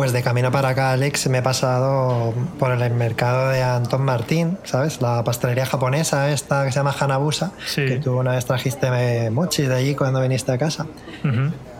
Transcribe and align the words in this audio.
Pues 0.00 0.14
de 0.14 0.22
camino 0.22 0.50
para 0.50 0.70
acá, 0.70 0.92
Alex, 0.92 1.28
me 1.28 1.38
he 1.38 1.42
pasado 1.42 2.32
por 2.58 2.70
el 2.70 2.94
mercado 2.94 3.50
de 3.50 3.62
Anton 3.62 4.00
Martín, 4.00 4.56
¿sabes? 4.64 5.02
La 5.02 5.22
pastelería 5.24 5.66
japonesa 5.66 6.30
esta 6.30 6.64
que 6.64 6.72
se 6.72 6.78
llama 6.78 6.94
Hanabusa, 6.98 7.52
Sí. 7.66 7.84
que 7.84 7.96
tú 7.98 8.18
una 8.18 8.32
vez 8.32 8.46
trajiste 8.46 9.28
mochi 9.28 9.64
de 9.64 9.74
allí 9.74 9.94
cuando 9.94 10.22
viniste 10.22 10.52
a 10.52 10.56
casa. 10.56 10.86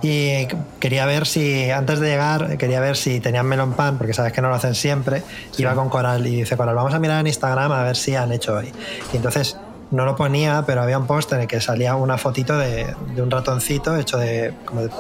Y 0.03 0.47
quería 0.81 1.07
ver 1.07 1.27
si, 1.27 1.71
antes 1.71 1.99
de 1.99 2.11
llegar, 2.11 2.59
quería 2.59 2.81
ver 2.81 2.99
si 2.99 3.21
tenían 3.21 3.47
melón 3.47 3.73
pan, 3.73 3.97
porque 3.97 4.13
sabes 4.13 4.35
que 4.35 4.43
no 4.43 4.51
lo 4.51 4.55
hacen 4.55 4.75
siempre. 4.75 5.23
Iba 5.57 5.75
con 5.75 5.89
Coral 5.89 6.27
y 6.27 6.41
dice, 6.41 6.59
Coral, 6.59 6.75
vamos 6.75 6.93
a 6.93 6.99
mirar 6.99 7.21
en 7.21 7.27
Instagram 7.27 7.73
a 7.73 7.85
ver 7.85 7.97
si 7.97 8.17
han 8.17 8.33
hecho 8.33 8.55
hoy. 8.55 8.71
Y 9.15 9.17
entonces 9.17 9.57
no 9.91 10.05
lo 10.05 10.17
ponía, 10.17 10.65
pero 10.67 10.83
había 10.83 10.99
un 10.99 11.07
post 11.07 11.33
en 11.33 11.41
el 11.41 11.47
que 11.49 11.61
salía 11.61 11.97
una 11.97 12.17
fotito 12.17 12.57
de, 12.57 12.95
de 13.15 13.23
un 13.23 13.31
ratoncito 13.31 13.97
hecho 13.97 14.19
de, 14.19 14.55
como 14.65 14.83
de, 14.83 14.91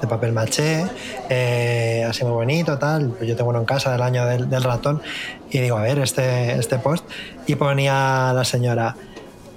de 0.00 0.06
papel 0.08 0.32
maché, 0.32 0.86
eh, 1.28 2.04
así 2.08 2.24
muy 2.24 2.32
bonito, 2.32 2.78
tal. 2.78 3.10
Pues 3.10 3.28
yo 3.28 3.36
tengo 3.36 3.50
uno 3.50 3.60
en 3.60 3.64
casa 3.64 3.92
del 3.92 4.02
año 4.02 4.26
del, 4.26 4.50
del 4.50 4.62
ratón. 4.62 5.02
Y 5.50 5.58
digo, 5.60 5.76
a 5.76 5.82
ver, 5.82 5.98
este, 5.98 6.58
este 6.58 6.78
post. 6.78 7.04
Y 7.46 7.54
ponía 7.54 8.32
la 8.32 8.44
señora, 8.44 8.96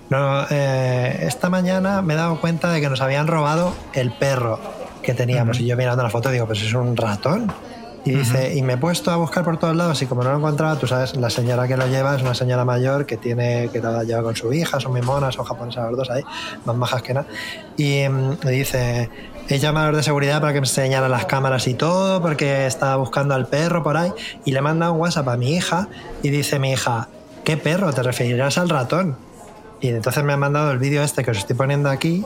no, 0.10 0.46
eh, 0.52 1.20
esta 1.22 1.50
mañana 1.50 2.02
me 2.02 2.14
he 2.14 2.18
dado 2.18 2.40
cuenta 2.40 2.72
de 2.72 2.82
que 2.82 2.90
nos 2.90 3.02
habían 3.02 3.28
robado 3.28 3.74
el 3.94 4.12
perro 4.12 4.60
que 5.02 5.14
teníamos. 5.14 5.60
Y 5.60 5.66
yo 5.66 5.76
mirando 5.76 6.04
la 6.04 6.10
foto 6.10 6.30
digo, 6.30 6.46
pues 6.46 6.62
es 6.62 6.74
un 6.74 6.96
ratón. 6.96 7.52
Y 8.06 8.12
dice, 8.12 8.54
y 8.54 8.62
me 8.64 8.74
he 8.74 8.78
puesto 8.78 9.12
a 9.12 9.16
buscar 9.16 9.46
por 9.46 9.58
todos 9.58 9.76
lados 9.76 10.02
y 10.02 10.08
como 10.08 10.24
no 10.24 10.32
lo 10.32 10.38
encontraba, 10.38 10.78
tú 10.78 10.88
sabes, 10.88 11.16
la 11.16 11.30
señora 11.30 11.70
que 11.70 11.78
lo 11.78 11.88
lleva 11.88 12.16
es 12.16 12.22
una 12.22 12.34
señora 12.34 12.66
mayor 12.66 13.06
que 13.06 13.16
tiene, 13.16 13.70
que 13.72 13.80
la 13.80 14.04
lleva 14.04 14.24
con 14.24 14.36
su 14.36 14.52
hija, 14.52 14.82
son 14.82 14.92
muy 14.92 15.02
monas, 15.02 15.36
son 15.36 15.46
japonesas 15.46 15.86
las 15.86 15.96
dos 15.96 16.10
ahí, 16.10 16.22
más 16.66 16.76
majas 16.76 17.02
que 17.02 17.14
nada. 17.14 17.28
Y 17.78 18.08
mm, 18.10 18.40
me 18.44 18.52
dice, 18.52 19.10
he 19.48 19.60
llamado 19.60 19.88
a 19.88 19.92
los 19.92 19.98
de 19.98 20.04
seguridad 20.04 20.42
para 20.42 20.52
que 20.52 20.60
me 20.60 20.68
enseñaran 20.68 21.10
las 21.10 21.26
cámaras 21.26 21.66
y 21.68 21.76
todo, 21.76 22.22
porque 22.22 22.66
estaba 22.66 22.98
buscando 22.98 23.36
al 23.36 23.48
perro 23.48 23.84
por 23.84 23.96
ahí. 23.96 24.12
Y 24.44 24.52
le 24.52 24.60
he 24.60 24.62
mandado 24.62 24.94
un 24.94 25.00
WhatsApp 25.00 25.30
a 25.30 25.38
mi 25.38 25.56
hija 25.56 25.88
y 26.22 26.30
dice 26.30 26.60
mi 26.60 26.74
hija, 26.74 27.08
¿qué 27.46 27.56
perro? 27.56 27.94
¿Te 27.94 28.04
referirás 28.04 28.58
al 28.58 28.68
ratón? 28.68 29.16
Y 29.80 29.88
entonces 29.90 30.24
me 30.26 30.34
ha 30.34 30.38
mandado 30.38 30.72
el 30.72 30.78
vídeo 30.78 31.04
este 31.04 31.24
que 31.24 31.32
os 31.32 31.38
estoy 31.38 31.56
poniendo 31.56 31.90
aquí. 31.90 32.26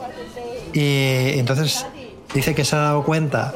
Y 0.72 1.38
entonces 1.38 1.86
dice 2.34 2.54
que 2.54 2.64
se 2.64 2.74
ha 2.74 2.80
dado 2.80 3.04
cuenta 3.04 3.54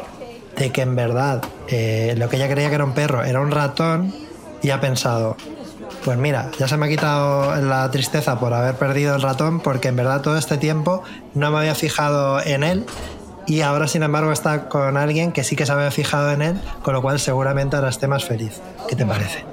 de 0.57 0.71
que 0.71 0.83
en 0.83 0.97
verdad 0.97 1.43
eh, 1.69 2.15
lo 2.17 2.29
que 2.29 2.37
ella 2.37 2.49
creía 2.49 2.69
que 2.69 2.75
era 2.75 2.85
un 2.85 2.93
perro 2.93 3.25
era 3.25 3.41
un 3.41 3.51
ratón 3.51 4.15
y 4.63 4.71
ha 4.71 4.81
pensado, 4.81 5.37
pues 6.05 6.19
mira, 6.19 6.51
ya 6.59 6.69
se 6.69 6.77
me 6.77 6.87
ha 6.87 6.89
quitado 6.89 7.57
la 7.61 7.91
tristeza 7.91 8.39
por 8.39 8.55
haber 8.55 8.75
perdido 8.75 9.17
el 9.17 9.23
ratón 9.23 9.61
porque 9.61 9.89
en 9.89 9.97
verdad 9.97 10.21
todo 10.21 10.39
este 10.39 10.57
tiempo 10.57 11.03
no 11.35 11.51
me 11.51 11.59
había 11.59 11.75
fijado 11.75 12.41
en 12.45 12.63
él 12.63 12.87
y 13.47 13.63
ahora 13.63 13.89
sin 13.89 14.03
embargo 14.03 14.33
está 14.33 14.69
con 14.69 14.97
alguien 14.97 15.33
que 15.33 15.45
sí 15.45 15.57
que 15.57 15.67
se 15.67 15.73
había 15.73 15.91
fijado 15.91 16.31
en 16.31 16.43
él, 16.43 16.61
con 16.83 16.95
lo 16.95 17.03
cual 17.03 17.19
seguramente 17.19 17.77
ahora 17.77 17.89
esté 17.89 18.07
más 18.07 18.25
feliz. 18.25 18.61
¿Qué 18.89 18.97
te 18.97 19.05
parece? 19.05 19.45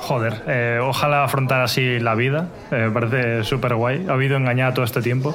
Joder, 0.00 0.42
eh, 0.46 0.80
ojalá 0.82 1.24
afrontar 1.24 1.62
así 1.62 1.98
la 1.98 2.14
vida. 2.14 2.48
Eh, 2.70 2.88
me 2.88 2.90
parece 2.90 3.42
súper 3.42 3.74
guay. 3.74 4.06
Ha 4.08 4.12
habido 4.12 4.36
engañada 4.36 4.74
todo 4.74 4.84
este 4.84 5.00
tiempo. 5.00 5.34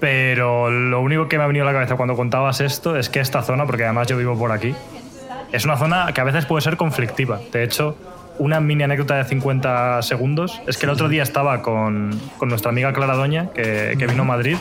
Pero 0.00 0.70
lo 0.70 1.00
único 1.00 1.28
que 1.28 1.38
me 1.38 1.44
ha 1.44 1.46
venido 1.46 1.64
a 1.64 1.66
la 1.66 1.72
cabeza 1.72 1.96
cuando 1.96 2.16
contabas 2.16 2.60
esto 2.60 2.96
es 2.96 3.08
que 3.08 3.20
esta 3.20 3.42
zona, 3.42 3.66
porque 3.66 3.84
además 3.84 4.08
yo 4.08 4.16
vivo 4.16 4.38
por 4.38 4.52
aquí, 4.52 4.74
es 5.52 5.64
una 5.64 5.76
zona 5.76 6.12
que 6.12 6.20
a 6.20 6.24
veces 6.24 6.44
puede 6.44 6.62
ser 6.62 6.76
conflictiva. 6.76 7.40
De 7.52 7.62
hecho, 7.64 7.96
una 8.38 8.60
mini 8.60 8.82
anécdota 8.82 9.16
de 9.16 9.24
50 9.24 10.02
segundos 10.02 10.60
es 10.66 10.76
que 10.76 10.86
el 10.86 10.90
otro 10.90 11.08
día 11.08 11.22
estaba 11.22 11.62
con, 11.62 12.18
con 12.36 12.48
nuestra 12.48 12.70
amiga 12.70 12.92
Clara 12.92 13.14
Doña, 13.14 13.50
que, 13.54 13.96
que 13.98 14.06
vino 14.06 14.22
a 14.22 14.26
Madrid, 14.26 14.56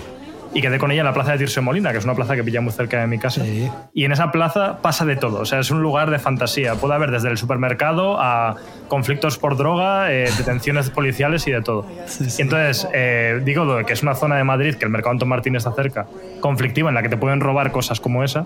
y 0.55 0.61
quedé 0.61 0.79
con 0.79 0.89
ella 0.89 1.01
en 1.01 1.05
la 1.05 1.13
plaza 1.13 1.33
de 1.33 1.39
Tirso 1.39 1.61
Molina, 1.61 1.91
que 1.91 1.97
es 1.97 2.05
una 2.05 2.16
plaza 2.16 2.33
que 2.33 2.43
pilla 2.43 2.61
muy 2.61 2.71
cerca 2.71 3.01
de 3.01 3.07
mi 3.07 3.19
casa. 3.19 3.43
Sí. 3.43 3.69
Y 3.93 4.05
en 4.05 4.13
esa 4.13 4.31
plaza 4.31 4.77
pasa 4.81 5.05
de 5.05 5.17
todo, 5.17 5.41
o 5.41 5.45
sea, 5.45 5.59
es 5.59 5.69
un 5.69 5.81
lugar 5.81 6.09
de 6.09 6.17
fantasía. 6.17 6.75
Puede 6.75 6.93
haber 6.93 7.11
desde 7.11 7.29
el 7.29 7.38
supermercado 7.38 8.17
a 8.21 8.55
conflictos 8.88 9.38
por 9.38 9.57
droga, 9.57 10.13
eh, 10.13 10.29
detenciones 10.38 10.89
policiales 10.89 11.45
y 11.47 11.51
de 11.51 11.61
todo. 11.61 11.85
Sí, 12.05 12.29
sí. 12.29 12.38
Y 12.39 12.43
entonces, 12.43 12.88
eh, 12.93 13.41
digo 13.43 13.66
que 13.85 13.91
es 13.91 14.01
una 14.01 14.16
zona 14.16 14.38
de 14.38 14.45
Madrid, 14.45 14.75
que 14.75 14.85
el 14.85 14.91
mercado 14.91 15.11
Antón 15.11 15.27
Martín 15.27 15.57
está 15.57 15.73
cerca, 15.73 16.07
conflictiva, 16.39 16.87
en 16.87 16.95
la 16.95 17.01
que 17.01 17.09
te 17.09 17.17
pueden 17.17 17.41
robar 17.41 17.73
cosas 17.73 17.99
como 17.99 18.23
esa, 18.23 18.45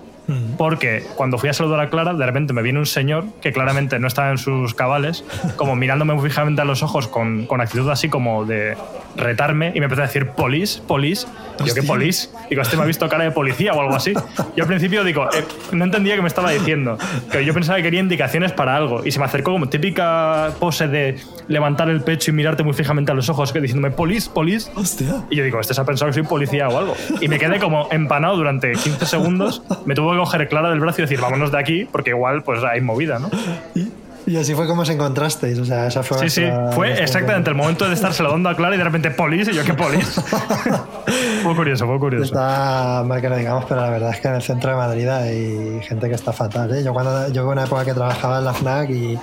porque 0.57 1.03
cuando 1.15 1.37
fui 1.37 1.49
a 1.49 1.53
saludar 1.53 1.79
a 1.79 1.89
Clara, 1.91 2.15
de 2.15 2.25
repente 2.25 2.53
me 2.53 2.63
viene 2.63 2.79
un 2.79 2.87
señor 2.87 3.25
que 3.39 3.53
claramente 3.53 3.99
no 3.99 4.07
estaba 4.07 4.31
en 4.31 4.39
sus 4.39 4.73
cabales, 4.73 5.23
como 5.57 5.75
mirándome 5.75 6.15
muy 6.15 6.27
fijamente 6.27 6.63
a 6.63 6.65
los 6.65 6.81
ojos 6.81 7.07
con, 7.07 7.45
con 7.45 7.61
actitud 7.61 7.89
así 7.89 8.09
como 8.09 8.45
de 8.45 8.75
retarme, 9.19 9.71
y 9.75 9.79
me 9.79 9.85
empezó 9.85 10.01
a 10.01 10.07
decir, 10.07 10.27
polis, 10.29 10.81
polis. 10.87 11.27
Y 11.63 11.67
yo, 11.67 11.73
¿qué 11.73 11.83
polis? 11.83 12.31
Digo, 12.49 12.61
este 12.61 12.77
me 12.77 12.83
ha 12.83 12.85
visto 12.85 13.07
cara 13.09 13.25
de 13.25 13.31
policía 13.31 13.73
o 13.73 13.81
algo 13.81 13.95
así. 13.95 14.13
Yo 14.55 14.63
al 14.63 14.67
principio 14.67 15.03
digo, 15.03 15.25
eh, 15.33 15.43
no 15.71 15.85
entendía 15.85 16.15
qué 16.15 16.21
me 16.21 16.27
estaba 16.27 16.51
diciendo, 16.51 16.97
pero 17.29 17.41
yo 17.41 17.53
pensaba 17.53 17.77
que 17.77 17.83
quería 17.83 17.99
indicaciones 17.99 18.51
para 18.51 18.75
algo, 18.75 19.05
y 19.05 19.11
se 19.11 19.19
me 19.19 19.25
acercó 19.25 19.51
como 19.51 19.69
típica 19.69 20.51
pose 20.59 20.87
de 20.87 21.17
levantar 21.47 21.89
el 21.89 22.01
pecho 22.01 22.31
y 22.31 22.33
mirarte 22.33 22.63
muy 22.63 22.73
fijamente 22.73 23.11
a 23.11 23.15
los 23.15 23.29
ojos, 23.29 23.51
que 23.51 23.61
diciéndome, 23.61 23.93
polis, 23.93 24.29
polis. 24.29 24.71
Hostia. 24.75 25.23
Y 25.29 25.35
yo 25.35 25.43
digo, 25.43 25.59
este 25.59 25.73
se 25.73 25.81
ha 25.81 25.85
pensado 25.85 26.09
que 26.09 26.13
soy 26.13 26.23
policía 26.23 26.69
o 26.69 26.77
algo. 26.77 26.95
Y 27.21 27.27
me 27.27 27.37
quedé 27.39 27.59
como 27.59 27.87
empanado 27.91 28.37
durante 28.37 28.71
15 28.71 29.05
segundos. 29.05 29.61
Me 29.85 29.95
tuvo 29.95 30.11
que 30.11 30.17
coger 30.17 30.47
Clara 30.47 30.69
del 30.69 30.79
brazo 30.79 31.01
y 31.01 31.03
decir, 31.03 31.19
vámonos 31.19 31.51
de 31.51 31.59
aquí, 31.59 31.87
porque 31.91 32.11
igual 32.11 32.43
pues 32.43 32.63
hay 32.63 32.81
movida, 32.81 33.19
¿no? 33.19 33.29
Y, 33.75 33.91
y 34.29 34.37
así 34.37 34.53
fue 34.53 34.67
como 34.67 34.83
os 34.83 34.89
encontrasteis. 34.89 35.57
O 35.57 35.65
sea, 35.65 35.87
esa 35.87 36.03
fue 36.03 36.19
Sí, 36.19 36.29
sí. 36.29 36.49
Fue 36.73 37.01
exactamente 37.01 37.49
el 37.49 37.55
momento 37.55 37.87
de 37.87 37.95
estar 37.95 38.13
saludando 38.13 38.47
a 38.49 38.55
Clara 38.55 38.75
y 38.75 38.77
de 38.77 38.83
repente 38.83 39.09
polis. 39.09 39.47
Y 39.47 39.53
yo, 39.53 39.63
¿qué 39.63 39.73
polis? 39.73 40.05
fue 41.43 41.55
curioso, 41.55 41.87
fue 41.87 41.97
curioso. 41.97 42.25
Está 42.25 43.03
mal 43.07 43.21
que 43.21 43.29
lo 43.29 43.35
digamos, 43.35 43.65
pero 43.67 43.81
la 43.81 43.89
verdad 43.89 44.11
es 44.11 44.21
que 44.21 44.27
en 44.27 44.35
el 44.35 44.43
centro 44.43 44.69
de 44.69 44.77
Madrid 44.77 45.09
hay 45.09 45.81
gente 45.81 46.07
que 46.07 46.13
está 46.13 46.31
fatal. 46.31 46.71
¿eh? 46.75 46.83
Yo 46.83 46.93
cuando 46.93 47.29
yo 47.29 47.49
una 47.49 47.63
época 47.63 47.83
que 47.85 47.93
trabajaba 47.95 48.37
en 48.37 48.45
la 48.45 48.53
FNAC 48.53 48.89
y 48.91 49.19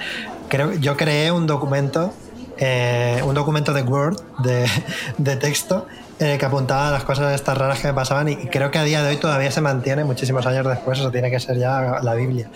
creo 0.49 0.73
yo 0.73 0.97
creé 0.97 1.31
un 1.31 1.47
documento, 1.47 2.13
eh, 2.59 3.21
un 3.25 3.35
documento 3.35 3.73
de 3.73 3.83
Word 3.83 4.17
de, 4.41 4.67
de 5.19 5.37
texto 5.37 5.87
en 6.19 6.29
el 6.29 6.39
que 6.39 6.47
apuntaba 6.47 6.91
las 6.91 7.05
cosas 7.05 7.33
estas 7.33 7.57
raras 7.57 7.79
que 7.79 7.87
me 7.87 7.95
pasaban 7.95 8.29
y 8.29 8.37
creo 8.49 8.73
que 8.73 8.79
a 8.79 8.83
día 8.83 9.05
de 9.05 9.11
hoy 9.11 9.17
todavía 9.19 9.53
se 9.53 9.61
mantiene 9.61 10.03
muchísimos 10.03 10.45
años 10.47 10.67
después. 10.67 10.99
Eso 10.99 11.13
tiene 11.13 11.31
que 11.31 11.39
ser 11.39 11.59
ya 11.59 12.01
la 12.03 12.15
Biblia. 12.15 12.51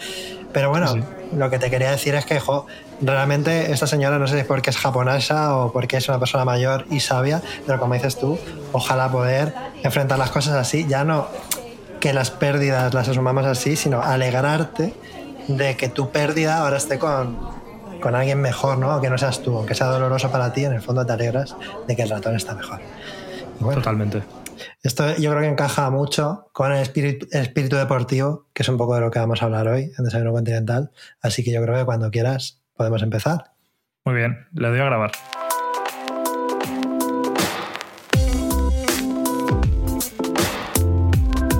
Pero 0.53 0.71
bueno, 0.71 0.95
lo 1.33 1.51
que 1.51 1.59
te 1.59 1.71
quería 1.71 1.91
decir 1.91 2.15
es 2.15 2.25
que 2.25 2.41
jo, 2.41 2.67
realmente 3.01 3.73
esta 3.73 3.87
señora 3.87 4.19
no 4.19 4.27
sé 4.27 4.35
si 4.35 4.41
es 4.41 4.47
porque 4.47 4.71
es 4.71 4.77
japonesa 4.77 5.57
o 5.57 5.73
porque 5.73 5.97
es 5.97 6.09
una 6.09 6.19
persona 6.19 6.45
mayor 6.45 6.87
y 6.91 7.01
sabia, 7.01 7.41
pero 7.67 7.79
como 7.79 7.95
dices 7.95 8.19
tú, 8.19 8.39
ojalá 8.73 9.11
poder 9.11 9.55
enfrentar 9.83 10.19
las 10.19 10.31
cosas 10.31 10.55
así, 10.55 10.87
ya 10.89 11.05
no 11.05 11.29
que 12.01 12.13
las 12.13 12.31
pérdidas 12.31 12.95
las 12.95 13.09
asumamos 13.09 13.45
así, 13.45 13.77
sino 13.77 14.03
alegrarte 14.03 14.95
de 15.49 15.77
que 15.77 15.89
tu 15.89 16.11
pérdida 16.11 16.59
ahora 16.59 16.79
esté 16.79 16.99
con, 16.99 17.39
con 18.01 18.15
alguien 18.15 18.41
mejor, 18.41 18.79
¿no? 18.79 18.91
Aunque 18.91 19.11
no 19.11 19.19
seas 19.19 19.43
tú, 19.43 19.57
aunque 19.57 19.75
sea 19.75 19.87
doloroso 19.89 20.31
para 20.31 20.53
ti, 20.53 20.65
en 20.65 20.73
el 20.73 20.83
fondo 20.83 21.05
te 21.05 21.13
alegras 21.13 21.55
de 21.87 21.97
que 21.97 22.03
el 22.03 22.09
ratón 22.09 22.37
está 22.37 22.55
mejor. 22.55 22.81
Bueno, 23.61 23.81
Totalmente. 23.81 24.23
Esto 24.83 25.17
yo 25.17 25.31
creo 25.31 25.43
que 25.43 25.49
encaja 25.49 25.91
mucho 25.91 26.49
con 26.53 26.73
el 26.73 26.79
espíritu, 26.79 27.27
el 27.33 27.43
espíritu 27.43 27.77
deportivo, 27.77 28.47
que 28.53 28.63
es 28.63 28.69
un 28.69 28.77
poco 28.77 28.95
de 28.95 29.01
lo 29.01 29.11
que 29.11 29.19
vamos 29.19 29.43
a 29.43 29.47
hablar 29.47 29.69
hoy 29.69 29.93
en 29.97 30.05
Desayuno 30.05 30.33
Continental. 30.33 30.91
Así 31.21 31.45
que 31.45 31.53
yo 31.53 31.63
creo 31.63 31.77
que 31.77 31.85
cuando 31.85 32.11
quieras 32.11 32.61
podemos 32.77 33.03
empezar. 33.03 33.53
Muy 34.05 34.15
bien, 34.15 34.47
le 34.55 34.69
doy 34.69 34.81
a 34.81 34.85
grabar. 34.85 35.13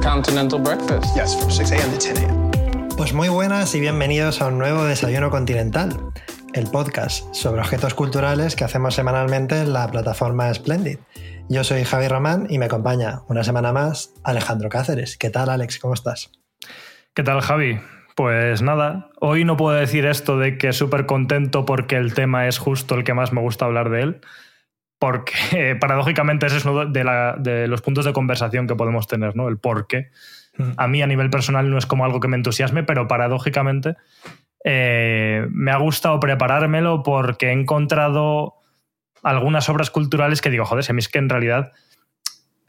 Continental 0.03 0.59
breakfast. 0.59 1.15
Yes, 1.15 1.37
from 1.37 1.51
6 1.51 1.73
a.m. 1.73 1.91
to 1.93 1.99
10 1.99 2.19
a.m. 2.19 2.51
Pues 2.97 3.15
muy 3.15 3.29
buenas 3.29 3.75
y 3.75 3.81
bienvenidos 3.81 4.43
a 4.43 4.49
un 4.49 4.59
nuevo 4.59 4.85
Desayuno 4.85 5.31
Continental, 5.31 5.97
el 6.55 6.71
podcast 6.71 7.33
sobre 7.35 7.61
objetos 7.61 7.95
culturales 7.95 8.57
que 8.57 8.65
hacemos 8.65 8.95
semanalmente 8.95 9.61
en 9.61 9.73
la 9.73 9.89
plataforma 9.91 10.53
Splendid. 10.53 10.99
Yo 11.49 11.65
soy 11.65 11.85
Javi 11.85 12.09
Román 12.09 12.47
y 12.49 12.59
me 12.59 12.67
acompaña 12.67 13.23
una 13.29 13.45
semana 13.45 13.73
más 13.73 14.13
Alejandro 14.25 14.69
Cáceres. 14.69 15.17
¿Qué 15.17 15.31
tal, 15.31 15.49
Alex? 15.51 15.79
¿Cómo 15.79 15.95
estás? 15.95 16.31
¿Qué 17.15 17.23
tal, 17.23 17.41
Javi? 17.41 17.81
Pues 18.17 18.63
nada, 18.63 19.11
hoy 19.21 19.45
no 19.45 19.57
puedo 19.57 19.77
decir 19.77 20.07
esto 20.07 20.39
de 20.39 20.59
que 20.59 20.73
súper 20.73 21.07
contento 21.07 21.65
porque 21.65 21.97
el 21.97 22.15
tema 22.15 22.47
es 22.49 22.59
justo 22.59 22.95
el 22.95 23.05
que 23.05 23.15
más 23.15 23.33
me 23.33 23.41
gusta 23.41 23.65
hablar 23.65 23.89
de 23.91 24.03
él, 24.03 24.21
porque 24.99 25.77
paradójicamente 25.81 26.47
ese 26.47 26.59
es 26.59 26.65
uno 26.65 26.87
de, 26.87 27.05
la- 27.05 27.37
de 27.39 27.67
los 27.69 27.81
puntos 27.83 28.05
de 28.05 28.13
conversación 28.13 28.67
que 28.67 28.75
podemos 28.77 29.07
tener, 29.07 29.37
¿no? 29.37 29.49
El 29.49 29.59
por 29.59 29.87
qué. 29.87 30.11
A 30.77 30.89
mí 30.89 31.01
a 31.01 31.07
nivel 31.07 31.31
personal 31.31 31.71
no 31.71 31.79
es 31.79 31.87
como 31.87 32.05
algo 32.05 32.21
que 32.21 32.29
me 32.29 32.37
entusiasme, 32.37 32.83
pero 32.83 33.09
paradójicamente 33.09 33.97
eh, 34.65 35.47
me 35.51 35.71
ha 35.71 35.79
gustado 35.79 36.21
preparármelo 36.21 37.03
porque 37.03 37.49
he 37.49 37.53
encontrado 37.53 38.55
algunas 39.23 39.69
obras 39.69 39.91
culturales 39.91 40.41
que 40.41 40.51
digo, 40.51 40.65
joder, 40.65 40.85
si 40.85 40.93
a 40.93 40.95
mí 40.95 41.01
es 41.01 41.09
que 41.09 41.19
en 41.19 41.29
realidad 41.29 41.73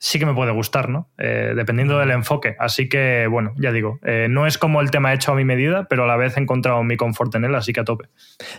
sí 0.03 0.17
que 0.17 0.25
me 0.25 0.33
puede 0.33 0.51
gustar, 0.51 0.89
¿no? 0.89 1.11
Eh, 1.19 1.53
dependiendo 1.55 1.99
del 1.99 2.09
enfoque. 2.09 2.55
Así 2.57 2.89
que, 2.89 3.27
bueno, 3.27 3.53
ya 3.55 3.71
digo, 3.71 3.99
eh, 4.03 4.25
no 4.31 4.47
es 4.47 4.57
como 4.57 4.81
el 4.81 4.89
tema 4.89 5.13
hecho 5.13 5.31
a 5.31 5.35
mi 5.35 5.45
medida, 5.45 5.85
pero 5.87 6.05
a 6.05 6.07
la 6.07 6.17
vez 6.17 6.35
he 6.35 6.39
encontrado 6.39 6.81
mi 6.83 6.97
confort 6.97 7.35
en 7.35 7.45
él, 7.45 7.53
así 7.53 7.71
que 7.71 7.81
a 7.81 7.83
tope. 7.83 8.09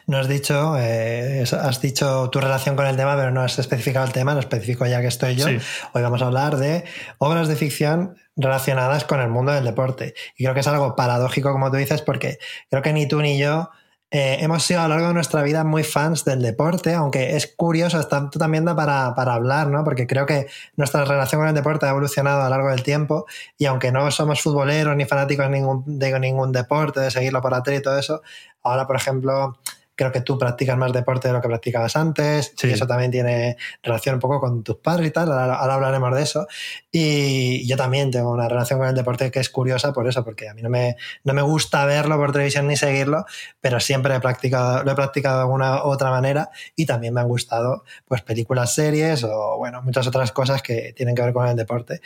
No 0.07 0.19
has 0.19 0.29
dicho, 0.29 0.77
eh, 0.79 1.43
has 1.43 1.81
dicho 1.81 2.31
tu 2.31 2.41
relación 2.41 2.77
con 2.77 2.87
el 2.87 2.97
tema, 2.97 3.17
pero 3.17 3.33
no 3.33 3.41
has 3.41 3.59
especificado 3.59 4.07
el 4.07 4.13
tema, 4.13 4.35
lo 4.35 4.41
especifico 4.41 4.87
ya 4.87 5.01
que 5.01 5.09
estoy 5.09 5.35
yo. 5.35 5.49
Sí. 5.49 5.59
Hoy 5.93 6.03
vamos 6.03 6.23
a 6.23 6.27
hablar 6.27 6.59
de 6.59 6.85
obras 7.19 7.49
de 7.49 7.57
ficción 7.57 8.15
relacionadas 8.37 9.05
con 9.05 9.21
el 9.21 9.29
mundo 9.29 9.51
del 9.51 9.65
deporte. 9.65 10.15
Y 10.37 10.45
creo 10.45 10.55
que 10.55 10.61
es 10.61 10.69
algo 10.69 10.95
paradójico, 10.95 11.51
como 11.51 11.73
tú 11.73 11.77
dices, 11.77 12.03
porque 12.03 12.39
creo 12.71 12.83
que 12.83 12.93
ni 12.93 13.09
tú 13.09 13.21
ni 13.21 13.37
yo 13.37 13.69
eh, 14.15 14.45
hemos 14.45 14.63
sido 14.63 14.81
a 14.81 14.83
lo 14.83 14.91
largo 14.91 15.09
de 15.09 15.15
nuestra 15.15 15.43
vida 15.43 15.65
muy 15.65 15.83
fans 15.85 16.27
del 16.27 16.43
deporte, 16.43 16.93
aunque 16.93 17.35
es 17.35 17.47
curioso, 17.47 17.99
está 17.99 18.29
también 18.29 18.67
da 18.67 18.77
para, 18.77 19.15
para 19.15 19.33
hablar, 19.33 19.69
¿no? 19.69 19.85
Porque 19.85 20.07
creo 20.07 20.27
que 20.27 20.49
nuestra 20.77 21.07
relación 21.07 21.41
con 21.41 21.49
el 21.49 21.55
deporte 21.55 21.87
ha 21.87 21.91
evolucionado 21.91 22.43
a 22.43 22.45
lo 22.45 22.51
largo 22.51 22.69
del 22.69 22.83
tiempo 22.83 23.25
y 23.57 23.65
aunque 23.65 23.91
no 23.91 24.11
somos 24.11 24.43
futboleros 24.43 24.95
ni 24.97 25.07
fanáticos 25.07 25.47
de 25.47 25.53
ningún, 25.53 25.83
de 25.87 26.21
ningún 26.21 26.53
deporte, 26.53 27.01
de 27.01 27.11
seguirlo 27.11 27.41
por 27.41 27.63
tele 27.63 27.79
y 27.79 27.83
todo 27.83 27.99
eso, 27.99 28.21
ahora, 28.63 28.87
por 28.87 28.97
ejemplo, 28.97 29.57
creo 30.03 30.13
que 30.13 30.21
tú 30.21 30.37
practicas 30.37 30.77
más 30.77 30.93
deporte 30.93 31.29
de 31.29 31.35
lo 31.35 31.41
que 31.41 31.47
practicabas 31.49 31.95
antes 31.95 32.53
Sí. 32.57 32.69
y 32.69 32.73
eso 32.73 32.87
también 32.89 33.11
tiene 33.13 33.57
relación 33.83 34.17
un 34.17 34.21
poco 34.21 34.41
con 34.41 34.65
tus 34.65 34.77
padres 34.79 35.07
y 35.09 35.11
tal, 35.13 35.31
ahora, 35.31 35.55
ahora 35.55 35.75
hablaremos 35.75 36.15
de 36.15 36.23
eso. 36.23 36.47
Y 36.91 37.67
yo 37.69 37.77
también 37.77 38.11
tengo 38.11 38.31
una 38.33 38.49
relación 38.49 38.81
con 38.81 38.89
el 38.89 38.95
deporte 38.95 39.31
que 39.31 39.39
es 39.39 39.49
curiosa 39.49 39.93
por 39.93 40.09
eso, 40.09 40.25
porque 40.25 40.49
a 40.49 40.55
mí 40.55 40.63
no 40.63 40.69
me, 40.69 40.97
no 41.23 41.35
me 41.35 41.43
gusta 41.43 41.85
verlo 41.85 42.17
por 42.17 42.33
televisión 42.33 42.67
ni 42.67 42.77
seguirlo, 42.77 43.25
pero 43.61 43.79
siempre 43.79 44.15
he 44.15 44.21
practicado, 44.21 44.83
lo 44.83 44.91
he 44.91 44.95
practicado 44.95 45.37
de 45.37 45.43
alguna 45.43 45.85
u 45.85 45.89
otra 45.91 46.11
manera 46.11 46.51
y 46.75 46.85
también 46.87 47.15
me 47.15 47.21
han 47.21 47.29
gustado 47.29 47.85
pues 48.07 48.23
películas, 48.23 48.75
series 48.75 49.23
o 49.25 49.57
bueno, 49.59 49.83
muchas 49.83 50.07
otras 50.07 50.33
cosas 50.33 50.63
que 50.63 50.93
tienen 50.97 51.15
que 51.15 51.23
ver 51.23 51.33
con 51.33 51.47
el 51.47 51.57
deporte, 51.57 52.01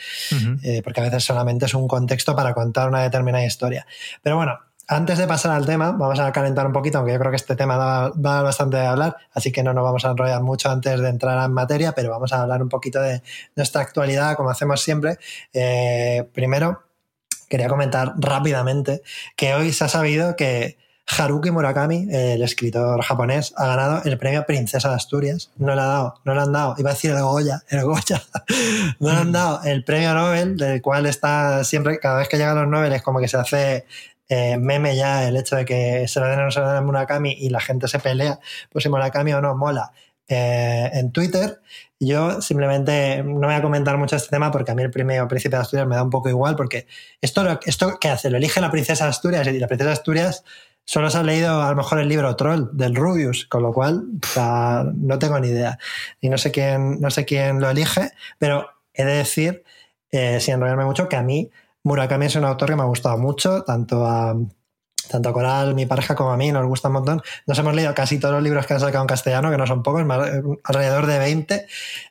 eh, 0.63 0.81
porque 0.83 0.99
a 1.01 1.03
veces 1.03 1.23
solamente 1.23 1.65
es 1.65 1.73
un 1.73 1.87
contexto 1.87 2.35
para 2.35 2.53
contar 2.53 2.87
una 2.89 3.01
determinada 3.01 3.43
historia. 3.43 3.85
Pero 4.21 4.35
bueno, 4.35 4.59
antes 4.87 5.17
de 5.17 5.27
pasar 5.27 5.51
al 5.51 5.65
tema, 5.65 5.91
vamos 5.91 6.19
a 6.19 6.31
calentar 6.31 6.65
un 6.65 6.73
poquito, 6.73 6.97
aunque 6.97 7.13
yo 7.13 7.19
creo 7.19 7.31
que 7.31 7.35
este 7.35 7.55
tema 7.55 7.77
da, 8.15 8.41
bastante 8.41 8.77
de 8.77 8.85
hablar, 8.85 9.17
así 9.33 9.51
que 9.51 9.61
no 9.61 9.73
nos 9.73 9.83
vamos 9.83 10.05
a 10.05 10.11
enrollar 10.11 10.41
mucho 10.41 10.69
antes 10.69 10.99
de 10.99 11.09
entrar 11.09 11.43
en 11.43 11.51
materia, 11.51 11.91
pero 11.91 12.09
vamos 12.09 12.31
a 12.31 12.41
hablar 12.41 12.61
un 12.61 12.69
poquito 12.69 13.01
de 13.01 13.21
nuestra 13.55 13.81
actualidad, 13.81 14.35
como 14.37 14.49
hacemos 14.49 14.81
siempre. 14.81 15.17
Eh, 15.53 16.27
primero, 16.33 16.83
quería 17.49 17.67
comentar 17.67 18.13
rápidamente 18.17 19.01
que 19.35 19.53
hoy 19.53 19.73
se 19.73 19.83
ha 19.83 19.89
sabido 19.89 20.35
que 20.37 20.77
Haruki 21.07 21.51
Murakami, 21.51 22.07
el 22.11 22.41
escritor 22.41 23.01
japonés, 23.01 23.53
ha 23.55 23.67
ganado 23.67 24.01
el 24.03 24.17
premio 24.17 24.45
Princesa 24.45 24.89
de 24.89 24.95
Asturias. 24.95 25.51
No 25.57 25.73
le 25.73 25.81
ha 25.81 25.85
dado, 25.85 26.21
no 26.25 26.33
le 26.33 26.41
han 26.41 26.51
dado, 26.51 26.75
iba 26.77 26.89
a 26.89 26.93
decir 26.93 27.11
el 27.11 27.21
Goya, 27.21 27.63
el 27.69 27.83
Goya. 27.83 28.21
No 28.99 29.11
le 29.11 29.17
han 29.17 29.31
dado 29.31 29.61
el 29.63 29.83
premio 29.83 30.13
Nobel, 30.13 30.57
del 30.57 30.81
cual 30.81 31.05
está 31.05 31.63
siempre, 31.63 31.99
cada 31.99 32.19
vez 32.19 32.27
que 32.27 32.37
llegan 32.37 32.55
los 32.55 32.67
Nobel 32.67 32.93
es 32.93 33.01
como 33.01 33.19
que 33.19 33.27
se 33.27 33.37
hace 33.37 33.85
eh, 34.29 34.57
meme 34.57 34.95
ya 34.95 35.27
el 35.27 35.37
hecho 35.37 35.55
de 35.55 35.65
que 35.65 36.07
se 36.07 36.19
lo 36.19 36.27
den 36.27 36.39
o 36.39 36.43
no 36.45 36.51
se 36.51 36.59
lo 36.59 36.67
den 36.67 36.77
a 36.77 36.81
Murakami 36.81 37.31
y 37.33 37.49
la 37.49 37.59
gente 37.61 37.87
se 37.87 37.99
pelea, 37.99 38.39
pues 38.69 38.83
si 38.83 38.89
Murakami 38.89 39.33
o 39.33 39.41
no 39.41 39.55
mola. 39.55 39.91
eh, 40.27 40.89
en 40.93 41.11
Twitter, 41.11 41.61
yo 41.99 42.41
simplemente 42.41 43.23
no 43.23 43.47
voy 43.47 43.55
a 43.55 43.61
comentar 43.61 43.97
mucho 43.97 44.15
este 44.17 44.29
tema 44.29 44.51
porque 44.51 44.71
a 44.71 44.75
mí 44.75 44.83
el 44.83 44.91
premio 44.91 45.27
Príncipe 45.27 45.55
de 45.55 45.61
Asturias 45.61 45.87
me 45.87 45.95
da 45.95 46.03
un 46.03 46.09
poco 46.09 46.29
igual 46.29 46.55
porque 46.55 46.85
esto, 47.21 47.59
esto 47.65 47.97
¿qué 47.99 48.09
hace? 48.09 48.29
Lo 48.29 48.37
elige 48.37 48.59
la 48.61 48.69
princesa 48.71 49.05
de 49.05 49.11
Asturias 49.11 49.47
y 49.47 49.59
la 49.59 49.67
princesa 49.67 49.89
de 49.89 49.93
Asturias 49.93 50.43
solo 50.85 51.09
se 51.09 51.17
ha 51.17 51.23
leído 51.23 51.61
a 51.61 51.69
lo 51.69 51.75
mejor 51.75 51.99
el 51.99 52.07
libro 52.09 52.35
Troll 52.35 52.69
del 52.73 52.95
Rubius, 52.95 53.45
con 53.45 53.63
lo 53.63 53.73
cual 53.73 54.05
o 54.23 54.27
sea, 54.27 54.85
no 54.95 55.19
tengo 55.19 55.39
ni 55.39 55.49
idea. 55.49 55.77
Y 56.21 56.29
no 56.29 56.37
sé 56.37 56.51
quién, 56.51 56.99
no 57.01 57.09
sé 57.11 57.25
quién 57.25 57.59
lo 57.59 57.69
elige, 57.69 58.11
pero 58.37 58.69
he 58.93 59.03
de 59.05 59.13
decir, 59.15 59.63
eh, 60.11 60.39
sin 60.39 60.55
enrollarme 60.55 60.85
mucho, 60.85 61.09
que 61.09 61.15
a 61.17 61.23
mí 61.23 61.49
Murakami 61.87 62.25
es 62.27 62.35
un 62.35 62.45
autor 62.45 62.69
que 62.69 62.75
me 62.75 62.81
ha 62.83 62.85
gustado 62.85 63.17
mucho, 63.17 63.63
tanto 63.63 64.05
a, 64.05 64.35
tanto 65.09 65.29
a 65.29 65.33
Coral, 65.33 65.73
mi 65.73 65.85
pareja, 65.85 66.15
como 66.15 66.31
a 66.31 66.37
mí, 66.37 66.51
nos 66.51 66.65
gusta 66.67 66.89
un 66.89 66.95
montón. 66.95 67.21
Nos 67.45 67.57
hemos 67.57 67.73
leído 67.73 67.93
casi 67.95 68.19
todos 68.19 68.33
los 68.35 68.43
libros 68.43 68.65
que 68.67 68.73
han 68.73 68.79
sacado 68.81 69.03
en 69.03 69.07
castellano, 69.07 69.49
que 69.49 69.57
no 69.57 69.65
son 69.65 69.81
pocos, 69.83 70.03
más- 70.05 70.29
alrededor 70.65 71.05
de 71.05 71.17
20. 71.19 71.65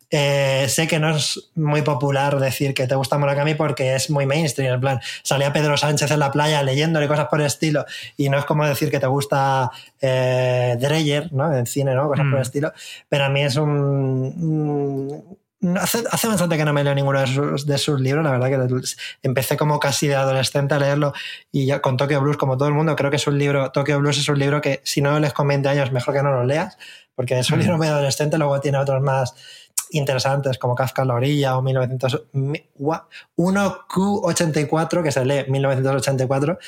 Eh, 0.09 0.67
sé 0.69 0.87
que 0.87 1.01
no 1.01 1.11
es 1.17 1.51
muy 1.57 1.83
popular 1.83 2.39
decir 2.39 2.73
que 2.75 2.87
te 2.87 2.95
gusta 2.95 3.19
Murakami 3.19 3.55
porque 3.55 3.97
es 3.97 4.09
muy 4.09 4.25
mainstream, 4.25 4.75
en 4.75 4.81
plan, 4.81 5.01
salía 5.25 5.53
Pedro 5.53 5.77
Sánchez 5.77 6.11
en 6.13 6.21
la 6.21 6.31
playa 6.31 6.63
leyéndole 6.63 7.09
cosas 7.09 7.27
por 7.27 7.41
el 7.41 7.47
estilo, 7.47 7.85
y 8.17 8.29
no 8.31 8.39
es 8.39 8.45
como 8.45 8.65
decir 8.65 8.89
que 8.91 9.01
te 9.01 9.09
gusta 9.09 9.71
eh, 10.01 10.77
Dreyer, 10.79 11.33
¿no? 11.33 11.53
En 11.55 11.67
cine, 11.67 11.93
¿no? 11.95 12.09
Cosas 12.09 12.25
por 12.25 12.35
el 12.35 12.39
Mm. 12.39 12.43
estilo, 12.43 12.73
pero 13.09 13.25
a 13.25 13.29
mí 13.29 13.43
es 13.43 13.57
un... 13.57 13.71
un- 13.71 15.39
Hace, 15.81 16.05
hace 16.11 16.29
bastante 16.29 16.57
que 16.59 16.65
no 16.67 16.73
me 16.75 16.85
leo 16.85 16.95
ninguno 16.95 17.19
de 17.19 17.27
sus, 17.27 17.67
de 17.67 17.79
sus 17.79 17.99
libros, 17.99 18.23
la 18.23 18.31
verdad 18.31 18.49
que 18.69 18.85
empecé 19.23 19.57
como 19.57 19.81
casi 19.81 20.07
de 20.07 20.15
adolescente 20.15 20.75
a 20.75 20.79
leerlo 20.79 21.15
y 21.51 21.65
ya 21.67 21.81
con 21.81 21.97
Tokyo 21.97 22.21
Blues, 22.21 22.37
como 22.37 22.59
todo 22.59 22.69
el 22.69 22.75
mundo, 22.75 22.95
creo 22.95 23.11
que 23.11 23.17
es 23.17 23.27
un 23.27 23.39
libro, 23.39 23.71
Tokyo 23.73 23.99
Blues 23.99 24.19
es 24.19 24.29
un 24.29 24.39
libro 24.39 24.61
que 24.61 24.81
si 24.85 25.01
no 25.01 25.19
lees 25.19 25.33
con 25.33 25.49
20 25.49 25.67
años, 25.69 25.93
mejor 25.93 26.13
que 26.15 26.23
no 26.23 26.31
lo 26.31 26.45
leas, 26.45 26.77
porque 27.15 27.39
es 27.39 27.51
un 27.51 27.57
Mm. 27.59 27.61
libro 27.63 27.79
muy 27.79 27.87
adolescente, 27.87 28.37
luego 28.37 28.61
tiene 28.61 28.77
otros 28.79 29.01
más 29.03 29.35
interesantes 29.93 30.59
como 30.59 30.75
Kafka 30.75 31.03
en 31.03 31.09
la 31.09 31.15
orilla 31.15 31.57
o 31.57 31.63
1900, 31.63 32.25
mi- 32.33 32.69
gua- 32.79 33.07
1Q84 33.37 35.03
que 35.03 35.11
se 35.13 35.25
lee 35.25 35.47
1984 35.49 36.59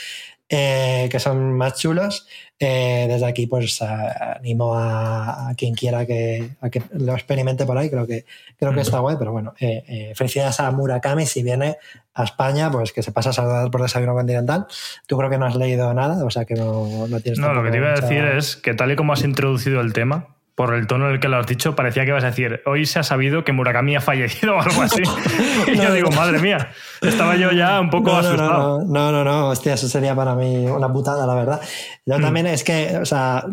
eh, 0.48 1.08
que 1.10 1.18
son 1.20 1.52
más 1.54 1.74
chulos 1.78 2.26
Eh, 2.60 3.06
desde 3.08 3.24
aquí 3.26 3.46
pues 3.46 3.80
a- 3.82 4.32
animo 4.38 4.74
a, 4.74 5.50
a 5.50 5.54
quien 5.54 5.74
quiera 5.76 6.04
que, 6.06 6.56
a 6.60 6.68
que 6.70 6.82
lo 6.90 7.12
experimente 7.14 7.64
por 7.64 7.78
ahí 7.78 7.88
creo 7.88 8.04
que 8.04 8.24
creo 8.58 8.72
que 8.74 8.80
está 8.80 8.98
guay 8.98 9.14
pero 9.16 9.30
bueno 9.30 9.54
eh, 9.60 10.12
felicidades 10.16 10.58
a 10.58 10.68
Murakami 10.72 11.24
si 11.24 11.44
viene 11.44 11.76
a 12.14 12.24
España 12.24 12.68
pues 12.68 12.92
que 12.92 13.00
se 13.04 13.12
pasa 13.12 13.30
a 13.30 13.32
saludar 13.32 13.70
por 13.70 13.80
desayuno 13.82 14.12
continental. 14.14 14.66
Tú 15.06 15.16
creo 15.16 15.30
que 15.30 15.38
no 15.38 15.46
has 15.46 15.54
leído 15.54 15.94
nada 15.94 16.24
o 16.24 16.30
sea 16.30 16.44
que 16.46 16.54
no, 16.54 17.06
no 17.06 17.20
tienes 17.20 17.38
No, 17.38 17.54
lo 17.54 17.62
que 17.62 17.70
te 17.70 17.76
iba 17.76 17.92
a 17.92 18.00
decir 18.00 18.24
es 18.24 18.56
que 18.56 18.74
tal 18.74 18.90
y 18.90 18.96
como 18.96 19.12
has 19.12 19.22
introducido 19.22 19.80
el 19.80 19.92
tema, 19.92 20.34
por 20.58 20.74
el 20.74 20.88
tono 20.88 21.06
en 21.06 21.12
el 21.12 21.20
que 21.20 21.28
lo 21.28 21.36
has 21.36 21.46
dicho, 21.46 21.76
parecía 21.76 22.02
que 22.02 22.08
ibas 22.08 22.24
a 22.24 22.30
decir, 22.30 22.62
hoy 22.66 22.84
se 22.84 22.98
ha 22.98 23.04
sabido 23.04 23.44
que 23.44 23.52
Murakami 23.52 23.94
ha 23.94 24.00
fallecido 24.00 24.56
o 24.56 24.60
algo 24.60 24.82
así. 24.82 25.02
y 25.72 25.76
yo 25.76 25.92
digo, 25.94 26.10
madre 26.10 26.40
mía, 26.40 26.72
estaba 27.00 27.36
yo 27.36 27.52
ya 27.52 27.80
un 27.80 27.90
poco 27.90 28.10
no, 28.10 28.16
asustado. 28.16 28.80
No, 28.80 29.12
no, 29.12 29.12
no, 29.12 29.24
no, 29.24 29.48
hostia, 29.50 29.74
eso 29.74 29.88
sería 29.88 30.16
para 30.16 30.34
mí 30.34 30.66
una 30.66 30.92
putada, 30.92 31.24
la 31.28 31.34
verdad. 31.36 31.60
Yo 32.04 32.18
Mm. 32.18 32.22
también 32.22 32.46
es 32.48 32.64
que, 32.64 32.98
o 33.00 33.06
sea, 33.06 33.44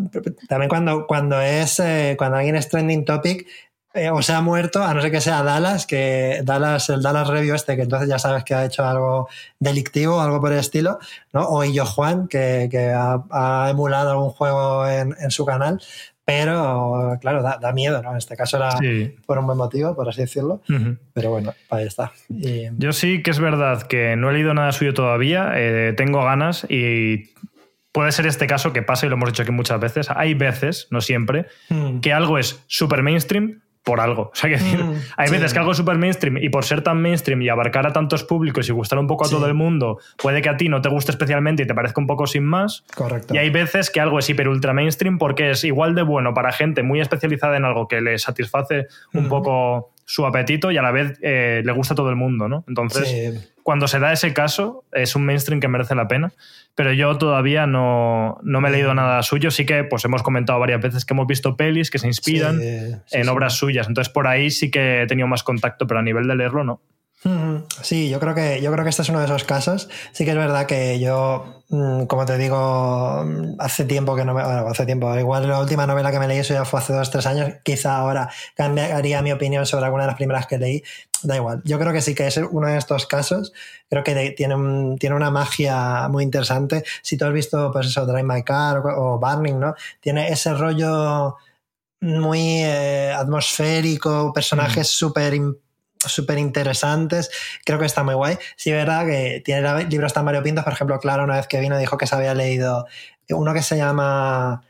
también 0.48 0.68
cuando, 0.68 1.06
cuando 1.06 1.40
es, 1.40 1.78
eh, 1.78 2.16
cuando 2.18 2.38
alguien 2.38 2.56
es 2.56 2.68
trending 2.68 3.04
topic, 3.04 3.46
eh, 3.94 4.10
o 4.10 4.20
se 4.20 4.32
ha 4.32 4.40
muerto, 4.40 4.82
a 4.82 4.92
no 4.92 5.00
ser 5.00 5.12
que 5.12 5.20
sea 5.20 5.44
Dallas, 5.44 5.86
que 5.86 6.40
Dallas, 6.42 6.90
el 6.90 7.02
Dallas 7.02 7.28
Review 7.28 7.54
este, 7.54 7.76
que 7.76 7.82
entonces 7.82 8.08
ya 8.08 8.18
sabes 8.18 8.42
que 8.42 8.52
ha 8.52 8.64
hecho 8.64 8.84
algo 8.84 9.28
delictivo, 9.60 10.20
algo 10.20 10.40
por 10.40 10.52
el 10.52 10.58
estilo, 10.58 10.98
¿no? 11.32 11.46
O 11.46 11.62
Illo 11.62 11.86
Juan, 11.86 12.26
que, 12.26 12.66
que 12.68 12.90
ha, 12.90 13.22
ha 13.30 13.70
emulado 13.70 14.10
algún 14.10 14.30
juego 14.30 14.88
en, 14.88 15.14
en 15.20 15.30
su 15.30 15.46
canal, 15.46 15.80
pero 16.26 17.16
claro, 17.20 17.40
da, 17.42 17.56
da 17.58 17.72
miedo, 17.72 18.02
¿no? 18.02 18.10
En 18.10 18.16
este 18.18 18.36
caso 18.36 18.56
era 18.58 18.72
Sí. 18.78 19.14
por 19.24 19.38
un 19.38 19.46
buen 19.46 19.56
motivo, 19.56 19.94
por 19.94 20.08
así 20.08 20.20
decirlo, 20.22 20.60
pero 21.14 21.30
bueno, 21.30 21.54
ahí 21.70 21.86
está. 21.86 22.12
Y- 22.28 22.66
Yo 22.76 22.92
sí 22.92 23.22
que 23.22 23.30
es 23.30 23.38
verdad 23.38 23.82
que 23.84 24.16
no 24.16 24.28
he 24.28 24.34
leído 24.34 24.52
nada 24.52 24.72
suyo 24.72 24.92
todavía, 24.92 25.52
eh, 25.54 25.94
tengo 25.96 26.22
ganas 26.24 26.66
y 26.68 27.30
puede 27.92 28.12
ser 28.12 28.26
este 28.26 28.46
caso 28.46 28.72
que 28.74 28.82
pasa 28.82 29.06
y 29.06 29.08
lo 29.08 29.14
hemos 29.14 29.30
dicho 29.30 29.42
aquí 29.42 29.52
muchas 29.52 29.80
veces. 29.80 30.08
Hay 30.14 30.34
veces, 30.34 30.88
no 30.90 31.00
siempre, 31.00 31.46
Hmm. 31.70 32.00
que 32.00 32.12
algo 32.12 32.38
es 32.38 32.62
super 32.66 33.02
mainstream, 33.02 33.62
por 33.86 34.00
algo. 34.00 34.22
O 34.22 34.34
sea, 34.34 34.50
que 34.50 34.56
decir, 34.56 34.82
Mm, 34.82 34.94
hay 35.16 35.28
sí. 35.28 35.32
veces 35.34 35.52
que 35.52 35.60
algo 35.60 35.70
es 35.70 35.76
súper 35.76 35.96
mainstream 35.96 36.38
y 36.38 36.48
por 36.48 36.64
ser 36.64 36.82
tan 36.82 37.00
mainstream 37.00 37.40
y 37.42 37.48
abarcar 37.48 37.86
a 37.86 37.92
tantos 37.92 38.24
públicos 38.24 38.68
y 38.68 38.72
gustar 38.72 38.98
un 38.98 39.06
poco 39.06 39.24
a 39.24 39.28
Sí. 39.28 39.34
todo 39.36 39.46
el 39.46 39.54
mundo, 39.54 40.00
puede 40.20 40.42
que 40.42 40.48
a 40.48 40.56
ti 40.56 40.68
no 40.68 40.82
te 40.82 40.88
guste 40.88 41.12
especialmente 41.12 41.62
y 41.62 41.66
te 41.68 41.74
parezca 41.74 42.00
un 42.00 42.08
poco 42.08 42.26
sin 42.26 42.44
más. 42.44 42.82
Correcto. 42.96 43.32
Y 43.32 43.38
hay 43.38 43.48
veces 43.50 43.90
que 43.90 44.00
algo 44.00 44.18
es 44.18 44.28
hiper 44.28 44.48
ultra 44.48 44.72
mainstream 44.72 45.18
porque 45.18 45.52
es 45.52 45.62
igual 45.62 45.94
de 45.94 46.02
bueno 46.02 46.34
para 46.34 46.50
gente 46.50 46.82
muy 46.82 47.00
especializada 47.00 47.56
en 47.56 47.64
algo 47.64 47.86
que 47.86 48.00
le 48.00 48.18
satisface 48.18 48.88
un 49.14 49.20
Ujú. 49.26 49.28
poco 49.28 49.90
su 50.04 50.26
apetito 50.26 50.72
y 50.72 50.78
a 50.78 50.82
la 50.82 50.90
vez 50.90 51.16
eh, 51.22 51.62
le 51.64 51.72
gusta 51.72 51.94
a 51.94 51.96
todo 51.96 52.10
el 52.10 52.16
mundo, 52.16 52.48
¿no? 52.48 52.64
Entonces, 52.66 53.08
Sí. 53.08 53.48
Cuando 53.66 53.88
se 53.88 53.98
da 53.98 54.12
ese 54.12 54.32
caso, 54.32 54.84
es 54.92 55.16
un 55.16 55.26
mainstream 55.26 55.58
que 55.58 55.66
merece 55.66 55.96
la 55.96 56.06
pena. 56.06 56.32
Pero 56.76 56.92
yo 56.92 57.18
todavía 57.18 57.66
no, 57.66 58.38
no 58.44 58.60
me 58.60 58.68
he 58.68 58.70
leído 58.70 58.94
nada 58.94 59.20
suyo. 59.24 59.50
Sí 59.50 59.66
que 59.66 59.82
pues 59.82 60.04
hemos 60.04 60.22
comentado 60.22 60.60
varias 60.60 60.80
veces 60.80 61.04
que 61.04 61.14
hemos 61.14 61.26
visto 61.26 61.56
pelis 61.56 61.90
que 61.90 61.98
se 61.98 62.06
inspiran 62.06 62.60
Sí, 62.60 62.64
sí, 63.06 63.16
en 63.18 63.24
sí. 63.24 63.28
obras 63.28 63.54
suyas. 63.54 63.88
Entonces, 63.88 64.12
por 64.12 64.28
ahí 64.28 64.52
sí 64.52 64.70
que 64.70 65.02
he 65.02 65.06
tenido 65.08 65.26
más 65.26 65.42
contacto, 65.42 65.88
pero 65.88 65.98
a 65.98 66.04
nivel 66.04 66.28
de 66.28 66.36
leerlo, 66.36 66.62
no. 66.62 66.80
Mm, 67.24 67.64
Sí, 67.82 68.08
yo 68.10 68.20
creo 68.20 68.34
que 68.34 68.60
yo 68.60 68.70
creo 68.70 68.84
que 68.84 68.90
este 68.90 69.02
es 69.02 69.08
uno 69.08 69.18
de 69.20 69.24
esos 69.24 69.44
casos. 69.44 69.88
Sí 70.12 70.24
que 70.24 70.30
es 70.32 70.36
verdad 70.36 70.66
que 70.66 71.00
yo, 71.00 71.62
mm, 71.70 72.04
como 72.04 72.26
te 72.26 72.36
digo, 72.36 73.24
mm, 73.24 73.54
hace 73.58 73.84
tiempo 73.84 74.14
que 74.14 74.24
no 74.24 74.34
me, 74.34 74.44
bueno, 74.44 74.68
hace 74.68 74.84
tiempo. 74.86 75.12
Igual 75.18 75.48
la 75.48 75.58
última 75.60 75.86
novela 75.86 76.12
que 76.12 76.18
me 76.18 76.28
leí 76.28 76.38
eso 76.38 76.52
ya 76.54 76.64
fue 76.64 76.78
hace 76.80 76.92
dos 76.92 77.10
tres 77.10 77.26
años. 77.26 77.50
Quizá 77.64 77.96
ahora 77.96 78.30
cambiaría 78.54 79.22
mi 79.22 79.32
opinión 79.32 79.64
sobre 79.66 79.86
alguna 79.86 80.04
de 80.04 80.08
las 80.08 80.16
primeras 80.16 80.46
que 80.46 80.58
leí. 80.58 80.82
Da 81.22 81.34
igual. 81.36 81.62
Yo 81.64 81.78
creo 81.78 81.92
que 81.92 82.02
sí 82.02 82.14
que 82.14 82.26
es 82.26 82.36
uno 82.36 82.68
de 82.68 82.76
estos 82.76 83.06
casos. 83.06 83.52
Creo 83.88 84.04
que 84.04 84.14
de- 84.14 84.30
tiene, 84.32 84.54
un- 84.54 84.98
tiene 84.98 85.16
una 85.16 85.30
magia 85.30 86.08
muy 86.08 86.22
interesante. 86.22 86.84
Si 87.02 87.16
tú 87.16 87.24
has 87.24 87.32
visto, 87.32 87.72
pues 87.72 87.86
eso, 87.86 88.04
Drive 88.06 88.22
My 88.24 88.42
Car 88.42 88.78
o, 88.78 89.14
o 89.14 89.18
Burning, 89.18 89.58
¿no? 89.58 89.74
Tiene 90.00 90.28
ese 90.28 90.52
rollo 90.52 91.36
muy 92.00 92.60
eh, 92.62 93.12
atmosférico, 93.16 94.32
personajes 94.34 94.88
súper 94.88 95.32
im- 95.34 95.56
súper 95.98 96.38
interesantes. 96.38 97.30
Creo 97.64 97.78
que 97.78 97.86
está 97.86 98.02
muy 98.02 98.14
guay. 98.14 98.38
Sí, 98.56 98.70
es 98.70 98.76
verdad 98.76 99.06
que 99.06 99.42
tiene 99.44 99.84
libros 99.84 100.12
tan 100.12 100.24
variopintos. 100.24 100.64
Por 100.64 100.72
ejemplo, 100.72 100.98
Clara, 100.98 101.24
una 101.24 101.36
vez 101.36 101.46
que 101.46 101.60
vino, 101.60 101.78
dijo 101.78 101.96
que 101.96 102.06
se 102.06 102.14
había 102.14 102.34
leído 102.34 102.86
uno 103.30 103.52
que 103.54 103.62
se 103.62 103.76
llama. 103.76 104.62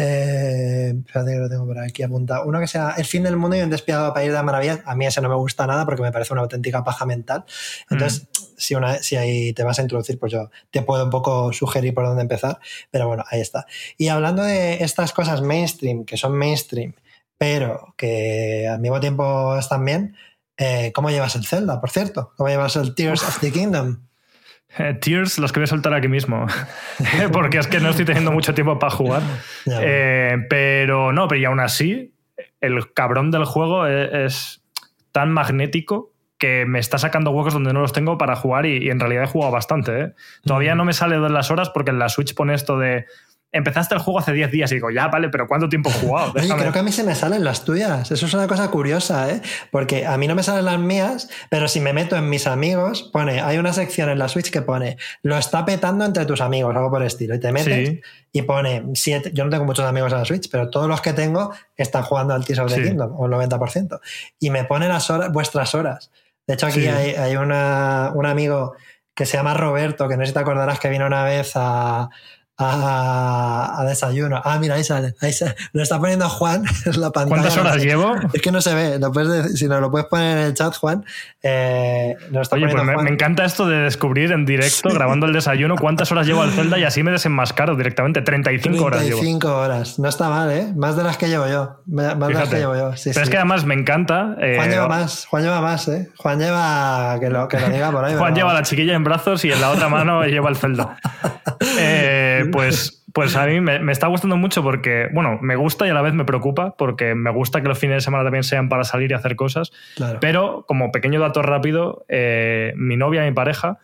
Eh, 0.00 0.94
espérate 1.04 1.32
que 1.32 1.38
lo 1.38 1.48
tengo 1.48 1.66
por 1.66 1.78
aquí 1.80 2.04
apuntado. 2.04 2.44
Uno 2.46 2.60
que 2.60 2.68
se 2.68 2.78
llama 2.78 2.94
El 2.96 3.04
fin 3.04 3.24
del 3.24 3.36
mundo 3.36 3.56
y 3.56 3.60
un 3.60 3.70
despiadado 3.70 4.14
país 4.14 4.32
de 4.32 4.42
maravillas. 4.42 4.80
A 4.84 4.94
mí 4.94 5.06
ese 5.06 5.20
no 5.20 5.28
me 5.28 5.34
gusta 5.34 5.66
nada 5.66 5.84
porque 5.84 6.02
me 6.02 6.12
parece 6.12 6.32
una 6.32 6.42
auténtica 6.42 6.84
paja 6.84 7.04
mental. 7.04 7.44
Entonces, 7.90 8.28
si, 8.56 8.76
una, 8.76 9.02
si 9.02 9.16
ahí 9.16 9.52
te 9.54 9.64
vas 9.64 9.78
a 9.80 9.82
introducir, 9.82 10.18
pues 10.18 10.32
yo 10.32 10.50
te 10.70 10.82
puedo 10.82 11.04
un 11.04 11.10
poco 11.10 11.52
sugerir 11.52 11.94
por 11.94 12.06
dónde 12.06 12.22
empezar. 12.22 12.60
Pero 12.92 13.08
bueno, 13.08 13.24
ahí 13.28 13.40
está. 13.40 13.66
Y 13.96 14.08
hablando 14.08 14.44
de 14.44 14.84
estas 14.84 15.12
cosas 15.12 15.42
mainstream, 15.42 16.04
que 16.04 16.16
son 16.16 16.32
mainstream, 16.38 16.94
pero 17.36 17.94
que 17.96 18.68
al 18.68 18.80
mismo 18.80 19.00
tiempo 19.00 19.56
están 19.56 19.84
bien, 19.84 20.16
eh, 20.58 20.92
¿cómo 20.92 21.08
llevas 21.08 21.36
el 21.36 21.46
Zelda, 21.46 21.80
por 21.80 21.90
cierto? 21.90 22.32
¿Cómo 22.36 22.48
llevas 22.48 22.76
el 22.76 22.94
Tears 22.94 23.22
of 23.22 23.40
the 23.40 23.52
Kingdom? 23.52 24.00
Eh, 24.76 24.98
Tears 25.00 25.38
los 25.38 25.50
que 25.50 25.60
voy 25.60 25.64
a 25.64 25.68
soltar 25.68 25.94
aquí 25.94 26.08
mismo. 26.08 26.46
Porque 27.32 27.56
es 27.56 27.66
que 27.66 27.80
no 27.80 27.88
estoy 27.88 28.04
teniendo 28.04 28.32
mucho 28.32 28.52
tiempo 28.52 28.78
para 28.78 28.94
jugar. 28.94 29.22
Eh, 29.64 30.36
pero 30.50 31.10
no, 31.10 31.26
pero 31.26 31.40
y 31.40 31.44
aún 31.46 31.58
así, 31.58 32.12
el 32.60 32.92
cabrón 32.92 33.30
del 33.30 33.46
juego 33.46 33.86
e- 33.86 34.26
es, 34.26 34.62
tan 35.10 35.32
magnético 35.32 36.12
que 36.36 36.66
me 36.66 36.78
está 36.78 36.98
sacando 36.98 37.30
huecos 37.30 37.54
donde 37.54 37.72
no 37.72 37.80
los 37.80 37.94
tengo 37.94 38.18
para 38.18 38.36
jugar 38.36 38.66
y, 38.66 38.84
y 38.84 38.90
en 38.90 39.00
realidad 39.00 39.24
he 39.24 39.26
jugado 39.26 39.50
bastante. 39.52 40.00
¿eh? 40.00 40.12
Todavía 40.44 40.74
no 40.74 40.84
me 40.84 40.92
sale 40.92 41.18
de 41.18 41.30
las 41.30 41.50
horas 41.50 41.70
porque 41.70 41.90
en 41.90 41.98
la 41.98 42.10
Switch 42.10 42.34
pone 42.34 42.54
esto 42.54 42.78
de 42.78 43.06
empezaste 43.50 43.94
el 43.94 44.00
juego 44.00 44.18
hace 44.18 44.32
10 44.32 44.50
días 44.50 44.70
y 44.72 44.74
digo, 44.74 44.90
ya, 44.90 45.08
vale, 45.08 45.30
pero 45.30 45.48
¿cuánto 45.48 45.68
tiempo 45.68 45.88
he 45.88 45.92
jugado? 45.94 46.32
Oye, 46.32 46.42
Déjame". 46.42 46.60
creo 46.60 46.72
que 46.72 46.78
a 46.80 46.82
mí 46.82 46.92
se 46.92 47.02
me 47.02 47.14
salen 47.14 47.44
las 47.44 47.64
tuyas. 47.64 48.10
Eso 48.10 48.26
es 48.26 48.34
una 48.34 48.46
cosa 48.46 48.70
curiosa, 48.70 49.30
¿eh? 49.30 49.40
Porque 49.70 50.06
a 50.06 50.18
mí 50.18 50.28
no 50.28 50.34
me 50.34 50.42
salen 50.42 50.66
las 50.66 50.78
mías, 50.78 51.30
pero 51.48 51.66
si 51.66 51.80
me 51.80 51.92
meto 51.94 52.14
en 52.16 52.28
mis 52.28 52.46
amigos, 52.46 53.02
pone, 53.12 53.40
hay 53.40 53.56
una 53.58 53.72
sección 53.72 54.10
en 54.10 54.18
la 54.18 54.28
Switch 54.28 54.50
que 54.50 54.60
pone, 54.62 54.98
lo 55.22 55.38
está 55.38 55.64
petando 55.64 56.04
entre 56.04 56.26
tus 56.26 56.40
amigos, 56.42 56.76
algo 56.76 56.90
por 56.90 57.00
el 57.00 57.06
estilo. 57.06 57.34
Y 57.34 57.40
te 57.40 57.50
metes 57.52 57.88
Sí. 57.88 58.00
y 58.32 58.42
pone, 58.42 58.84
siete, 58.94 59.30
yo 59.32 59.44
no 59.44 59.50
tengo 59.50 59.64
muchos 59.64 59.86
amigos 59.86 60.12
en 60.12 60.18
la 60.18 60.24
Switch, 60.26 60.50
pero 60.50 60.68
todos 60.68 60.86
los 60.88 61.00
que 61.00 61.14
tengo 61.14 61.52
están 61.76 62.02
jugando 62.02 62.34
al 62.34 62.44
Tears 62.44 62.60
of 62.60 62.68
the 62.72 62.82
Sí. 62.82 62.88
Kingdom, 62.88 63.18
o 63.18 63.24
el 63.24 63.30
90%. 63.30 64.00
Y 64.38 64.50
me 64.50 64.64
pone 64.64 64.88
las 64.88 65.08
horas, 65.10 65.32
vuestras 65.32 65.74
horas. 65.74 66.10
De 66.46 66.54
hecho, 66.54 66.66
aquí 66.66 66.80
Sí. 66.82 66.88
hay, 66.88 67.10
hay 67.14 67.36
una- 67.36 68.12
un 68.14 68.26
amigo 68.26 68.74
que 69.14 69.26
se 69.26 69.36
llama 69.36 69.52
Roberto, 69.54 70.06
que 70.08 70.16
no 70.16 70.22
sé 70.22 70.28
si 70.28 70.32
te 70.34 70.38
acordarás 70.40 70.78
que 70.78 70.88
vino 70.88 71.06
una 71.06 71.24
vez 71.24 71.52
a, 71.56 72.08
a, 72.58 73.80
a 73.80 73.84
desayuno. 73.84 74.40
Ah, 74.44 74.58
mira, 74.58 74.74
ahí 74.74 74.84
sale. 74.84 75.14
Ahí 75.20 75.32
sale. 75.32 75.54
Lo 75.72 75.82
está 75.82 75.98
poniendo 75.98 76.28
Juan 76.28 76.64
en 76.86 77.00
la 77.00 77.10
pantalla. 77.10 77.28
¿Cuántas 77.28 77.56
no 77.56 77.62
horas 77.62 77.74
sé. 77.76 77.86
llevo? 77.86 78.14
Es 78.32 78.42
que 78.42 78.50
no 78.52 78.60
se 78.60 78.74
ve. 78.74 78.98
Lo 78.98 79.12
puedes 79.12 79.28
decir- 79.30 79.56
si 79.56 79.68
nos 79.68 79.80
lo 79.80 79.90
puedes 79.90 80.06
poner 80.08 80.38
en 80.38 80.44
el 80.46 80.54
chat, 80.54 80.74
Juan. 80.76 81.04
Eh, 81.42 82.16
lo 82.30 82.42
está 82.42 82.56
Oye, 82.56 82.68
pues 82.68 82.82
me, 82.82 82.94
Juan. 82.94 83.04
me 83.04 83.10
encanta 83.12 83.44
esto 83.44 83.66
de 83.66 83.78
descubrir 83.78 84.32
en 84.32 84.44
directo, 84.44 84.88
grabando 84.90 85.26
el 85.26 85.32
desayuno, 85.32 85.76
cuántas 85.80 86.10
horas 86.12 86.26
llevo 86.26 86.42
al 86.42 86.50
Zelda 86.50 86.78
y 86.78 86.84
así 86.84 87.02
me 87.02 87.10
desenmascaro 87.12 87.76
directamente. 87.76 88.22
35 88.22 88.84
horas 88.84 89.02
llevo. 89.02 89.20
35 89.20 89.56
horas. 89.56 89.98
No 89.98 90.08
está 90.08 90.28
mal, 90.28 90.50
¿eh? 90.50 90.72
Más 90.76 90.96
de 90.96 91.04
las 91.04 91.16
que 91.16 91.28
llevo 91.28 91.46
yo. 91.48 91.76
Más 91.86 92.18
de 92.18 92.34
las 92.34 92.48
que 92.48 92.56
llevo 92.56 92.74
yo. 92.76 92.96
Sí, 92.96 93.10
Pero 93.12 93.24
es 93.24 93.30
que 93.30 93.36
además 93.36 93.64
me 93.64 93.74
encanta. 93.74 94.36
eh, 94.40 94.54
Juan 94.56 94.70
lleva 94.70 94.88
más. 94.88 95.26
Juan 95.26 95.42
lleva 95.44 95.60
más, 95.60 95.88
¿eh? 95.88 96.08
Juan 96.16 96.38
lleva. 96.38 97.16
Que 97.20 97.30
lo, 97.30 97.46
que 97.48 97.58
lo 97.60 97.68
diga 97.68 97.90
por 97.92 98.04
ahí. 98.04 98.16
Juan 98.16 98.34
lleva 98.34 98.50
a 98.50 98.54
la 98.54 98.62
chiquilla 98.62 98.94
en 98.94 99.04
brazos 99.04 99.44
y 99.44 99.52
en 99.52 99.60
la 99.60 99.70
otra 99.70 99.88
mano 99.88 100.22
lleva 100.26 100.48
el 100.50 100.56
Zelda. 100.56 100.96
Eh, 101.78 102.47
pues, 102.50 103.04
pues 103.12 103.36
a 103.36 103.46
mí 103.46 103.60
me, 103.60 103.78
me 103.78 103.92
está 103.92 104.06
gustando 104.06 104.36
mucho 104.36 104.62
porque, 104.62 105.08
bueno, 105.12 105.38
me 105.40 105.56
gusta 105.56 105.86
y 105.86 105.90
a 105.90 105.94
la 105.94 106.02
vez 106.02 106.14
me 106.14 106.24
preocupa 106.24 106.76
porque 106.76 107.14
me 107.14 107.30
gusta 107.30 107.60
que 107.62 107.68
los 107.68 107.78
fines 107.78 107.96
de 107.96 108.00
semana 108.00 108.24
también 108.24 108.44
sean 108.44 108.68
para 108.68 108.84
salir 108.84 109.10
y 109.10 109.14
hacer 109.14 109.36
cosas. 109.36 109.72
Claro. 109.96 110.18
Pero 110.20 110.64
como 110.66 110.92
pequeño 110.92 111.20
dato 111.20 111.42
rápido, 111.42 112.04
eh, 112.08 112.72
mi 112.76 112.96
novia, 112.96 113.22
mi 113.22 113.32
pareja, 113.32 113.78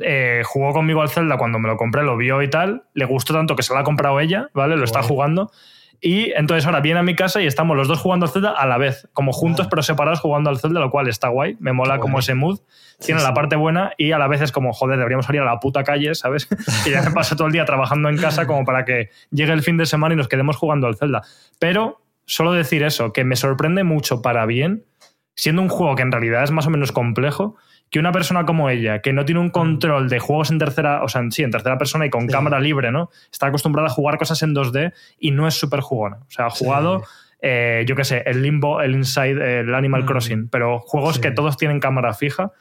eh, 0.00 0.42
jugó 0.44 0.72
conmigo 0.72 1.02
al 1.02 1.08
Zelda 1.08 1.36
cuando 1.38 1.58
me 1.58 1.68
lo 1.68 1.76
compré, 1.76 2.02
lo 2.02 2.16
vio 2.16 2.42
y 2.42 2.50
tal, 2.50 2.84
le 2.94 3.04
gustó 3.04 3.34
tanto 3.34 3.56
que 3.56 3.62
se 3.62 3.72
lo 3.72 3.80
ha 3.80 3.84
comprado 3.84 4.20
ella, 4.20 4.50
¿vale? 4.54 4.76
Lo 4.76 4.84
está 4.84 5.02
jugando. 5.02 5.50
Y 6.00 6.30
entonces 6.36 6.64
ahora 6.66 6.80
viene 6.80 7.00
a 7.00 7.02
mi 7.02 7.16
casa 7.16 7.40
y 7.42 7.46
estamos 7.46 7.76
los 7.76 7.88
dos 7.88 7.98
jugando 7.98 8.26
al 8.26 8.32
Zelda 8.32 8.50
a 8.50 8.66
la 8.66 8.78
vez, 8.78 9.08
como 9.12 9.32
juntos 9.32 9.66
Ah. 9.66 9.68
pero 9.70 9.82
separados 9.82 10.20
jugando 10.20 10.48
al 10.50 10.58
Zelda, 10.58 10.78
lo 10.80 10.90
cual 10.90 11.08
está 11.08 11.28
guay, 11.28 11.56
me 11.58 11.72
mola 11.72 11.94
Qué 11.94 12.00
como 12.00 12.12
guay. 12.12 12.20
ese 12.22 12.34
mood. 12.34 12.60
Tiene 13.04 13.20
Sí, 13.20 13.26
la 13.26 13.34
parte 13.34 13.56
buena 13.56 13.92
y 13.96 14.12
a 14.12 14.18
la 14.18 14.28
vez 14.28 14.40
es 14.40 14.52
como, 14.52 14.72
joder, 14.72 14.98
deberíamos 14.98 15.26
salir 15.26 15.40
a 15.40 15.44
la 15.44 15.58
puta 15.60 15.82
calle, 15.84 16.14
¿sabes? 16.14 16.46
que 16.84 16.90
ya 16.92 17.02
me 17.02 17.10
paso 17.10 17.34
todo 17.36 17.46
el 17.48 17.52
día 17.52 17.64
trabajando 17.64 18.08
en 18.08 18.16
casa 18.16 18.46
como 18.46 18.64
para 18.64 18.84
que 18.84 19.10
llegue 19.30 19.52
el 19.52 19.62
fin 19.62 19.76
de 19.76 19.86
semana 19.86 20.14
y 20.14 20.16
nos 20.16 20.28
quedemos 20.28 20.56
jugando 20.56 20.86
al 20.86 20.96
Zelda. 20.96 21.22
Pero 21.58 22.00
solo 22.26 22.52
decir 22.52 22.82
eso, 22.84 23.12
que 23.12 23.24
me 23.24 23.36
sorprende 23.36 23.82
mucho 23.84 24.22
para 24.22 24.46
bien, 24.46 24.84
siendo 25.34 25.62
un 25.62 25.68
juego 25.68 25.94
que 25.96 26.02
en 26.02 26.12
realidad 26.12 26.42
es 26.44 26.50
más 26.50 26.66
o 26.66 26.70
menos 26.70 26.92
complejo, 26.92 27.56
que 27.90 27.98
una 27.98 28.12
persona 28.12 28.44
como 28.44 28.68
ella, 28.70 29.00
que 29.00 29.12
no 29.12 29.24
tiene 29.24 29.40
un 29.40 29.50
control 29.50 30.08
de 30.08 30.18
juegos 30.18 30.50
en 30.50 30.58
tercera, 30.58 31.02
o 31.02 31.08
sea, 31.08 31.22
sí, 31.30 31.42
en 31.42 31.50
tercera 31.50 31.78
persona 31.78 32.04
y 32.06 32.10
con 32.10 32.22
Sí. 32.22 32.28
cámara 32.28 32.60
libre, 32.60 32.90
¿no? 32.92 33.10
Está 33.32 33.46
acostumbrada 33.46 33.88
a 33.88 33.90
jugar 33.90 34.18
cosas 34.18 34.42
en 34.42 34.54
2D 34.54 34.92
y 35.18 35.30
no 35.30 35.46
es 35.48 35.54
súper 35.54 35.80
jugona. 35.80 36.16
O 36.16 36.30
sea, 36.30 36.46
ha 36.46 36.50
Sí. 36.50 36.64
jugado, 36.64 37.02
eh, 37.40 37.84
yo 37.86 37.96
qué 37.96 38.04
sé, 38.04 38.22
el 38.26 38.42
Limbo, 38.42 38.80
el 38.82 38.92
Inside, 38.94 39.60
el 39.60 39.74
Animal 39.74 40.02
Mm. 40.02 40.06
Crossing, 40.06 40.48
pero 40.48 40.80
juegos 40.80 41.14
Sí. 41.16 41.20
que 41.22 41.30
todos 41.30 41.56
tienen 41.56 41.80
cámara 41.80 42.12
fija, 42.14 42.52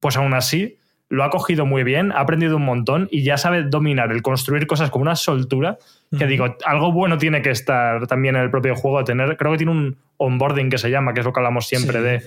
pues 0.00 0.16
aún 0.16 0.34
así 0.34 0.78
lo 1.08 1.22
ha 1.22 1.30
cogido 1.30 1.66
muy 1.66 1.84
bien, 1.84 2.10
ha 2.10 2.18
aprendido 2.18 2.56
un 2.56 2.64
montón 2.64 3.06
y 3.12 3.22
ya 3.22 3.36
sabe 3.38 3.62
dominar 3.62 4.10
el 4.10 4.22
construir 4.22 4.66
cosas 4.66 4.90
con 4.90 5.02
una 5.02 5.14
soltura 5.14 5.78
que 6.10 6.16
Ujú. 6.16 6.26
digo, 6.26 6.56
algo 6.64 6.90
bueno 6.90 7.16
tiene 7.18 7.42
que 7.42 7.50
estar 7.50 8.08
también 8.08 8.34
en 8.34 8.42
el 8.42 8.50
propio 8.50 8.74
juego, 8.74 9.04
tener, 9.04 9.36
creo 9.36 9.52
que 9.52 9.58
tiene 9.58 9.70
un 9.70 9.96
onboarding 10.16 10.68
que 10.70 10.78
se 10.78 10.90
llama, 10.90 11.14
que 11.14 11.20
es 11.20 11.26
lo 11.26 11.32
que 11.32 11.38
hablamos 11.38 11.68
siempre 11.68 12.00
de 12.00 12.22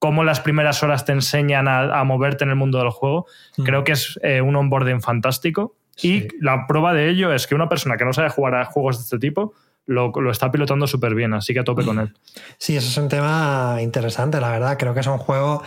cómo 0.00 0.24
las 0.24 0.40
primeras 0.40 0.82
horas 0.82 1.04
te 1.04 1.12
enseñan 1.12 1.68
a, 1.68 2.00
a 2.00 2.04
moverte 2.04 2.42
en 2.42 2.50
el 2.50 2.56
mundo 2.56 2.78
del 2.78 2.90
juego. 2.90 3.26
Mm. 3.56 3.62
Creo 3.62 3.84
que 3.84 3.92
es 3.92 4.18
eh, 4.22 4.40
un 4.40 4.56
onboarding 4.56 5.00
fantástico 5.00 5.76
y 6.02 6.26
la 6.42 6.66
prueba 6.66 6.92
de 6.94 7.10
ello 7.10 7.32
es 7.32 7.46
que 7.46 7.54
una 7.54 7.68
persona 7.68 7.96
que 7.96 8.04
no 8.04 8.12
sabe 8.12 8.30
jugar 8.30 8.54
a 8.54 8.64
juegos 8.64 8.96
de 8.96 9.04
este 9.04 9.18
tipo 9.18 9.52
lo, 9.86 10.12
lo 10.14 10.30
está 10.30 10.50
pilotando 10.50 10.86
súper 10.86 11.14
bien, 11.14 11.34
así 11.34 11.52
que 11.52 11.60
a 11.60 11.64
tope 11.64 11.84
con 11.84 11.98
él. 11.98 12.14
Sí, 12.58 12.76
eso 12.76 12.88
es 12.88 12.96
un 12.96 13.08
tema 13.08 13.78
interesante, 13.80 14.40
la 14.40 14.50
verdad. 14.50 14.78
Creo 14.78 14.94
que 14.94 15.00
es 15.00 15.06
un 15.06 15.18
juego 15.18 15.62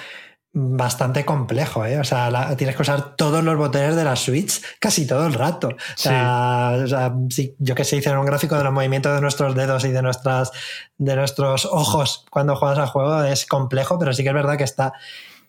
bastante 0.56 1.26
complejo, 1.26 1.84
¿eh? 1.86 2.00
O 2.00 2.04
sea, 2.04 2.30
la- 2.30 2.56
tienes 2.56 2.76
que 2.76 2.84
usar 2.84 3.16
todos 3.16 3.44
los 3.44 3.58
botones 3.58 3.96
de 3.96 4.04
la 4.04 4.16
Switch 4.16 4.62
casi 4.80 5.08
todo 5.08 5.26
el 5.26 5.34
rato. 5.34 5.70
O 5.70 5.76
sea, 5.96 6.78
o 6.84 6.88
sea, 6.88 7.14
sí, 7.30 7.56
yo 7.58 7.74
que 7.74 7.84
sé, 7.84 7.98
hicieron 7.98 8.20
un 8.20 8.28
gráfico 8.28 8.56
de 8.56 8.64
los 8.64 8.72
movimientos 8.72 9.16
de 9.16 9.22
nuestros 9.22 9.56
dedos 9.56 9.84
y 9.86 9.90
de, 9.92 10.02
nuestras, 10.04 10.52
de 10.98 11.16
nuestros 11.16 11.66
ojos 11.66 12.26
cuando 12.30 12.56
juegas 12.56 12.78
al 12.78 12.88
juego 12.88 13.24
es 13.24 13.48
complejo, 13.48 13.98
pero 13.98 14.14
sí 14.14 14.22
que 14.22 14.30
es 14.30 14.36
verdad 14.36 14.58
que 14.58 14.64
está 14.64 14.94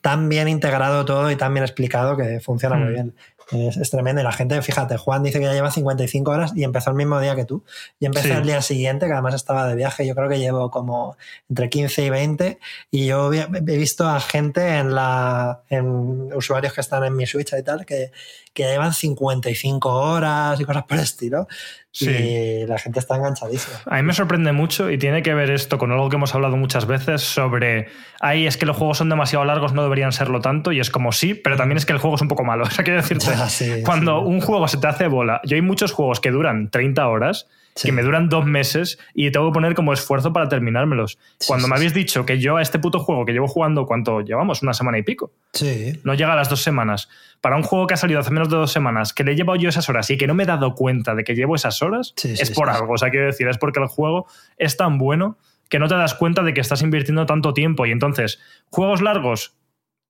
tan 0.01 0.29
bien 0.29 0.49
integrado 0.49 1.05
todo 1.05 1.31
y 1.31 1.37
tan 1.37 1.53
bien 1.55 1.65
explicado 1.65 2.17
que 2.17 2.41
funciona 2.41 2.77
muy 2.77 2.89
Mm. 2.91 2.95
bien. 2.95 3.17
Es, 3.53 3.77
es 3.77 3.91
tremendo. 3.91 4.21
Y 4.21 4.25
la 4.25 4.33
gente, 4.33 4.61
fíjate, 4.63 4.97
Juan 4.97 5.23
dice 5.23 5.39
que 5.39 5.45
ya 5.45 5.53
lleva 5.53 5.71
55 5.71 6.31
horas 6.31 6.53
y 6.57 6.65
empezó 6.65 6.91
el 6.91 6.97
mismo 6.97 7.21
día 7.21 7.37
que 7.37 7.45
tú. 7.45 7.65
Y 8.01 8.07
empecé 8.07 8.29
Sí. 8.29 8.35
el 8.35 8.45
día 8.45 8.63
siguiente, 8.63 9.07
que 9.07 9.13
además 9.13 9.35
estaba 9.35 9.67
de 9.67 9.75
viaje. 9.75 10.07
Yo 10.07 10.15
creo 10.15 10.29
que 10.29 10.39
llevo 10.39 10.71
como 10.71 11.17
entre 11.49 11.69
15 11.69 12.05
y 12.05 12.11
20. 12.11 12.59
Y 12.91 13.07
yo 13.07 13.33
he 13.33 13.61
visto 13.77 14.09
a 14.09 14.19
gente 14.21 14.79
en 14.79 14.95
la 14.95 15.61
en 15.69 16.33
usuarios 16.35 16.73
que 16.73 16.81
están 16.81 17.05
en 17.05 17.15
mi 17.17 17.27
Switch 17.27 17.53
y 17.53 17.63
tal, 17.63 17.85
que, 17.85 18.11
que 18.53 18.65
llevan 18.65 18.93
55 18.95 19.89
horas 19.89 20.61
y 20.61 20.65
cosas 20.65 20.85
por 20.85 20.97
el 20.99 21.05
estilo. 21.05 21.47
Sí. 21.91 22.11
Y 22.11 22.67
la 22.67 22.77
gente 22.79 22.99
está 22.99 23.15
enganchadísima. 23.15 23.77
A 23.87 23.97
mí 23.97 24.03
me 24.03 24.13
sorprende 24.15 24.51
mucho 24.51 24.91
y 24.91 24.99
tiene 24.99 25.23
que 25.23 25.33
ver 25.33 25.51
esto 25.51 25.79
con 25.79 25.93
algo 25.93 26.09
que 26.09 26.17
hemos 26.17 26.35
hablado 26.35 26.57
muchas 26.57 26.87
veces 26.87 27.23
sobre, 27.23 27.87
ay, 28.21 28.49
es 28.49 28.57
que 28.57 28.67
los 28.67 28.77
juegos 28.77 28.99
son 28.99 29.09
demasiado 29.09 29.45
largos, 29.45 29.75
no 29.75 29.83
deberían 29.85 30.11
serlo 30.11 30.41
tanto, 30.41 30.73
y 30.73 30.81
es 30.81 30.91
como 30.91 31.13
sí, 31.13 31.35
pero 31.35 31.57
también 31.57 31.77
es 31.77 31.87
que 31.87 31.93
el 31.93 31.99
juego 32.01 32.17
es 32.17 32.23
un 32.23 32.29
poco 32.29 32.43
malo. 32.43 32.65
O 32.69 32.71
sea, 32.71 32.83
quiero 32.85 33.01
decirte, 33.01 33.34
Sí, 33.49 33.83
cuando 33.85 34.21
sí. 34.21 34.27
un 34.27 34.41
juego 34.41 34.69
se 34.69 34.79
te 34.79 34.87
hace 34.87 35.07
bola, 35.09 35.41
yo 35.45 35.57
hay 35.57 35.63
muchos 35.63 35.93
juegos 35.93 36.21
que 36.21 36.31
duran 36.31 36.71
30 36.71 37.07
horas, 37.09 37.47
Sí. 37.77 37.89
que 37.89 37.93
me 37.93 38.03
duran 38.03 38.29
dos 38.29 38.47
meses 38.47 39.01
y 39.15 39.33
tengo 39.33 39.49
que 39.51 39.55
poner 39.55 39.75
como 39.75 39.93
esfuerzo 39.93 40.33
para 40.33 40.49
terminármelos. 40.49 41.19
Cuando 41.49 41.67
me 41.67 41.75
habéis 41.75 41.93
dicho 41.93 42.25
que 42.25 42.39
yo 42.39 42.57
a 42.57 42.63
este 42.63 42.79
puto 42.79 43.01
juego 43.01 43.25
que 43.25 43.33
llevo 43.33 43.49
jugando, 43.49 43.85
¿cuánto 43.85 44.21
llevamos? 44.21 44.63
Una 44.63 44.75
semana 44.75 44.97
y 44.99 45.03
pico. 45.03 45.33
Sí. 45.53 45.99
No 46.05 46.15
llega 46.15 46.35
a 46.35 46.37
las 46.37 46.49
dos 46.49 46.63
semanas. 46.63 47.09
Para 47.41 47.57
un 47.57 47.65
juego 47.65 47.89
que 47.89 47.95
ha 47.95 47.97
salido 47.97 48.21
hace 48.21 48.31
menos 48.31 48.49
de 48.49 48.57
dos 48.59 48.71
semanas, 48.71 49.13
que 49.13 49.25
le 49.25 49.33
he 49.33 49.35
llevado 49.35 49.57
yo 49.59 49.69
esas 49.69 49.89
horas 49.89 50.09
y 50.11 50.17
que 50.17 50.29
no 50.29 50.35
me 50.35 50.45
he 50.45 50.47
dado 50.47 50.77
cuenta 50.77 51.17
de 51.17 51.25
que 51.25 51.35
llevo 51.35 51.57
esas 51.57 51.83
horas, 51.83 52.15
es 52.23 52.49
por 52.53 52.71
algo. 52.71 52.93
O 52.95 52.97
sea, 52.99 53.11
quiero 53.11 53.27
decir, 53.27 53.49
es 53.49 53.59
porque 53.59 53.81
el 53.81 53.87
juego 53.89 54.27
es 54.57 54.77
tan 54.77 54.97
bueno 54.99 55.37
que 55.69 55.81
no 55.81 55.89
te 55.89 55.97
das 55.97 56.15
cuenta 56.15 56.45
de 56.45 56.55
que 56.55 56.61
estás 56.61 56.81
invirtiendo 56.83 57.27
tanto 57.27 57.55
tiempo. 57.55 57.87
Y 57.87 57.91
entonces, 57.91 58.39
juegos 58.71 59.03
largos, 59.03 59.57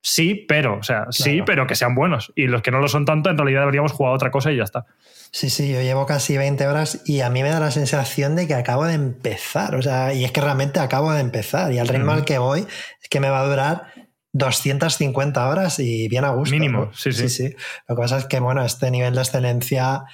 sí, 0.05 0.45
pero, 0.47 0.79
o 0.79 0.83
sea, 0.83 1.07
sí, 1.11 1.43
pero 1.45 1.67
que 1.67 1.75
sean 1.75 1.95
buenos. 1.95 2.33
Y 2.37 2.47
los 2.47 2.61
que 2.63 2.71
no 2.71 2.79
lo 2.79 2.89
son 2.89 3.07
tanto, 3.07 3.31
en 3.31 3.39
realidad 3.39 3.61
deberíamos 3.61 3.93
jugar 3.93 4.13
a 4.13 4.17
otra 4.17 4.31
cosa 4.31 4.53
y 4.53 4.59
ya 4.59 4.65
está. 4.65 4.87
Sí, 5.33 5.51
sí, 5.51 5.73
yo 5.73 5.81
llevo 5.81 6.07
casi 6.07 6.37
20 6.37 6.67
horas 6.69 7.01
y 7.07 7.23
a 7.23 7.31
mí 7.31 7.43
me 7.43 7.49
da 7.49 7.59
la 7.59 7.71
sensación 7.71 8.37
de 8.37 8.47
que 8.47 8.55
acabo 8.55 8.85
de 8.85 8.95
empezar. 8.95 9.75
O 9.75 9.83
sea, 9.83 10.13
y 10.13 10.25
es 10.25 10.31
que 10.31 10.41
realmente 10.41 10.79
acabo 10.79 11.11
de 11.13 11.21
empezar. 11.21 11.73
Y 11.73 11.79
al 11.79 11.89
ritmo 11.89 12.13
al 12.13 12.25
que 12.25 12.39
voy 12.39 12.61
es 12.61 13.09
que 13.09 13.19
me 13.19 13.31
va 13.31 13.41
a 13.41 13.47
durar 13.47 13.87
250 14.33 15.49
horas 15.49 15.79
y 15.79 16.09
bien 16.09 16.25
a 16.25 16.31
gusto. 16.31 16.55
Mínimo, 16.55 16.87
¿no? 16.87 16.93
sí, 16.93 17.13
sí. 17.13 17.55
Lo 17.89 17.97
que 17.97 18.03
pasa 18.03 18.19
es 18.19 18.27
que, 18.27 18.39
bueno, 18.41 18.65
este 18.65 18.91
nivel 18.91 19.15
de 19.15 19.23
excelencia 19.23 20.05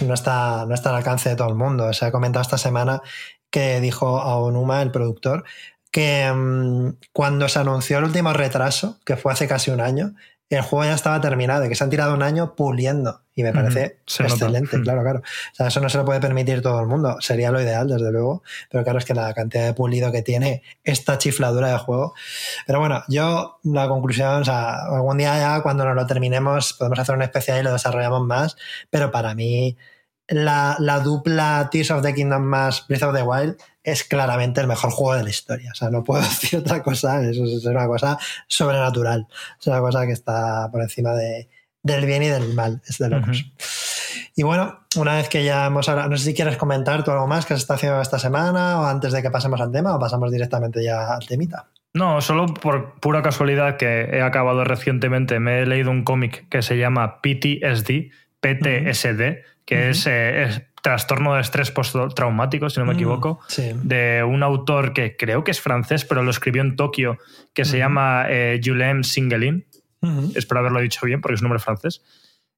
no 0.00 0.14
está, 0.14 0.64
no 0.66 0.74
está 0.74 0.90
al 0.90 0.96
alcance 0.96 1.28
de 1.28 1.36
todo 1.36 1.48
el 1.48 1.54
mundo. 1.54 1.92
Se 1.92 2.06
ha 2.06 2.12
comentado 2.12 2.42
esta 2.42 2.58
semana 2.58 3.02
que 3.50 3.80
dijo 3.80 4.20
a 4.20 4.38
Onuma, 4.38 4.82
el 4.82 4.90
productor, 4.90 5.44
que 5.90 6.30
mm, 6.32 6.96
cuando 7.12 7.48
se 7.48 7.58
anunció 7.58 7.98
el 7.98 8.04
último 8.04 8.32
retraso, 8.32 8.98
que 9.04 9.16
fue 9.16 9.32
hace 9.32 9.48
casi 9.48 9.70
un 9.70 9.80
año, 9.80 10.14
el 10.50 10.62
juego 10.62 10.84
ya 10.86 10.94
estaba 10.94 11.20
terminado 11.20 11.66
y 11.66 11.68
que 11.68 11.74
se 11.74 11.84
han 11.84 11.90
tirado 11.90 12.14
un 12.14 12.22
año 12.22 12.54
puliendo. 12.56 13.20
Y 13.34 13.42
me 13.42 13.52
parece 13.52 13.98
excelente, 14.06 14.78
Mm. 14.78 14.82
claro, 14.82 15.02
claro. 15.02 15.18
O 15.20 15.54
sea, 15.54 15.66
eso 15.66 15.80
no 15.80 15.90
se 15.90 15.98
lo 15.98 16.06
puede 16.06 16.20
permitir 16.20 16.62
todo 16.62 16.80
el 16.80 16.86
mundo. 16.86 17.18
Sería 17.20 17.50
lo 17.50 17.60
ideal, 17.60 17.86
desde 17.86 18.10
luego. 18.10 18.42
Pero 18.70 18.82
claro, 18.82 18.98
es 18.98 19.04
que 19.04 19.12
la 19.12 19.32
cantidad 19.34 19.66
de 19.66 19.74
pulido 19.74 20.10
que 20.10 20.22
tiene 20.22 20.62
esta 20.84 21.18
chifladura 21.18 21.68
de 21.70 21.76
juego. 21.78 22.14
Pero 22.66 22.80
bueno, 22.80 23.02
yo 23.08 23.58
la 23.62 23.88
conclusión, 23.88 24.40
o 24.40 24.44
sea, 24.44 24.86
algún 24.86 25.18
día 25.18 25.38
ya 25.38 25.60
cuando 25.62 25.84
nos 25.84 25.94
lo 25.94 26.06
terminemos 26.06 26.72
podemos 26.72 26.98
hacer 26.98 27.14
un 27.14 27.22
especial 27.22 27.60
y 27.60 27.62
lo 27.62 27.72
desarrollamos 27.72 28.26
más. 28.26 28.56
Pero 28.88 29.10
para 29.10 29.34
mí, 29.34 29.76
la, 30.28 30.76
la 30.78 31.00
dupla 31.00 31.68
Tears 31.70 31.90
of 31.90 32.02
the 32.02 32.14
Kingdom 32.14 32.42
más 32.42 32.86
Breath 32.86 33.02
of 33.02 33.14
the 33.14 33.22
Wild 33.22 33.56
es 33.82 34.04
claramente 34.04 34.60
el 34.60 34.66
mejor 34.66 34.90
juego 34.90 35.14
de 35.14 35.24
la 35.24 35.30
historia. 35.30 35.70
O 35.72 35.74
sea, 35.74 35.90
no 35.90 36.04
puedo 36.04 36.22
decir 36.22 36.58
otra 36.58 36.82
cosa. 36.82 37.22
Eso 37.22 37.44
es 37.44 37.64
una 37.64 37.86
cosa 37.86 38.18
sobrenatural. 38.46 39.26
Es 39.60 39.66
una 39.66 39.80
cosa 39.80 40.06
que 40.06 40.12
está 40.12 40.68
por 40.70 40.82
encima 40.82 41.12
de, 41.12 41.48
del 41.82 42.06
bien 42.06 42.22
y 42.22 42.28
del 42.28 42.54
mal. 42.54 42.82
Es 42.86 42.98
de 42.98 43.08
locos. 43.08 43.40
Ujú. 43.40 43.50
Y 44.36 44.42
bueno, 44.44 44.80
una 44.96 45.16
vez 45.16 45.28
que 45.28 45.44
ya 45.44 45.66
hemos 45.66 45.88
hablado, 45.88 46.10
no 46.10 46.16
sé 46.16 46.26
si 46.26 46.34
quieres 46.34 46.56
comentar 46.56 47.02
tú 47.02 47.10
algo 47.10 47.26
más 47.26 47.44
que 47.44 47.54
se 47.54 47.60
está 47.60 47.74
haciendo 47.74 48.00
esta 48.00 48.18
semana 48.18 48.80
o 48.80 48.84
antes 48.84 49.12
de 49.12 49.22
que 49.22 49.30
pasemos 49.30 49.60
al 49.60 49.72
tema 49.72 49.94
o 49.94 49.98
pasamos 49.98 50.30
directamente 50.30 50.82
ya 50.82 51.14
al 51.14 51.26
temita. 51.26 51.66
No, 51.94 52.20
solo 52.20 52.46
por 52.46 53.00
pura 53.00 53.22
casualidad 53.22 53.76
que 53.76 54.02
he 54.12 54.22
acabado 54.22 54.62
recientemente, 54.62 55.40
me 55.40 55.60
he 55.60 55.66
leído 55.66 55.90
un 55.90 56.04
cómic 56.04 56.48
que 56.48 56.62
se 56.62 56.76
llama 56.76 57.20
PTSD, 57.20 58.12
PTSD, 58.40 59.42
que 59.68 59.90
es, 59.90 60.06
eh, 60.06 60.44
es 60.44 60.62
trastorno 60.82 61.34
de 61.34 61.42
estrés 61.42 61.70
postraumático, 61.70 62.70
si 62.70 62.80
no 62.80 62.86
me 62.86 62.94
equivoco, 62.94 63.40
Sí. 63.48 63.72
de 63.82 64.24
un 64.26 64.42
autor 64.42 64.94
que 64.94 65.14
creo 65.14 65.44
que 65.44 65.50
es 65.50 65.60
francés, 65.60 66.06
pero 66.06 66.22
lo 66.22 66.30
escribió 66.30 66.62
en 66.62 66.74
Tokio, 66.74 67.18
que 67.52 67.66
se 67.66 67.76
llama 67.76 68.24
eh, 68.30 68.58
Julien 68.64 69.04
Singelin. 69.04 69.66
Espero 70.34 70.60
haberlo 70.60 70.80
dicho 70.80 71.00
bien 71.04 71.20
porque 71.20 71.34
es 71.34 71.42
un 71.42 71.46
nombre 71.48 71.58
francés. 71.58 72.02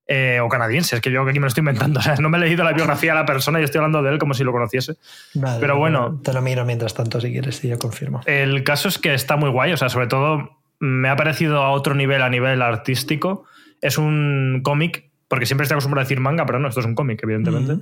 Eh, 0.06 0.38
o 0.40 0.48
canadiense, 0.48 0.94
es 0.96 1.02
que 1.02 1.10
yo 1.10 1.22
aquí 1.22 1.38
me 1.40 1.44
lo 1.44 1.48
estoy 1.48 1.62
inventando. 1.62 1.98
O 2.00 2.02
sea, 2.02 2.14
no 2.16 2.28
me 2.28 2.38
he 2.38 2.40
leído 2.40 2.62
la 2.62 2.72
biografía 2.72 3.12
de 3.12 3.18
la 3.18 3.26
persona 3.26 3.60
y 3.60 3.64
estoy 3.64 3.78
hablando 3.78 4.02
de 4.04 4.10
él 4.12 4.18
como 4.18 4.34
si 4.34 4.44
lo 4.44 4.52
conociese. 4.52 4.94
Vale, 5.34 5.58
Pero 5.60 5.76
bueno. 5.78 6.20
Te 6.22 6.32
lo 6.32 6.42
miro 6.42 6.64
mientras 6.64 6.94
tanto 6.94 7.20
si 7.20 7.32
quieres 7.32 7.64
y 7.64 7.68
yo 7.68 7.78
confirmo. 7.78 8.20
El 8.26 8.62
caso 8.62 8.88
es 8.88 8.98
que 8.98 9.14
está 9.14 9.36
muy 9.36 9.50
guay, 9.50 9.72
o 9.72 9.76
sea, 9.76 9.88
sobre 9.88 10.06
todo 10.06 10.58
me 10.78 11.08
ha 11.08 11.16
parecido 11.16 11.62
a 11.62 11.70
otro 11.70 11.94
nivel, 11.94 12.22
a 12.22 12.28
nivel 12.30 12.62
artístico. 12.62 13.44
Es 13.80 13.98
un 13.98 14.60
cómic, 14.62 15.09
porque 15.30 15.46
siempre 15.46 15.62
estoy 15.62 15.76
acostumbrado 15.76 16.02
a 16.02 16.04
decir 16.06 16.18
manga, 16.18 16.44
pero 16.44 16.58
no, 16.58 16.66
esto 16.66 16.80
es 16.80 16.86
un 16.86 16.96
cómic, 16.96 17.20
evidentemente. 17.22 17.74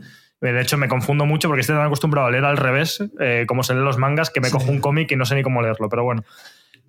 Eh, 0.43 0.53
De 0.53 0.61
hecho, 0.61 0.77
me 0.77 0.87
confundo 0.87 1.25
mucho 1.25 1.49
porque 1.49 1.63
estoy 1.63 1.77
tan 1.77 1.87
acostumbrado 1.87 2.29
a 2.29 2.31
leer 2.31 2.45
al 2.45 2.59
revés, 2.59 3.03
eh, 3.19 3.45
como 3.49 3.63
se 3.63 3.73
leen 3.73 3.87
los 3.87 3.97
mangas, 3.97 4.29
que 4.29 4.43
me 4.43 4.49
Sí. 4.49 4.53
cojo 4.53 4.71
un 4.71 4.81
cómic 4.81 5.11
y 5.13 5.17
no 5.17 5.25
sé 5.25 5.35
ni 5.35 5.43
cómo 5.43 5.63
leerlo, 5.63 5.89
pero 5.89 6.05
bueno. 6.05 6.25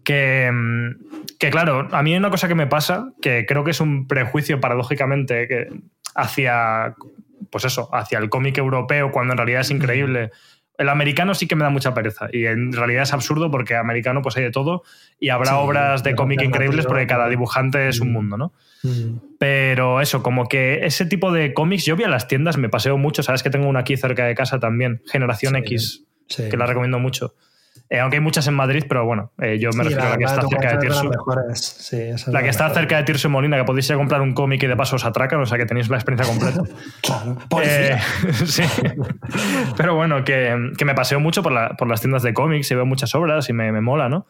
Que, 0.04 0.52
mm, 0.52 1.36
que 1.40 1.50
claro, 1.50 1.88
a 1.92 2.04
mí 2.04 2.12
hay 2.12 2.18
una 2.20 2.30
cosa 2.30 2.50
que 2.50 2.56
me 2.56 2.68
pasa, 2.68 3.12
que 3.22 3.46
creo 3.46 3.64
que 3.64 3.72
es 3.72 3.80
un 3.80 4.06
prejuicio 4.08 4.60
paradójicamente 4.60 5.48
que 5.48 5.68
hacia, 6.16 6.96
pues 7.52 7.64
eso, 7.66 7.90
hacia 7.96 8.20
el 8.20 8.30
cómic 8.30 8.58
europeo, 8.58 9.12
cuando 9.12 9.34
en 9.34 9.38
realidad 9.38 9.62
es 9.62 9.72
increíble. 9.72 10.32
El 10.80 10.90
americano 10.90 11.36
sí 11.36 11.46
que 11.48 11.56
me 11.56 11.64
da 11.64 11.70
mucha 11.70 11.94
pereza 11.94 12.28
y 12.34 12.46
en 12.46 12.74
realidad 12.74 13.04
es 13.04 13.14
absurdo 13.14 13.52
porque 13.52 13.76
americano 13.76 14.22
pues 14.24 14.36
hay 14.38 14.44
de 14.44 14.52
todo 14.52 14.82
y 15.20 15.30
habrá 15.30 15.52
Sí, 15.52 15.58
obras 15.60 16.02
de 16.04 16.16
cómic 16.16 16.42
increíbles 16.42 16.88
porque 16.88 17.06
cada 17.06 17.28
dibujante 17.30 17.88
es 17.90 18.00
un 18.00 18.10
Mm. 18.10 18.14
mundo, 18.14 18.38
¿no? 18.38 18.54
Ujú. 18.84 19.22
Pero 19.38 20.02
eso, 20.02 20.24
como 20.24 20.48
que 20.48 20.86
ese 20.86 21.06
tipo 21.06 21.32
de 21.32 21.54
cómics, 21.54 21.86
yo 21.86 21.96
vi 21.96 22.06
a 22.06 22.08
las 22.10 22.28
tiendas, 22.28 22.58
me 22.58 22.70
paseo 22.70 22.98
mucho, 22.98 23.22
sabes 23.24 23.44
que 23.44 23.50
tengo 23.50 23.68
una 23.68 23.82
aquí 23.82 23.96
cerca 23.98 24.26
de 24.26 24.34
casa 24.36 24.60
también, 24.60 25.02
Generación 25.06 25.54
Sí, 25.56 25.60
X, 25.60 26.06
Sí. 26.28 26.50
que 26.50 26.58
la 26.58 26.66
recomiendo 26.66 26.98
mucho. 26.98 27.36
Eh, 27.92 28.00
aunque 28.00 28.18
hay 28.18 28.22
muchas 28.22 28.46
en 28.48 28.54
Madrid, 28.54 28.84
pero 28.88 29.04
bueno, 29.04 29.32
eh, 29.42 29.58
yo 29.60 29.70
me 29.72 29.84
Sí, 29.84 29.90
refiero 29.90 30.04
a 30.04 30.10
la 30.12 30.18
que 30.18 30.24
está 30.26 30.42
cerca 30.48 30.72
de 30.74 30.78
Tirso. 30.78 31.04
las 31.06 31.10
mejores. 31.12 31.60
Sí, 31.60 31.96
esa 31.98 32.16
es 32.16 32.28
La 32.28 32.44
que 32.44 32.50
está 32.50 32.70
cerca 32.70 32.98
de 32.98 33.04
Tirso 33.04 33.28
y 33.30 33.32
Molina, 33.32 33.58
que 33.58 33.64
podéis 33.64 33.90
ir 33.90 33.96
a 33.96 33.98
comprar 33.98 34.22
un 34.22 34.34
cómic 34.34 34.62
y 34.62 34.68
de 34.68 34.76
paso 34.76 34.96
os 34.98 35.06
atracan, 35.06 35.40
o 35.42 35.46
sea 35.48 35.58
que 35.58 35.66
tenéis 35.66 35.90
la 35.90 35.98
experiencia 35.98 36.32
completa. 36.32 36.62
Claro. 37.02 37.38
Eh, 37.64 37.98
sí. 38.46 38.62
Pero 39.78 39.96
bueno, 39.96 40.24
que, 40.24 40.72
que 40.78 40.86
me 40.86 40.94
paseo 40.94 41.20
mucho 41.20 41.42
por, 41.44 41.52
la- 41.52 41.70
por 41.78 41.88
las 41.88 42.02
tiendas 42.02 42.24
de 42.24 42.34
cómics 42.34 42.70
y 42.72 42.76
veo 42.76 42.86
muchas 42.86 43.16
obras 43.16 43.50
y 43.50 43.54
me, 43.54 43.72
me 43.72 43.82
mola, 43.82 44.08
¿no? 44.10 44.28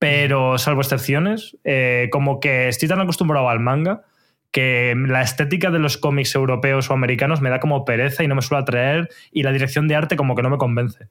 Pero 0.00 0.58
salvo 0.58 0.80
excepciones, 0.80 1.56
eh, 1.64 2.08
como 2.12 2.38
que 2.40 2.68
estoy 2.68 2.88
tan 2.88 3.00
acostumbrado 3.00 3.48
al 3.48 3.58
manga 3.60 4.02
que 4.52 4.94
la 4.96 5.22
estética 5.22 5.70
de 5.70 5.78
los 5.78 5.98
cómics 5.98 6.34
europeos 6.34 6.90
o 6.90 6.94
americanos 6.94 7.40
me 7.40 7.50
da 7.50 7.60
como 7.60 7.84
pereza 7.84 8.22
y 8.24 8.28
no 8.28 8.34
me 8.34 8.42
suele 8.42 8.62
atraer 8.62 9.08
y 9.32 9.42
la 9.42 9.52
dirección 9.52 9.88
de 9.88 9.96
arte 9.96 10.16
como 10.16 10.34
que 10.34 10.42
no 10.42 10.50
me 10.50 10.56
convence. 10.56 11.08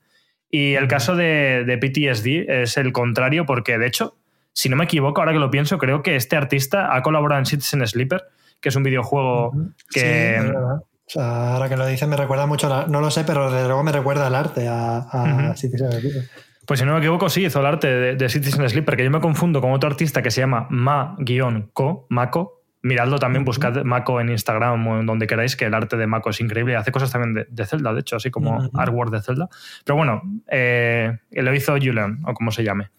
Y 0.49 0.73
el 0.75 0.87
caso 0.87 1.15
de, 1.15 1.63
de 1.65 1.77
PTSD 1.77 2.49
es 2.61 2.77
el 2.77 2.91
contrario 2.93 3.45
porque, 3.45 3.77
de 3.77 3.87
hecho, 3.87 4.15
si 4.53 4.69
no 4.69 4.75
me 4.75 4.85
equivoco, 4.85 5.21
ahora 5.21 5.33
que 5.33 5.39
lo 5.39 5.51
pienso, 5.51 5.77
creo 5.77 6.01
que 6.01 6.15
este 6.15 6.35
artista 6.35 6.95
ha 6.95 7.01
colaborado 7.03 7.39
en 7.39 7.45
Citizen 7.45 7.85
Sleeper, 7.85 8.23
que 8.61 8.69
es 8.69 8.75
un 8.75 8.83
videojuego 8.83 9.51
Sí, 9.89 9.99
que... 9.99 10.35
es 10.37 10.43
verdad. 10.43 10.75
O 10.77 11.09
sea, 11.09 11.53
ahora 11.53 11.69
que 11.69 11.77
lo 11.77 11.85
dices 11.85 12.05
me 12.07 12.17
recuerda 12.17 12.45
mucho, 12.47 12.67
la- 12.67 12.85
no 12.87 12.99
lo 13.01 13.09
sé, 13.11 13.23
pero 13.23 13.49
desde 13.51 13.67
luego 13.67 13.81
me 13.83 13.91
recuerda 13.93 14.27
al 14.27 14.35
arte, 14.35 14.67
a. 14.69 15.53
Citizen 15.55 15.91
Sleeper. 15.91 16.23
Pues 16.65 16.81
si 16.81 16.85
no 16.85 16.91
me 16.93 16.99
equivoco, 16.99 17.29
sí, 17.29 17.45
hizo 17.45 17.61
el 17.61 17.65
arte 17.65 17.87
de, 17.87 18.15
de 18.15 18.29
Citizen 18.29 18.67
Sleeper, 18.69 18.97
que 18.97 19.05
yo 19.05 19.11
me 19.11 19.21
confundo 19.21 19.61
con 19.61 19.71
otro 19.71 19.89
artista 19.89 20.21
que 20.21 20.31
se 20.31 20.41
llama 20.41 20.67
Ma-Co, 20.69 22.07
Mako. 22.09 22.56
Miradlo 22.83 23.17
también, 23.19 23.43
buscad 23.43 23.83
Mako 23.83 24.21
en 24.21 24.29
Instagram 24.29 24.87
o 24.87 24.99
en 24.99 25.05
donde 25.05 25.25
queráis, 25.27 25.55
que 25.55 25.65
el 25.65 25.73
arte 25.73 25.97
de 25.97 26.07
Mako 26.07 26.29
es 26.29 26.39
increíble. 26.41 26.75
Hace 26.75 26.91
cosas 26.91 27.11
también 27.11 27.33
de, 27.33 27.47
de 27.49 27.65
Zelda, 27.65 27.91
de 27.93 28.01
hecho, 28.01 28.15
así 28.17 28.29
como 28.29 28.69
artwork 28.73 29.11
de 29.11 29.21
Zelda. 29.21 29.49
Pero 29.83 29.95
bueno, 29.97 30.21
eh, 30.47 31.17
lo 31.31 31.53
hizo 31.55 31.73
Julian, 31.73 32.19
o 32.25 32.33
como 32.33 32.51
se 32.51 32.63
llame. 32.63 32.89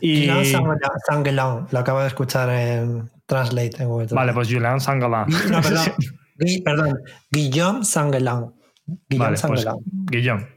Y, 0.00 0.20
Guillaume 0.22 0.44
Sanguelon, 1.08 1.66
lo 1.70 1.78
acabo 1.78 2.00
de 2.00 2.06
escuchar 2.06 2.48
en 2.50 3.10
Translate 3.26 3.82
en 3.82 3.88
Google. 3.88 4.06
vale, 4.12 4.32
pues 4.32 4.48
Julian 4.50 4.80
Sangala. 4.80 5.26
No, 5.26 5.60
perdón. 5.60 5.86
Gui- 6.38 6.62
perdón. 6.62 6.98
Guillaume. 7.30 7.84
Guillaume 7.84 8.54
Vale, 9.10 9.28
pues 9.30 9.40
Sanguelon. 9.40 10.48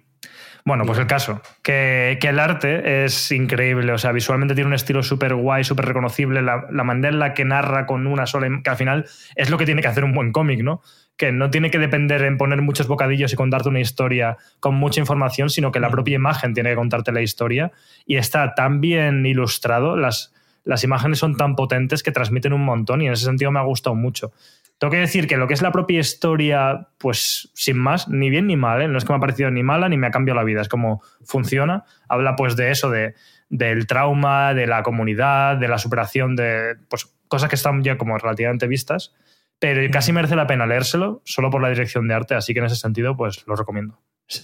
Bueno, 0.66 0.86
pues 0.86 0.98
el 0.98 1.08
caso, 1.08 1.42
que, 1.62 2.18
que 2.22 2.30
el 2.30 2.40
arte 2.40 3.04
es 3.04 3.32
increíble, 3.34 3.92
o 3.92 3.98
sea, 3.98 4.14
visualmente 4.14 4.56
tiene 4.56 4.70
un 4.70 4.74
estilo 4.74 5.04
súper 5.04 5.36
guay, 5.36 5.66
súper 5.66 5.86
reconocible, 5.86 6.42
la, 6.42 6.68
la 6.72 6.86
manera 6.86 7.10
en 7.10 7.20
la 7.20 7.34
que 7.34 7.44
narra 7.44 7.86
con 7.86 8.08
una 8.08 8.26
sola, 8.26 8.48
que 8.64 8.70
al 8.70 8.78
final 8.78 9.06
es 9.36 9.50
lo 9.50 9.58
que 9.58 9.66
tiene 9.66 9.82
que 9.82 9.90
hacer 9.90 10.06
un 10.06 10.14
buen 10.14 10.32
cómic, 10.32 10.64
¿no? 10.64 10.82
Que 11.18 11.34
no 11.34 11.50
tiene 11.50 11.70
que 11.70 11.80
depender 11.80 12.22
en 12.24 12.38
poner 12.38 12.62
muchos 12.62 12.88
bocadillos 12.88 13.34
y 13.34 13.36
contarte 13.36 13.68
una 13.68 13.82
historia 13.82 14.38
con 14.62 14.76
mucha 14.76 15.02
información, 15.02 15.50
sino 15.50 15.72
que 15.74 15.82
la 15.82 15.90
propia 15.90 16.16
imagen 16.16 16.54
tiene 16.54 16.70
que 16.70 16.76
contarte 16.76 17.12
la 17.12 17.22
historia. 17.22 17.74
Y 18.06 18.16
está 18.16 18.56
tan 18.56 18.80
bien 18.80 19.26
ilustrado, 19.26 19.98
las, 19.98 20.34
las 20.64 20.84
imágenes 20.84 21.20
son 21.20 21.36
tan 21.36 21.56
potentes 21.56 22.04
que 22.04 22.12
transmiten 22.12 22.54
un 22.54 22.64
montón 22.64 23.02
y 23.02 23.08
en 23.08 23.14
ese 23.14 23.26
sentido 23.26 23.52
me 23.52 23.60
ha 23.60 23.64
gustado 23.64 23.96
mucho. 23.96 24.32
Tengo 24.78 24.92
que 24.92 24.98
decir 24.98 25.28
que 25.28 25.38
lo 25.38 25.48
que 25.48 25.54
es 25.54 25.62
la 25.62 25.72
propia 25.72 26.00
historia, 26.00 26.90
pues 26.98 27.50
sin 27.54 27.78
más, 27.78 28.08
ni 28.08 28.30
bien 28.30 28.48
ni 28.48 28.56
mal, 28.56 28.82
¿eh? 28.82 28.88
no 28.88 28.98
es 28.98 29.06
que 29.06 29.14
me 29.14 29.18
ha 29.18 29.20
parecido 29.20 29.52
ni 29.52 29.64
mala 29.64 29.88
ni 29.90 29.98
me 29.98 30.08
ha 30.08 30.12
cambiado 30.12 30.40
la 30.40 30.44
vida, 30.44 30.62
es 30.62 30.70
como 30.70 31.02
funciona. 31.24 31.86
Habla 32.08 32.36
pues 32.36 32.56
de 32.56 32.72
eso, 32.72 32.90
de, 32.90 33.14
del 33.50 33.88
trauma, 33.88 34.54
de 34.54 34.68
la 34.68 34.84
comunidad, 34.84 35.58
de 35.58 35.68
la 35.68 35.78
superación 35.78 36.36
de 36.36 36.76
pues, 36.90 37.14
cosas 37.28 37.50
que 37.50 37.56
están 37.56 37.84
ya 37.84 37.98
como 37.98 38.18
relativamente 38.18 38.68
vistas, 38.68 39.14
pero 39.60 39.90
casi 39.92 40.12
merece 40.12 40.36
la 40.36 40.48
pena 40.48 40.66
leérselo 40.66 41.22
solo 41.24 41.50
por 41.50 41.62
la 41.62 41.70
dirección 41.70 42.08
de 42.08 42.14
arte, 42.16 42.36
así 42.36 42.54
que 42.54 42.60
en 42.60 42.66
ese 42.66 42.76
sentido 42.76 43.16
pues 43.16 43.46
lo 43.48 43.56
recomiendo. 43.56 44.00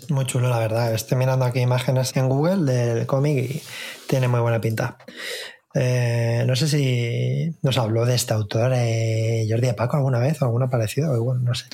Muy 0.10 0.26
chulo, 0.26 0.50
la 0.50 0.60
verdad. 0.60 0.94
Estoy 0.94 1.18
mirando 1.18 1.46
aquí 1.46 1.60
imágenes 1.60 2.16
en 2.16 2.30
Google 2.30 2.72
del 2.72 3.06
cómic 3.06 3.38
y 3.38 3.64
tiene 4.08 4.28
muy 4.28 4.40
buena 4.40 4.62
pinta. 4.62 4.98
Eh, 5.76 6.46
no 6.48 6.56
sé 6.56 6.68
si 6.68 7.56
nos 7.62 7.78
habló 7.78 8.06
de 8.06 8.16
este 8.16 8.34
autor 8.34 8.72
eh, 8.74 9.46
Jordi 9.48 9.72
Paco 9.74 9.98
alguna 9.98 10.18
vez 10.18 10.42
o 10.42 10.46
alguna 10.46 10.68
parecido. 10.68 11.14
no 11.36 11.54
sé. 11.54 11.66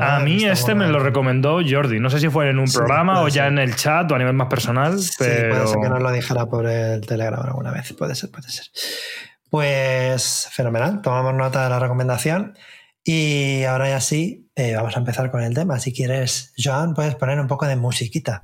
a 0.00 0.20
mí 0.20 0.44
este 0.44 0.74
me 0.74 0.86
lo 0.88 0.98
recomendó 0.98 1.60
Jordi. 1.66 1.98
No 1.98 2.10
sé 2.10 2.20
si 2.20 2.28
fue 2.28 2.50
en 2.50 2.58
un 2.58 2.70
programa 2.70 3.22
o 3.22 3.28
ya 3.28 3.46
en 3.46 3.58
el 3.58 3.74
chat 3.74 4.10
o 4.10 4.14
a 4.14 4.18
nivel 4.18 4.34
más 4.34 4.48
personal. 4.48 4.98
Pero... 5.18 5.54
puede 5.54 5.66
ser 5.66 5.80
que 5.80 5.88
nos 5.88 6.02
lo 6.02 6.12
dijera 6.12 6.46
por 6.46 6.66
el 6.66 7.00
Telegram 7.06 7.40
alguna 7.40 7.70
vez. 7.70 7.92
Puede 7.94 8.14
ser, 8.14 8.30
puede 8.30 8.50
ser. 8.50 8.66
Pues 9.48 10.48
fenomenal. 10.52 11.00
Tomamos 11.00 11.34
nota 11.34 11.64
de 11.64 11.70
la 11.70 11.78
recomendación. 11.78 12.54
Y 13.02 13.62
ahora 13.62 13.88
ya 13.88 14.00
sí, 14.00 14.50
eh, 14.56 14.74
vamos 14.74 14.96
a 14.96 14.98
empezar 14.98 15.30
con 15.30 15.40
el 15.42 15.54
tema. 15.54 15.78
Si 15.78 15.92
quieres, 15.92 16.52
Joan, 16.58 16.92
puedes 16.92 17.14
poner 17.14 17.38
un 17.38 17.46
poco 17.46 17.66
de 17.66 17.76
musiquita. 17.76 18.42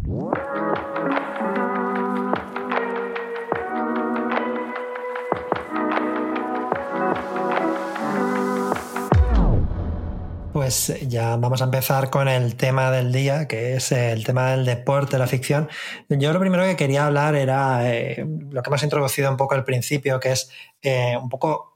Pues 10.62 10.94
ya 11.08 11.34
vamos 11.34 11.60
a 11.60 11.64
empezar 11.64 12.08
con 12.08 12.28
el 12.28 12.54
tema 12.54 12.92
del 12.92 13.10
día, 13.10 13.48
que 13.48 13.74
es 13.74 13.90
el 13.90 14.22
tema 14.22 14.52
del 14.52 14.64
deporte, 14.64 15.18
la 15.18 15.26
ficción. 15.26 15.68
Yo 16.08 16.32
lo 16.32 16.38
primero 16.38 16.62
que 16.62 16.76
quería 16.76 17.04
hablar 17.04 17.34
era 17.34 17.92
eh, 17.92 18.24
lo 18.48 18.62
que 18.62 18.70
hemos 18.70 18.84
introducido 18.84 19.28
un 19.28 19.36
poco 19.36 19.56
al 19.56 19.64
principio, 19.64 20.20
que 20.20 20.30
es 20.30 20.50
eh, 20.80 21.18
un 21.20 21.28
poco 21.28 21.71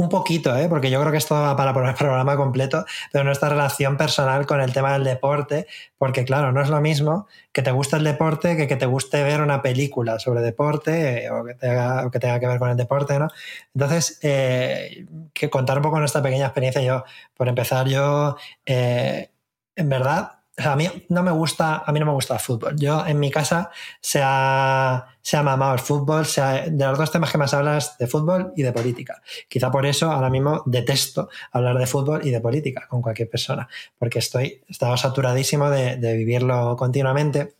un 0.00 0.08
poquito, 0.08 0.56
¿eh? 0.56 0.66
porque 0.68 0.90
yo 0.90 0.98
creo 0.98 1.12
que 1.12 1.18
esto 1.18 1.34
va 1.34 1.54
para 1.56 1.90
el 1.90 1.94
programa 1.98 2.34
completo, 2.36 2.86
pero 3.12 3.22
nuestra 3.22 3.50
relación 3.50 3.98
personal 3.98 4.46
con 4.46 4.62
el 4.62 4.72
tema 4.72 4.94
del 4.94 5.04
deporte, 5.04 5.66
porque 5.98 6.24
claro, 6.24 6.52
no 6.52 6.62
es 6.62 6.70
lo 6.70 6.80
mismo 6.80 7.28
que 7.52 7.60
te 7.60 7.70
guste 7.70 7.96
el 7.96 8.04
deporte 8.04 8.56
que 8.56 8.66
que 8.66 8.76
te 8.76 8.86
guste 8.86 9.22
ver 9.22 9.42
una 9.42 9.60
película 9.60 10.18
sobre 10.18 10.40
deporte 10.40 11.24
eh, 11.24 11.30
o, 11.30 11.44
que 11.44 11.54
tenga, 11.54 12.10
que 12.10 12.18
tenga 12.18 12.40
que 12.40 12.46
ver 12.46 12.58
con 12.58 12.70
el 12.70 12.76
deporte, 12.78 13.18
¿no? 13.18 13.28
Entonces, 13.74 14.18
eh, 14.22 15.06
que 15.34 15.50
contar 15.50 15.76
un 15.78 15.82
poco 15.82 15.98
nuestra 15.98 16.22
pequeña 16.22 16.46
experiencia. 16.46 16.80
Yo, 16.80 17.04
por 17.36 17.48
empezar, 17.48 17.88
yo, 17.88 18.36
en 18.64 19.88
verdad, 19.88 20.39
a 20.66 20.76
mí 20.76 20.88
no 21.08 21.22
me 21.22 21.30
gusta, 21.30 21.82
a 21.84 21.92
mí 21.92 22.00
no 22.00 22.06
me 22.06 22.12
gusta 22.12 22.34
el 22.34 22.40
fútbol. 22.40 22.76
Yo 22.76 23.06
en 23.06 23.18
mi 23.18 23.30
casa 23.30 23.70
se 24.00 24.20
ha, 24.22 25.06
se 25.22 25.36
ha 25.36 25.42
mamado 25.42 25.74
el 25.74 25.80
fútbol, 25.80 26.24
de 26.24 26.86
los 26.86 26.98
dos 26.98 27.10
temas 27.10 27.30
que 27.30 27.38
más 27.38 27.54
hablas 27.54 27.96
de 27.98 28.06
fútbol 28.06 28.52
y 28.56 28.62
de 28.62 28.72
política. 28.72 29.22
Quizá 29.48 29.70
por 29.70 29.86
eso 29.86 30.10
ahora 30.10 30.30
mismo 30.30 30.62
detesto 30.66 31.28
hablar 31.52 31.78
de 31.78 31.86
fútbol 31.86 32.26
y 32.26 32.30
de 32.30 32.40
política 32.40 32.86
con 32.88 33.02
cualquier 33.02 33.28
persona, 33.28 33.68
porque 33.98 34.18
estoy, 34.18 34.62
estaba 34.68 34.96
saturadísimo 34.96 35.70
de, 35.70 35.96
de 35.96 36.16
vivirlo 36.16 36.76
continuamente. 36.76 37.54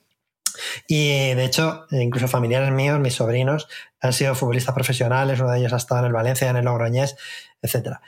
Y 0.86 1.34
de 1.34 1.44
hecho, 1.44 1.86
incluso 1.90 2.28
familiares 2.28 2.72
míos, 2.72 2.98
mis 2.98 3.14
sobrinos, 3.14 3.68
han 4.00 4.12
sido 4.12 4.34
futbolistas 4.34 4.74
profesionales, 4.74 5.40
uno 5.40 5.50
de 5.50 5.58
ellos 5.58 5.72
ha 5.72 5.76
estado 5.76 6.00
en 6.00 6.06
el 6.06 6.12
Valencia, 6.12 6.50
en 6.50 6.56
el 6.56 6.64
Logroñés, 6.64 7.16
etcétera. 7.62 8.00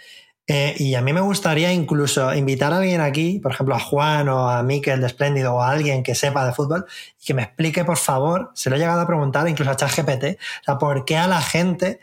Eh, 0.54 0.74
y 0.76 0.96
a 0.96 1.00
mí 1.00 1.14
me 1.14 1.22
gustaría 1.22 1.72
incluso 1.72 2.34
invitar 2.34 2.74
a 2.74 2.76
alguien 2.76 3.00
aquí, 3.00 3.38
por 3.38 3.52
ejemplo 3.52 3.74
a 3.74 3.78
Juan 3.78 4.28
o 4.28 4.50
a 4.50 4.62
Miquel 4.62 5.00
de 5.00 5.06
Espléndido 5.06 5.54
o 5.54 5.62
a 5.62 5.70
alguien 5.70 6.02
que 6.02 6.14
sepa 6.14 6.44
de 6.44 6.52
fútbol 6.52 6.84
y 7.18 7.24
que 7.24 7.32
me 7.32 7.40
explique, 7.40 7.86
por 7.86 7.96
favor, 7.96 8.50
se 8.52 8.68
lo 8.68 8.76
he 8.76 8.78
llegado 8.78 9.00
a 9.00 9.06
preguntar 9.06 9.48
incluso 9.48 9.70
a 9.70 9.76
ChatGPT, 9.76 10.24
o 10.24 10.64
sea, 10.66 10.76
¿por 10.76 11.06
qué 11.06 11.16
a 11.16 11.26
la 11.26 11.40
gente 11.40 12.00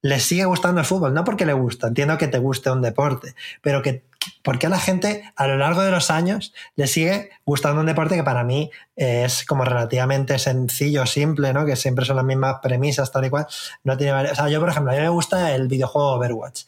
le 0.00 0.18
sigue 0.18 0.44
gustando 0.46 0.80
el 0.80 0.84
fútbol? 0.84 1.14
No 1.14 1.22
porque 1.22 1.46
le 1.46 1.52
gusta, 1.52 1.86
entiendo 1.86 2.18
que 2.18 2.26
te 2.26 2.38
guste 2.38 2.72
un 2.72 2.82
deporte, 2.82 3.36
pero 3.60 3.82
que 3.82 4.02
¿por 4.42 4.58
qué 4.58 4.66
a 4.66 4.70
la 4.70 4.80
gente 4.80 5.22
a 5.36 5.46
lo 5.46 5.56
largo 5.56 5.82
de 5.82 5.92
los 5.92 6.10
años 6.10 6.52
le 6.74 6.88
sigue 6.88 7.30
gustando 7.44 7.82
un 7.82 7.86
deporte 7.86 8.16
que 8.16 8.24
para 8.24 8.42
mí 8.42 8.72
es 8.96 9.46
como 9.46 9.64
relativamente 9.64 10.40
sencillo, 10.40 11.06
simple, 11.06 11.52
¿no? 11.52 11.64
Que 11.64 11.76
siempre 11.76 12.04
son 12.04 12.16
las 12.16 12.24
mismas 12.24 12.56
premisas, 12.60 13.12
tal 13.12 13.26
y 13.26 13.30
cual. 13.30 13.46
No 13.84 13.96
tiene 13.96 14.12
O 14.12 14.34
sea, 14.34 14.48
yo, 14.48 14.58
por 14.58 14.70
ejemplo, 14.70 14.90
a 14.90 14.96
mí 14.96 15.00
me 15.00 15.08
gusta 15.08 15.54
el 15.54 15.68
videojuego 15.68 16.14
Overwatch 16.14 16.64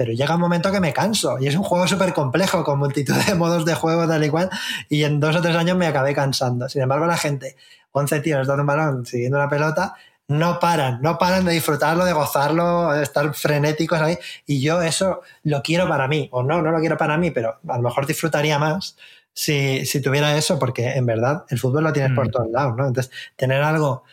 pero 0.00 0.12
llega 0.12 0.34
un 0.34 0.40
momento 0.40 0.72
que 0.72 0.80
me 0.80 0.94
canso 0.94 1.38
y 1.38 1.46
es 1.46 1.54
un 1.54 1.62
juego 1.62 1.86
súper 1.86 2.14
complejo 2.14 2.64
con 2.64 2.78
multitud 2.78 3.14
de 3.26 3.34
modos 3.34 3.66
de 3.66 3.74
juego 3.74 4.08
tal 4.08 4.24
y 4.24 4.30
cual 4.30 4.48
y 4.88 5.04
en 5.04 5.20
dos 5.20 5.36
o 5.36 5.42
tres 5.42 5.54
años 5.54 5.76
me 5.76 5.86
acabé 5.86 6.14
cansando. 6.14 6.70
Sin 6.70 6.80
embargo, 6.80 7.04
la 7.04 7.18
gente, 7.18 7.54
11 7.92 8.20
tíos 8.20 8.46
dando 8.46 8.62
un 8.62 8.66
balón 8.66 9.04
siguiendo 9.04 9.36
una 9.36 9.50
pelota, 9.50 9.92
no 10.26 10.58
paran, 10.58 11.02
no 11.02 11.18
paran 11.18 11.44
de 11.44 11.52
disfrutarlo, 11.52 12.06
de 12.06 12.14
gozarlo, 12.14 12.92
de 12.92 13.02
estar 13.02 13.34
frenéticos 13.34 14.00
ahí 14.00 14.16
y 14.46 14.62
yo 14.62 14.80
eso 14.80 15.20
lo 15.42 15.60
quiero 15.62 15.86
para 15.86 16.08
mí, 16.08 16.30
o 16.32 16.42
no, 16.42 16.62
no 16.62 16.70
lo 16.70 16.80
quiero 16.80 16.96
para 16.96 17.18
mí, 17.18 17.30
pero 17.30 17.58
a 17.68 17.76
lo 17.76 17.82
mejor 17.82 18.06
disfrutaría 18.06 18.58
más 18.58 18.96
si, 19.34 19.84
tuviera 20.02 20.34
eso, 20.34 20.58
porque 20.58 20.92
en 20.92 21.04
verdad 21.04 21.44
el 21.50 21.58
fútbol 21.58 21.84
lo 21.84 21.92
tienes 21.92 22.12
por 22.12 22.28
mm. 22.28 22.30
todos 22.30 22.50
lados, 22.50 22.74
¿no? 22.74 22.86
Entonces, 22.86 23.12
tener 23.36 23.62
algo 23.62 24.04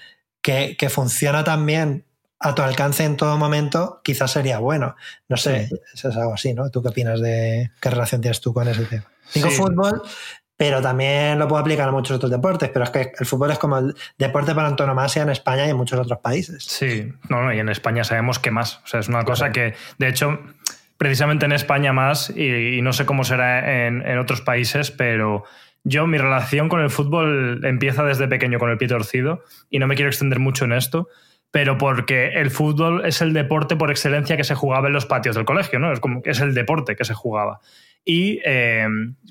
que, 0.42 0.76
que 0.78 0.90
funciona 0.90 1.46
tan 1.46 1.66
bien 1.66 2.04
a 2.40 2.54
tu 2.54 2.62
alcance 2.62 3.04
en 3.04 3.18
todo 3.18 3.38
momento, 3.38 4.02
quizás 4.04 4.32
sería 4.32 4.60
bueno. 4.60 4.96
No 5.28 5.38
sé, 5.38 5.70
eso 5.94 6.10
es 6.10 6.18
algo 6.18 6.34
así, 6.34 6.54
¿no? 6.54 6.70
¿Tú 6.70 6.82
qué 6.82 6.90
opinas 6.90 7.20
de 7.20 7.72
qué 7.82 7.90
relación 7.90 8.22
tienes 8.22 8.42
tú 8.42 8.54
con 8.54 8.68
ese 8.68 8.86
tema? 8.86 9.06
Digo 9.34 9.50
fútbol, 9.50 10.02
pero 10.56 10.82
también 10.82 11.40
lo 11.40 11.48
puedo 11.48 11.62
aplicar 11.62 11.90
a 11.90 11.92
muchos 11.92 12.18
otros 12.18 12.32
deportes, 12.32 12.70
pero 12.70 12.84
es 12.84 12.92
que 12.92 13.12
el 13.20 13.26
fútbol 13.26 13.52
es 13.52 13.60
como 13.60 13.78
el 13.78 13.96
deporte 14.18 14.54
para 14.54 14.68
antonomasia 14.68 15.24
en 15.24 15.30
España 15.30 15.66
y 15.66 15.70
en 15.72 15.78
muchos 15.78 16.00
otros 16.00 16.20
países. 16.20 16.64
Sí, 16.64 17.12
no, 17.30 17.44
no 17.44 17.54
y 17.54 17.60
en 17.60 17.70
España 17.70 18.04
sabemos 18.04 18.40
que 18.40 18.52
más. 18.52 18.82
O 18.84 18.88
sea, 18.88 19.00
es 19.00 19.08
una 19.08 19.24
cosa 19.24 19.52
que, 19.52 19.76
de 19.98 20.08
hecho, 20.08 20.40
precisamente 20.98 21.46
en 21.46 21.52
España 21.52 21.92
más, 21.92 22.30
y, 22.30 22.82
no 22.82 22.94
sé 22.94 23.06
cómo 23.06 23.24
será 23.24 23.88
en, 23.88 24.02
en 24.08 24.18
otros 24.20 24.42
países, 24.42 24.92
pero 24.92 25.44
yo, 25.84 26.06
mi 26.06 26.18
relación 26.18 26.70
con 26.70 26.82
el 26.82 26.90
fútbol 26.90 27.64
empieza 27.64 28.04
desde 28.04 28.28
pequeño 28.28 28.60
con 28.60 28.70
el 28.70 28.78
pie 28.78 28.88
torcido, 28.88 29.44
y 29.70 29.80
no 29.80 29.88
me 29.88 29.96
quiero 29.96 30.10
extender 30.10 30.40
mucho 30.40 30.66
en 30.66 30.74
esto, 30.74 31.08
pero 31.52 31.78
porque 31.78 32.30
el 32.30 32.52
fútbol 32.52 33.06
es 33.06 33.22
el 33.22 33.34
deporte 33.34 33.76
por 33.76 33.90
excelencia 33.90 34.38
que 34.38 34.44
se 34.44 34.56
jugaba 34.56 34.88
en 34.88 34.94
los 34.94 35.06
patios 35.06 35.36
del 35.36 35.46
colegio, 35.46 35.80
¿no? 35.80 35.92
Es 35.92 36.00
como 36.00 36.22
es 36.26 36.40
el 36.40 36.54
deporte 36.54 36.96
que 36.96 37.06
se 37.06 37.14
jugaba. 37.14 37.62
Y 38.10 38.40
eh, 38.46 38.88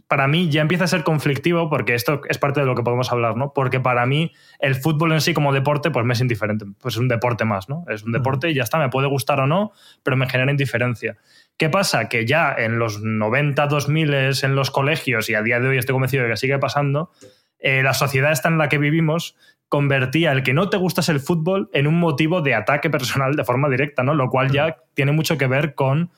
para 0.06 0.28
mí 0.28 0.50
ya 0.50 0.60
empieza 0.60 0.84
a 0.84 0.86
ser 0.86 1.02
conflictivo, 1.02 1.70
porque 1.70 1.94
esto 1.94 2.20
es 2.28 2.36
parte 2.36 2.60
de 2.60 2.66
lo 2.66 2.74
que 2.74 2.82
podemos 2.82 3.10
hablar, 3.10 3.34
¿no? 3.34 3.54
Porque 3.54 3.80
para 3.80 4.04
mí 4.04 4.32
el 4.58 4.74
fútbol 4.74 5.12
en 5.12 5.22
sí 5.22 5.32
como 5.32 5.54
deporte, 5.54 5.90
pues 5.90 6.04
me 6.04 6.12
es 6.12 6.20
indiferente. 6.20 6.66
Pues 6.80 6.94
es 6.94 7.00
un 7.00 7.08
deporte 7.08 7.46
más, 7.46 7.70
¿no? 7.70 7.86
Es 7.88 8.02
un 8.02 8.12
deporte 8.12 8.50
y 8.50 8.54
ya 8.54 8.64
está, 8.64 8.78
me 8.78 8.90
puede 8.90 9.08
gustar 9.08 9.40
o 9.40 9.46
no, 9.46 9.72
pero 10.02 10.18
me 10.18 10.28
genera 10.28 10.50
indiferencia. 10.50 11.16
¿Qué 11.56 11.70
pasa? 11.70 12.10
Que 12.10 12.26
ya 12.26 12.54
en 12.56 12.78
los 12.78 13.00
90, 13.02 13.66
2000 13.66 14.14
en 14.14 14.54
los 14.54 14.70
colegios, 14.70 15.30
y 15.30 15.34
a 15.34 15.40
día 15.40 15.58
de 15.58 15.68
hoy 15.68 15.78
estoy 15.78 15.94
convencido 15.94 16.24
de 16.24 16.30
que 16.30 16.36
sigue 16.36 16.58
pasando, 16.58 17.12
eh, 17.58 17.82
la 17.82 17.94
sociedad 17.94 18.30
está 18.30 18.50
en 18.50 18.58
la 18.58 18.68
que 18.68 18.76
vivimos 18.76 19.36
convertía 19.68 20.32
el 20.32 20.42
que 20.42 20.54
no 20.54 20.70
te 20.70 20.76
gustas 20.76 21.08
el 21.08 21.20
fútbol 21.20 21.68
en 21.72 21.86
un 21.86 21.98
motivo 21.98 22.40
de 22.40 22.54
ataque 22.54 22.90
personal 22.90 23.34
de 23.34 23.44
forma 23.44 23.68
directa, 23.68 24.02
¿no? 24.02 24.14
Lo 24.14 24.28
cual 24.28 24.50
ya 24.50 24.76
tiene 24.94 25.12
mucho 25.12 25.36
que 25.38 25.46
ver 25.46 25.74
con 25.74 26.10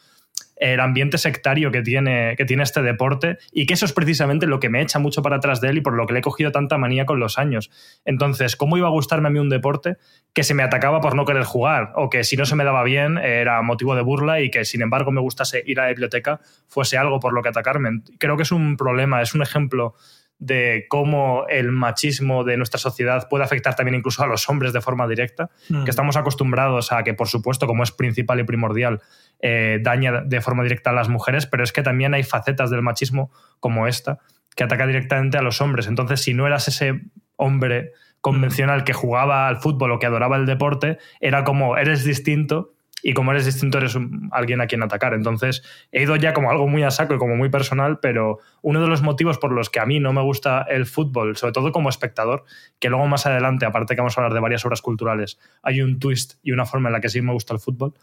el 0.61 0.81
ambiente 0.81 1.19
sectario 1.19 1.71
que 1.71 1.83
tiene, 1.83 2.35
que 2.37 2.45
tiene 2.45 2.63
este 2.63 2.83
deporte 2.83 3.39
y 3.53 3.67
que 3.67 3.75
eso 3.75 3.85
es 3.85 3.93
precisamente 3.93 4.47
lo 4.47 4.61
que 4.61 4.69
me 4.69 4.83
echa 4.83 4.99
mucho 4.99 5.23
para 5.23 5.37
atrás 5.37 5.61
de 5.61 5.69
él 5.69 5.79
y 5.79 5.81
por 5.81 5.95
lo 5.95 6.07
que 6.07 6.13
le 6.13 6.19
he 6.19 6.23
cogido 6.23 6.51
tanta 6.51 6.79
manía 6.79 7.07
con 7.07 7.21
los 7.21 7.39
años. 7.39 7.71
Entonces, 8.05 8.57
¿cómo 8.57 8.77
iba 8.77 8.89
a 8.89 8.91
gustarme 8.91 9.29
a 9.29 9.31
mí 9.31 9.39
un 9.39 9.49
deporte 9.49 9.99
que 10.33 10.43
se 10.43 10.55
me 10.55 10.63
atacaba 10.63 11.01
por 11.01 11.15
no 11.15 11.25
querer 11.25 11.45
jugar 11.45 11.93
o 11.95 12.11
que 12.11 12.25
si 12.25 12.37
no 12.37 12.45
se 12.45 12.57
me 12.57 12.65
daba 12.65 12.83
bien 12.83 13.19
era 13.19 13.63
motivo 13.63 13.95
de 13.95 14.03
burla 14.03 14.41
y 14.41 14.51
que 14.51 14.65
sin 14.65 14.83
embargo 14.83 15.11
me 15.11 15.21
gustase 15.21 15.63
ir 15.65 15.81
a 15.81 15.85
la 15.85 15.89
biblioteca 15.91 16.41
fuese 16.67 16.99
algo 16.99 17.21
por 17.21 17.33
lo 17.33 17.43
que 17.43 17.51
atacarme? 17.51 18.03
Creo 18.19 18.37
que 18.37 18.43
es 18.43 18.53
un 18.53 18.77
problema, 18.77 19.23
es 19.23 19.35
un 19.35 19.43
ejemplo 19.43 19.95
de 20.39 20.87
cómo 20.89 21.47
el 21.49 21.73
machismo 21.73 22.45
de 22.45 22.57
nuestra 22.57 22.79
sociedad 22.79 23.29
puede 23.29 23.45
afectar 23.45 23.75
también 23.75 23.97
incluso 23.97 24.23
a 24.23 24.27
los 24.27 24.49
hombres 24.49 24.73
de 24.73 24.81
forma 24.81 25.09
directa, 25.09 25.51
mm. 25.69 25.85
que 25.85 25.91
estamos 25.91 26.17
acostumbrados 26.17 26.93
a 26.93 27.03
que, 27.03 27.15
por 27.15 27.29
supuesto, 27.29 27.67
como 27.67 27.83
es 27.83 27.91
principal 27.91 28.39
y 28.41 28.45
primordial, 28.45 29.01
eh, 29.41 29.79
daña 29.83 30.23
de 30.23 30.41
forma 30.41 30.63
directa 30.63 30.91
a 30.91 30.93
las 30.93 31.09
mujeres, 31.09 31.47
pero 31.47 31.65
es 31.65 31.73
que 31.73 31.83
también 31.83 32.15
hay 32.15 32.23
facetas 32.23 32.71
del 32.71 32.83
machismo 32.83 33.31
como 33.61 33.87
esta 33.87 34.19
que 34.55 34.65
ataca 34.65 34.87
directamente 34.87 35.39
a 35.39 35.43
los 35.43 35.61
hombres. 35.61 35.87
Entonces, 35.87 36.21
si 36.21 36.35
no 36.35 36.47
eras 36.47 36.69
ese 36.69 37.01
hombre 37.37 37.93
convencional 38.21 38.85
que 38.85 38.93
jugaba 38.93 39.47
al 39.47 39.59
fútbol 39.59 39.93
o 39.93 39.99
que 39.99 40.07
adoraba 40.07 40.37
el 40.37 40.47
deporte, 40.47 40.99
era 41.21 41.45
como 41.45 41.77
eres 41.77 42.05
distinto 42.05 42.73
y 43.03 43.15
como 43.15 43.31
eres 43.31 43.45
distinto 43.45 43.79
eres 43.79 43.97
alguien 44.33 44.61
a 44.61 44.67
quien 44.67 44.83
atacar. 44.83 45.15
Entonces 45.15 45.63
he 45.93 46.03
ido 46.03 46.17
ya 46.17 46.33
como 46.33 46.51
algo 46.51 46.67
muy 46.67 46.83
a 46.83 46.91
saco 46.91 47.15
y 47.15 47.19
como 47.19 47.37
muy 47.37 47.49
personal, 47.49 47.99
pero 48.01 48.39
uno 48.63 48.81
de 48.81 48.89
los 48.89 49.03
motivos 49.03 49.39
por 49.39 49.53
los 49.53 49.71
que 49.71 49.81
a 49.81 49.87
mí 49.87 50.01
no 50.01 50.13
me 50.13 50.23
gusta 50.23 50.63
el 50.69 50.87
fútbol, 50.87 51.37
sobre 51.37 51.53
todo 51.53 51.73
como 51.73 51.89
espectador, 51.89 52.45
que 52.79 52.89
luego 52.89 53.07
más 53.07 53.27
adelante, 53.27 53.67
aparte 53.67 53.95
que 53.95 54.01
vamos 54.01 54.17
a 54.17 54.21
hablar 54.21 54.35
de 54.35 54.41
varias 54.41 54.65
obras 54.65 54.83
culturales, 54.83 55.39
hay 55.63 55.83
un 55.83 55.99
twist 55.99 56.35
y 56.43 56.53
una 56.53 56.67
forma 56.67 56.89
en 56.89 56.95
la 56.95 57.01
que 57.01 57.09
sí 57.09 57.23
me 57.23 57.33
gusta 57.33 57.55
el 57.55 57.61
fútbol, 57.61 57.95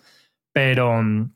pero 0.52 1.02
mm, 1.02 1.32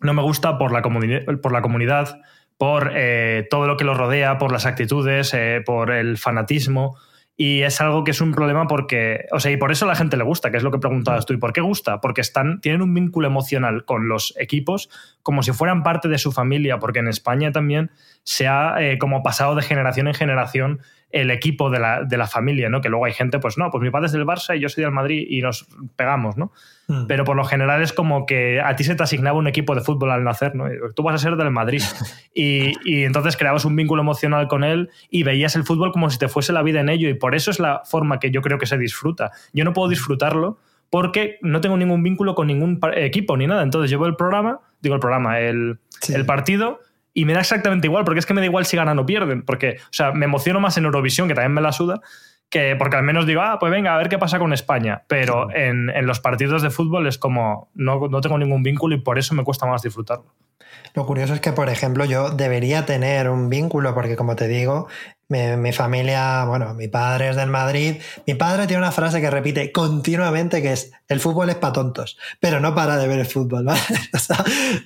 no 0.00 0.14
me 0.14 0.22
gusta 0.22 0.58
por 0.58 0.72
la, 0.72 0.82
por 0.82 1.52
la 1.52 1.62
comunidad, 1.62 2.20
por 2.56 2.92
eh, 2.94 3.46
todo 3.50 3.66
lo 3.66 3.76
que 3.76 3.84
lo 3.84 3.94
rodea, 3.94 4.36
por 4.36 4.52
las 4.52 4.66
actitudes, 4.66 5.32
eh, 5.32 5.62
por 5.64 5.92
el 5.92 6.18
fanatismo. 6.18 6.96
Y 7.40 7.62
es 7.62 7.80
algo 7.80 8.02
que 8.02 8.10
es 8.10 8.20
un 8.20 8.32
problema 8.32 8.66
porque, 8.66 9.26
o 9.30 9.38
sea, 9.38 9.52
y 9.52 9.56
por 9.56 9.70
eso 9.70 9.84
a 9.84 9.88
la 9.88 9.94
gente 9.94 10.16
le 10.16 10.24
gusta, 10.24 10.50
que 10.50 10.56
es 10.56 10.64
lo 10.64 10.72
que 10.72 10.80
preguntabas 10.80 11.24
tú. 11.24 11.34
¿Y 11.34 11.36
por 11.36 11.52
qué 11.52 11.60
gusta? 11.60 12.00
Porque 12.00 12.20
están, 12.20 12.60
tienen 12.60 12.82
un 12.82 12.92
vínculo 12.92 13.28
emocional 13.28 13.84
con 13.84 14.08
los 14.08 14.34
equipos 14.38 14.90
como 15.22 15.44
si 15.44 15.52
fueran 15.52 15.84
parte 15.84 16.08
de 16.08 16.18
su 16.18 16.32
familia, 16.32 16.80
porque 16.80 16.98
en 16.98 17.06
España 17.06 17.52
también 17.52 17.92
se 18.24 18.48
ha 18.48 18.82
eh, 18.82 18.98
como 18.98 19.22
pasado 19.22 19.54
de 19.54 19.62
generación 19.62 20.08
en 20.08 20.14
generación 20.14 20.80
el 21.10 21.30
equipo 21.30 21.70
de 21.70 21.78
la, 21.78 22.04
de 22.04 22.16
la, 22.18 22.26
familia, 22.26 22.68
¿no? 22.68 22.80
Que 22.80 22.88
luego 22.88 23.06
hay 23.06 23.12
gente, 23.12 23.38
pues 23.38 23.56
no, 23.56 23.70
pues 23.70 23.82
mi 23.82 23.90
padre 23.90 24.06
es 24.06 24.12
del 24.12 24.26
Barça 24.26 24.56
y 24.56 24.60
yo 24.60 24.68
soy 24.68 24.84
del 24.84 24.92
Madrid 24.92 25.26
y 25.28 25.40
nos 25.40 25.66
pegamos, 25.96 26.36
¿no? 26.36 26.52
Mm. 26.86 27.06
Pero 27.06 27.24
por 27.24 27.34
lo 27.34 27.44
general 27.44 27.82
es 27.82 27.92
como 27.92 28.26
que 28.26 28.60
a 28.60 28.76
ti 28.76 28.84
se 28.84 28.94
te 28.94 29.02
asignaba 29.02 29.38
un 29.38 29.46
equipo 29.46 29.74
de 29.74 29.80
fútbol 29.80 30.10
al 30.10 30.22
nacer, 30.22 30.54
¿no? 30.54 30.66
Tú 30.94 31.02
vas 31.02 31.14
a 31.14 31.18
ser 31.18 31.36
del 31.36 31.50
Madrid. 31.50 31.82
Y, 32.34 32.74
y, 32.84 33.02
entonces 33.02 33.36
creabas 33.36 33.64
un 33.64 33.74
vínculo 33.74 34.00
emocional 34.00 34.46
con 34.46 34.62
él 34.62 34.90
y 35.10 35.24
veías 35.24 35.56
el 35.56 35.64
fútbol 35.64 35.90
como 35.90 36.08
si 36.08 36.18
te 36.18 36.28
fuese 36.28 36.52
la 36.52 36.62
vida 36.62 36.78
en 36.78 36.88
ello 36.88 37.08
y 37.08 37.14
por 37.14 37.34
eso 37.34 37.50
es 37.50 37.58
la 37.58 37.82
forma 37.84 38.20
que 38.20 38.30
yo 38.30 38.42
creo 38.42 38.58
que 38.58 38.66
se 38.66 38.78
disfruta. 38.78 39.32
Yo 39.52 39.64
no 39.64 39.72
puedo 39.72 39.88
disfrutarlo 39.88 40.58
porque 40.88 41.38
no 41.42 41.60
tengo 41.60 41.76
ningún 41.76 42.04
vínculo 42.04 42.36
con 42.36 42.46
ningún 42.46 42.78
equipo 42.94 43.36
ni 43.36 43.48
nada. 43.48 43.64
Entonces 43.64 43.90
yo 43.90 43.98
veo 43.98 44.08
el 44.08 44.14
programa, 44.14 44.60
digo 44.80 44.94
el 44.94 45.00
programa, 45.00 45.40
el, 45.40 45.80
el 46.08 46.26
partido 46.26 46.78
y 47.18 47.24
me 47.24 47.32
da 47.32 47.40
exactamente 47.40 47.88
igual, 47.88 48.04
porque 48.04 48.20
es 48.20 48.26
que 48.26 48.32
me 48.32 48.40
da 48.40 48.46
igual 48.46 48.64
si 48.64 48.76
ganan 48.76 48.96
o 49.00 49.04
pierden, 49.04 49.42
porque, 49.42 49.78
o 49.80 49.92
sea, 49.92 50.12
me 50.12 50.26
emociono 50.26 50.60
más 50.60 50.76
en 50.78 50.84
Eurovisión, 50.84 51.26
que 51.26 51.34
también 51.34 51.52
me 51.52 51.60
la 51.60 51.72
suda, 51.72 52.00
que 52.48 52.76
porque 52.76 52.96
al 52.96 53.02
menos 53.02 53.26
digo, 53.26 53.40
ah, 53.40 53.58
pues 53.58 53.72
venga, 53.72 53.92
a 53.92 53.98
ver 53.98 54.08
qué 54.08 54.18
pasa 54.18 54.38
con 54.38 54.52
España. 54.52 55.02
Pero 55.08 55.52
en, 55.52 55.90
en, 55.90 56.06
los 56.06 56.20
partidos 56.20 56.62
de 56.62 56.70
fútbol 56.70 57.08
es 57.08 57.18
como, 57.18 57.72
no, 57.74 58.06
no 58.06 58.20
tengo 58.20 58.38
ningún 58.38 58.62
vínculo 58.62 58.94
y 58.94 59.00
por 59.00 59.18
eso 59.18 59.34
me 59.34 59.42
cuesta 59.42 59.66
más 59.66 59.82
disfrutarlo. 59.82 60.32
Lo 60.94 61.06
curioso 61.06 61.34
es 61.34 61.40
que, 61.40 61.52
por 61.52 61.68
ejemplo, 61.68 62.04
yo 62.04 62.30
debería 62.30 62.86
tener 62.86 63.28
un 63.28 63.48
vínculo, 63.48 63.94
porque 63.94 64.14
como 64.14 64.36
te 64.36 64.46
digo, 64.46 64.86
mi, 65.28 65.72
familia, 65.72 66.44
bueno, 66.46 66.72
mi 66.72 66.88
padre 66.88 67.28
es 67.28 67.36
del 67.36 67.50
Madrid. 67.50 67.96
Mi 68.26 68.34
padre 68.34 68.66
tiene 68.66 68.82
una 68.82 68.92
frase 68.92 69.20
que 69.20 69.30
repite 69.30 69.70
continuamente 69.72 70.62
que 70.62 70.72
es 70.72 70.92
el 71.06 71.20
fútbol 71.20 71.50
es 71.50 71.56
para 71.56 71.74
tontos, 71.74 72.16
pero 72.40 72.60
no 72.60 72.74
para 72.74 72.96
de 72.96 73.06
ver 73.06 73.18
el 73.18 73.26
fútbol, 73.26 73.64
¿vale? 73.66 73.80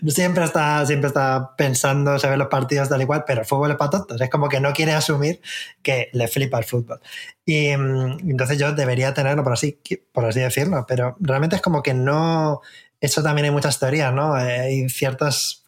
siempre, 0.09 0.45
está, 0.45 0.85
siempre 0.85 1.09
está 1.09 1.55
pensando, 1.57 2.19
se 2.19 2.29
ve 2.29 2.37
los 2.37 2.49
partidos 2.49 2.89
tal 2.89 3.03
y 3.03 3.07
cual, 3.07 3.23
pero 3.25 3.43
el 3.43 3.47
fútbol 3.47 3.71
es 3.71 3.77
para 3.77 3.91
tontos. 3.91 4.21
Es 4.21 4.31
como 4.31 4.49
que 4.49 4.59
no 4.59 4.73
quiere 4.73 4.93
asumir 4.93 5.41
que 5.81 6.11
le 6.13 6.27
flipa 6.27 6.59
el 6.59 6.65
fútbol. 6.65 7.01
Y 7.47 7.77
mm, 7.77 8.31
entonces 8.31 8.59
yo 8.59 8.73
debería 8.73 9.15
tenerlo, 9.15 9.45
por 9.45 9.53
así, 9.53 9.79
por 10.13 10.25
así 10.25 10.41
decirlo, 10.41 10.85
pero 10.89 11.17
realmente 11.21 11.57
es 11.57 11.63
como 11.63 11.83
que 11.83 11.95
no... 11.95 12.61
Eso 13.01 13.23
también 13.23 13.47
hay 13.47 13.51
muchas 13.51 13.79
teorías, 13.81 14.13
¿no? 14.13 14.39
Eh, 14.39 14.61
hay 14.61 14.89
ciertas 14.89 15.65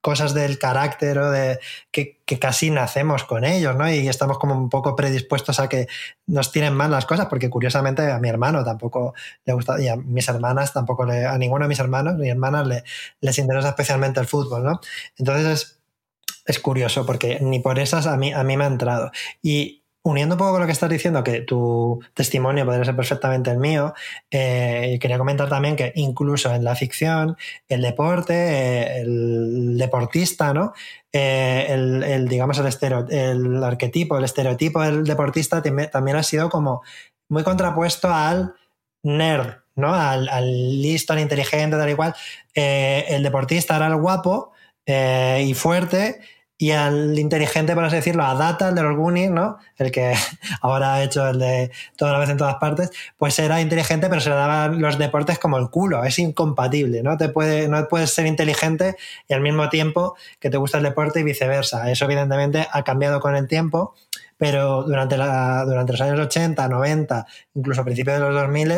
cosas 0.00 0.34
del 0.34 0.58
carácter 0.58 1.18
o 1.18 1.30
de 1.30 1.60
que, 1.90 2.18
casi 2.38 2.70
nacemos 2.70 3.24
con 3.24 3.44
ellos, 3.44 3.76
¿no? 3.76 3.90
Y 3.92 4.08
estamos 4.08 4.38
como 4.38 4.54
un 4.54 4.68
poco 4.68 4.94
predispuestos 4.94 5.58
a 5.60 5.68
que 5.68 5.88
nos 6.26 6.52
tienen 6.52 6.74
mal 6.74 6.90
las 6.90 7.04
cosas, 7.04 7.26
porque 7.26 7.50
curiosamente 7.50 8.10
a 8.10 8.18
mi 8.18 8.28
hermano 8.28 8.64
tampoco 8.64 9.14
le 9.44 9.52
gusta, 9.52 9.80
y 9.80 9.88
a 9.88 9.96
mis 9.96 10.28
hermanas 10.28 10.72
tampoco 10.72 11.04
le, 11.04 11.26
a 11.26 11.36
ninguno 11.38 11.64
de 11.64 11.68
mis 11.68 11.80
hermanos 11.80 12.14
ni 12.16 12.28
hermanas 12.28 12.66
le, 12.66 12.84
les 13.20 13.38
interesa 13.38 13.70
especialmente 13.70 14.20
el 14.20 14.26
fútbol, 14.26 14.64
¿no? 14.64 14.80
Entonces 15.18 15.46
es, 15.46 15.80
es 16.46 16.60
curioso, 16.60 17.04
porque 17.04 17.38
ni 17.40 17.60
por 17.60 17.78
esas 17.78 18.06
a 18.06 18.16
mí, 18.16 18.32
a 18.32 18.44
mí 18.44 18.56
me 18.56 18.64
ha 18.64 18.68
entrado. 18.68 19.10
Y 19.42 19.79
uniendo 20.02 20.34
un 20.34 20.38
poco 20.38 20.52
con 20.52 20.60
lo 20.60 20.66
que 20.66 20.72
estás 20.72 20.88
diciendo, 20.88 21.22
que 21.22 21.42
tu 21.42 22.00
testimonio 22.14 22.64
podría 22.64 22.84
ser 22.84 22.96
perfectamente 22.96 23.50
el 23.50 23.58
mío, 23.58 23.92
eh, 24.30 24.98
quería 25.00 25.18
comentar 25.18 25.48
también 25.48 25.76
que 25.76 25.92
incluso 25.96 26.52
en 26.54 26.64
la 26.64 26.74
ficción, 26.74 27.36
el 27.68 27.82
deporte, 27.82 28.34
eh, 28.34 29.00
el 29.02 29.76
deportista, 29.76 30.54
¿no? 30.54 30.72
Eh, 31.12 31.66
el, 31.68 32.28
digamos, 32.28 32.58
el, 32.58 32.66
el 33.10 33.64
arquetipo, 33.64 34.16
el 34.16 34.24
estereotipo 34.24 34.80
del 34.80 35.04
deportista 35.04 35.62
también 35.62 36.16
ha 36.16 36.22
sido 36.22 36.48
como 36.48 36.82
muy 37.28 37.42
contrapuesto 37.42 38.08
al 38.08 38.54
nerd, 39.02 39.56
¿no? 39.76 39.94
Al, 39.94 40.28
al 40.28 40.80
listo, 40.80 41.12
al 41.12 41.20
inteligente, 41.20 41.76
tal 41.76 41.90
y 41.90 41.94
cual. 41.94 42.14
el 42.54 43.22
deportista 43.22 43.76
era 43.76 43.88
el 43.88 43.96
guapo 43.96 44.52
y 44.86 45.54
fuerte 45.54 46.20
y 46.60 46.72
al 46.72 47.18
inteligente, 47.18 47.74
por 47.74 47.84
así 47.84 47.96
decirlo, 47.96 48.22
a 48.22 48.34
Data, 48.34 48.68
el 48.68 48.74
de 48.74 48.82
los 48.82 48.94
Goonies, 48.94 49.30
¿no? 49.30 49.56
El 49.78 49.90
que 49.90 50.12
ahora 50.60 50.92
ha 50.92 51.02
hecho 51.02 51.26
el 51.26 51.38
de 51.38 51.70
toda 51.96 52.12
la 52.12 52.18
vez 52.18 52.28
en 52.28 52.36
todas 52.36 52.56
partes, 52.56 52.90
pues 53.16 53.38
era 53.38 53.62
inteligente, 53.62 54.10
pero 54.10 54.20
se 54.20 54.28
le 54.28 54.34
daban 54.34 54.78
los 54.78 54.98
deportes 54.98 55.38
como 55.38 55.56
el 55.56 55.70
culo. 55.70 56.04
Es 56.04 56.18
incompatible, 56.18 57.02
¿no? 57.02 57.16
Te 57.16 57.30
puede, 57.30 57.66
no 57.66 57.88
puedes 57.88 58.12
ser 58.12 58.26
inteligente 58.26 58.96
y 59.26 59.32
al 59.32 59.40
mismo 59.40 59.70
tiempo 59.70 60.16
que 60.38 60.50
te 60.50 60.58
gusta 60.58 60.76
el 60.76 60.84
deporte 60.84 61.20
y 61.20 61.22
viceversa. 61.22 61.90
Eso, 61.90 62.04
evidentemente, 62.04 62.68
ha 62.70 62.84
cambiado 62.84 63.20
con 63.20 63.34
el 63.36 63.48
tiempo, 63.48 63.94
pero 64.36 64.82
durante, 64.82 65.16
la, 65.16 65.64
durante 65.64 65.92
los 65.92 66.00
años 66.02 66.20
80, 66.20 66.68
90, 66.68 67.26
incluso 67.54 67.80
a 67.80 67.84
principios 67.84 68.18
de 68.18 68.26
los 68.26 68.34
2000, 68.34 68.70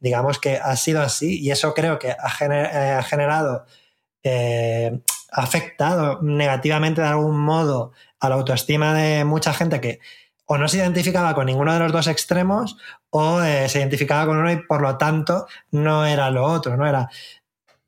digamos 0.00 0.38
que 0.38 0.58
ha 0.58 0.76
sido 0.76 1.00
así 1.00 1.40
y 1.40 1.50
eso 1.50 1.72
creo 1.72 1.98
que 1.98 2.10
ha, 2.10 2.98
eh, 2.98 3.02
generado. 3.04 3.64
Eh, 4.22 5.00
ha 5.32 5.42
afectado 5.42 6.20
negativamente 6.22 7.00
de 7.00 7.08
algún 7.08 7.38
modo 7.38 7.92
a 8.20 8.28
la 8.28 8.36
autoestima 8.36 8.94
de 8.94 9.24
mucha 9.24 9.52
gente 9.52 9.80
que 9.80 10.00
o 10.46 10.58
no 10.58 10.68
se 10.68 10.78
identificaba 10.78 11.34
con 11.34 11.46
ninguno 11.46 11.72
de 11.72 11.78
los 11.78 11.92
dos 11.92 12.06
extremos 12.08 12.76
o 13.10 13.42
eh, 13.42 13.68
se 13.68 13.78
identificaba 13.78 14.26
con 14.26 14.38
uno 14.38 14.52
y 14.52 14.56
por 14.56 14.82
lo 14.82 14.98
tanto 14.98 15.46
no 15.70 16.04
era 16.04 16.30
lo 16.30 16.44
otro, 16.44 16.76
no 16.76 16.86
era... 16.86 17.08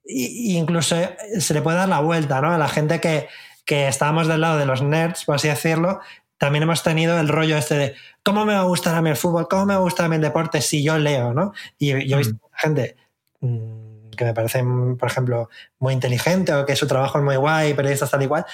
incluso 0.04 0.96
eh, 0.96 1.16
se 1.40 1.52
le 1.52 1.62
puede 1.62 1.76
dar 1.76 1.88
la 1.88 2.00
vuelta, 2.00 2.40
¿no? 2.40 2.52
A 2.52 2.58
la 2.58 2.68
gente 2.68 3.00
que, 3.00 3.28
que 3.66 3.88
estábamos 3.88 4.28
del 4.28 4.40
lado 4.40 4.58
de 4.58 4.66
los 4.66 4.82
nerds, 4.82 5.24
por 5.24 5.34
así 5.34 5.48
decirlo, 5.48 6.00
también 6.38 6.62
hemos 6.62 6.82
tenido 6.82 7.18
el 7.18 7.28
rollo 7.28 7.56
este 7.56 7.74
de 7.74 7.94
cómo 8.22 8.44
me 8.44 8.54
va 8.54 8.60
a 8.60 8.64
gustar 8.64 8.94
a 8.94 9.02
mí 9.02 9.10
el 9.10 9.16
fútbol, 9.16 9.46
cómo 9.48 9.66
me 9.66 9.74
va 9.74 9.80
a 9.80 9.82
gustar 9.82 10.06
a 10.06 10.08
mí 10.08 10.16
el 10.16 10.22
deporte 10.22 10.60
si 10.62 10.82
yo 10.82 10.98
leo, 10.98 11.34
¿no? 11.34 11.52
Y 11.78 12.06
yo 12.06 12.16
he 12.16 12.18
visto 12.18 12.34
mm. 12.34 12.48
gente 12.54 12.96
mm, 13.40 13.83
que 14.16 14.24
me 14.24 14.34
parecen, 14.34 14.96
por 14.96 15.10
ejemplo, 15.10 15.48
muy 15.78 15.94
inteligente 15.94 16.52
o 16.54 16.66
que 16.66 16.76
su 16.76 16.86
trabajo 16.86 17.18
es 17.18 17.24
muy 17.24 17.36
guay, 17.36 17.74
periodistas 17.74 18.10
tal 18.10 18.22
y 18.22 18.26
cual, 18.26 18.46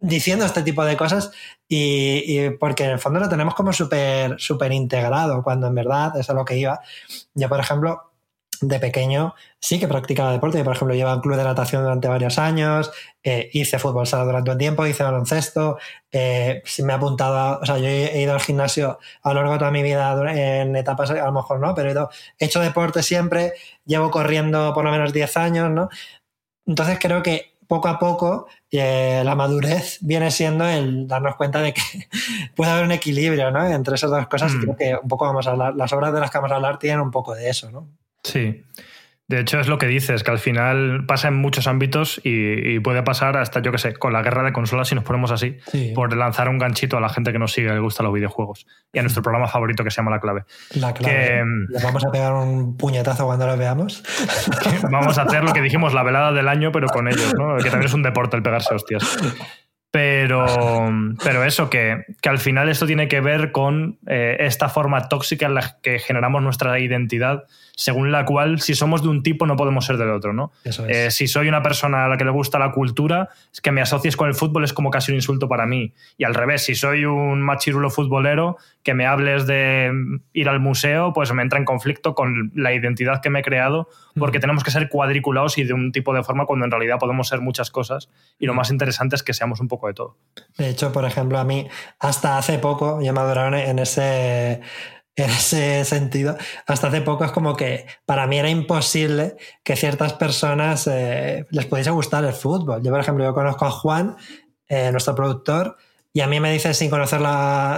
diciendo 0.00 0.44
este 0.44 0.62
tipo 0.62 0.84
de 0.84 0.96
cosas 0.96 1.30
y, 1.68 2.50
porque 2.60 2.84
en 2.84 2.90
el 2.90 2.98
fondo 2.98 3.20
lo 3.20 3.28
tenemos 3.28 3.54
como 3.54 3.72
súper 3.72 4.38
súper 4.38 4.72
integrado, 4.72 5.42
cuando 5.42 5.66
en 5.66 5.74
verdad 5.74 6.16
es 6.18 6.28
a 6.30 6.34
lo 6.34 6.44
que 6.44 6.56
iba. 6.56 6.80
Yo, 7.34 7.48
por 7.48 7.60
ejemplo, 7.60 8.13
de 8.68 8.78
pequeño 8.78 9.34
sí 9.64 9.80
que 9.80 9.88
practicaba 9.88 10.30
deporte. 10.32 10.62
Por 10.62 10.74
ejemplo, 10.74 10.94
llevaba 10.94 11.16
un 11.16 11.22
club 11.22 11.36
de 11.36 11.44
natación 11.44 11.82
durante 11.82 12.06
varios 12.06 12.38
años, 12.38 12.92
eh, 13.22 13.48
hice 13.54 13.78
fútbol 13.78 14.06
sala 14.06 14.24
durante 14.24 14.50
un 14.50 14.58
tiempo, 14.58 14.86
hice 14.86 15.02
baloncesto, 15.02 15.78
eh, 16.12 16.62
me 16.82 16.92
he 16.92 16.96
apuntado, 16.96 17.60
o 17.62 17.64
sea, 17.64 17.78
yo 17.78 17.86
he, 17.86 18.20
ido 18.20 18.34
al 18.34 18.40
gimnasio 18.40 18.98
a 19.22 19.28
lo 19.30 19.36
largo 19.36 19.52
de 19.54 19.58
toda 19.60 19.70
mi 19.70 19.82
vida 19.82 20.12
en 20.32 20.76
etapas, 20.76 21.10
a 21.10 21.24
lo 21.24 21.32
mejor 21.32 21.60
no, 21.60 21.74
pero 21.74 22.10
he, 22.38 22.44
hecho 22.44 22.60
deporte 22.60 23.02
siempre, 23.02 23.54
llevo 23.86 24.10
corriendo 24.10 24.74
por 24.74 24.84
lo 24.84 24.90
menos 24.90 25.14
10 25.14 25.36
años, 25.38 25.70
¿no? 25.70 25.88
Entonces 26.66 26.98
creo 27.00 27.22
que 27.22 27.54
poco 27.66 27.88
a 27.88 27.98
poco 27.98 28.46
eh, 28.70 29.22
la 29.24 29.34
madurez 29.34 29.98
viene 30.02 30.30
siendo 30.30 30.66
el 30.68 31.08
darnos 31.08 31.36
cuenta 31.36 31.60
de 31.62 31.72
que 31.72 31.80
puede 32.54 32.70
haber 32.70 32.84
un 32.84 32.92
equilibrio 32.92 33.50
¿no? 33.50 33.64
entre 33.66 33.94
esas 33.94 34.10
dos 34.10 34.26
cosas 34.28 34.52
y 34.52 34.56
mm. 34.56 34.60
creo 34.60 34.76
que 34.76 34.94
un 35.02 35.08
poco 35.08 35.24
vamos 35.24 35.46
a 35.46 35.52
hablar, 35.52 35.74
las 35.74 35.92
obras 35.94 36.12
de 36.12 36.20
las 36.20 36.30
que 36.30 36.38
vamos 36.38 36.52
a 36.52 36.56
hablar 36.56 36.78
tienen 36.78 37.00
un 37.00 37.10
poco 37.10 37.34
de 37.34 37.48
eso, 37.48 37.70
¿no? 37.70 37.88
Sí. 38.24 38.64
De 39.26 39.40
hecho, 39.40 39.58
es 39.58 39.68
lo 39.68 39.78
que 39.78 39.86
dices, 39.86 40.22
que 40.22 40.30
al 40.30 40.38
final 40.38 41.06
pasa 41.06 41.28
en 41.28 41.34
muchos 41.36 41.66
ámbitos 41.66 42.20
y, 42.22 42.78
puede 42.80 43.02
pasar 43.02 43.38
hasta, 43.38 43.62
yo 43.62 43.72
qué 43.72 43.78
sé, 43.78 43.94
con 43.94 44.12
la 44.12 44.20
guerra 44.20 44.42
de 44.42 44.52
consolas, 44.52 44.88
si 44.88 44.94
nos 44.94 45.02
ponemos 45.02 45.30
así, 45.30 45.56
por 45.94 46.14
lanzar 46.14 46.50
un 46.50 46.58
ganchito 46.58 46.98
a 46.98 47.00
la 47.00 47.08
gente 47.08 47.32
que 47.32 47.38
nos 47.38 47.52
sigue, 47.52 47.72
le 47.72 47.78
gusta 47.78 48.02
los 48.02 48.12
videojuegos. 48.12 48.66
Y 48.92 48.98
a 48.98 49.02
nuestro 49.02 49.22
programa 49.22 49.48
favorito 49.48 49.82
que 49.82 49.90
se 49.90 49.96
llama 49.96 50.10
La 50.10 50.20
Clave. 50.20 50.44
La 50.74 50.92
Clave. 50.92 51.42
¿Les 51.70 51.82
vamos 51.82 52.04
a 52.04 52.10
pegar 52.10 52.34
un 52.34 52.76
puñetazo 52.76 53.24
cuando 53.24 53.46
lo 53.46 53.56
veamos? 53.56 54.02
vamos 54.90 55.16
a 55.16 55.22
hacer 55.22 55.42
lo 55.42 55.54
que 55.54 55.62
dijimos, 55.62 55.94
la 55.94 56.02
velada 56.02 56.32
del 56.32 56.48
año, 56.48 56.70
pero 56.70 56.88
con 56.88 57.08
ellos, 57.08 57.32
¿no? 57.38 57.56
Que 57.56 57.70
también 57.70 57.86
es 57.86 57.94
un 57.94 58.02
deporte 58.02 58.36
el 58.36 58.42
pegarse 58.42 58.74
hostias. 58.74 59.16
Pero, 59.90 60.44
pero 61.22 61.44
eso, 61.44 61.70
que, 61.70 62.04
que, 62.20 62.28
al 62.28 62.38
final 62.38 62.68
esto 62.68 62.84
tiene 62.84 63.06
que 63.06 63.20
ver 63.20 63.52
con 63.52 64.00
eh, 64.08 64.36
esta 64.40 64.68
forma 64.68 65.08
tóxica 65.08 65.46
en 65.46 65.54
la 65.54 65.78
que 65.82 66.00
generamos 66.00 66.42
nuestra 66.42 66.78
identidad 66.80 67.44
según 67.76 68.12
la 68.12 68.24
cual 68.24 68.60
si 68.60 68.74
somos 68.74 69.02
de 69.02 69.08
un 69.08 69.22
tipo 69.22 69.46
no 69.46 69.56
podemos 69.56 69.84
ser 69.84 69.96
del 69.96 70.10
otro, 70.10 70.32
¿no? 70.32 70.52
Eh, 70.88 71.10
si 71.10 71.26
soy 71.26 71.48
una 71.48 71.62
persona 71.62 72.04
a 72.04 72.08
la 72.08 72.16
que 72.16 72.24
le 72.24 72.30
gusta 72.30 72.58
la 72.58 72.70
cultura, 72.72 73.30
es 73.52 73.60
que 73.60 73.72
me 73.72 73.80
asocies 73.80 74.16
con 74.16 74.28
el 74.28 74.34
fútbol 74.34 74.64
es 74.64 74.72
como 74.72 74.90
casi 74.90 75.10
un 75.10 75.16
insulto 75.16 75.48
para 75.48 75.66
mí. 75.66 75.92
Y 76.16 76.24
al 76.24 76.34
revés, 76.34 76.64
si 76.64 76.74
soy 76.74 77.04
un 77.04 77.42
machirulo 77.42 77.90
futbolero, 77.90 78.58
que 78.84 78.94
me 78.94 79.06
hables 79.06 79.46
de 79.46 79.90
ir 80.32 80.48
al 80.48 80.60
museo, 80.60 81.12
pues 81.12 81.32
me 81.32 81.42
entra 81.42 81.58
en 81.58 81.64
conflicto 81.64 82.14
con 82.14 82.52
la 82.54 82.72
identidad 82.72 83.20
que 83.20 83.30
me 83.30 83.40
he 83.40 83.42
creado, 83.42 83.88
porque 84.16 84.38
tenemos 84.38 84.62
que 84.62 84.70
ser 84.70 84.88
cuadriculados 84.88 85.58
y 85.58 85.64
de 85.64 85.72
un 85.72 85.90
tipo 85.90 86.14
de 86.14 86.22
forma 86.22 86.46
cuando 86.46 86.66
en 86.66 86.70
realidad 86.70 86.98
podemos 86.98 87.28
ser 87.28 87.40
muchas 87.40 87.70
cosas. 87.70 88.10
Y 88.38 88.46
lo 88.46 88.54
más 88.54 88.70
interesante 88.70 89.16
es 89.16 89.22
que 89.22 89.32
seamos 89.32 89.60
un 89.60 89.68
poco 89.68 89.88
de 89.88 89.94
todo. 89.94 90.16
De 90.58 90.68
hecho, 90.68 90.92
por 90.92 91.04
ejemplo, 91.04 91.38
a 91.38 91.44
mí 91.44 91.66
hasta 91.98 92.38
hace 92.38 92.58
poco 92.58 93.00
ya 93.00 93.12
maduraron 93.12 93.54
en 93.54 93.78
ese 93.78 94.60
en 95.16 95.30
ese 95.30 95.84
sentido. 95.84 96.36
Hasta 96.66 96.88
hace 96.88 97.00
poco 97.00 97.24
es 97.24 97.32
como 97.32 97.56
que 97.56 97.86
para 98.04 98.26
mí 98.26 98.38
era 98.38 98.50
imposible 98.50 99.36
que 99.62 99.76
ciertas 99.76 100.14
personas 100.14 100.86
eh, 100.86 101.46
les 101.50 101.66
pudiese 101.66 101.90
gustar 101.90 102.24
el 102.24 102.32
fútbol. 102.32 102.82
Yo, 102.82 102.90
por 102.90 103.00
ejemplo, 103.00 103.24
yo 103.24 103.34
conozco 103.34 103.64
a 103.66 103.70
Juan, 103.70 104.16
eh, 104.68 104.90
nuestro 104.90 105.14
productor, 105.14 105.76
y 106.12 106.20
a 106.20 106.26
mí 106.26 106.40
me 106.40 106.52
dice 106.52 106.74
sin 106.74 106.90
conocer, 106.90 107.20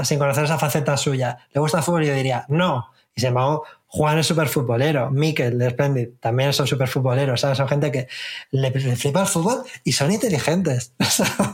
sin 0.05 0.19
conocer 0.19 0.45
esa 0.45 0.59
faceta 0.59 0.97
suya, 0.97 1.39
¿le 1.53 1.61
gusta 1.61 1.79
el 1.79 1.85
fútbol? 1.85 2.05
Y 2.05 2.09
yo 2.09 2.15
diría, 2.15 2.45
no. 2.49 2.91
Y 3.15 3.21
sin 3.21 3.29
embargo, 3.29 3.65
Juan 3.97 4.19
es 4.19 4.27
súper 4.27 4.49
futbolero, 4.49 5.11
Mikel 5.11 5.59
de 5.59 5.71
Splendid 5.71 6.09
también 6.21 6.53
son 6.53 6.67
súper 6.67 6.87
futboleros, 6.87 7.41
¿sabes? 7.41 7.57
Son 7.57 7.67
gente 7.67 7.91
que 7.91 8.09
le, 8.51 8.71
flipa 8.71 9.23
el 9.23 9.27
fútbol 9.27 9.63
y 9.85 9.93
son 9.93 10.13
inteligentes. 10.13 10.93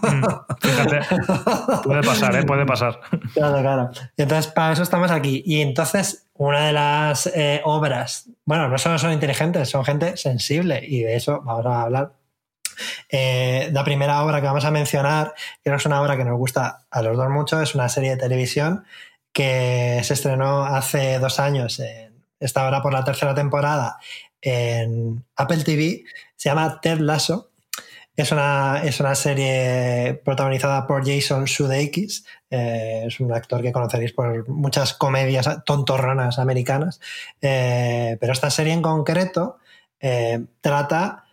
Mm, 0.03 1.83
puede 1.85 2.03
pasar, 2.03 2.35
¿eh? 2.35 2.45
Puede 2.45 2.67
pasar. 2.67 3.01
Claro, 3.35 3.61
claro. 3.61 3.91
entonces, 4.17 4.51
para 4.53 4.73
eso 4.73 4.83
estamos 4.83 5.11
aquí. 5.11 5.43
Y 5.47 5.61
entonces, 5.61 6.27
una 6.35 6.67
de 6.67 6.73
las 6.73 7.27
eh, 7.29 7.61
obras, 7.65 8.29
bueno, 8.45 8.69
no 8.69 8.79
solo 8.79 8.99
son 8.99 9.13
inteligentes, 9.13 9.71
son 9.71 9.85
gente 9.85 10.17
sensible 10.17 10.81
y 10.87 11.03
de 11.03 11.15
eso 11.15 11.41
vamos 11.45 11.67
a 11.67 11.83
hablar. 11.83 12.13
Eh, 13.09 13.71
la 13.73 13.85
primera 13.85 14.23
obra 14.25 14.41
que 14.41 14.47
vamos 14.47 14.65
a 14.65 14.71
mencionar, 14.71 15.35
que 15.63 15.73
es 15.73 15.87
una 15.87 16.03
obra 16.03 16.17
que 16.17 16.25
nos 16.25 16.37
gusta 16.37 16.85
a 16.91 17.03
los 17.03 17.17
dos 17.17 17.31
mucho, 17.31 17.63
es 17.63 17.75
una 17.75 17.89
serie 17.89 18.11
de 18.11 18.17
televisión 18.17 18.85
que 19.33 20.01
se 20.03 20.15
estrenó 20.15 20.65
hace 20.65 21.19
dos 21.19 21.39
años 21.39 21.79
en 21.79 22.12
está 22.45 22.65
ahora 22.65 22.83
por 22.83 22.93
la 22.93 23.05
tercera 23.05 23.35
temporada 23.35 23.99
en 24.41 25.25
Apple 25.37 25.65
TV, 25.65 26.05
se 26.37 26.49
llama 26.49 26.81
Ted 26.81 26.99
Lasso. 26.99 27.51
Es 28.15 28.31
una, 28.31 28.83
es 28.85 29.01
una 29.01 29.15
serie 29.15 30.21
protagonizada 30.23 30.87
por 30.87 31.07
Jason 31.07 31.49
Sudeikis, 31.49 32.27
eh, 32.51 33.05
es 33.07 33.21
un 33.21 33.33
actor 33.33 33.63
que 33.63 33.73
conoceréis 33.73 34.13
por 34.13 34.47
muchas 34.51 34.93
comedias 34.93 35.49
tontorronas 35.65 36.39
americanas, 36.39 37.01
eh, 37.41 38.19
pero 38.21 38.35
esta 38.35 38.51
serie 38.51 38.75
en 38.75 38.83
concreto 38.83 39.57
eh, 39.99 40.45
trata 40.61 41.25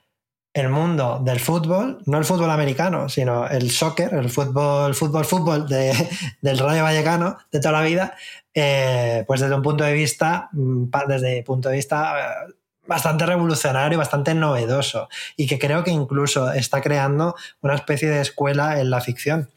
el 0.53 0.69
mundo 0.69 1.19
del 1.23 1.39
fútbol, 1.39 2.01
no 2.05 2.17
el 2.17 2.25
fútbol 2.25 2.49
americano, 2.49 3.07
sino 3.07 3.47
el 3.47 3.69
soccer, 3.69 4.13
el 4.13 4.29
fútbol, 4.29 4.95
fútbol, 4.95 5.25
fútbol 5.25 5.67
del 6.41 6.57
Rayo 6.57 6.83
Vallecano 6.83 7.38
de 7.51 7.59
toda 7.59 7.73
la 7.73 7.81
vida, 7.81 8.15
eh, 8.53 9.23
pues 9.27 9.41
desde 9.41 9.55
un 9.55 9.62
punto 9.62 9.83
de 9.83 9.93
vista, 9.93 10.49
mm, 10.51 10.85
desde 11.07 11.43
punto 11.43 11.69
de 11.69 11.75
vista 11.75 12.19
eh, 12.19 12.53
bastante 12.88 13.25
revolucionario, 13.25 13.97
bastante 13.97 14.33
novedoso 14.33 15.07
y 15.38 15.45
que 15.45 15.59
creo 15.59 15.83
que 15.83 15.91
incluso 15.91 16.51
está 16.51 16.81
creando 16.81 17.35
una 17.62 17.75
especie 17.75 18.09
de 18.09 18.21
escuela 18.21 18.79
en 18.81 18.89
la 18.89 19.01
ficción. 19.01 19.49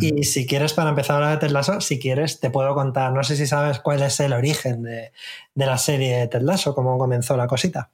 Y 0.00 0.22
si 0.22 0.46
quieres, 0.46 0.72
para 0.74 0.90
empezar 0.90 1.14
a 1.14 1.16
hablar 1.16 1.40
de 1.40 1.48
Ted 1.48 1.80
si 1.80 1.98
quieres, 1.98 2.38
te 2.38 2.50
puedo 2.50 2.72
contar, 2.74 3.12
no 3.12 3.24
sé 3.24 3.36
si 3.36 3.48
sabes 3.48 3.80
cuál 3.80 4.00
es 4.02 4.20
el 4.20 4.32
origen 4.32 4.84
de, 4.84 5.12
la 5.54 5.76
serie 5.76 6.18
de 6.18 6.28
Ted 6.28 6.46
cómo 6.72 6.96
comenzó 6.98 7.36
la 7.36 7.48
cosita. 7.48 7.90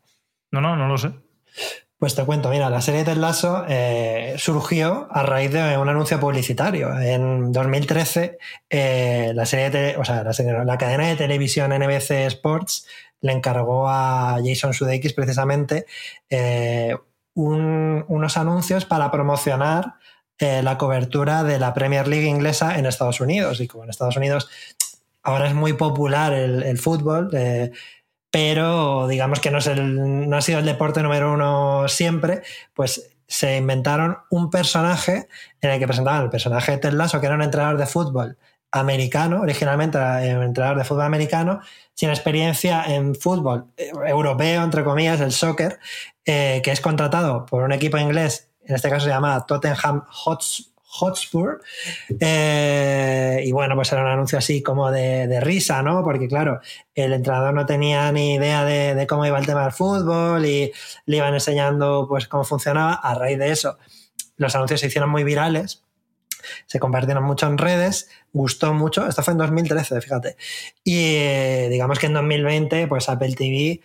No, 0.51 0.61
no, 0.61 0.77
no 0.77 0.87
lo 0.87 0.99
sé. 0.99 1.13
Pues 2.03 2.17
te 2.17 2.25
cuento, 2.25 2.51
mira, 2.51 2.69
la 2.69 2.81
serie 2.81 3.05
Ted 3.05 3.17
Lasso 3.17 3.65
eh, 3.69 4.35
surgió 4.37 5.07
a 5.13 5.23
raíz 5.23 5.53
de 5.53 5.79
un 5.79 5.89
anuncio 5.89 6.19
publicitario. 6.19 6.99
En 6.99 7.53
2013, 7.53 8.39
eh, 8.69 9.33
la, 9.33 10.79
cadena 10.79 11.07
de 11.07 11.15
televisión 11.15 11.71
NBC 11.71 12.27
Sports 12.27 12.89
le 13.21 13.31
encargó 13.31 13.89
a 13.89 14.37
Jason 14.45 14.75
Sudeikis 14.75 15.13
precisamente 15.13 15.87
eh, 16.29 16.97
unos 17.35 18.37
anuncios 18.37 18.85
para 18.85 19.09
promocionar 19.13 19.95
la 20.41 20.77
cobertura 20.79 21.45
de 21.45 21.61
la 21.61 21.73
Premier 21.73 22.09
League 22.09 22.27
inglesa 22.27 22.81
en 22.81 22.87
Estados 22.87 23.21
Unidos. 23.21 23.61
Y 23.61 23.69
como 23.69 23.85
en 23.85 23.91
Estados 23.91 24.17
Unidos 24.17 24.49
ahora 25.23 25.47
es 25.47 25.55
muy 25.55 25.75
popular 25.75 26.33
el 26.33 26.79
fútbol, 26.79 27.31
pero 28.33 29.07
digamos 29.09 29.41
que 29.41 29.51
no, 29.51 29.59
es 29.59 29.67
el, 29.69 30.29
no 30.29 30.37
ha 30.37 30.41
sido 30.41 30.59
el 30.59 30.65
deporte 30.65 31.03
número 31.03 31.35
uno 31.35 31.87
siempre, 31.87 32.43
pues 32.73 33.11
se 33.29 33.59
inventaron 33.59 34.19
un 34.31 34.51
personaje 34.51 35.29
en 35.61 35.71
el 35.71 35.79
que 35.79 35.87
presentaban 35.87 36.23
el 36.23 36.31
personaje 36.31 36.73
de 36.73 36.79
Ted 36.79 36.93
Lasso, 36.95 37.21
que 37.21 37.27
era 37.27 37.35
un 37.35 37.43
entrenador 37.43 37.79
de 37.79 37.87
fútbol 37.87 38.39
americano, 38.73 39.43
originalmente 39.43 39.99
era 39.99 40.39
un 40.39 40.45
entrenador 40.45 40.79
de 40.79 40.85
fútbol 40.85 41.05
americano, 41.05 41.61
sin 41.93 42.09
experiencia 42.09 42.85
en 42.87 43.15
fútbol 43.15 43.67
eh, 43.77 43.93
europeo, 44.07 44.65
entre 44.65 44.83
comillas, 44.83 45.21
el 45.21 45.33
soccer, 45.33 45.79
eh, 46.25 46.63
que 46.65 46.71
es 46.71 46.81
contratado 46.81 47.45
por 47.45 47.63
un 47.63 47.73
equipo 47.73 47.99
inglés, 47.99 48.51
en 48.65 48.77
este 48.77 48.89
caso 48.89 49.05
se 49.05 49.11
llama 49.11 49.45
Tottenham 49.45 50.05
Hotspur, 50.09 50.72
Hotspur. 50.93 51.63
Eh, 52.21 53.43
y 53.45 53.53
bueno, 53.53 53.75
pues 53.75 53.91
era 53.93 54.03
un 54.03 54.09
anuncio 54.09 54.37
así 54.37 54.63
como 54.63 54.91
de, 54.91 55.41
risa, 55.41 55.83
¿no? 55.83 56.05
Porque 56.05 56.29
claro, 56.29 56.61
el 56.95 57.15
entrenador 57.15 57.55
no 57.55 57.65
tenía 57.65 58.13
ni 58.13 58.35
idea 58.35 58.65
de, 58.65 59.07
cómo 59.07 59.25
iba 59.25 59.39
el 59.39 59.47
tema 59.47 59.63
del 59.63 59.73
fútbol 59.73 60.45
y 60.45 60.71
le 61.07 61.17
iban 61.17 61.33
enseñando 61.33 62.07
pues 62.09 62.29
cómo 62.29 62.45
funcionaba. 62.45 62.95
A 62.95 63.15
raíz 63.15 63.39
de 63.39 63.51
eso, 63.51 63.79
los 64.37 64.55
anuncios 64.55 64.81
se 64.81 64.89
hicieron 64.89 65.09
muy 65.09 65.25
virales. 65.25 65.83
Se 66.67 66.79
compartieron 66.79 67.25
mucho 67.25 67.47
en 67.47 67.57
redes, 67.57 68.11
gustó 68.33 68.75
mucho. 68.75 69.07
Esto 69.07 69.23
fue 69.23 69.33
en 69.33 69.39
2013, 69.39 70.01
fíjate. 70.01 70.37
Y 70.85 71.15
eh, 71.17 71.69
digamos 71.71 71.99
que 71.99 72.07
en 72.07 72.15
2020, 72.15 72.87
pues 72.89 73.09
Apple 73.09 73.35
TV 73.35 73.81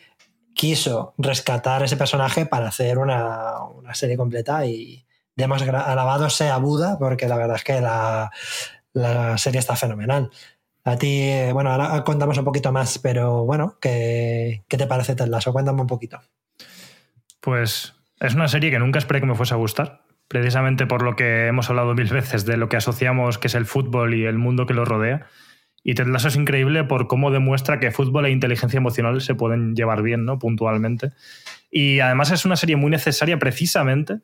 quiso 0.54 1.13
rescatar 1.20 1.84
ese 1.84 1.96
personaje 1.96 2.48
para 2.48 2.67
hacer 2.67 2.98
una, 2.98 3.62
una 3.63 3.93
serie 3.93 4.17
completa 4.17 4.65
y, 4.65 5.07
demos 5.38 5.62
alabado 5.62 6.30
sea 6.30 6.58
Buda, 6.58 6.97
porque 7.00 7.28
la 7.28 7.38
verdad 7.38 7.56
es 7.56 7.63
que 7.63 7.80
la, 7.80 9.38
serie 9.38 9.60
está 9.60 9.76
fenomenal. 9.76 10.32
A 10.84 10.97
ti, 10.97 11.30
bueno, 11.54 11.71
ahora 11.71 12.04
contamos 12.04 12.38
un 12.38 12.45
poquito 12.45 12.71
más, 12.71 12.97
pero 12.97 13.45
bueno, 13.45 13.78
¿qué, 13.80 14.63
te 14.67 14.88
parece 14.88 15.15
Ted 15.15 15.28
Lasso? 15.28 15.54
Cuéntame 15.54 15.82
un 15.82 15.88
poquito. 15.88 16.19
Pues 17.39 17.93
es 18.19 18.34
una 18.34 18.47
serie 18.47 18.71
que 18.71 18.80
nunca 18.80 18.97
esperé 18.97 19.19
que 19.19 19.28
me 19.28 19.36
fuese 19.36 19.54
a 19.54 19.58
gustar, 19.58 20.02
precisamente 20.28 20.88
por 20.88 21.04
lo 21.04 21.15
que 21.15 21.47
hemos 21.47 21.69
hablado 21.69 21.93
mil 21.93 22.08
veces 22.08 22.45
de 22.45 22.58
lo 22.58 22.67
que 22.67 22.78
asociamos 22.78 23.38
que 23.38 23.47
es 23.47 23.56
el 23.56 23.65
fútbol 23.65 24.15
y 24.15 24.26
el 24.26 24.38
mundo 24.38 24.65
que 24.65 24.73
lo 24.73 24.86
rodea. 24.86 25.28
Y 25.84 25.93
Ted 25.93 26.08
Lasso 26.08 26.30
es 26.30 26.36
increíble 26.36 26.84
por 26.84 27.08
cómo 27.08 27.30
demuestra 27.30 27.80
que 27.80 27.91
fútbol 27.91 28.26
e 28.26 28.32
inteligencia 28.32 28.78
emocional 28.78 29.21
se 29.21 29.36
pueden 29.36 29.76
llevar 29.76 30.02
bien, 30.02 30.26
¿no? 30.26 30.39
Puntualmente. 30.39 31.12
Y 31.69 32.00
además 32.00 32.32
es 32.32 32.43
una 32.43 32.56
serie 32.56 32.76
muy 32.76 32.89
necesaria 32.89 33.38
precisamente 33.38 34.21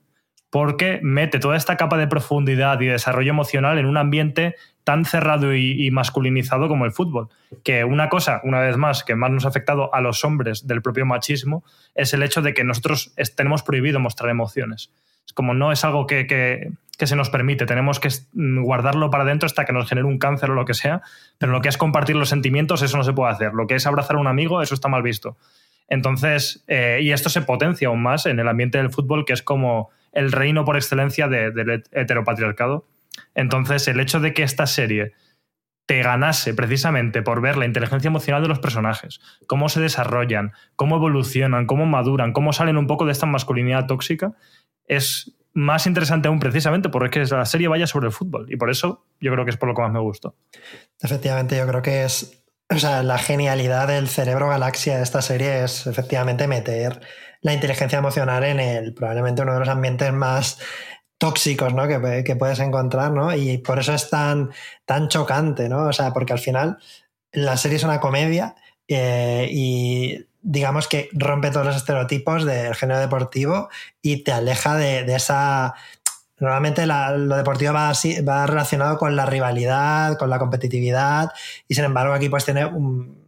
porque 0.54 1.00
mete 1.02 1.40
toda 1.40 1.58
esta 1.58 1.78
capa 1.78 1.98
de 1.98 2.06
profundidad 2.06 2.80
y 2.80 2.86
desarrollo 2.86 3.32
emocional 3.32 3.80
en 3.80 3.88
un 3.88 3.98
ambiente 3.98 4.56
tan 4.84 5.04
cerrado 5.04 5.56
y, 5.56 5.90
masculinizado 5.90 6.68
como 6.68 6.86
el 6.86 6.92
fútbol. 6.92 7.30
Que 7.64 7.84
una 7.86 8.08
cosa, 8.08 8.40
una 8.44 8.60
vez 8.60 8.78
más, 8.78 9.04
que 9.04 9.16
más 9.16 9.32
nos 9.32 9.46
ha 9.46 9.48
afectado 9.48 9.92
a 9.96 10.00
los 10.00 10.24
hombres 10.24 10.68
del 10.68 10.84
propio 10.84 11.08
machismo, 11.08 11.64
es 11.96 12.14
el 12.14 12.22
hecho 12.22 12.44
de 12.44 12.54
que 12.54 12.64
nosotros 12.64 13.16
tenemos 13.36 13.64
prohibido 13.64 14.00
mostrar 14.00 14.30
emociones. 14.30 14.92
Es 15.26 15.34
como 15.34 15.56
no 15.56 15.72
es 15.72 15.84
algo 15.86 16.06
que, 16.06 16.28
que, 16.28 17.08
se 17.08 17.16
nos 17.16 17.32
permite, 17.32 17.66
tenemos 17.66 18.00
que 18.00 18.10
guardarlo 18.32 19.10
para 19.10 19.24
adentro 19.24 19.48
hasta 19.48 19.66
que 19.66 19.74
nos 19.74 19.90
genere 19.90 20.06
un 20.06 20.20
cáncer 20.20 20.52
o 20.52 20.54
lo 20.54 20.66
que 20.66 20.76
sea, 20.76 21.02
pero 21.40 21.52
lo 21.52 21.62
que 21.62 21.70
es 21.70 21.80
compartir 21.80 22.16
los 22.16 22.30
sentimientos, 22.30 22.84
eso 22.84 22.96
no 22.96 23.04
se 23.04 23.14
puede 23.14 23.32
hacer. 23.32 23.54
Lo 23.54 23.66
que 23.66 23.74
es 23.74 23.88
abrazar 23.88 24.18
a 24.18 24.20
un 24.20 24.28
amigo, 24.28 24.62
eso 24.62 24.76
está 24.76 24.88
mal 24.88 25.02
visto. 25.02 25.36
Entonces, 25.90 26.64
eh, 26.68 27.00
y 27.02 27.12
esto 27.12 27.30
se 27.30 27.42
potencia 27.42 27.88
aún 27.88 28.04
más 28.04 28.28
en 28.28 28.40
el 28.40 28.48
ambiente 28.48 28.78
del 28.78 28.92
fútbol, 28.92 29.26
que 29.26 29.34
es 29.34 29.42
como 29.42 29.90
el 30.14 30.32
reino 30.32 30.64
por 30.66 30.76
excelencia 30.76 31.28
del 31.28 31.84
heteropatriarcado. 31.92 32.86
Entonces, 33.36 33.88
el 33.88 34.00
hecho 34.00 34.20
de 34.20 34.34
que 34.34 34.44
esta 34.44 34.66
serie 34.68 35.14
te 35.86 36.02
ganase 36.02 36.54
precisamente 36.54 37.22
por 37.22 37.42
ver 37.42 37.58
la 37.58 37.66
inteligencia 37.66 38.08
emocional 38.08 38.42
de 38.42 38.48
los 38.48 38.60
personajes, 38.60 39.20
cómo 39.48 39.68
se 39.68 39.82
desarrollan, 39.82 40.54
cómo 40.76 40.96
evolucionan, 40.96 41.66
cómo 41.66 41.86
maduran, 41.86 42.32
cómo 42.32 42.54
salen 42.54 42.78
un 42.78 42.88
poco 42.88 43.06
de 43.06 43.12
esta 43.12 43.26
masculinidad 43.26 43.86
tóxica, 43.86 44.34
es 44.86 45.36
más 45.54 45.86
interesante 45.86 46.30
aún 46.30 46.40
precisamente 46.40 46.90
porque 46.90 47.26
la 47.26 47.46
serie 47.46 47.68
vaya 47.68 47.86
sobre 47.86 48.08
el 48.08 48.14
fútbol 48.14 48.48
y 48.50 48.56
por 48.56 48.72
eso 48.72 49.06
yo 49.20 49.32
creo 49.32 49.46
que 49.46 49.52
es 49.52 49.58
por 49.58 49.70
lo 49.70 49.76
que 49.76 49.82
más 49.82 49.92
me 49.92 50.00
gustó. 50.00 50.36
Efectivamente, 51.02 51.58
yo 51.58 51.68
creo 51.68 51.82
que 51.82 52.06
es 52.06 52.44
o 52.70 52.80
sea, 52.80 53.04
la 53.04 53.18
genialidad 53.18 53.88
del 53.88 54.08
cerebro 54.08 54.50
galaxia 54.50 54.98
de 54.98 55.04
esta 55.04 55.22
serie 55.22 55.64
es 55.64 55.86
efectivamente 55.86 56.48
meter 56.48 57.02
la 57.44 57.54
inteligencia 57.54 58.00
emocional 58.00 58.44
en 58.44 58.60
el 58.60 58.94
probablemente 58.94 59.44
uno 59.44 59.54
de 59.54 59.60
los 59.60 59.70
ambientes 59.70 60.12
más 60.12 60.58
tóxicos 61.18 61.74
¿no? 61.74 61.88
que, 61.88 62.36
puedes 62.36 62.60
encontrar, 62.60 63.12
¿no? 63.12 63.34
Y 63.36 63.60
por 63.60 63.80
eso 63.80 63.94
es 63.94 64.10
tan, 64.10 64.52
tan 64.86 65.08
chocante, 65.08 65.70
¿no? 65.70 65.88
O 65.88 65.94
sea, 65.94 66.12
porque 66.12 66.34
al 66.34 66.40
final 66.40 66.80
la 67.32 67.56
serie 67.58 67.78
es 67.78 67.84
una 67.84 68.00
comedia 68.00 68.56
eh, 68.88 69.48
y 69.52 70.26
digamos 70.42 70.88
que 70.88 71.10
rompe 71.14 71.52
todos 71.52 71.66
los 71.66 71.76
estereotipos 71.76 72.44
del 72.44 72.76
género 72.76 73.00
deportivo 73.00 73.70
y 74.02 74.24
te 74.24 74.34
aleja 74.34 74.76
de 74.76 75.16
esa 75.16 75.76
Normalmente 76.40 76.86
lo 76.86 77.36
deportivo 77.36 77.74
va, 77.74 77.94
va 78.28 78.46
relacionado 78.48 78.98
con 78.98 79.16
la 79.16 79.26
rivalidad, 79.26 80.18
con 80.18 80.30
la 80.30 80.40
competitividad, 80.40 81.32
y 81.68 81.76
sin 81.76 81.86
embargo 81.86 82.14
aquí 82.14 82.30
pues 82.30 82.46
tiene 82.46 82.70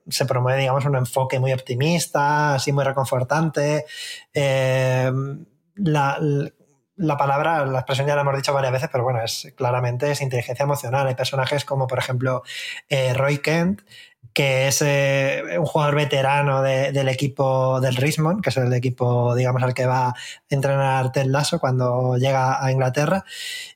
se 0.08 0.26
promueve, 0.26 0.60
digamos, 0.60 0.86
un 0.86 0.96
enfoque 0.96 1.40
muy 1.40 1.52
optimista, 1.52 2.56
así 2.56 2.72
muy 2.72 2.84
reconfortante. 2.84 3.86
Eh, 4.34 5.12
la 6.98 7.18
palabra, 7.18 7.66
la 7.66 7.80
expresión 7.80 8.08
ya 8.08 8.16
la 8.16 8.22
hemos 8.22 8.36
dicho 8.36 8.54
varias 8.54 8.72
veces, 8.72 8.90
pero 8.92 9.04
bueno, 9.04 9.22
es 9.24 9.52
claramente 9.56 10.12
es 10.12 10.22
inteligencia 10.22 10.64
emocional. 10.64 11.08
Hay 11.08 11.16
personajes 11.16 11.66
como, 11.66 11.88
por 11.88 12.00
ejemplo, 12.00 12.44
eh, 12.88 13.14
Roy 13.14 13.40
Kent, 13.40 13.82
que 14.34 14.68
es 14.68 14.82
eh, 14.82 15.44
un 15.58 15.66
jugador 15.66 15.96
veterano 15.96 16.62
del 16.62 17.08
equipo 17.10 17.80
del 17.82 17.96
Richmond, 17.96 18.42
que 18.42 18.50
es 18.50 18.58
el 18.58 18.74
equipo, 18.74 19.36
digamos, 19.36 19.64
al 19.64 19.74
que 19.74 19.86
va 19.86 20.08
a 20.10 20.16
entrenar 20.50 21.12
Ted 21.12 21.26
Lasso 21.26 21.60
cuando 21.60 22.18
llega 22.18 22.64
a 22.64 22.72
Inglaterra. 22.72 23.26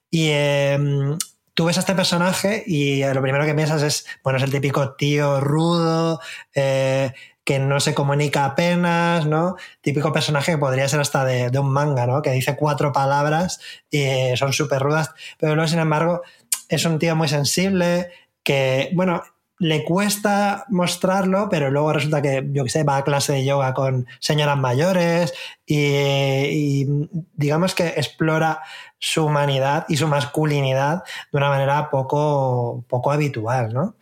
Y 0.10 0.30
em, 0.32 1.18
tú 1.54 1.66
ves 1.66 1.78
a 1.78 1.82
este 1.82 1.95
personaje 1.95 2.64
y 2.66 3.04
lo 3.04 3.22
primero 3.22 3.45
que 3.45 3.54
piensas 3.54 3.84
es, 3.84 4.06
bueno, 4.24 4.38
es 4.38 4.43
el 4.43 4.52
típico 4.52 4.95
tío 4.95 5.39
rudo, 5.39 6.20
eh, 6.54 7.14
que 7.43 7.58
no 7.60 7.80
se 7.80 7.95
comunica 7.95 8.45
apenas, 8.45 9.26
¿no? 9.26 9.56
Típico 9.82 10.14
personaje 10.14 10.52
que 10.52 10.58
podría 10.58 10.88
ser 10.88 11.00
hasta 11.00 11.26
de, 11.26 11.58
un 11.58 11.72
manga, 11.72 12.06
¿no? 12.06 12.22
Que 12.22 12.32
dice 12.32 12.56
cuatro 12.56 12.91
palabras 12.91 13.60
y 13.89 14.02
eh, 14.02 14.34
son 14.38 14.54
súper 14.54 14.82
rudas, 14.82 15.12
pero 15.39 15.56
luego, 15.56 15.68
sin 15.68 15.80
embargo, 15.80 16.22
es 16.68 16.86
un 16.86 17.00
tío 17.00 17.16
muy 17.16 17.28
sensible, 17.28 18.12
que, 18.43 18.91
bueno, 18.93 19.24
le 19.60 19.84
cuesta 19.84 20.66
mostrarlo, 20.70 21.49
pero 21.49 21.70
luego 21.70 21.91
resulta 21.93 22.22
que, 22.22 22.47
yo 22.51 22.64
que 22.64 22.70
sé, 22.70 22.84
va 22.84 22.97
a 22.97 23.03
clase 23.03 23.34
de 23.34 23.45
yoga 23.45 23.74
con 23.74 24.07
señoras 24.20 24.57
mayores 24.57 25.34
y, 25.66 26.86
digamos 27.34 27.76
que 27.76 27.88
explora 27.89 28.62
su 28.97 29.26
humanidad 29.26 29.86
y 29.89 29.97
su 29.97 30.07
masculinidad 30.07 31.03
de 31.32 31.38
una 31.38 31.49
manera 31.49 31.89
poco, 31.89 32.86
poco 32.88 33.12
habitual, 33.12 33.74
¿no? 33.74 33.95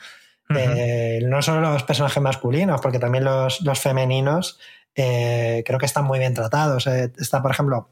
Eh, 0.55 1.19
no 1.25 1.41
solo 1.41 1.59
los 1.59 1.83
personajes 1.83 2.23
masculinos, 2.23 2.79
porque 2.79 2.99
también 2.99 3.25
los, 3.25 3.59
femeninos 3.79 4.59
eh, 4.95 5.63
creo 5.65 5.79
que 5.79 5.85
están 5.85 6.05
muy 6.05 6.19
bien 6.19 6.33
tratados. 6.33 6.87
Eh, 6.87 7.11
está, 7.17 7.41
por 7.41 7.51
ejemplo, 7.51 7.89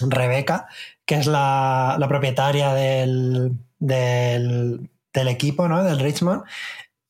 Rebeca, 0.00 0.66
que 1.04 1.16
es 1.16 1.26
la, 1.26 2.04
propietaria 2.08 2.74
del, 2.74 3.52
del, 3.78 4.88
equipo, 5.14 5.68
¿no? 5.68 5.84
Del 5.84 6.00
Richmond. 6.00 6.42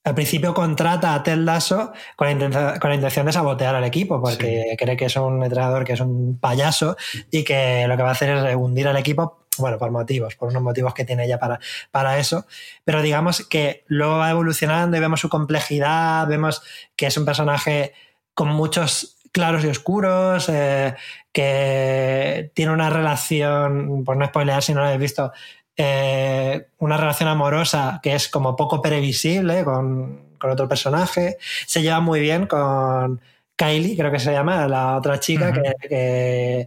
Al 0.04 0.14
principio 0.14 0.52
contrata 0.52 1.14
a 1.14 1.22
Ted 1.22 1.36
Lasso 1.36 1.92
con 2.16 2.26
la, 2.26 2.32
intención, 2.32 2.78
con 2.80 2.90
la 2.90 2.96
intención 2.96 3.26
de 3.26 3.32
sabotear 3.32 3.74
al 3.74 3.84
equipo, 3.84 4.20
porque 4.20 4.74
cree 4.76 4.96
que 4.96 5.04
es 5.04 5.16
un 5.16 5.42
entrenador 5.42 5.84
que 5.84 5.92
es 5.92 6.00
un 6.00 6.38
payaso 6.40 6.96
y 7.30 7.44
que 7.44 7.86
lo 7.86 7.96
que 7.96 8.02
va 8.02 8.08
a 8.08 8.12
hacer 8.12 8.30
es 8.30 8.56
hundir 8.56 8.88
al 8.88 8.96
equipo 8.96 9.42
bueno, 9.58 9.78
por 9.78 9.90
motivos, 9.90 10.34
por 10.34 10.48
unos 10.48 10.62
motivos 10.62 10.94
que 10.94 11.04
tiene 11.04 11.24
ella 11.24 11.38
para, 11.38 11.60
para 11.90 12.18
eso. 12.18 12.46
Pero 12.84 13.02
digamos 13.02 13.46
que 13.46 13.84
luego 13.86 14.18
va 14.18 14.30
evolucionando 14.30 14.96
y 14.96 15.00
vemos 15.00 15.20
su 15.20 15.28
complejidad, 15.28 16.26
vemos 16.26 16.62
que 16.96 17.06
es 17.06 17.16
un 17.16 17.24
personaje 17.24 17.92
con 18.34 18.48
muchos 18.48 19.18
claros 19.30 19.64
y 19.64 19.68
oscuros, 19.68 20.48
eh, 20.48 20.94
que 21.32 22.50
tiene 22.54 22.72
una 22.72 22.90
relación, 22.90 24.04
por 24.04 24.16
no 24.16 24.26
spoilear 24.26 24.62
si 24.62 24.74
no 24.74 24.80
lo 24.80 24.86
habéis 24.86 25.00
visto, 25.00 25.32
eh, 25.76 26.68
una 26.78 26.96
relación 26.96 27.28
amorosa 27.28 28.00
que 28.02 28.14
es 28.14 28.28
como 28.28 28.56
poco 28.56 28.82
previsible 28.82 29.64
con, 29.64 30.32
otro 30.42 30.68
personaje. 30.68 31.38
Se 31.66 31.82
lleva 31.82 32.00
muy 32.00 32.18
bien 32.18 32.48
con 32.48 33.20
Kylie, 33.54 33.96
creo 33.96 34.10
que 34.10 34.18
se 34.18 34.32
llama, 34.32 34.66
la 34.66 34.96
otra 34.96 35.20
chica 35.20 35.52
que 35.52 36.66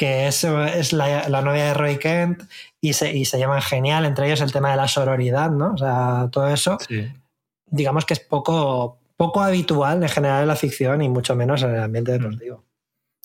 que 0.00 0.28
es, 0.28 0.44
es 0.44 0.94
la, 0.94 1.42
novia 1.42 1.66
de 1.66 1.74
Roy 1.74 1.98
Kent 1.98 2.44
y 2.80 2.94
se, 2.94 3.14
y 3.14 3.26
se 3.26 3.38
llaman 3.38 3.60
genial, 3.60 4.06
entre 4.06 4.28
ellos 4.28 4.40
el 4.40 4.50
tema 4.50 4.70
de 4.70 4.78
la 4.78 4.88
sororidad, 4.88 5.50
¿no? 5.50 5.74
O 5.74 5.76
sea, 5.76 6.30
todo 6.32 6.48
eso, 6.48 6.78
digamos 7.66 8.06
que 8.06 8.14
es 8.14 8.20
poco, 8.20 8.96
poco 9.18 9.42
habitual 9.42 10.02
en 10.02 10.08
general 10.08 10.40
en 10.40 10.48
la 10.48 10.56
ficción 10.56 11.02
y 11.02 11.10
mucho 11.10 11.36
menos 11.36 11.62
en 11.64 11.74
el 11.74 11.82
ambiente 11.82 12.12
deportivo. 12.12 12.64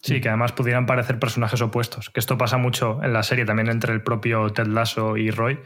Sí, 0.05 0.21
que 0.21 0.29
además 0.29 0.51
pudieran 0.51 0.85
parecer 0.85 1.17
personajes 1.17 1.61
opuestos, 1.61 2.11
que 2.11 2.19
esto 2.19 2.37
pasa 2.37 2.57
mucho 2.57 2.99
en 3.03 3.11
la 3.11 3.23
serie 3.23 3.43
también 3.43 3.69
entre 3.69 3.91
el 3.91 4.01
propio 4.01 4.51
Ted 4.51 4.67
Lasso 4.67 5.17
y 5.17 5.31
Roy, 5.31 5.59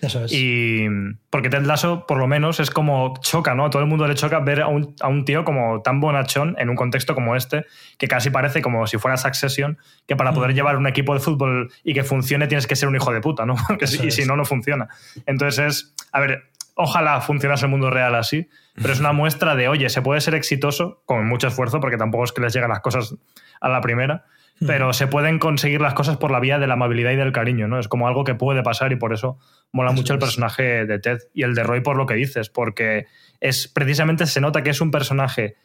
eso 0.00 0.24
es. 0.24 0.32
Y 0.32 0.86
porque 1.30 1.48
Ted 1.48 1.62
Lasso, 1.62 2.06
por 2.06 2.18
lo 2.18 2.26
menos, 2.26 2.60
es 2.60 2.70
como 2.70 3.14
choca, 3.20 3.54
¿no? 3.54 3.64
A 3.64 3.70
todo 3.70 3.82
el 3.82 3.88
mundo 3.88 4.06
le 4.06 4.14
choca 4.14 4.40
ver 4.40 4.60
a 4.60 4.68
un, 4.68 4.94
a 5.00 5.08
un, 5.08 5.24
tío 5.24 5.44
como 5.44 5.80
tan 5.80 6.00
bonachón 6.00 6.54
en 6.58 6.68
un 6.68 6.76
contexto 6.76 7.14
como 7.14 7.34
este, 7.34 7.64
que 7.98 8.06
casi 8.06 8.30
parece 8.30 8.60
como 8.60 8.86
si 8.86 8.98
fuera 8.98 9.16
Succession, 9.16 9.78
que 10.06 10.16
para 10.16 10.32
poder 10.32 10.52
mm. 10.52 10.54
llevar 10.54 10.76
un 10.76 10.86
equipo 10.86 11.14
de 11.14 11.20
fútbol 11.20 11.72
y 11.82 11.94
que 11.94 12.04
funcione 12.04 12.46
tienes 12.46 12.66
que 12.66 12.76
ser 12.76 12.88
un 12.88 12.96
hijo 12.96 13.12
de 13.12 13.20
puta, 13.20 13.46
¿no? 13.46 13.54
Porque 13.66 13.86
si, 13.86 14.10
si 14.10 14.26
no, 14.26 14.36
no 14.36 14.44
funciona. 14.44 14.88
Entonces 15.24 15.66
es, 15.66 15.94
a 16.12 16.20
ver, 16.20 16.44
ojalá 16.76 17.20
funcionase 17.22 17.64
el 17.64 17.70
mundo 17.70 17.90
real 17.90 18.14
así, 18.14 18.48
pero 18.74 18.92
es 18.92 19.00
una 19.00 19.12
muestra 19.12 19.56
de, 19.56 19.66
oye, 19.66 19.88
se 19.88 20.02
puede 20.02 20.20
ser 20.20 20.34
exitoso 20.34 21.02
con 21.06 21.26
mucho 21.26 21.48
esfuerzo, 21.48 21.80
porque 21.80 21.96
tampoco 21.96 22.24
es 22.24 22.32
que 22.32 22.42
les 22.42 22.54
lleguen 22.54 22.68
las 22.68 22.80
cosas 22.80 23.16
a 23.60 23.68
la 23.70 23.80
primera, 23.80 24.26
pero 24.64 24.92
se 24.92 25.06
pueden 25.06 25.38
conseguir 25.38 25.80
las 25.80 25.94
cosas 25.94 26.18
por 26.18 26.30
la 26.30 26.38
vía 26.38 26.58
de 26.58 26.66
la 26.66 26.74
amabilidad 26.74 27.12
y 27.12 27.16
del 27.16 27.32
cariño, 27.32 27.66
¿no? 27.66 27.78
Es 27.78 27.88
como 27.88 28.08
algo 28.08 28.24
que 28.24 28.34
puede 28.34 28.62
pasar 28.62 28.92
y 28.92 28.96
por 28.96 29.14
eso 29.14 29.38
mola 29.72 29.92
mucho 29.92 30.12
el 30.12 30.18
personaje 30.18 30.84
de 30.84 30.98
Ted 30.98 31.18
y 31.32 31.42
el 31.42 31.54
de 31.54 31.62
Roy 31.62 31.80
por 31.80 31.96
lo 31.96 32.06
que 32.06 32.14
dices, 32.14 32.50
porque 32.50 33.06
es 33.40 33.68
precisamente 33.68 34.26
se 34.26 34.40
nota 34.42 34.62
que 34.62 34.70
es 34.70 34.80
un 34.82 34.90
personaje 34.90 35.56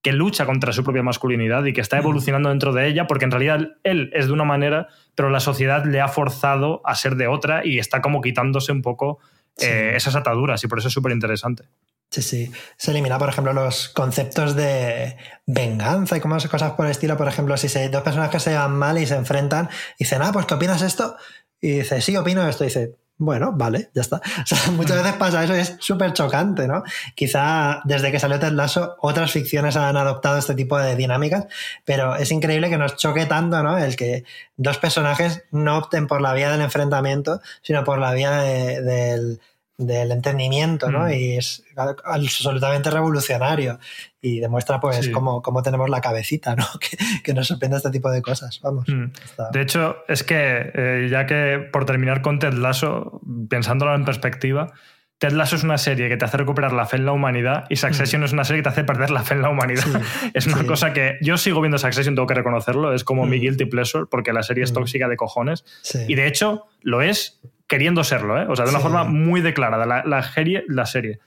que 0.00 0.12
lucha 0.12 0.46
contra 0.46 0.72
su 0.72 0.82
propia 0.84 1.02
masculinidad 1.02 1.64
y 1.64 1.72
que 1.72 1.80
está 1.80 1.98
evolucionando 1.98 2.48
dentro 2.48 2.72
de 2.72 2.86
ella, 2.88 3.06
porque 3.06 3.24
en 3.24 3.30
realidad 3.32 3.68
él 3.84 4.10
es 4.12 4.26
de 4.26 4.32
una 4.32 4.44
manera, 4.44 4.88
pero 5.14 5.30
la 5.30 5.40
sociedad 5.40 5.84
le 5.84 6.00
ha 6.00 6.08
forzado 6.08 6.82
a 6.84 6.94
ser 6.94 7.16
de 7.16 7.28
otra 7.28 7.64
y 7.64 7.78
está 7.78 8.00
como 8.00 8.20
quitándose 8.20 8.72
un 8.72 8.82
poco 8.82 9.18
eh, 9.58 9.92
esas 9.94 10.14
ataduras 10.14 10.62
y 10.64 10.68
por 10.68 10.78
eso 10.78 10.88
es 10.88 10.94
súper 10.94 11.12
interesante. 11.12 11.64
Sí, 12.10 12.20
sí. 12.20 12.52
Se 12.76 12.90
elimina, 12.90 13.18
por 13.18 13.30
ejemplo, 13.30 13.54
los 13.54 13.88
conceptos 13.88 14.54
de 14.54 15.16
venganza 15.46 16.16
y 16.16 16.20
cosas 16.20 16.72
por 16.72 16.84
el 16.84 16.92
estilo. 16.92 17.16
Por 17.16 17.26
ejemplo, 17.26 17.56
si 17.56 17.70
se, 17.70 17.88
dos 17.88 18.02
personas 18.02 18.28
que 18.28 18.38
se 18.38 18.50
llevan 18.50 18.76
mal 18.76 18.98
y 18.98 19.06
se 19.06 19.16
enfrentan 19.16 19.70
y 19.98 20.04
dicen, 20.04 20.20
ah, 20.20 20.30
pues 20.30 20.44
¿qué 20.44 20.52
opinas 20.52 20.82
esto? 20.82 21.16
Y 21.58 21.78
dice, 21.78 22.02
sí, 22.02 22.14
opino 22.14 22.46
esto. 22.46 22.64
Y 22.64 22.66
dice, 22.66 22.96
bueno, 23.18 23.52
vale, 23.54 23.90
ya 23.94 24.02
está. 24.02 24.20
O 24.42 24.46
sea, 24.46 24.70
muchas 24.72 24.96
veces 24.96 25.12
pasa 25.14 25.44
eso 25.44 25.56
y 25.56 25.60
es 25.60 25.76
súper 25.78 26.12
chocante, 26.12 26.66
¿no? 26.66 26.82
Quizá 27.14 27.80
desde 27.84 28.10
que 28.10 28.18
salió 28.18 28.38
Ted 28.38 28.52
Lasso, 28.52 28.96
otras 29.00 29.30
ficciones 29.30 29.76
han 29.76 29.96
adoptado 29.96 30.38
este 30.38 30.54
tipo 30.54 30.78
de 30.78 30.96
dinámicas, 30.96 31.46
pero 31.84 32.16
es 32.16 32.30
increíble 32.32 32.70
que 32.70 32.78
nos 32.78 32.96
choque 32.96 33.26
tanto, 33.26 33.62
¿no? 33.62 33.78
El 33.78 33.96
que 33.96 34.24
dos 34.56 34.78
personajes 34.78 35.44
no 35.50 35.78
opten 35.78 36.06
por 36.06 36.20
la 36.20 36.34
vía 36.34 36.50
del 36.50 36.62
enfrentamiento, 36.62 37.40
sino 37.62 37.84
por 37.84 37.98
la 37.98 38.12
vía 38.12 38.30
del 38.32 39.40
del 39.78 40.12
entendimiento, 40.12 40.90
¿no? 40.90 41.06
Mm. 41.06 41.12
Y 41.12 41.36
es 41.38 41.64
absolutamente 42.04 42.90
revolucionario 42.90 43.78
y 44.24 44.38
demuestra 44.38 44.80
pues 44.80 45.08
cómo, 45.08 45.62
tenemos 45.64 45.90
la 45.90 46.00
cabecita, 46.00 46.54
¿no? 46.54 46.64
Que, 47.24 47.34
nos 47.34 47.48
sorprende 47.48 47.76
este 47.76 47.90
tipo 47.90 48.10
de 48.10 48.22
cosas, 48.22 48.60
vamos. 48.62 48.88
Mm. 48.88 49.10
De 49.52 49.60
hecho, 49.60 49.96
es 50.08 50.22
que 50.22 50.70
eh, 50.74 51.08
ya 51.10 51.26
que 51.26 51.58
por 51.72 51.84
terminar 51.84 52.22
con 52.22 52.38
Ted 52.38 52.54
Lasso, 52.54 53.20
pensándolo 53.48 53.94
en 53.94 54.04
perspectiva, 54.04 54.72
Ted 55.18 55.32
Lasso 55.32 55.56
es 55.56 55.64
una 55.64 55.76
serie 55.76 56.08
que 56.08 56.16
te 56.16 56.24
hace 56.24 56.36
recuperar 56.36 56.72
la 56.72 56.86
fe 56.86 56.98
en 56.98 57.06
la 57.06 57.12
humanidad 57.12 57.64
y 57.68 57.76
Succession 57.76 58.22
mm. 58.22 58.24
es 58.24 58.32
una 58.32 58.44
serie 58.44 58.60
que 58.60 58.64
te 58.64 58.68
hace 58.68 58.84
perder 58.84 59.10
la 59.10 59.24
fe 59.24 59.34
en 59.34 59.42
la 59.42 59.50
humanidad. 59.50 59.84
es 60.34 60.46
una 60.46 60.64
cosa 60.64 60.92
que 60.92 61.18
yo 61.20 61.36
sigo 61.36 61.60
viendo 61.60 61.78
Succession, 61.78 62.14
tengo 62.14 62.28
que 62.28 62.34
reconocerlo, 62.34 62.94
es 62.94 63.02
como 63.02 63.26
mi 63.26 63.40
guilty 63.40 63.64
pleasure 63.64 64.04
porque 64.08 64.32
la 64.32 64.44
serie 64.44 64.62
es 64.62 64.72
tóxica 64.72 65.08
de 65.08 65.16
cojones. 65.16 65.64
Y 66.06 66.14
de 66.14 66.28
hecho, 66.28 66.66
lo 66.80 67.02
es 67.02 67.40
queriendo 67.66 68.04
serlo, 68.04 68.40
¿eh? 68.40 68.46
O 68.48 68.54
sea, 68.54 68.66
de 68.66 68.70
una 68.70 68.80
forma 68.80 69.02
muy 69.02 69.40
declarada. 69.40 69.84
La, 69.84 70.04
la, 70.04 70.22
serie, 70.22 70.64
la 70.68 70.86
serie 70.86 71.18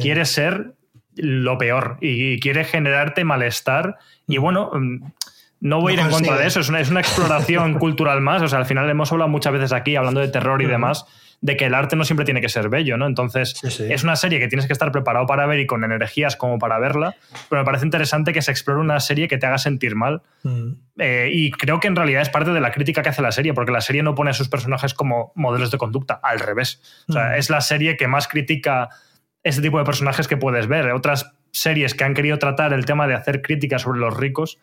quiere 0.00 0.24
ser 0.24 0.77
lo 1.18 1.58
peor 1.58 1.98
y 2.00 2.40
quiere 2.40 2.64
generarte 2.64 3.24
malestar. 3.24 3.98
Y 4.26 4.38
bueno, 4.38 4.70
mm, 4.72 5.04
no 5.60 5.80
voy 5.80 5.92
a 5.92 5.94
ir 5.94 6.00
en 6.00 6.10
contra 6.10 6.36
de 6.36 6.46
eso, 6.46 6.60
es 6.60 6.68
una, 6.68 6.80
es 6.80 6.90
una 6.90 7.00
exploración 7.00 7.74
cultural 7.78 8.20
más. 8.20 8.42
O 8.42 8.48
sea, 8.48 8.58
al 8.58 8.66
final 8.66 8.88
hemos 8.88 9.10
hablado 9.12 9.28
muchas 9.28 9.52
veces 9.52 9.72
aquí, 9.72 9.96
hablando 9.96 10.20
de 10.20 10.28
terror 10.28 10.62
y 10.62 10.66
demás, 10.66 11.06
de 11.40 11.56
que 11.56 11.66
el 11.66 11.74
arte 11.74 11.94
no 11.94 12.04
siempre 12.04 12.24
tiene 12.24 12.40
que 12.40 12.48
ser 12.48 12.68
bello, 12.68 12.96
¿no? 12.96 13.06
Entonces, 13.06 13.62
es 13.62 14.02
una 14.02 14.16
serie 14.16 14.40
que 14.40 14.48
tienes 14.48 14.66
que 14.66 14.72
estar 14.72 14.90
preparado 14.90 15.26
para 15.26 15.46
ver 15.46 15.60
y 15.60 15.66
con 15.66 15.84
energías 15.84 16.36
como 16.36 16.58
para 16.58 16.78
verla, 16.80 17.14
pero 17.48 17.62
me 17.62 17.64
parece 17.64 17.84
interesante 17.84 18.32
que 18.32 18.42
se 18.42 18.50
explore 18.50 18.80
una 18.80 18.98
serie 18.98 19.28
que 19.28 19.38
te 19.38 19.46
haga 19.46 19.58
sentir 19.58 19.94
mal. 19.94 20.22
Eh, 20.98 21.30
y 21.32 21.52
creo 21.52 21.78
que 21.78 21.86
en 21.86 21.94
realidad 21.94 22.22
es 22.22 22.28
parte 22.28 22.50
de 22.50 22.60
la 22.60 22.72
crítica 22.72 23.02
que 23.02 23.10
hace 23.10 23.22
la 23.22 23.30
serie, 23.30 23.54
porque 23.54 23.70
la 23.70 23.80
serie 23.80 24.02
no 24.02 24.16
pone 24.16 24.30
a 24.30 24.34
sus 24.34 24.48
personajes 24.48 24.94
como 24.94 25.32
modelos 25.36 25.70
de 25.70 25.78
conducta, 25.78 26.18
al 26.22 26.40
revés. 26.40 26.82
O 27.08 27.12
sea, 27.12 27.36
es 27.36 27.50
la 27.50 27.60
serie 27.60 27.96
que 27.96 28.08
más 28.08 28.26
critica 28.26 28.88
ese 29.48 29.62
tipo 29.62 29.78
de 29.78 29.84
personajes 29.84 30.28
que 30.28 30.36
puedes 30.36 30.66
ver. 30.66 30.90
Otras 30.92 31.32
series 31.52 31.94
que 31.94 32.04
han 32.04 32.14
querido 32.14 32.38
tratar 32.38 32.72
el 32.72 32.84
tema 32.84 33.06
de 33.06 33.14
hacer 33.14 33.42
críticas 33.42 33.82
sobre 33.82 34.00
los 34.00 34.16
ricos 34.16 34.58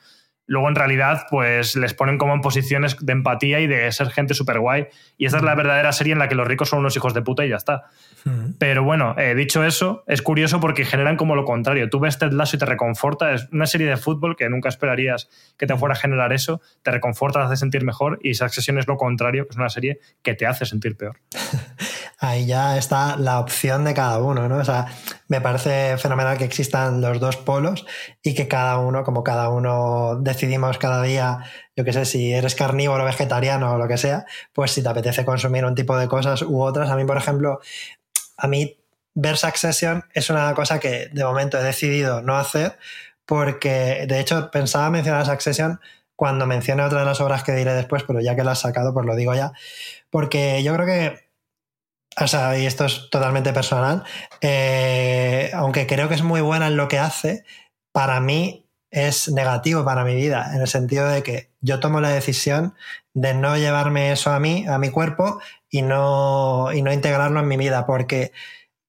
luego 0.47 0.69
en 0.69 0.75
realidad 0.75 1.25
pues 1.29 1.75
les 1.75 1.93
ponen 1.93 2.17
como 2.17 2.33
en 2.33 2.41
posiciones 2.41 2.97
de 2.99 3.13
empatía 3.13 3.59
y 3.59 3.67
de 3.67 3.91
ser 3.91 4.09
gente 4.09 4.33
súper 4.33 4.59
guay. 4.59 4.88
Y 5.17 5.25
esa 5.25 5.38
es 5.38 5.43
la 5.43 5.55
verdadera 5.55 5.91
serie 5.91 6.13
en 6.13 6.19
la 6.19 6.27
que 6.27 6.36
los 6.36 6.47
ricos 6.47 6.69
son 6.69 6.79
unos 6.79 6.95
hijos 6.95 7.13
de 7.13 7.21
puta 7.21 7.45
y 7.45 7.49
ya 7.49 7.55
está. 7.55 7.86
Pero 8.57 8.83
bueno, 8.83 9.15
eh, 9.19 9.36
dicho 9.36 9.63
eso, 9.63 10.03
es 10.07 10.23
curioso 10.23 10.59
porque 10.59 10.83
generan 10.83 11.15
como 11.15 11.36
lo 11.36 11.45
contrario. 11.45 11.89
Tú 11.89 11.99
ves 11.99 12.17
Ted 12.17 12.31
Lasso 12.31 12.55
y 12.55 12.59
te 12.59 12.65
reconforta. 12.65 13.33
Es 13.33 13.47
una 13.51 13.67
serie 13.67 13.88
de 13.88 13.97
fútbol 13.97 14.36
que 14.36 14.49
nunca 14.49 14.69
esperarías 14.69 15.29
que 15.57 15.67
te 15.67 15.77
fuera 15.77 15.93
a 15.93 15.97
generar 15.97 16.33
eso. 16.33 16.59
Te 16.81 16.89
reconforta, 16.89 17.39
te 17.39 17.45
hace 17.45 17.57
sentir 17.57 17.83
mejor. 17.83 18.19
Y 18.23 18.33
Succession 18.33 18.79
es 18.79 18.88
lo 18.88 18.97
contrario, 18.97 19.45
que 19.45 19.51
es 19.51 19.57
una 19.57 19.69
serie 19.69 19.99
que 20.23 20.33
te 20.33 20.47
hace 20.47 20.65
sentir 20.65 20.97
peor. 20.97 21.19
ahí 22.30 22.45
ya 22.45 22.78
está 22.78 23.17
la 23.17 23.39
opción 23.39 23.84
de 23.84 23.93
cada 23.93 24.19
uno, 24.19 24.47
¿no? 24.47 24.57
O 24.57 24.65
sea, 24.65 24.88
me 25.28 25.41
parece 25.41 25.97
fenomenal 25.97 26.38
que 26.38 26.43
existan 26.43 27.01
los 27.01 27.19
dos 27.19 27.38
polos 27.38 27.86
y 28.23 28.34
que 28.36 28.47
cada 28.47 28.78
uno, 28.80 29.03
como 29.03 29.23
cada 29.23 29.49
uno 29.49 30.17
decidimos 30.19 30.78
cada 30.78 31.01
día, 31.01 31.39
yo 31.76 31.84
qué 31.84 31.93
sé, 31.93 32.05
si 32.05 32.34
eres 32.34 32.55
carnívoro, 32.55 33.05
vegetariano 33.05 33.73
o 33.73 33.78
lo 33.78 33.88
que 33.88 33.97
sea, 33.97 34.26
pues 34.53 34.71
si 34.71 34.84
te 34.84 34.89
apetece 34.89 35.26
consumir 35.26 35.65
un 35.65 35.76
tipo 35.76 35.97
de 35.97 36.07
cosas 36.07 36.41
u 36.41 36.61
otras. 36.61 36.89
A 36.89 36.95
mí, 36.95 37.05
por 37.05 37.17
ejemplo, 37.17 37.59
a 38.38 38.47
mí 38.47 38.78
ver 39.13 39.38
Succession 39.38 40.03
es 40.13 40.30
una 40.30 40.53
cosa 40.53 40.80
que 40.80 41.07
de 41.11 41.23
momento 41.23 41.57
he 41.57 41.63
decidido 41.63 42.21
no 42.21 42.36
hacer 42.36 42.78
porque, 43.26 44.05
de 44.07 44.19
hecho, 44.19 44.51
pensaba 44.51 44.89
mencionar 44.89 45.26
Succession 45.26 45.80
cuando 46.15 46.45
mencione 46.45 46.84
otra 46.84 46.99
de 46.99 47.05
las 47.05 47.19
obras 47.21 47.43
que 47.43 47.51
diré 47.53 47.73
después, 47.73 48.03
pero 48.03 48.21
ya 48.21 48.36
que 48.36 48.43
la 48.43 48.51
has 48.51 48.59
sacado, 48.59 48.93
pues 48.93 49.05
lo 49.05 49.15
digo 49.15 49.34
ya. 49.36 49.51
Porque 50.09 50.63
yo 50.63 50.73
creo 50.76 50.86
que 50.86 51.24
o 52.18 52.28
sea, 52.28 52.57
y 52.57 52.66
esto 52.66 52.86
es 52.86 53.09
totalmente 53.09 53.53
personal, 53.53 54.03
eh, 54.41 55.51
aunque 55.53 55.86
creo 55.88 56.07
que 56.07 56.16
es 56.16 56.24
muy 56.24 56.41
buena 56.41 56.68
en 56.68 56.78
lo 56.78 56.88
que 56.88 56.99
hace, 56.99 57.43
para 57.91 58.20
mí 58.20 58.66
es 58.89 59.30
negativo 59.30 59.84
para 59.84 60.05
mi 60.05 60.16
vida, 60.16 60.51
en 60.53 60.61
el 60.61 60.68
sentido 60.68 61.07
de 61.09 61.24
que 61.24 61.51
yo 61.59 61.80
tomo 61.80 61.99
la 61.99 62.09
decisión 62.09 62.74
de 63.13 63.34
no 63.34 63.57
llevarme 63.57 64.11
eso 64.11 64.32
a 64.32 64.39
mí, 64.39 64.66
a 64.68 64.78
mi 64.78 64.89
cuerpo, 64.89 65.39
y 65.70 65.82
no, 65.82 66.72
y 66.74 66.82
no 66.82 66.93
integrarlo 66.93 67.41
en 67.41 67.47
mi 67.47 67.57
vida, 67.57 67.86
porque 67.86 68.32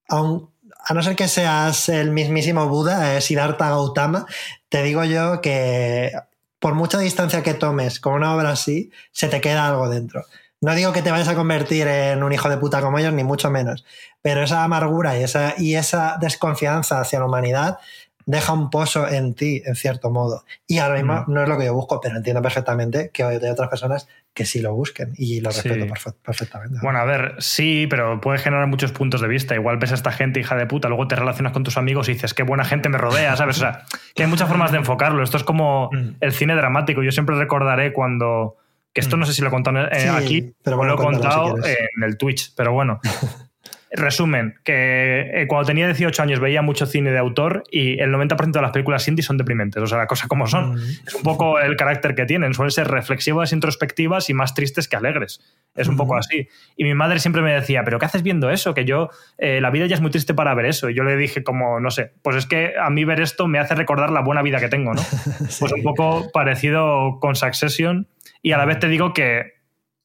a 0.08 0.94
no 0.94 1.02
ser 1.02 1.16
que 1.16 1.26
seas 1.26 1.88
el 1.88 2.12
mismísimo 2.12 2.68
Buda, 2.68 3.20
Siddhartha 3.20 3.70
Gautama, 3.70 4.26
te 4.68 4.84
digo 4.84 5.02
yo 5.04 5.40
que 5.40 6.12
por 6.60 6.74
mucha 6.74 6.98
distancia 6.98 7.42
que 7.42 7.54
tomes 7.54 7.98
con 7.98 8.14
una 8.14 8.34
obra 8.34 8.50
así, 8.50 8.92
se 9.10 9.28
te 9.28 9.40
queda 9.40 9.66
algo 9.66 9.88
dentro. 9.88 10.24
No 10.60 10.74
digo 10.74 10.92
que 10.92 11.02
te 11.02 11.10
vayas 11.10 11.28
a 11.28 11.34
convertir 11.34 11.86
en 11.86 12.22
un 12.22 12.32
hijo 12.32 12.48
de 12.48 12.56
puta 12.56 12.80
como 12.80 12.98
ellos, 12.98 13.12
ni 13.12 13.24
mucho 13.24 13.50
menos, 13.50 13.84
pero 14.22 14.42
esa 14.42 14.64
amargura 14.64 15.18
y 15.18 15.22
esa, 15.22 15.54
y 15.58 15.74
esa 15.74 16.16
desconfianza 16.20 17.00
hacia 17.00 17.18
la 17.18 17.26
humanidad 17.26 17.78
deja 18.26 18.52
un 18.52 18.70
pozo 18.70 19.08
en 19.08 19.34
ti, 19.34 19.62
en 19.64 19.76
cierto 19.76 20.10
modo. 20.10 20.44
Y 20.66 20.78
ahora 20.78 20.96
mismo 20.96 21.24
no 21.28 21.42
es 21.42 21.48
lo 21.48 21.56
que 21.56 21.66
yo 21.66 21.74
busco, 21.74 22.00
pero 22.00 22.16
entiendo 22.16 22.42
perfectamente 22.42 23.10
que 23.12 23.22
hay 23.22 23.36
otras 23.36 23.68
personas 23.68 24.08
que 24.34 24.44
sí 24.44 24.60
lo 24.60 24.74
busquen 24.74 25.12
y 25.16 25.40
lo 25.40 25.50
respeto 25.50 25.86
perfectamente. 26.22 26.80
Bueno, 26.82 26.98
a 26.98 27.04
ver, 27.04 27.36
sí, 27.38 27.86
pero 27.88 28.20
puede 28.20 28.38
generar 28.38 28.66
muchos 28.66 28.90
puntos 28.90 29.20
de 29.20 29.28
vista. 29.28 29.54
Igual 29.54 29.78
ves 29.78 29.92
a 29.92 29.94
esta 29.94 30.10
gente 30.10 30.40
hija 30.40 30.56
de 30.56 30.66
puta, 30.66 30.88
luego 30.88 31.06
te 31.06 31.14
relacionas 31.14 31.52
con 31.52 31.62
tus 31.62 31.76
amigos 31.76 32.08
y 32.08 32.14
dices, 32.14 32.34
qué 32.34 32.42
buena 32.42 32.64
gente 32.64 32.88
me 32.88 32.98
rodea, 32.98 33.36
¿sabes? 33.36 33.58
O 33.58 33.60
sea, 33.60 33.84
que 34.14 34.24
hay 34.24 34.28
muchas 34.28 34.48
formas 34.48 34.72
de 34.72 34.78
enfocarlo. 34.78 35.22
Esto 35.22 35.36
es 35.36 35.44
como 35.44 35.88
mm. 35.92 36.16
el 36.20 36.32
cine 36.32 36.56
dramático. 36.56 37.04
Yo 37.04 37.12
siempre 37.12 37.36
recordaré 37.36 37.92
cuando 37.92 38.56
que 38.96 39.00
esto 39.00 39.18
no 39.18 39.26
sé 39.26 39.34
si 39.34 39.42
lo 39.42 39.48
he 39.48 39.50
contado 39.50 39.76
eh, 39.92 40.08
aquí 40.08 40.54
pero 40.64 40.82
lo 40.82 40.94
he 40.94 40.96
contado 40.96 41.58
en 41.58 42.02
el 42.02 42.16
Twitch, 42.16 42.54
pero 42.56 42.72
bueno. 42.72 42.98
Resumen, 43.90 44.54
que 44.64 45.42
eh, 45.42 45.46
cuando 45.46 45.66
tenía 45.66 45.86
18 45.86 46.22
años 46.22 46.40
veía 46.40 46.62
mucho 46.62 46.86
cine 46.86 47.10
de 47.12 47.18
autor 47.18 47.62
y 47.70 48.00
el 48.00 48.10
90% 48.10 48.52
de 48.52 48.62
las 48.62 48.70
películas 48.70 49.06
indie 49.06 49.22
son 49.22 49.36
deprimentes, 49.36 49.82
o 49.82 49.86
sea, 49.86 49.98
la 49.98 50.06
cosa 50.06 50.28
como 50.28 50.46
son. 50.46 50.78
Es 51.06 51.14
un 51.14 51.22
poco 51.22 51.60
el 51.60 51.76
carácter 51.76 52.14
que 52.14 52.24
tienen, 52.24 52.54
suelen 52.54 52.70
ser 52.70 52.88
reflexivas, 52.88 53.52
introspectivas 53.52 54.30
y 54.30 54.34
más 54.34 54.54
tristes 54.54 54.88
que 54.88 54.96
alegres. 54.96 55.40
Es 55.74 55.88
un 55.88 55.96
poco 55.96 56.16
así. 56.16 56.48
Y 56.76 56.84
mi 56.84 56.94
madre 56.94 57.20
siempre 57.20 57.42
me 57.42 57.52
decía, 57.52 57.84
pero 57.84 57.98
¿qué 57.98 58.06
haces 58.06 58.22
viendo 58.22 58.50
eso? 58.50 58.72
Que 58.72 58.86
yo, 58.86 59.10
eh, 59.36 59.60
la 59.60 59.70
vida 59.70 59.86
ya 59.86 59.94
es 59.94 60.00
muy 60.00 60.10
triste 60.10 60.32
para 60.32 60.54
ver 60.54 60.64
eso. 60.64 60.88
Y 60.88 60.94
yo 60.94 61.04
le 61.04 61.16
dije 61.16 61.42
como, 61.42 61.80
no 61.80 61.90
sé, 61.90 62.12
pues 62.22 62.36
es 62.36 62.46
que 62.46 62.72
a 62.80 62.88
mí 62.88 63.04
ver 63.04 63.20
esto 63.20 63.46
me 63.46 63.58
hace 63.58 63.74
recordar 63.74 64.10
la 64.10 64.22
buena 64.22 64.40
vida 64.40 64.58
que 64.58 64.68
tengo, 64.68 64.94
¿no? 64.94 65.02
Pues 65.60 65.72
un 65.72 65.82
poco 65.82 66.30
parecido 66.32 67.18
con 67.20 67.36
Succession 67.36 68.08
y 68.46 68.52
a 68.52 68.58
la 68.58 68.64
vez 68.64 68.78
te 68.78 68.86
digo 68.86 69.12
que, 69.12 69.54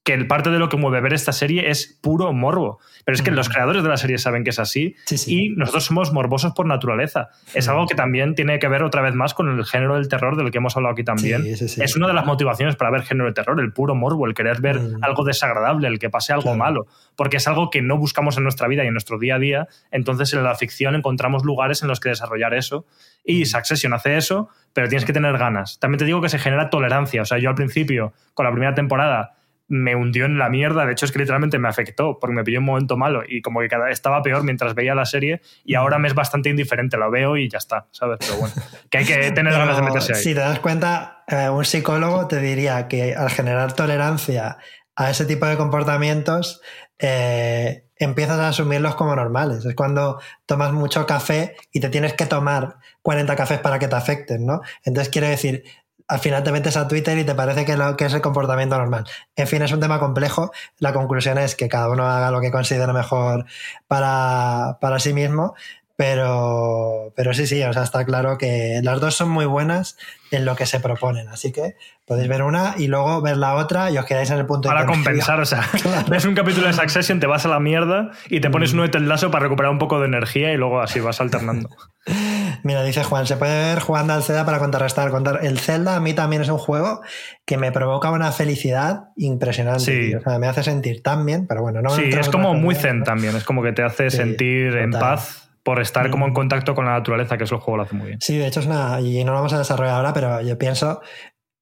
que 0.03 0.13
el 0.13 0.25
parte 0.27 0.49
de 0.49 0.57
lo 0.57 0.67
que 0.67 0.77
mueve 0.77 0.99
ver 0.99 1.13
esta 1.13 1.31
serie 1.31 1.69
es 1.69 1.99
puro 2.01 2.33
morbo. 2.33 2.79
Pero 3.05 3.15
es 3.15 3.21
que 3.21 3.31
los 3.31 3.49
creadores 3.49 3.83
de 3.83 3.89
la 3.89 3.97
serie 3.97 4.17
saben 4.17 4.43
que 4.43 4.49
es 4.49 4.59
así 4.59 4.95
y 5.27 5.49
nosotros 5.49 5.85
somos 5.85 6.11
morbosos 6.11 6.53
por 6.53 6.65
naturaleza. 6.65 7.29
Es 7.53 7.67
algo 7.67 7.85
que 7.87 7.93
también 7.93 8.33
tiene 8.33 8.57
que 8.59 8.67
ver 8.67 8.83
otra 8.83 9.01
vez 9.01 9.13
más 9.13 9.33
con 9.33 9.49
el 9.49 9.63
género 9.65 9.95
del 9.95 10.07
terror 10.07 10.37
del 10.37 10.49
que 10.51 10.57
hemos 10.57 10.75
hablado 10.75 10.93
aquí 10.93 11.03
también. 11.03 11.45
es 11.45 11.95
una 11.95 12.07
de 12.07 12.13
las 12.13 12.25
motivaciones 12.25 12.75
para 12.75 12.89
ver 12.89 13.03
género 13.03 13.27
de 13.27 13.33
terror, 13.33 13.59
el 13.59 13.73
puro 13.73 13.93
morbo, 13.93 14.25
el 14.25 14.33
querer 14.33 14.59
ver 14.59 14.79
algo 15.01 15.23
desagradable, 15.23 15.87
el 15.87 15.99
que 15.99 16.09
pase 16.09 16.33
algo 16.33 16.55
malo, 16.55 16.87
porque 17.15 17.37
es 17.37 17.47
algo 17.47 17.69
que 17.69 17.81
no 17.81 17.97
buscamos 17.97 18.37
en 18.37 18.43
nuestra 18.43 18.67
vida 18.67 18.83
y 18.83 18.87
en 18.87 18.93
nuestro 18.93 19.19
día 19.19 19.35
a 19.35 19.39
día. 19.39 19.67
Entonces 19.91 20.33
en 20.33 20.43
la 20.43 20.55
ficción 20.55 20.95
encontramos 20.95 21.43
lugares 21.43 21.83
en 21.83 21.87
los 21.87 21.99
que 21.99 22.09
desarrollar 22.09 22.53
eso 22.55 22.85
y 23.23 23.45
Succession 23.45 23.93
hace 23.93 24.17
eso, 24.17 24.49
pero 24.73 24.87
tienes 24.87 25.05
que 25.05 25.13
tener 25.13 25.37
ganas. 25.37 25.77
También 25.79 25.99
te 25.99 26.05
digo 26.05 26.21
que 26.21 26.29
se 26.29 26.39
genera 26.39 26.69
tolerancia. 26.69 27.21
O 27.21 27.25
sea, 27.25 27.37
yo 27.37 27.49
al 27.49 27.55
principio, 27.55 28.13
con 28.33 28.45
la 28.45 28.51
primera 28.51 28.73
temporada, 28.73 29.35
me 29.71 29.95
hundió 29.95 30.25
en 30.25 30.37
la 30.37 30.49
mierda. 30.49 30.85
De 30.85 30.91
hecho, 30.91 31.05
es 31.05 31.13
que 31.13 31.19
literalmente 31.19 31.57
me 31.57 31.69
afectó 31.69 32.19
porque 32.19 32.35
me 32.35 32.43
pilló 32.43 32.59
un 32.59 32.65
momento 32.65 32.97
malo 32.97 33.23
y 33.25 33.41
como 33.41 33.61
que 33.61 33.69
cada 33.69 33.89
estaba 33.89 34.21
peor 34.21 34.43
mientras 34.43 34.75
veía 34.75 34.93
la 34.93 35.05
serie 35.05 35.41
y 35.63 35.75
ahora 35.75 35.97
me 35.97 36.09
es 36.09 36.13
bastante 36.13 36.49
indiferente. 36.49 36.97
Lo 36.97 37.09
veo 37.09 37.37
y 37.37 37.49
ya 37.49 37.57
está, 37.57 37.87
¿sabes? 37.91 38.17
Pero 38.19 38.35
bueno, 38.35 38.53
que 38.89 38.97
hay 38.97 39.05
que 39.05 39.31
tener 39.31 39.53
ganas 39.53 39.77
de 39.77 39.83
meterse 39.83 40.13
ahí. 40.13 40.21
Si 40.21 40.33
te 40.33 40.41
das 40.41 40.59
cuenta, 40.59 41.23
eh, 41.27 41.49
un 41.49 41.63
psicólogo 41.63 42.27
te 42.27 42.41
diría 42.41 42.89
que 42.89 43.15
al 43.15 43.29
generar 43.29 43.73
tolerancia 43.73 44.57
a 44.97 45.09
ese 45.09 45.25
tipo 45.25 45.45
de 45.45 45.55
comportamientos, 45.55 46.61
eh, 46.99 47.85
empiezas 47.95 48.39
a 48.39 48.49
asumirlos 48.49 48.95
como 48.95 49.15
normales. 49.15 49.63
Es 49.63 49.73
cuando 49.73 50.19
tomas 50.45 50.73
mucho 50.73 51.05
café 51.05 51.55
y 51.71 51.79
te 51.79 51.89
tienes 51.89 52.13
que 52.13 52.25
tomar 52.25 52.77
40 53.01 53.35
cafés 53.35 53.59
para 53.59 53.79
que 53.79 53.87
te 53.87 53.95
afecten, 53.95 54.45
¿no? 54.45 54.61
Entonces 54.83 55.11
quiere 55.11 55.29
decir, 55.29 55.63
al 56.11 56.19
final 56.19 56.43
te 56.43 56.51
metes 56.51 56.75
a 56.75 56.89
Twitter 56.89 57.17
y 57.17 57.23
te 57.23 57.33
parece 57.35 57.63
que, 57.63 57.77
lo, 57.77 57.95
que 57.95 58.03
es 58.03 58.13
el 58.13 58.19
comportamiento 58.19 58.77
normal. 58.77 59.05
En 59.37 59.47
fin, 59.47 59.61
es 59.61 59.71
un 59.71 59.79
tema 59.79 59.97
complejo. 59.97 60.51
La 60.77 60.91
conclusión 60.91 61.37
es 61.37 61.55
que 61.55 61.69
cada 61.69 61.89
uno 61.89 62.05
haga 62.05 62.31
lo 62.31 62.41
que 62.41 62.51
considere 62.51 62.91
mejor 62.91 63.45
para, 63.87 64.77
para 64.81 64.99
sí 64.99 65.13
mismo. 65.13 65.55
Pero, 65.95 67.13
pero 67.15 67.33
sí, 67.33 67.47
sí, 67.47 67.63
o 67.63 67.71
sea, 67.71 67.83
está 67.83 68.03
claro 68.03 68.37
que 68.37 68.81
las 68.83 68.99
dos 68.99 69.15
son 69.15 69.29
muy 69.29 69.45
buenas 69.45 69.97
en 70.31 70.43
lo 70.43 70.57
que 70.57 70.65
se 70.65 70.81
proponen. 70.81 71.29
Así 71.29 71.53
que 71.53 71.75
podéis 72.05 72.27
ver 72.27 72.43
una 72.43 72.75
y 72.77 72.87
luego 72.87 73.21
ver 73.21 73.37
la 73.37 73.55
otra 73.55 73.89
y 73.89 73.97
os 73.97 74.05
quedáis 74.05 74.31
en 74.31 74.39
el 74.39 74.45
punto 74.45 74.67
Para 74.67 74.85
compensar, 74.85 75.39
o 75.39 75.45
sea, 75.45 75.69
ves 76.09 76.25
un 76.25 76.35
capítulo 76.35 76.67
de 76.67 76.73
Succession, 76.73 77.21
te 77.21 77.27
vas 77.27 77.45
a 77.45 77.49
la 77.49 77.59
mierda 77.61 78.11
y 78.29 78.41
te 78.41 78.49
pones 78.49 78.73
mm. 78.73 78.81
de 78.81 78.89
Ted 78.89 79.29
para 79.31 79.43
recuperar 79.43 79.71
un 79.71 79.79
poco 79.79 79.99
de 80.01 80.07
energía 80.07 80.51
y 80.51 80.57
luego 80.57 80.81
así 80.81 80.99
vas 80.99 81.21
alternando. 81.21 81.69
Mira, 82.63 82.83
dice 82.83 83.03
Juan, 83.03 83.25
se 83.27 83.37
puede 83.37 83.73
ver 83.73 83.79
jugando 83.79 84.13
al 84.13 84.23
Zelda 84.23 84.45
para 84.45 84.59
contrarrestar. 84.59 85.11
El 85.41 85.59
Zelda 85.59 85.95
a 85.95 85.99
mí 85.99 86.13
también 86.13 86.41
es 86.41 86.49
un 86.49 86.57
juego 86.57 87.01
que 87.45 87.57
me 87.57 87.71
provoca 87.71 88.11
una 88.11 88.31
felicidad 88.31 89.09
impresionante. 89.15 90.15
O 90.15 90.21
sea, 90.21 90.39
me 90.39 90.47
hace 90.47 90.63
sentir 90.63 91.01
tan 91.01 91.25
bien, 91.25 91.47
pero 91.47 91.61
bueno, 91.61 91.81
no 91.81 91.89
Sí, 91.89 92.03
es 92.11 92.29
como 92.29 92.53
muy 92.53 92.75
zen 92.75 93.03
también, 93.03 93.35
es 93.35 93.43
como 93.43 93.63
que 93.63 93.71
te 93.71 93.83
hace 93.83 94.09
sentir 94.09 94.75
en 94.77 94.91
paz 94.91 95.49
por 95.63 95.79
estar 95.79 96.09
como 96.09 96.25
en 96.25 96.33
contacto 96.33 96.73
con 96.73 96.85
la 96.85 96.93
naturaleza, 96.93 97.37
que 97.37 97.43
eso 97.43 97.55
el 97.55 97.61
juego 97.61 97.77
lo 97.77 97.83
hace 97.83 97.95
muy 97.95 98.07
bien. 98.07 98.21
Sí, 98.21 98.37
de 98.37 98.47
hecho 98.47 98.61
es 98.61 98.65
una, 98.65 98.99
y 98.99 99.23
no 99.23 99.31
lo 99.31 99.37
vamos 99.37 99.53
a 99.53 99.59
desarrollar 99.59 99.95
ahora, 99.95 100.13
pero 100.13 100.41
yo 100.41 100.57
pienso, 100.57 101.01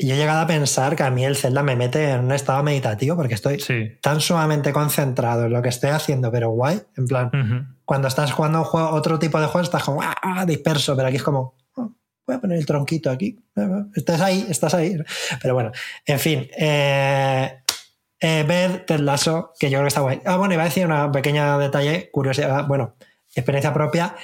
yo 0.07 0.15
he 0.15 0.17
llegado 0.17 0.39
a 0.39 0.47
pensar 0.47 0.95
que 0.95 1.03
a 1.03 1.11
mí 1.11 1.25
el 1.25 1.35
Zelda 1.35 1.61
me 1.61 1.75
mete 1.75 2.11
en 2.11 2.21
un 2.21 2.31
estado 2.31 2.63
meditativo 2.63 3.17
porque 3.17 3.33
estoy 3.33 3.61
tan 4.01 4.21
sumamente 4.21 4.71
concentrado 4.71 5.45
en 5.45 5.51
lo 5.51 5.61
que 5.61 5.69
estoy 5.69 5.89
haciendo, 5.89 6.31
pero 6.31 6.51
guay, 6.51 6.81
en 6.95 7.05
plan, 7.05 7.75
cuando 7.83 8.07
estás 8.07 8.31
jugando 8.31 8.59
un 8.59 8.65
juego, 8.65 8.89
otro 8.91 9.19
tipo 9.19 9.39
de 9.41 9.47
juego, 9.47 9.63
estás 9.63 9.83
como 9.83 10.01
¡ah! 10.01 10.45
disperso, 10.47 10.95
pero 10.95 11.09
aquí 11.09 11.17
es 11.17 11.23
como, 11.23 11.55
oh, 11.75 11.91
voy 12.25 12.35
a 12.35 12.39
poner 12.39 12.57
el 12.57 12.65
tronquito 12.65 13.11
aquí, 13.11 13.39
estás 13.93 14.21
ahí, 14.21 14.45
estás 14.47 14.73
ahí. 14.73 14.95
Pero 15.41 15.53
bueno, 15.53 15.71
en 16.05 16.19
fin, 16.19 16.47
eh, 16.57 17.61
eh, 18.21 18.45
ver 18.47 18.85
Ted 18.85 18.99
Lasso, 18.99 19.53
que 19.59 19.69
yo 19.69 19.79
creo 19.79 19.83
que 19.83 19.87
está 19.89 20.01
guay. 20.01 20.21
Ah, 20.25 20.37
bueno, 20.37 20.53
iba 20.53 20.63
a 20.63 20.67
decir 20.67 20.85
una 20.85 21.11
pequeña 21.11 21.57
detalle, 21.57 22.09
curiosidad, 22.11 22.67
bueno, 22.67 22.95
experiencia 23.35 23.73
propia. 23.73 24.15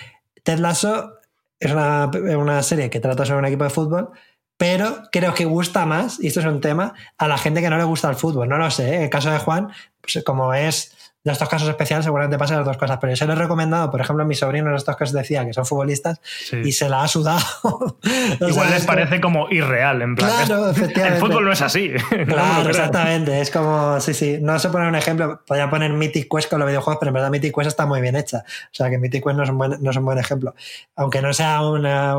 Ted 0.44 0.60
Lasso 0.60 1.20
es 1.60 1.72
una, 1.72 2.64
serie 2.64 2.90
que 2.90 3.00
trata 3.00 3.26
sobre 3.26 3.40
un 3.40 3.46
equipo 3.46 3.64
de 3.64 3.70
fútbol, 3.70 4.12
pero 4.58 5.04
creo 5.12 5.34
que 5.34 5.46
gusta 5.46 5.86
más, 5.86 6.20
y 6.22 6.28
esto 6.28 6.40
es 6.40 6.46
un 6.46 6.62
tema, 6.62 6.94
a 7.18 7.28
la 7.28 7.38
gente 7.38 7.62
que 7.62 7.70
no 7.70 7.78
le 7.78 7.84
gusta 7.84 8.10
el 8.10 8.16
fútbol. 8.16 8.48
No 8.48 8.58
lo 8.58 8.72
sé, 8.72 8.96
¿eh? 8.96 9.04
el 9.04 9.10
caso 9.10 9.30
de 9.30 9.40
Juan, 9.40 9.70
pues 10.02 10.24
como 10.24 10.54
es 10.54 10.95
de 11.26 11.32
estos 11.32 11.50
casos 11.50 11.68
especiales 11.68 12.06
seguramente 12.06 12.38
pasan 12.38 12.58
las 12.58 12.66
dos 12.66 12.78
cosas, 12.78 13.00
pero 13.02 13.12
yo 13.12 13.18
se 13.18 13.26
lo 13.26 13.34
he 13.34 13.36
recomendado, 13.36 13.90
por 13.90 14.00
ejemplo, 14.00 14.24
a 14.24 14.28
mi 14.28 14.36
sobrino 14.36 14.70
en 14.70 14.76
estos 14.76 14.96
casos 14.96 15.14
decía 15.14 15.44
que 15.44 15.54
son 15.54 15.66
futbolistas 15.66 16.22
y 16.64 16.72
se 16.72 16.88
la 16.88 17.04
ha 17.04 17.08
sudado. 17.08 17.98
Igual 18.48 18.70
les 18.70 18.86
parece 18.86 19.20
como 19.20 19.50
irreal, 19.50 20.04
en 20.04 20.16
plan. 20.16 20.46
Claro, 20.46 20.70
efectivamente. 20.72 21.18
El 21.18 21.22
fútbol 21.22 21.46
no 21.46 21.52
es 21.52 21.62
así. 21.62 21.92
Claro, 22.26 22.70
exactamente. 22.70 23.40
Es 23.42 23.52
como, 23.52 24.00
sí, 24.00 24.14
sí. 24.14 24.38
No 24.42 24.58
se 24.60 24.70
pone 24.70 24.88
un 24.88 24.96
ejemplo, 24.96 25.42
podría 25.46 25.70
poner 25.70 25.92
Mythic 25.92 26.28
Quest 26.32 26.50
con 26.50 26.60
los 26.60 26.68
videojuegos, 26.68 26.98
pero 27.00 27.10
en 27.10 27.14
verdad 27.14 27.30
Mythic 27.30 27.56
Quest 27.56 27.68
está 27.68 27.86
muy 27.86 28.02
bien 28.02 28.16
hecha. 28.16 28.44
O 28.46 28.74
sea 28.74 28.90
que 28.90 28.98
Mythic 28.98 29.24
Quest 29.24 29.36
no 29.36 29.44
es 29.44 29.50
un 29.50 29.58
buen, 29.58 29.78
no 29.82 29.92
es 29.92 29.98
un 29.98 30.06
buen 30.06 30.18
ejemplo. 30.18 30.56
Aunque 30.96 31.22
no 31.22 31.34
sea 31.34 31.62
una, 31.62 32.16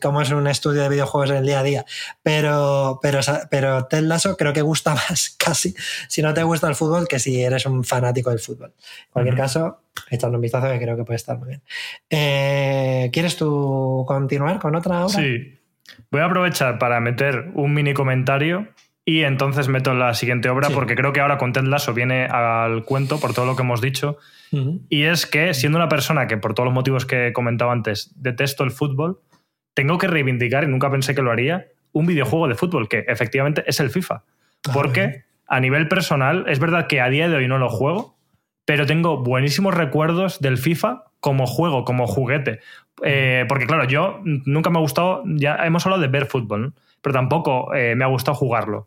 como 0.00 0.20
es 0.20 0.30
un 0.30 0.46
estudio 0.46 0.82
de 0.82 0.88
videojuegos 0.88 1.30
en 1.30 1.36
el 1.36 1.46
día 1.46 1.60
a 1.60 1.62
día. 1.62 1.84
Pero, 2.22 2.98
pero, 3.02 3.20
pero 3.50 3.86
Ted 3.86 4.02
Lasso 4.02 4.36
creo 4.36 4.52
que 4.52 4.62
gusta 4.62 4.94
más 4.94 5.34
casi 5.38 5.74
si 6.08 6.22
no 6.22 6.34
te 6.34 6.42
gusta 6.42 6.68
el 6.68 6.74
fútbol 6.74 7.08
que 7.08 7.18
si 7.18 7.42
eres 7.42 7.66
un 7.66 7.84
fanático 7.84 8.27
del 8.30 8.38
fútbol. 8.38 8.72
En 8.76 9.12
cualquier 9.12 9.36
caso, 9.36 9.82
echando 10.10 10.36
un 10.38 10.42
vistazo 10.42 10.68
que 10.70 10.78
creo 10.78 10.96
que 10.96 11.04
puede 11.04 11.16
estar 11.16 11.38
muy 11.38 11.48
bien. 11.48 11.62
Eh, 12.10 13.10
¿Quieres 13.12 13.36
tú 13.36 14.04
continuar 14.06 14.58
con 14.58 14.74
otra 14.74 15.04
obra? 15.06 15.08
Sí. 15.08 15.58
Voy 16.10 16.20
a 16.20 16.26
aprovechar 16.26 16.78
para 16.78 17.00
meter 17.00 17.50
un 17.54 17.74
mini 17.74 17.94
comentario 17.94 18.68
Y 19.04 19.24
entonces 19.24 19.68
meto 19.68 19.94
la 19.94 20.12
siguiente 20.12 20.50
obra 20.50 20.68
Sí. 20.68 20.74
porque 20.74 20.94
creo 20.94 21.14
que 21.14 21.20
ahora 21.20 21.38
con 21.38 21.54
Ted 21.54 21.62
Lasso 21.62 21.94
viene 21.94 22.26
al 22.26 22.84
cuento 22.84 23.18
por 23.18 23.32
todo 23.32 23.46
lo 23.46 23.56
que 23.56 23.62
hemos 23.62 23.80
dicho. 23.80 24.18
Y 24.90 25.04
es 25.04 25.24
que 25.24 25.54
siendo 25.54 25.78
una 25.78 25.88
persona 25.88 26.26
que 26.26 26.36
por 26.36 26.52
todos 26.52 26.66
los 26.66 26.74
motivos 26.74 27.06
que 27.06 27.28
he 27.28 27.32
comentado 27.32 27.70
antes 27.70 28.12
detesto 28.16 28.64
el 28.64 28.70
fútbol, 28.70 29.20
tengo 29.72 29.96
que 29.96 30.08
reivindicar, 30.08 30.64
y 30.64 30.66
nunca 30.66 30.90
pensé 30.90 31.14
que 31.14 31.22
lo 31.22 31.30
haría, 31.30 31.68
un 31.92 32.04
videojuego 32.04 32.48
de 32.48 32.54
fútbol 32.54 32.86
que 32.86 33.06
efectivamente 33.08 33.64
es 33.66 33.80
el 33.80 33.88
FIFA. 33.88 34.24
Ah, 34.68 34.72
Porque 34.74 35.24
a 35.46 35.58
nivel 35.60 35.88
personal, 35.88 36.44
es 36.46 36.58
verdad 36.58 36.86
que 36.86 37.00
a 37.00 37.08
día 37.08 37.30
de 37.30 37.36
hoy 37.36 37.48
no 37.48 37.56
lo 37.56 37.70
juego, 37.70 38.17
pero 38.68 38.84
tengo 38.84 39.16
buenísimos 39.16 39.72
recuerdos 39.74 40.40
del 40.40 40.58
FIFA 40.58 41.04
como 41.20 41.46
juego, 41.46 41.86
como 41.86 42.06
juguete. 42.06 42.60
Eh, 43.02 43.46
porque 43.48 43.66
claro, 43.66 43.84
yo 43.84 44.20
nunca 44.22 44.68
me 44.68 44.76
ha 44.76 44.82
gustado, 44.82 45.22
ya 45.24 45.56
hemos 45.64 45.86
hablado 45.86 46.02
de 46.02 46.08
ver 46.08 46.26
fútbol, 46.26 46.74
pero 47.00 47.14
tampoco 47.14 47.74
eh, 47.74 47.94
me 47.96 48.04
ha 48.04 48.08
gustado 48.08 48.34
jugarlo. 48.34 48.86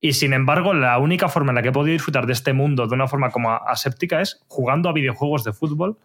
Y 0.00 0.14
sin 0.14 0.32
embargo, 0.32 0.72
la 0.72 0.96
única 0.98 1.28
forma 1.28 1.50
en 1.50 1.56
la 1.56 1.62
que 1.62 1.68
he 1.68 1.72
podido 1.72 1.92
disfrutar 1.92 2.24
de 2.24 2.32
este 2.32 2.54
mundo 2.54 2.86
de 2.86 2.94
una 2.94 3.06
forma 3.06 3.28
como 3.28 3.52
aséptica 3.52 4.22
es 4.22 4.42
jugando 4.48 4.88
a 4.88 4.94
videojuegos 4.94 5.44
de 5.44 5.52
fútbol 5.52 5.98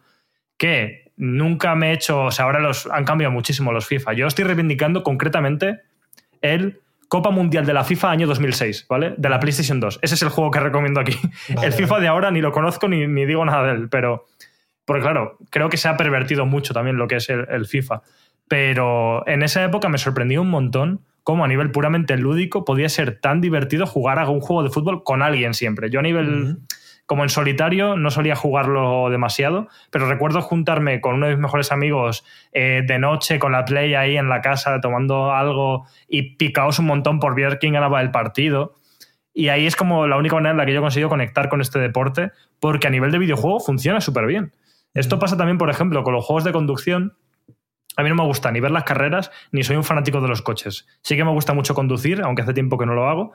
que 0.57 1.13
nunca 1.15 1.76
me 1.76 1.91
he 1.91 1.93
hecho, 1.93 2.26
o 2.26 2.32
sea, 2.32 2.43
ahora 2.43 2.59
los 2.59 2.88
han 2.88 3.05
cambiado 3.05 3.32
muchísimo 3.32 3.71
los 3.71 3.88
FIFA. 3.88 4.11
Yo 4.15 4.28
estoy 4.28 4.43
reivindicando 4.43 5.01
concretamente 5.01 5.80
el 6.41 6.82
Copa 7.14 7.30
Mundial 7.30 7.64
de 7.68 7.74
la 7.74 7.84
FIFA 7.84 8.09
año 8.09 8.26
2006, 8.26 8.88
¿vale? 8.89 9.14
De 9.20 9.30
la 9.30 9.39
PlayStation 9.39 9.80
2. 9.80 9.99
Ese 10.01 10.16
es 10.16 10.24
el 10.24 10.30
juego 10.30 10.49
que 10.49 10.59
recomiendo 10.59 10.99
aquí. 10.99 11.14
Vale, 11.53 11.68
el 11.68 11.74
FIFA 11.74 11.99
de 11.99 12.07
ahora 12.07 12.32
ni 12.32 12.41
lo 12.41 12.51
conozco 12.51 12.88
ni, 12.88 13.05
ni 13.05 13.28
digo 13.28 13.45
nada 13.45 13.68
de 13.68 13.74
él, 13.74 13.88
pero... 13.88 14.26
Porque 14.84 15.03
claro, 15.03 15.38
creo 15.51 15.70
que 15.70 15.78
se 15.78 15.88
ha 15.88 15.95
pervertido 15.95 16.47
mucho 16.47 16.74
también 16.74 16.97
lo 16.97 17.07
que 17.07 17.18
es 17.18 17.30
el, 17.30 17.45
el 17.51 17.68
FIFA. 17.68 18.01
Pero 18.47 19.28
en 19.28 19.43
esa 19.43 19.64
época 19.64 19.89
me 19.89 19.99
sorprendió 19.99 20.41
un 20.41 20.49
montón 20.49 21.01
cómo 21.22 21.45
a 21.45 21.47
nivel 21.47 21.70
puramente 21.70 22.18
lúdico 22.18 22.66
podía 22.66 22.89
ser 22.89 23.20
tan 23.20 23.41
divertido 23.41 23.86
jugar 23.86 24.18
a 24.18 24.28
un 24.28 24.39
juego 24.39 24.64
de 24.64 24.72
fútbol 24.72 25.03
con 25.03 25.22
alguien 25.22 25.53
siempre. 25.53 25.91
Yo 25.91 25.99
a 25.99 26.03
nivel... 26.03 26.61
Como 27.06 27.24
en 27.24 27.30
solitario 27.30 27.97
no 27.97 28.12
solía 28.12 28.36
jugarlo 28.36 29.10
demasiado, 29.10 29.68
pero 29.91 30.08
recuerdo 30.08 30.41
juntarme 30.41 31.01
con 31.01 31.16
uno 31.16 31.28
de 31.28 31.34
mis 31.34 31.41
mejores 31.41 31.72
amigos 31.72 32.24
eh, 32.54 32.82
de 32.88 32.97
noche 32.97 33.39
con 33.39 33.51
la 33.51 33.66
play 33.66 33.93
ahí 33.93 34.18
en 34.18 34.30
la 34.30 34.41
casa 34.41 34.80
tomando 34.80 35.34
algo 35.34 35.86
y 36.08 36.36
picaos 36.38 36.80
un 36.80 36.86
montón 36.86 37.20
por 37.20 37.36
ver 37.36 37.60
quién 37.60 37.74
ganaba 37.74 38.01
el 38.01 38.12
partido. 38.12 38.76
Y 39.34 39.49
ahí 39.49 39.66
es 39.66 39.76
como 39.76 40.08
la 40.08 40.18
única 40.18 40.36
manera 40.36 40.51
en 40.51 40.58
la 40.58 40.66
que 40.66 40.74
yo 40.74 40.80
he 40.80 40.82
conseguido 40.82 41.10
conectar 41.10 41.49
con 41.49 41.60
este 41.60 41.80
deporte, 41.80 42.32
porque 42.60 42.88
a 42.88 42.91
nivel 42.91 43.12
de 43.12 43.18
videojuego 43.18 43.60
funciona 43.60 43.99
súper 43.99 44.28
bien. 44.28 44.54
Esto 44.93 45.18
pasa 45.18 45.36
también, 45.36 45.58
por 45.58 45.72
ejemplo, 45.72 46.04
con 46.04 46.14
los 46.14 46.24
juegos 46.24 46.43
de 46.43 46.51
conducción. 46.51 47.18
A 47.97 48.04
mí 48.04 48.10
no 48.10 48.16
me 48.16 48.24
gusta 48.24 48.51
ni 48.51 48.60
ver 48.60 48.72
las 48.72 48.84
carreras, 48.84 49.32
ni 49.51 49.64
soy 49.64 49.76
un 49.76 49.84
fanático 49.84 50.22
de 50.22 50.28
los 50.28 50.41
coches. 50.41 50.88
Sí 51.01 51.16
que 51.16 51.26
me 51.26 51.32
gusta 51.32 51.54
mucho 51.54 51.74
conducir, 51.74 52.22
aunque 52.22 52.43
hace 52.43 52.54
tiempo 52.54 52.78
que 52.78 52.86
no 52.86 52.93
lo 52.93 53.10
hago, 53.10 53.34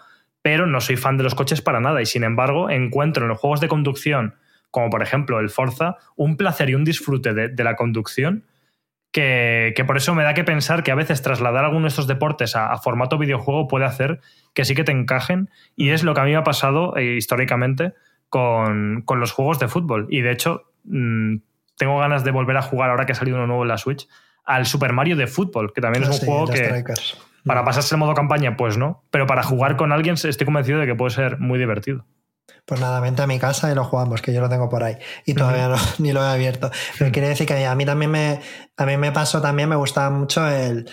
pero 0.49 0.67
no 0.67 0.81
soy 0.81 0.97
fan 0.97 1.19
de 1.19 1.25
los 1.25 1.35
coches 1.35 1.61
para 1.61 1.79
nada. 1.79 2.01
Y 2.01 2.07
sin 2.07 2.25
embargo, 2.25 2.71
encuentro 2.71 3.25
en 3.25 3.29
los 3.29 3.39
juegos 3.39 3.61
de 3.61 3.69
conducción, 3.69 4.37
como 4.71 4.89
por 4.89 5.03
ejemplo 5.03 5.41
el 5.41 5.51
Forza, 5.51 5.97
un 6.17 6.39
placer 6.39 6.71
y 6.71 6.75
un 6.75 6.85
disfrute 6.85 7.35
de, 7.35 7.49
de 7.51 7.65
la 7.65 7.77
conducción 7.77 8.45
que, 9.13 9.75
que 9.77 9.85
por 9.85 9.99
eso 9.99 10.15
me 10.15 10.23
da 10.23 10.33
que 10.33 10.45
pensar 10.45 10.83
que 10.83 10.91
a 10.91 10.95
veces 10.95 11.21
trasladar 11.21 11.67
alguno 11.67 11.83
de 11.83 11.89
estos 11.89 12.07
deportes 12.07 12.57
a, 12.57 12.73
a 12.73 12.79
formato 12.79 13.19
videojuego 13.19 13.69
puede 13.69 13.85
hacer 13.85 14.21
que 14.55 14.65
sí 14.65 14.75
que 14.75 14.85
te 14.85 14.93
encajen. 14.93 15.51
Y 15.77 15.91
es 15.91 16.03
lo 16.03 16.15
que 16.15 16.23
a 16.23 16.25
mí 16.25 16.31
me 16.31 16.37
ha 16.39 16.45
pasado 16.45 16.97
eh, 16.97 17.17
históricamente 17.19 17.93
con, 18.31 19.03
con 19.03 19.21
los 19.21 19.33
juegos 19.33 19.59
de 19.59 19.69
fútbol. 19.69 20.07
Y 20.09 20.23
de 20.23 20.33
hecho, 20.33 20.73
mm, 20.85 21.37
tengo 21.77 21.99
ganas 21.99 22.25
de 22.25 22.31
volver 22.31 22.57
a 22.57 22.63
jugar 22.63 22.89
ahora 22.89 23.05
que 23.05 23.13
ha 23.13 23.17
salido 23.17 23.37
uno 23.37 23.47
nuevo 23.47 23.65
en 23.65 23.69
la 23.69 23.77
Switch 23.77 24.09
al 24.47 24.65
Super 24.65 24.95
Mario 24.95 25.15
de 25.15 25.27
fútbol, 25.27 25.75
que 25.75 25.83
también 25.83 26.05
Ah, 26.05 26.07
es 26.09 26.15
un 26.15 26.21
sí, 26.21 26.27
juego 26.27 26.47
que 26.47 26.65
Strikers. 26.65 27.28
Para 27.49 27.65
pasarse 27.65 27.95
el 27.95 27.99
modo 27.99 28.15
campaña, 28.15 28.57
pues 28.57 28.77
no. 28.77 29.03
Pero 29.11 29.27
para 29.27 29.43
jugar 29.43 29.77
con 29.77 29.91
alguien 29.91 30.15
estoy 30.15 30.45
convencido 30.45 30.79
de 30.79 30.87
que 30.87 30.95
puede 30.95 31.11
ser 31.11 31.41
muy 31.41 31.59
divertido. 31.59 32.05
Pues 32.69 32.81
nada, 32.83 33.01
vente 33.01 33.23
a 33.23 33.27
mi 33.27 33.39
casa 33.39 33.73
y 33.73 33.75
lo 33.75 33.83
jugamos, 33.85 34.21
que 34.21 34.33
yo 34.35 34.43
lo 34.43 34.49
tengo 34.51 34.69
por 34.69 34.85
ahí. 34.85 34.99
Y 35.25 35.33
todavía 35.33 35.69
no, 35.69 35.77
ni 35.99 36.13
lo 36.13 36.23
he 36.23 36.29
abierto. 36.29 36.71
Pero 36.99 37.11
quiere 37.11 37.29
decir 37.29 37.47
que 37.47 37.65
a 37.67 37.75
mí 37.75 37.87
también 37.87 38.11
me, 38.11 38.41
a 38.77 38.85
mí 38.85 38.97
me 38.99 39.11
pasó 39.11 39.41
también, 39.41 39.71
me 39.71 39.77
gustaba 39.77 40.11
mucho 40.11 40.47
el 40.47 40.87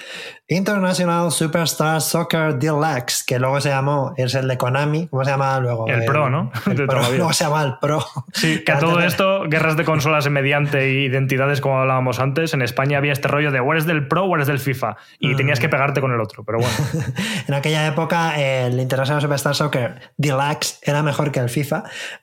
International 0.48 1.32
Superstar 1.32 2.00
Soccer 2.02 2.56
Deluxe, 2.60 3.24
que 3.26 3.40
luego 3.40 3.60
se 3.60 3.70
llamó, 3.70 4.14
es 4.16 4.36
el 4.36 4.48
de 4.48 4.58
Konami, 4.58 5.08
¿cómo 5.08 5.24
se 5.26 5.32
llama 5.32 5.60
luego? 5.60 5.88
El 5.88 6.06
Pro, 6.06 6.30
¿no? 6.30 6.52
el 6.68 6.78
De 6.78 6.86
Pro, 6.86 7.02
luego 7.10 7.34
se 7.34 7.44
llama 7.46 7.64
el 7.64 7.78
Pro. 7.82 8.06
Sí, 8.32 8.64
que 8.64 8.72
a 8.72 8.80
todo 8.80 9.00
esto, 9.02 9.44
guerras 9.50 9.76
de 9.76 9.84
consolas 9.86 10.30
mediante 10.30 10.88
identidades, 10.92 11.62
como 11.62 11.80
hablábamos 11.80 12.20
antes, 12.20 12.54
en 12.54 12.62
España 12.62 13.00
había 13.00 13.12
este 13.12 13.28
rollo 13.28 13.52
de 13.52 13.60
o 13.60 13.72
eres 13.74 13.86
del 13.86 14.08
Pro 14.08 14.26
o 14.26 14.36
eres 14.36 14.48
del 14.48 14.60
FIFA. 14.60 14.98
Y 15.20 15.34
Mm. 15.34 15.38
tenías 15.38 15.60
que 15.60 15.68
pegarte 15.68 16.00
con 16.00 16.12
el 16.14 16.22
otro, 16.22 16.44
pero 16.44 16.60
bueno. 16.60 16.74
En 17.48 17.54
aquella 17.54 17.86
época 17.88 18.40
el 18.40 18.80
International 18.80 19.22
Superstar 19.22 19.56
Soccer 19.56 20.00
Deluxe 20.18 20.80
era 20.84 21.02
mejor 21.04 21.32
que 21.32 21.40
el 21.40 21.50
FIFA, 21.50 21.65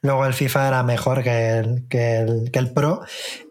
luego 0.02 0.26
el 0.26 0.34
FIFA 0.34 0.68
era 0.68 0.82
mejor 0.82 1.22
que 1.22 1.58
el, 1.58 1.84
que 1.88 2.18
el, 2.18 2.50
que 2.52 2.58
el 2.58 2.70
Pro 2.72 3.02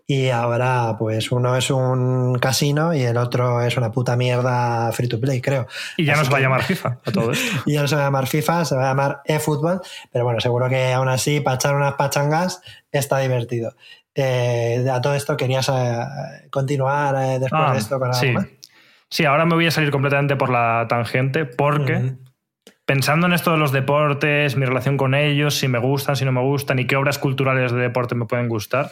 y 0.07 0.29
ahora 0.29 0.95
pues 0.99 1.31
uno 1.31 1.55
es 1.55 1.69
un 1.71 2.37
casino 2.39 2.93
y 2.93 3.01
el 3.03 3.15
otro 3.15 3.61
es 3.61 3.77
una 3.77 3.91
puta 3.91 4.17
mierda 4.17 4.91
free 4.91 5.07
to 5.07 5.19
play, 5.21 5.39
creo. 5.39 5.67
Y 5.95 6.03
ya 6.03 6.13
Así 6.13 6.23
nos 6.23 6.33
va 6.33 6.37
a 6.37 6.41
llamar 6.41 6.63
FIFA 6.63 6.97
a 7.05 7.11
todo 7.11 7.31
esto. 7.31 7.61
Y 7.65 7.73
ya 7.73 7.81
no 7.81 7.87
se 7.87 7.95
va 7.95 8.01
a 8.01 8.05
llamar 8.05 8.27
FIFA, 8.27 8.65
se 8.65 8.75
va 8.75 8.83
a 8.83 8.87
llamar 8.89 9.21
eFootball, 9.23 9.79
pero 10.11 10.25
bueno, 10.25 10.41
seguro 10.41 10.67
que 10.67 10.91
aún 10.91 11.07
así 11.07 11.39
para 11.39 11.55
echar 11.55 11.75
unas 11.75 11.93
pachangas 11.93 12.61
está 12.91 13.19
divertido. 13.19 13.73
Eh, 14.13 14.85
a 14.91 14.99
todo 14.99 15.15
esto 15.15 15.37
querías 15.37 15.69
eh, 15.69 16.03
continuar 16.49 17.15
eh, 17.15 17.39
después 17.39 17.61
Ah, 17.65 17.71
de 17.71 17.79
esto 17.79 17.97
con 17.97 18.09
algo 18.09 18.19
sí. 18.19 18.31
más? 18.31 18.47
Sí, 19.09 19.23
ahora 19.23 19.45
me 19.45 19.55
voy 19.55 19.67
a 19.67 19.71
salir 19.71 19.91
completamente 19.91 20.35
por 20.35 20.49
la 20.49 20.85
tangente 20.89 21.45
porque. 21.45 22.15
Pensando 22.85 23.27
en 23.27 23.33
esto 23.33 23.51
de 23.51 23.57
los 23.57 23.71
deportes, 23.71 24.55
mi 24.57 24.65
relación 24.65 24.97
con 24.97 25.13
ellos, 25.15 25.55
si 25.55 25.67
me 25.67 25.79
gustan, 25.79 26.15
si 26.15 26.25
no 26.25 26.31
me 26.31 26.41
gustan 26.41 26.79
y 26.79 26.85
qué 26.85 26.95
obras 26.95 27.19
culturales 27.19 27.71
de 27.71 27.79
deporte 27.79 28.15
me 28.15 28.25
pueden 28.25 28.47
gustar, 28.47 28.91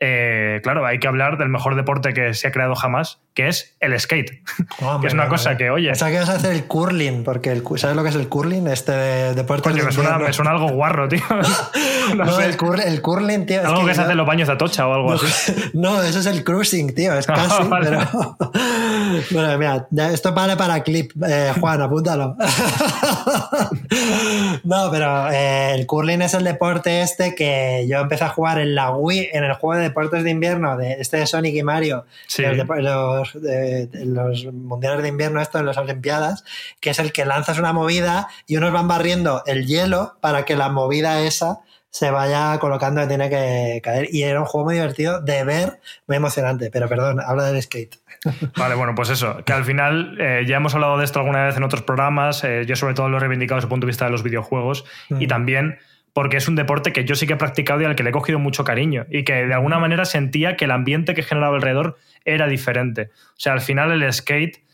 eh, 0.00 0.60
claro, 0.62 0.84
hay 0.86 0.98
que 0.98 1.06
hablar 1.08 1.38
del 1.38 1.48
mejor 1.48 1.76
deporte 1.76 2.12
que 2.12 2.34
se 2.34 2.48
ha 2.48 2.52
creado 2.52 2.74
jamás, 2.74 3.20
que 3.32 3.48
es 3.48 3.76
el 3.80 3.98
skate. 3.98 4.42
Oh, 4.82 4.98
que 5.00 5.06
es 5.06 5.14
una 5.14 5.28
cosa 5.28 5.56
que, 5.56 5.70
oye, 5.70 5.88
Pensaba 5.88 6.10
que 6.10 6.16
ibas 6.16 6.28
a 6.28 6.34
hacer 6.34 6.52
el 6.52 6.64
curling, 6.64 7.24
porque 7.24 7.50
el, 7.52 7.62
¿sabes 7.76 7.96
lo 7.96 8.02
que 8.02 8.08
es 8.10 8.14
el 8.16 8.28
curling? 8.28 8.66
Este 8.68 8.92
de- 8.92 9.34
deporte 9.34 9.62
coño, 9.70 9.76
de 9.76 9.84
me 9.84 9.92
suena, 9.92 10.18
me 10.18 10.32
suena 10.32 10.50
algo 10.52 10.68
guarro, 10.70 11.08
tío. 11.08 11.20
No 12.14 12.26
No, 12.26 12.32
sé. 12.36 12.44
el, 12.44 12.58
cur- 12.58 12.82
el 12.84 13.00
curling, 13.00 13.46
tío. 13.46 13.60
es 13.60 13.66
algo 13.66 13.86
que, 13.86 13.92
se 13.92 13.96
yo- 13.96 14.02
hace 14.02 14.10
en 14.12 14.18
los 14.18 14.26
baños 14.26 14.46
de 14.48 14.54
Atocha 14.54 14.86
o 14.86 14.92
algo 14.94 15.12
así. 15.14 15.54
No, 15.74 16.02
eso 16.02 16.18
es 16.18 16.26
el 16.26 16.44
cruising, 16.44 16.94
tío. 16.94 17.14
Es 17.16 17.26
Ah, 17.30 17.34
casi, 17.34 17.64
vale. 17.68 17.88
pero. 17.88 18.36
Bueno, 19.30 19.58
mira, 19.58 19.86
esto 20.12 20.34
vale 20.34 20.54
para 20.56 20.82
clip, 20.82 21.12
eh, 21.26 21.52
Juan, 21.58 21.80
apúntalo. 21.80 22.36
No, 24.64 24.90
pero 24.90 25.30
eh, 25.30 25.74
el 25.74 25.86
curling 25.86 26.22
es 26.22 26.34
el 26.34 26.44
deporte 26.44 27.02
este 27.02 27.34
que 27.34 27.86
yo 27.88 28.00
empecé 28.00 28.24
a 28.24 28.28
jugar 28.28 28.58
en 28.58 28.74
la 28.74 28.90
Wii, 28.92 29.30
en 29.32 29.44
el 29.44 29.52
juego 29.54 29.80
de 29.80 29.83
deportes 29.84 30.24
de 30.24 30.30
invierno 30.30 30.76
de 30.76 30.94
este 31.00 31.18
de 31.18 31.26
Sonic 31.26 31.54
y 31.54 31.62
Mario, 31.62 32.06
Sí. 32.26 32.42
los, 32.42 32.66
los, 32.82 33.42
de- 33.42 33.86
de 33.86 34.04
los 34.06 34.44
mundiales 34.52 35.02
de 35.02 35.08
invierno, 35.08 35.40
esto 35.40 35.58
en 35.58 35.66
las 35.66 35.76
Olimpiadas, 35.78 36.44
que 36.80 36.90
es 36.90 36.98
el 36.98 37.12
que 37.12 37.24
lanzas 37.24 37.58
una 37.58 37.72
movida 37.72 38.28
y 38.46 38.56
unos 38.56 38.72
van 38.72 38.88
barriendo 38.88 39.42
el 39.46 39.66
hielo 39.66 40.14
para 40.20 40.44
que 40.44 40.56
la 40.56 40.68
movida 40.68 41.20
esa 41.22 41.60
se 41.90 42.10
vaya 42.10 42.58
colocando 42.58 43.00
donde 43.00 43.14
tiene 43.16 43.30
que 43.30 43.80
caer. 43.80 44.08
Y 44.10 44.24
era 44.24 44.40
un 44.40 44.46
juego 44.46 44.64
muy 44.64 44.74
divertido 44.74 45.20
de 45.20 45.44
ver, 45.44 45.78
muy 46.08 46.16
emocionante. 46.16 46.68
Pero 46.72 46.88
perdón, 46.88 47.20
habla 47.24 47.44
del 47.44 47.62
skate. 47.62 47.98
Vale, 48.56 48.74
bueno, 48.74 48.94
pues 48.96 49.10
eso, 49.10 49.44
que 49.44 49.52
al 49.52 49.64
final 49.64 50.16
eh, 50.20 50.44
ya 50.44 50.56
hemos 50.56 50.74
hablado 50.74 50.98
de 50.98 51.04
esto 51.04 51.20
alguna 51.20 51.44
vez 51.44 51.56
en 51.56 51.62
otros 51.62 51.82
programas, 51.82 52.42
eh, 52.42 52.64
yo 52.66 52.74
sobre 52.74 52.94
todo 52.94 53.08
lo 53.08 53.18
he 53.18 53.20
reivindicado 53.20 53.58
desde 53.58 53.66
el 53.66 53.70
punto 53.70 53.86
de 53.86 53.90
vista 53.90 54.06
de 54.06 54.10
los 54.10 54.24
videojuegos 54.24 54.84
y 55.10 55.26
Mm. 55.26 55.28
también 55.28 55.78
porque 56.14 56.36
es 56.36 56.48
un 56.48 56.54
deporte 56.54 56.92
que 56.92 57.04
yo 57.04 57.16
sí 57.16 57.26
que 57.26 57.34
he 57.34 57.36
practicado 57.36 57.82
y 57.82 57.84
al 57.84 57.96
que 57.96 58.04
le 58.04 58.10
he 58.10 58.12
cogido 58.12 58.38
mucho 58.38 58.64
cariño 58.64 59.04
y 59.10 59.24
que 59.24 59.34
de 59.46 59.52
alguna 59.52 59.80
manera 59.80 60.04
sentía 60.04 60.56
que 60.56 60.64
el 60.64 60.70
ambiente 60.70 61.12
que 61.12 61.24
generaba 61.24 61.56
alrededor 61.56 61.98
era 62.24 62.46
diferente. 62.46 63.10
O 63.30 63.38
sea, 63.38 63.52
al 63.52 63.60
final 63.60 63.90
el 63.90 64.10
skate, 64.12 64.64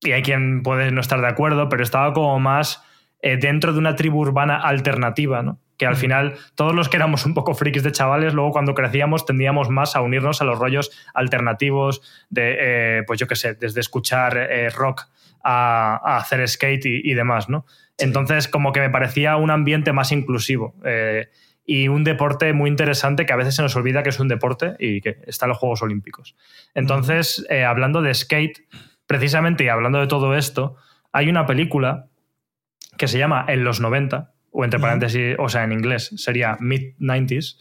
y 0.00 0.10
hay 0.10 0.22
quien 0.22 0.62
puede 0.62 0.90
no 0.90 1.00
estar 1.00 1.20
de 1.20 1.28
acuerdo, 1.28 1.68
pero 1.68 1.84
estaba 1.84 2.12
como 2.12 2.38
más 2.40 2.82
eh, 3.22 3.36
dentro 3.36 3.72
de 3.72 3.78
una 3.78 3.94
tribu 3.94 4.18
urbana 4.18 4.56
alternativa, 4.56 5.42
¿no? 5.42 5.60
Que 5.78 5.86
al 5.86 5.94
final 5.94 6.34
todos 6.56 6.74
los 6.74 6.88
que 6.88 6.96
éramos 6.96 7.26
un 7.26 7.34
poco 7.34 7.54
frikis 7.54 7.84
de 7.84 7.92
chavales, 7.92 8.34
luego 8.34 8.50
cuando 8.50 8.74
crecíamos 8.74 9.24
tendíamos 9.24 9.70
más 9.70 9.94
a 9.94 10.00
unirnos 10.00 10.42
a 10.42 10.44
los 10.44 10.58
rollos 10.58 10.90
alternativos 11.14 12.02
de, 12.28 12.56
eh, 12.58 13.02
pues 13.06 13.20
yo 13.20 13.28
qué 13.28 13.36
sé, 13.36 13.54
desde 13.54 13.80
escuchar 13.80 14.36
eh, 14.36 14.68
rock 14.70 15.06
a, 15.44 16.00
a 16.02 16.16
hacer 16.18 16.46
skate 16.48 16.86
y, 16.86 17.10
y 17.10 17.14
demás, 17.14 17.48
¿no? 17.48 17.66
Entonces 18.02 18.48
como 18.48 18.72
que 18.72 18.80
me 18.80 18.90
parecía 18.90 19.36
un 19.36 19.50
ambiente 19.50 19.92
más 19.92 20.12
inclusivo. 20.12 20.74
eh, 20.84 21.28
y 21.64 21.88
un 21.88 22.04
deporte 22.04 22.52
muy 22.52 22.68
interesante 22.68 23.24
que 23.24 23.32
a 23.32 23.36
veces 23.36 23.54
se 23.54 23.62
nos 23.62 23.76
olvida 23.76 24.02
que 24.02 24.08
es 24.08 24.18
un 24.18 24.28
deporte 24.28 24.74
y 24.78 25.00
que 25.00 25.18
está 25.26 25.46
en 25.46 25.50
los 25.50 25.58
Juegos 25.58 25.82
Olímpicos. 25.82 26.34
Entonces, 26.74 27.46
eh, 27.48 27.64
hablando 27.64 28.02
de 28.02 28.12
skate, 28.14 28.66
precisamente 29.06 29.64
y 29.64 29.68
hablando 29.68 30.00
de 30.00 30.06
todo 30.06 30.34
esto, 30.34 30.76
hay 31.12 31.28
una 31.28 31.46
película 31.46 32.08
que 32.96 33.08
se 33.08 33.18
llama 33.18 33.44
En 33.48 33.64
los 33.64 33.80
90, 33.80 34.32
o 34.50 34.64
entre 34.64 34.80
paréntesis, 34.80 35.36
o 35.38 35.48
sea, 35.48 35.64
en 35.64 35.72
inglés 35.72 36.10
sería 36.16 36.56
Mid-90s, 36.60 37.56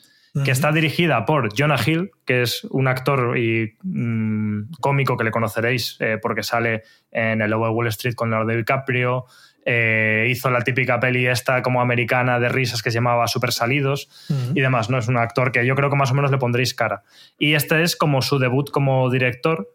que 0.46 0.52
está 0.52 0.72
dirigida 0.72 1.26
por 1.26 1.50
Jonah 1.58 1.80
Hill, 1.86 2.12
que 2.26 2.42
es 2.42 2.64
un 2.66 2.88
actor 2.88 3.38
y 3.38 3.78
mm, 3.84 4.72
cómico 4.80 5.18
que 5.18 5.26
le 5.26 5.32
conoceréis 5.32 5.98
eh, 6.00 6.20
porque 6.22 6.42
sale 6.42 6.84
en 7.12 7.42
el 7.42 7.52
Lobo 7.52 7.66
de 7.66 7.72
Wall 7.72 7.88
Street 7.88 8.16
con 8.16 8.30
Leonardo 8.30 8.56
DiCaprio, 8.56 9.26
eh, 9.66 10.28
hizo 10.30 10.50
la 10.50 10.62
típica 10.62 11.00
peli 11.00 11.28
esta 11.28 11.62
como 11.62 11.82
americana 11.82 12.40
de 12.40 12.50
risas 12.50 12.82
que 12.82 12.92
se 12.92 12.96
llamaba 12.96 13.28
Super 13.28 13.52
Salidos 13.52 14.10
y 14.54 14.62
demás, 14.62 14.90
¿no? 14.90 14.98
Es 14.98 15.08
un 15.08 15.18
actor 15.18 15.52
que 15.52 15.66
yo 15.66 15.76
creo 15.76 15.90
que 15.90 15.96
más 15.96 16.12
o 16.12 16.14
menos 16.14 16.32
le 16.32 16.38
pondréis 16.38 16.74
cara. 16.74 17.04
Y 17.38 17.54
este 17.54 17.84
es 17.84 17.96
como 17.96 18.22
su 18.22 18.40
debut 18.40 18.72
como 18.72 19.10
director. 19.10 19.70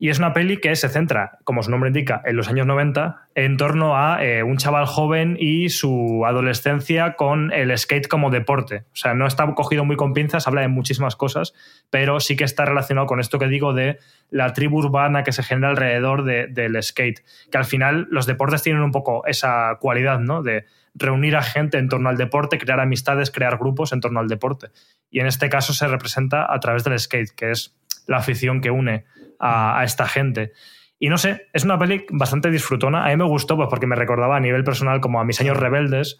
Y 0.00 0.10
es 0.10 0.18
una 0.20 0.32
peli 0.32 0.58
que 0.58 0.76
se 0.76 0.88
centra, 0.88 1.38
como 1.42 1.60
su 1.64 1.72
nombre 1.72 1.88
indica, 1.88 2.22
en 2.24 2.36
los 2.36 2.48
años 2.48 2.66
90, 2.68 3.28
en 3.34 3.56
torno 3.56 3.96
a 3.96 4.24
eh, 4.24 4.44
un 4.44 4.56
chaval 4.56 4.86
joven 4.86 5.36
y 5.40 5.70
su 5.70 6.24
adolescencia 6.24 7.14
con 7.14 7.52
el 7.52 7.76
skate 7.76 8.06
como 8.06 8.30
deporte. 8.30 8.84
O 8.92 8.96
sea, 8.96 9.14
no 9.14 9.26
está 9.26 9.52
cogido 9.56 9.84
muy 9.84 9.96
con 9.96 10.12
pinzas, 10.12 10.46
habla 10.46 10.60
de 10.60 10.68
muchísimas 10.68 11.16
cosas, 11.16 11.52
pero 11.90 12.20
sí 12.20 12.36
que 12.36 12.44
está 12.44 12.64
relacionado 12.64 13.08
con 13.08 13.18
esto 13.18 13.40
que 13.40 13.48
digo 13.48 13.74
de 13.74 13.98
la 14.30 14.52
tribu 14.52 14.78
urbana 14.78 15.24
que 15.24 15.32
se 15.32 15.42
genera 15.42 15.70
alrededor 15.70 16.22
de- 16.22 16.46
del 16.46 16.80
skate. 16.80 17.24
Que 17.50 17.58
al 17.58 17.64
final 17.64 18.06
los 18.10 18.26
deportes 18.26 18.62
tienen 18.62 18.82
un 18.82 18.92
poco 18.92 19.26
esa 19.26 19.78
cualidad, 19.80 20.20
¿no? 20.20 20.44
De 20.44 20.64
reunir 20.94 21.34
a 21.34 21.42
gente 21.42 21.76
en 21.78 21.88
torno 21.88 22.08
al 22.08 22.16
deporte, 22.16 22.58
crear 22.58 22.78
amistades, 22.78 23.32
crear 23.32 23.58
grupos 23.58 23.92
en 23.92 24.00
torno 24.00 24.20
al 24.20 24.28
deporte. 24.28 24.68
Y 25.10 25.18
en 25.18 25.26
este 25.26 25.48
caso 25.48 25.72
se 25.72 25.88
representa 25.88 26.46
a 26.52 26.60
través 26.60 26.84
del 26.84 26.96
skate, 26.98 27.30
que 27.34 27.50
es 27.50 27.76
la 28.06 28.18
afición 28.18 28.60
que 28.60 28.70
une 28.70 29.04
a, 29.38 29.80
a 29.80 29.84
esta 29.84 30.06
gente. 30.06 30.52
Y 30.98 31.08
no 31.10 31.18
sé, 31.18 31.46
es 31.52 31.64
una 31.64 31.78
peli 31.78 32.04
bastante 32.10 32.50
disfrutona. 32.50 33.04
A 33.04 33.08
mí 33.10 33.16
me 33.16 33.24
gustó 33.24 33.56
pues, 33.56 33.68
porque 33.70 33.86
me 33.86 33.94
recordaba 33.96 34.36
a 34.36 34.40
nivel 34.40 34.64
personal 34.64 35.00
como 35.00 35.20
a 35.20 35.24
mis 35.24 35.40
años 35.40 35.56
rebeldes, 35.56 36.18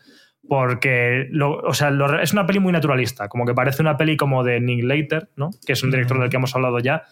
porque 0.48 1.26
lo- 1.30 1.58
o 1.58 1.74
sea, 1.74 1.90
lo- 1.90 2.20
es 2.20 2.32
una 2.32 2.46
peli 2.46 2.58
muy 2.60 2.72
naturalista, 2.72 3.28
como 3.28 3.44
que 3.44 3.54
parece 3.54 3.82
una 3.82 3.96
peli 3.96 4.16
como 4.16 4.44
de 4.44 4.60
Nick 4.60 4.84
Later, 4.84 5.30
¿no? 5.36 5.50
que 5.66 5.72
es 5.72 5.82
un 5.82 5.90
director 5.90 6.18
del 6.20 6.30
que 6.30 6.36
hemos 6.36 6.54
hablado 6.54 6.78
ya, 6.78 7.02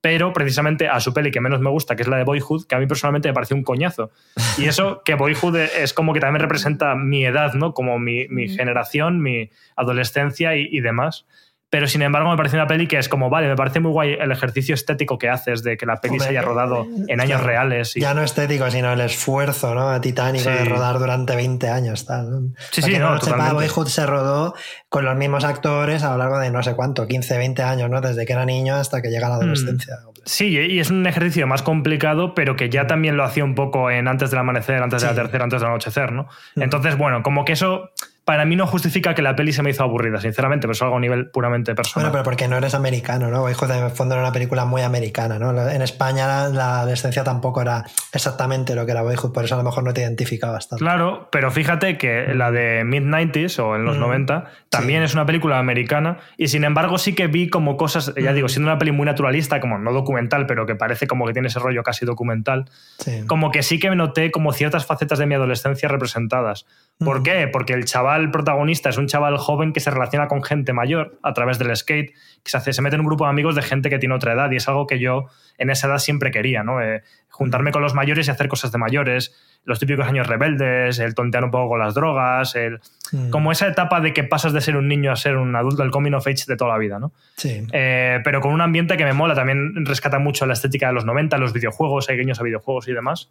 pero 0.00 0.32
precisamente 0.32 0.88
a 0.88 1.00
su 1.00 1.12
peli 1.12 1.30
que 1.32 1.40
menos 1.40 1.60
me 1.60 1.68
gusta, 1.70 1.96
que 1.96 2.02
es 2.02 2.08
la 2.08 2.16
de 2.18 2.24
Boyhood, 2.24 2.66
que 2.68 2.74
a 2.74 2.78
mí 2.78 2.86
personalmente 2.86 3.28
me 3.28 3.34
pareció 3.34 3.56
un 3.56 3.64
coñazo. 3.64 4.12
Y 4.56 4.66
eso 4.66 5.02
que 5.04 5.14
Boyhood 5.14 5.56
es 5.56 5.92
como 5.92 6.12
que 6.12 6.20
también 6.20 6.42
representa 6.42 6.94
mi 6.94 7.24
edad, 7.24 7.54
¿no? 7.54 7.74
Como 7.74 7.98
mi, 7.98 8.28
mi 8.28 8.48
generación, 8.48 9.20
mi 9.20 9.50
adolescencia 9.74 10.54
y, 10.56 10.68
y 10.70 10.80
demás. 10.80 11.26
Pero 11.68 11.88
sin 11.88 12.02
embargo 12.02 12.30
me 12.30 12.36
parece 12.36 12.56
una 12.56 12.66
peli 12.66 12.86
que 12.86 12.98
es 12.98 13.08
como, 13.08 13.28
vale, 13.28 13.48
me 13.48 13.56
parece 13.56 13.80
muy 13.80 13.90
guay 13.90 14.12
el 14.20 14.30
ejercicio 14.30 14.74
estético 14.74 15.18
que 15.18 15.28
haces 15.28 15.64
de 15.64 15.76
que 15.76 15.84
la 15.84 15.96
peli 15.96 16.20
se 16.20 16.28
haya 16.28 16.42
rodado 16.42 16.86
en 17.08 17.20
años 17.20 17.40
claro, 17.40 17.46
reales. 17.46 17.96
Y, 17.96 18.00
Ya 18.00 18.14
no 18.14 18.22
estético, 18.22 18.70
sino 18.70 18.92
el 18.92 19.00
esfuerzo 19.00 19.74
¿no? 19.74 20.00
titánico 20.00 20.48
de 20.48 20.64
rodar 20.64 20.98
durante 20.98 21.34
20 21.34 21.68
años. 21.68 22.06
Tal, 22.06 22.30
¿no? 22.30 22.40
Sí, 22.70 22.82
Para 22.82 22.92
sí, 22.92 22.98
no, 23.00 23.08
sepa, 23.14 23.18
totalmente. 23.18 23.54
Boyhood 23.54 23.88
se 23.88 24.06
rodó 24.06 24.54
con 24.88 25.04
los 25.04 25.16
mismos 25.16 25.44
actores 25.44 26.04
a 26.04 26.12
lo 26.12 26.18
largo 26.18 26.38
de 26.38 26.50
no 26.50 26.62
sé 26.62 26.74
cuánto, 26.74 27.06
15, 27.06 27.36
20 27.36 27.62
años, 27.62 27.90
¿no? 27.90 28.00
desde 28.00 28.24
que 28.26 28.32
era 28.32 28.44
niño 28.44 28.76
hasta 28.76 29.02
que 29.02 29.08
llega 29.08 29.26
a 29.26 29.30
la 29.30 29.36
adolescencia. 29.36 29.96
Sí, 30.24 30.48
y 30.48 30.80
es 30.80 30.90
un 30.90 31.06
ejercicio 31.06 31.46
más 31.46 31.62
complicado, 31.62 32.34
pero 32.34 32.56
que 32.56 32.68
ya 32.68 32.86
también 32.86 33.16
lo 33.16 33.24
hacía 33.24 33.44
un 33.44 33.54
poco 33.54 33.90
en 33.90 34.08
antes 34.08 34.30
del 34.30 34.40
amanecer, 34.40 34.82
antes 34.82 35.02
de 35.02 35.08
la 35.08 35.14
tercera, 35.14 35.44
antes 35.44 35.60
del 35.60 35.68
anochecer, 35.68 36.12
¿no? 36.12 36.28
Mm. 36.56 36.62
Entonces, 36.62 36.96
bueno, 36.96 37.22
como 37.22 37.44
que 37.44 37.52
eso 37.52 37.90
para 38.26 38.44
mí 38.44 38.56
no 38.56 38.66
justifica 38.66 39.14
que 39.14 39.22
la 39.22 39.36
peli 39.36 39.52
se 39.52 39.62
me 39.62 39.70
hizo 39.70 39.84
aburrida, 39.84 40.20
sinceramente, 40.20 40.62
pero 40.66 40.72
es 40.72 40.82
algo 40.82 40.96
a 40.96 41.00
nivel 41.00 41.30
puramente 41.30 41.74
personal. 41.76 42.06
Bueno, 42.10 42.12
pero 42.12 42.24
porque 42.24 42.48
no 42.48 42.56
eres 42.56 42.74
americano, 42.74 43.28
¿no? 43.30 43.40
Boyhood 43.42 43.70
en 43.70 43.84
el 43.84 43.90
fondo 43.92 44.16
era 44.16 44.22
una 44.24 44.32
película 44.32 44.64
muy 44.64 44.82
americana, 44.82 45.38
¿no? 45.38 45.50
En 45.70 45.80
España 45.80 46.26
la, 46.26 46.48
la 46.48 46.80
adolescencia 46.80 47.22
tampoco 47.22 47.62
era 47.62 47.84
exactamente 48.12 48.74
lo 48.74 48.84
que 48.84 48.90
era 48.92 49.02
Boyhood, 49.02 49.32
por 49.32 49.44
eso 49.44 49.54
a 49.54 49.58
lo 49.58 49.64
mejor 49.64 49.84
no 49.84 49.94
te 49.94 50.00
identificabas 50.00 50.68
tanto. 50.68 50.84
Claro, 50.84 51.28
pero 51.30 51.50
fíjate 51.52 51.96
que 51.98 52.34
la 52.34 52.50
de 52.50 52.82
mid-90s 52.84 53.58
o 53.60 53.76
en 53.76 53.84
los 53.84 53.96
Mm. 53.96 54.00
90 54.00 54.44
también 54.70 55.02
es 55.04 55.14
una 55.14 55.24
película 55.24 55.58
americana 55.60 56.18
y 56.36 56.48
sin 56.48 56.64
embargo 56.64 56.98
sí 56.98 57.14
que 57.14 57.28
vi 57.28 57.48
como 57.48 57.76
cosas, 57.76 58.12
ya 58.20 58.32
Mm. 58.32 58.34
digo, 58.34 58.48
siendo 58.48 58.68
una 58.70 58.78
peli 58.78 58.90
muy 58.90 59.06
naturalista, 59.06 59.60
como 59.60 59.78
no 59.78 59.92
documental, 59.92 60.46
pero 60.46 60.66
que 60.66 60.74
parece 60.74 61.06
como 61.06 61.26
que 61.26 61.32
tiene 61.32 61.46
ese 61.48 61.60
rollo 61.60 61.84
casi 61.84 62.04
documental, 62.04 62.64
Sí. 62.98 63.24
como 63.28 63.52
que 63.52 63.62
sí 63.62 63.78
que 63.78 63.88
me 63.88 63.94
noté 63.96 64.32
como 64.32 64.52
ciertas 64.52 64.84
facetas 64.84 65.18
de 65.20 65.26
mi 65.26 65.34
adolescencia 65.36 65.88
representadas. 65.88 66.66
¿Por 66.98 67.22
qué? 67.22 67.46
Porque 67.52 67.74
el 67.74 67.84
chaval 67.84 68.30
protagonista 68.30 68.88
es 68.88 68.96
un 68.96 69.06
chaval 69.06 69.36
joven 69.36 69.72
que 69.74 69.80
se 69.80 69.90
relaciona 69.90 70.28
con 70.28 70.42
gente 70.42 70.72
mayor 70.72 71.18
a 71.22 71.34
través 71.34 71.58
del 71.58 71.76
skate, 71.76 72.12
que 72.42 72.50
se, 72.50 72.56
hace, 72.56 72.72
se 72.72 72.80
mete 72.80 72.94
en 72.94 73.00
un 73.00 73.06
grupo 73.06 73.24
de 73.24 73.30
amigos 73.30 73.54
de 73.54 73.62
gente 73.62 73.90
que 73.90 73.98
tiene 73.98 74.14
otra 74.14 74.32
edad 74.32 74.50
y 74.50 74.56
es 74.56 74.66
algo 74.66 74.86
que 74.86 74.98
yo 74.98 75.26
en 75.58 75.68
esa 75.68 75.88
edad 75.88 75.98
siempre 75.98 76.30
quería, 76.30 76.62
¿no? 76.62 76.80
Eh, 76.80 77.02
juntarme 77.28 77.70
con 77.70 77.82
los 77.82 77.92
mayores 77.94 78.28
y 78.28 78.30
hacer 78.30 78.48
cosas 78.48 78.72
de 78.72 78.78
mayores, 78.78 79.34
los 79.64 79.78
típicos 79.78 80.06
años 80.06 80.26
rebeldes, 80.26 80.98
el 80.98 81.14
tontear 81.14 81.44
un 81.44 81.50
poco 81.50 81.68
con 81.68 81.80
las 81.80 81.92
drogas, 81.94 82.54
el, 82.56 82.80
Mm. 83.12 83.30
como 83.30 83.52
esa 83.52 83.68
etapa 83.68 84.00
de 84.00 84.12
que 84.12 84.24
pasas 84.24 84.52
de 84.52 84.60
ser 84.60 84.76
un 84.76 84.88
niño 84.88 85.12
a 85.12 85.16
ser 85.16 85.36
un 85.36 85.54
adulto, 85.54 85.82
el 85.82 85.90
coming 85.90 86.12
of 86.12 86.26
age 86.26 86.44
de 86.46 86.56
toda 86.56 86.72
la 86.72 86.78
vida, 86.78 86.98
¿no? 86.98 87.12
Sí. 87.36 87.64
Eh, 87.72 88.20
pero 88.24 88.40
con 88.40 88.52
un 88.52 88.60
ambiente 88.60 88.96
que 88.96 89.04
me 89.04 89.12
mola, 89.12 89.34
también 89.34 89.86
rescata 89.86 90.18
mucho 90.18 90.46
la 90.46 90.54
estética 90.54 90.88
de 90.88 90.94
los 90.94 91.04
90, 91.04 91.38
los 91.38 91.52
videojuegos, 91.52 92.08
hay 92.08 92.16
guiños 92.18 92.40
a 92.40 92.42
videojuegos 92.42 92.88
y 92.88 92.92
demás. 92.92 93.30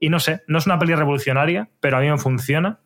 Y 0.00 0.08
no 0.08 0.18
sé, 0.18 0.42
no 0.48 0.58
es 0.58 0.66
una 0.66 0.78
peli 0.78 0.94
revolucionaria, 0.94 1.68
pero 1.80 1.96
a 1.98 2.00
mí 2.00 2.10
me 2.10 2.18
funciona. 2.18 2.80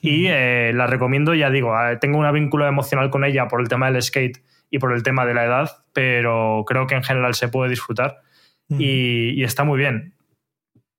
Y 0.00 0.26
eh, 0.26 0.72
la 0.74 0.86
recomiendo, 0.86 1.34
ya 1.34 1.50
digo, 1.50 1.72
eh, 1.78 1.96
tengo 2.00 2.18
un 2.18 2.32
vínculo 2.32 2.66
emocional 2.66 3.10
con 3.10 3.24
ella 3.24 3.48
por 3.48 3.60
el 3.60 3.68
tema 3.68 3.90
del 3.90 4.02
skate 4.02 4.42
y 4.70 4.78
por 4.78 4.92
el 4.92 5.02
tema 5.02 5.24
de 5.24 5.34
la 5.34 5.44
edad, 5.44 5.70
pero 5.92 6.64
creo 6.66 6.86
que 6.86 6.94
en 6.94 7.04
general 7.04 7.34
se 7.34 7.48
puede 7.48 7.70
disfrutar 7.70 8.22
Mm. 8.68 8.80
y, 8.80 9.30
y 9.40 9.44
está 9.44 9.64
muy 9.64 9.78
bien. 9.78 10.14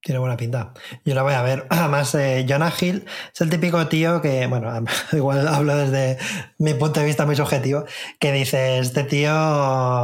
Tiene 0.02 0.20
buena 0.20 0.38
pinta. 0.38 0.72
Yo 1.04 1.16
la 1.16 1.24
voy 1.24 1.34
a 1.34 1.42
ver. 1.42 1.66
Además, 1.70 2.14
eh, 2.14 2.46
Jonah 2.48 2.72
Hill 2.80 3.06
es 3.34 3.42
el 3.42 3.50
típico 3.50 3.88
tío 3.88 4.22
que, 4.22 4.46
bueno, 4.46 4.72
igual 5.14 5.48
hablo 5.48 5.76
desde 5.76 6.18
mi 6.60 6.76
punto 6.76 7.00
de 7.00 7.08
vista 7.08 7.26
muy 7.26 7.36
subjetivo, 7.36 7.86
que 8.20 8.32
dice, 8.32 8.78
este 8.78 9.04
tío 9.04 9.32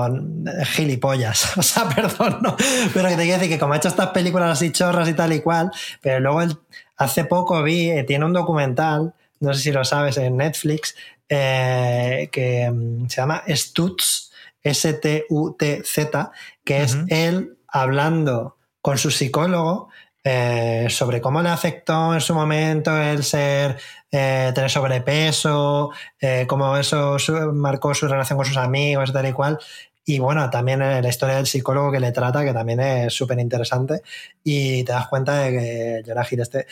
eh, 0.08 0.66
gilipollas. 0.66 1.56
O 1.58 1.62
sea, 1.62 1.88
perdón, 1.96 2.40
no. 2.42 2.56
Pero 2.94 3.10
que 3.10 3.16
te 3.16 3.24
quiero 3.24 3.38
decir 3.40 3.50
que 3.50 3.60
como 3.60 3.74
ha 3.74 3.78
hecho 3.78 3.90
estas 3.90 4.10
películas 4.10 4.50
así 4.52 4.72
chorras 4.72 5.08
y 5.08 5.14
tal 5.14 5.34
y 5.34 5.42
cual, 5.42 5.72
pero 6.02 6.20
luego 6.20 6.42
él, 6.42 6.58
hace 7.04 7.26
poco 7.26 7.62
vi, 7.64 7.90
eh, 7.92 8.04
tiene 8.04 8.26
un 8.26 8.34
documental, 8.34 9.14
no 9.40 9.54
sé 9.54 9.62
si 9.62 9.72
lo 9.72 9.84
sabes, 9.84 10.18
en 10.18 10.38
Netflix, 10.38 10.96
eh, 11.30 12.30
que 12.32 12.70
mm, 12.70 13.08
se 13.08 13.22
llama 13.22 13.44
Stutz, 13.48 14.32
S-T-U-T-Z, 14.64 16.32
que 16.64 16.84
es 16.84 16.98
él 17.10 17.58
hablando 17.68 18.58
con 18.82 18.98
su 18.98 19.12
psicólogo 19.12 19.90
eh, 20.24 20.86
sobre 20.90 21.20
cómo 21.20 21.42
le 21.42 21.50
afectó 21.50 22.14
en 22.14 22.22
su 22.22 22.36
momento 22.36 22.96
el 22.96 23.24
ser 23.24 23.78
eh, 24.12 24.52
tener 24.54 24.70
sobrepeso, 24.70 25.90
eh, 26.20 26.46
cómo 26.48 26.78
eso 26.78 27.18
su- 27.18 27.34
marcó 27.54 27.94
su 27.96 28.08
relación 28.08 28.38
con 28.38 28.46
sus 28.46 28.58
amigos 28.58 29.12
tal 29.14 29.28
y 29.28 29.32
cual. 29.34 29.58
Y 30.06 30.20
bueno, 30.20 30.50
también 30.50 30.80
la 30.80 31.08
historia 31.08 31.36
del 31.36 31.46
psicólogo 31.46 31.92
que 31.92 32.00
le 32.00 32.12
trata, 32.12 32.44
que 32.44 32.54
también 32.54 32.80
es 32.80 33.14
súper 33.14 33.38
interesante. 33.40 34.02
Y 34.44 34.84
te 34.84 34.92
das 34.94 35.08
cuenta 35.08 35.40
de 35.40 35.52
que 35.52 36.04
Jonah 36.06 36.26
Hill 36.30 36.40
este. 36.42 36.66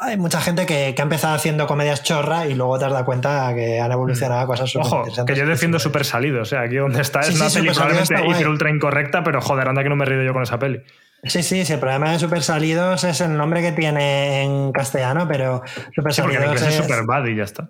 Hay 0.00 0.16
mucha 0.16 0.40
gente 0.40 0.64
que, 0.64 0.94
que 0.94 1.02
ha 1.02 1.04
empezado 1.04 1.34
haciendo 1.34 1.66
comedias 1.66 2.04
chorra 2.04 2.46
y 2.46 2.54
luego 2.54 2.78
te 2.78 2.84
has 2.84 2.92
dado 2.92 3.04
cuenta 3.04 3.52
que 3.52 3.80
han 3.80 3.90
evolucionado 3.90 4.42
a 4.42 4.46
cosas 4.46 4.70
súper 4.70 4.84
Mm. 4.84 4.86
Ojo, 4.86 4.98
interesantes. 5.00 5.34
que 5.34 5.40
yo 5.40 5.46
defiendo 5.48 5.78
Sí, 5.80 5.82
Super 5.82 6.04
Salido, 6.04 6.42
o 6.42 6.44
sea, 6.44 6.60
aquí 6.60 6.76
donde 6.76 7.00
está 7.02 7.22
Sí, 7.24 7.30
es 7.32 7.34
sí, 7.34 7.40
una 7.40 7.50
Super 7.50 7.62
peli 7.64 7.74
probablemente 7.74 8.26
hiper 8.38 8.48
ultra 8.48 8.70
incorrecta, 8.70 9.24
pero 9.24 9.40
joder, 9.40 9.68
anda 9.68 9.82
que 9.82 9.88
no 9.88 9.96
me 9.96 10.04
he 10.04 10.06
reído 10.06 10.22
yo 10.24 10.32
con 10.32 10.44
esa 10.44 10.56
peli. 10.60 10.80
Sí, 11.24 11.42
sí, 11.42 11.64
sí, 11.64 11.72
el 11.72 11.80
problema 11.80 12.12
de 12.12 12.20
Super 12.20 12.42
Salidos 12.44 13.02
es 13.02 13.20
el 13.20 13.36
nombre 13.36 13.60
que 13.60 13.72
tiene 13.72 14.42
en 14.44 14.70
castellano, 14.70 15.26
pero 15.26 15.62
Super 15.92 16.12
Sí, 16.14 16.22
porque 16.22 16.36
en 16.36 16.42
Salidos 16.44 16.60
inglés 16.62 16.62
es 16.62 16.78
es- 16.78 16.84
super 16.86 17.04
bad 17.04 17.24
y 17.26 17.34
ya 17.36 17.42
está. 17.42 17.68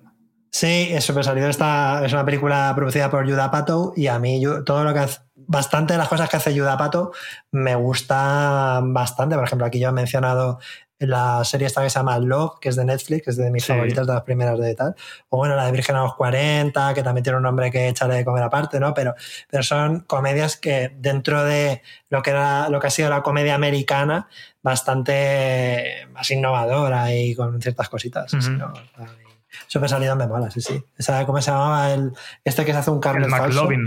Sí, 0.51 0.89
es 0.93 1.05
Super 1.05 1.25
Salido 1.25 1.49
está, 1.49 2.05
es 2.05 2.13
una 2.13 2.25
película 2.25 2.73
producida 2.75 3.11
por 3.11 3.25
Judah 3.29 3.45
Apatow 3.45 3.93
y 3.97 4.07
a 4.07 4.19
mí 4.19 4.41
yo- 4.41 4.65
todo 4.65 4.83
lo 4.85 4.93
que 4.95 5.01
hace, 5.01 5.21
bastante 5.35 5.93
de 5.95 5.99
las 5.99 6.09
cosas 6.09 6.29
que 6.29 6.37
hace 6.39 6.59
Judah 6.59 6.73
Apatow 6.75 7.13
me 7.53 7.75
gusta 7.75 8.81
bastante. 8.83 9.35
Por 9.37 9.45
ejemplo, 9.45 9.67
aquí 9.67 9.79
yo 9.79 9.89
he 9.91 9.93
mencionado 9.93 10.59
la 11.01 11.45
serie 11.45 11.67
esta 11.69 11.83
que 11.83 11.91
se 11.91 11.99
llama 12.01 12.19
Love, 12.19 12.59
que 12.61 12.71
es 12.71 12.77
de 12.77 12.85
Netflix, 12.85 13.23
que 13.25 13.31
es 13.31 13.37
de 13.37 13.51
mis 13.53 13.63
Sí. 13.65 13.73
favoritas, 13.73 14.05
de 14.07 14.13
las 14.15 14.23
primeras 14.25 14.59
de 14.59 14.75
tal. 14.75 14.97
O 15.29 15.37
bueno, 15.37 15.55
la 15.55 15.67
de 15.67 15.71
Virgen 15.73 15.95
a 15.95 16.03
los 16.03 16.17
40, 16.17 16.93
que 16.93 17.05
también 17.05 17.23
tiene 17.23 17.37
un 17.37 17.45
nombre 17.45 17.71
que 17.71 17.87
echarle 17.87 18.17
de 18.17 18.25
comer 18.25 18.43
aparte, 18.43 18.81
¿no? 18.81 18.95
Pero, 18.95 19.15
pero 19.49 19.63
son 19.63 20.01
comedias 20.01 20.57
que 20.57 20.91
dentro 20.99 21.45
de 21.45 21.83
lo 22.11 22.21
que, 22.23 22.31
era, 22.31 22.69
lo 22.69 22.81
que 22.81 22.89
ha 22.89 22.91
sido 22.91 23.11
la 23.11 23.23
comedia 23.23 23.55
americana, 23.55 24.29
bastante 24.61 26.09
más 26.13 26.29
innovadora 26.33 27.15
y 27.15 27.35
con 27.37 27.63
ciertas 27.63 27.89
cositas. 27.89 28.33
Super 29.67 29.89
salido 29.89 30.15
me 30.17 30.27
mola, 30.27 30.51
sí, 30.51 30.61
sí. 30.61 30.83
Esa, 30.97 31.25
¿Cómo 31.27 31.41
se 31.41 31.51
llamaba? 31.51 31.93
El, 31.93 32.13
este 32.45 32.65
que 32.65 32.73
se 32.73 32.79
hace 32.79 32.91
un 32.91 33.01
carne 33.01 33.25
El. 33.25 33.31
McLovin. 33.31 33.85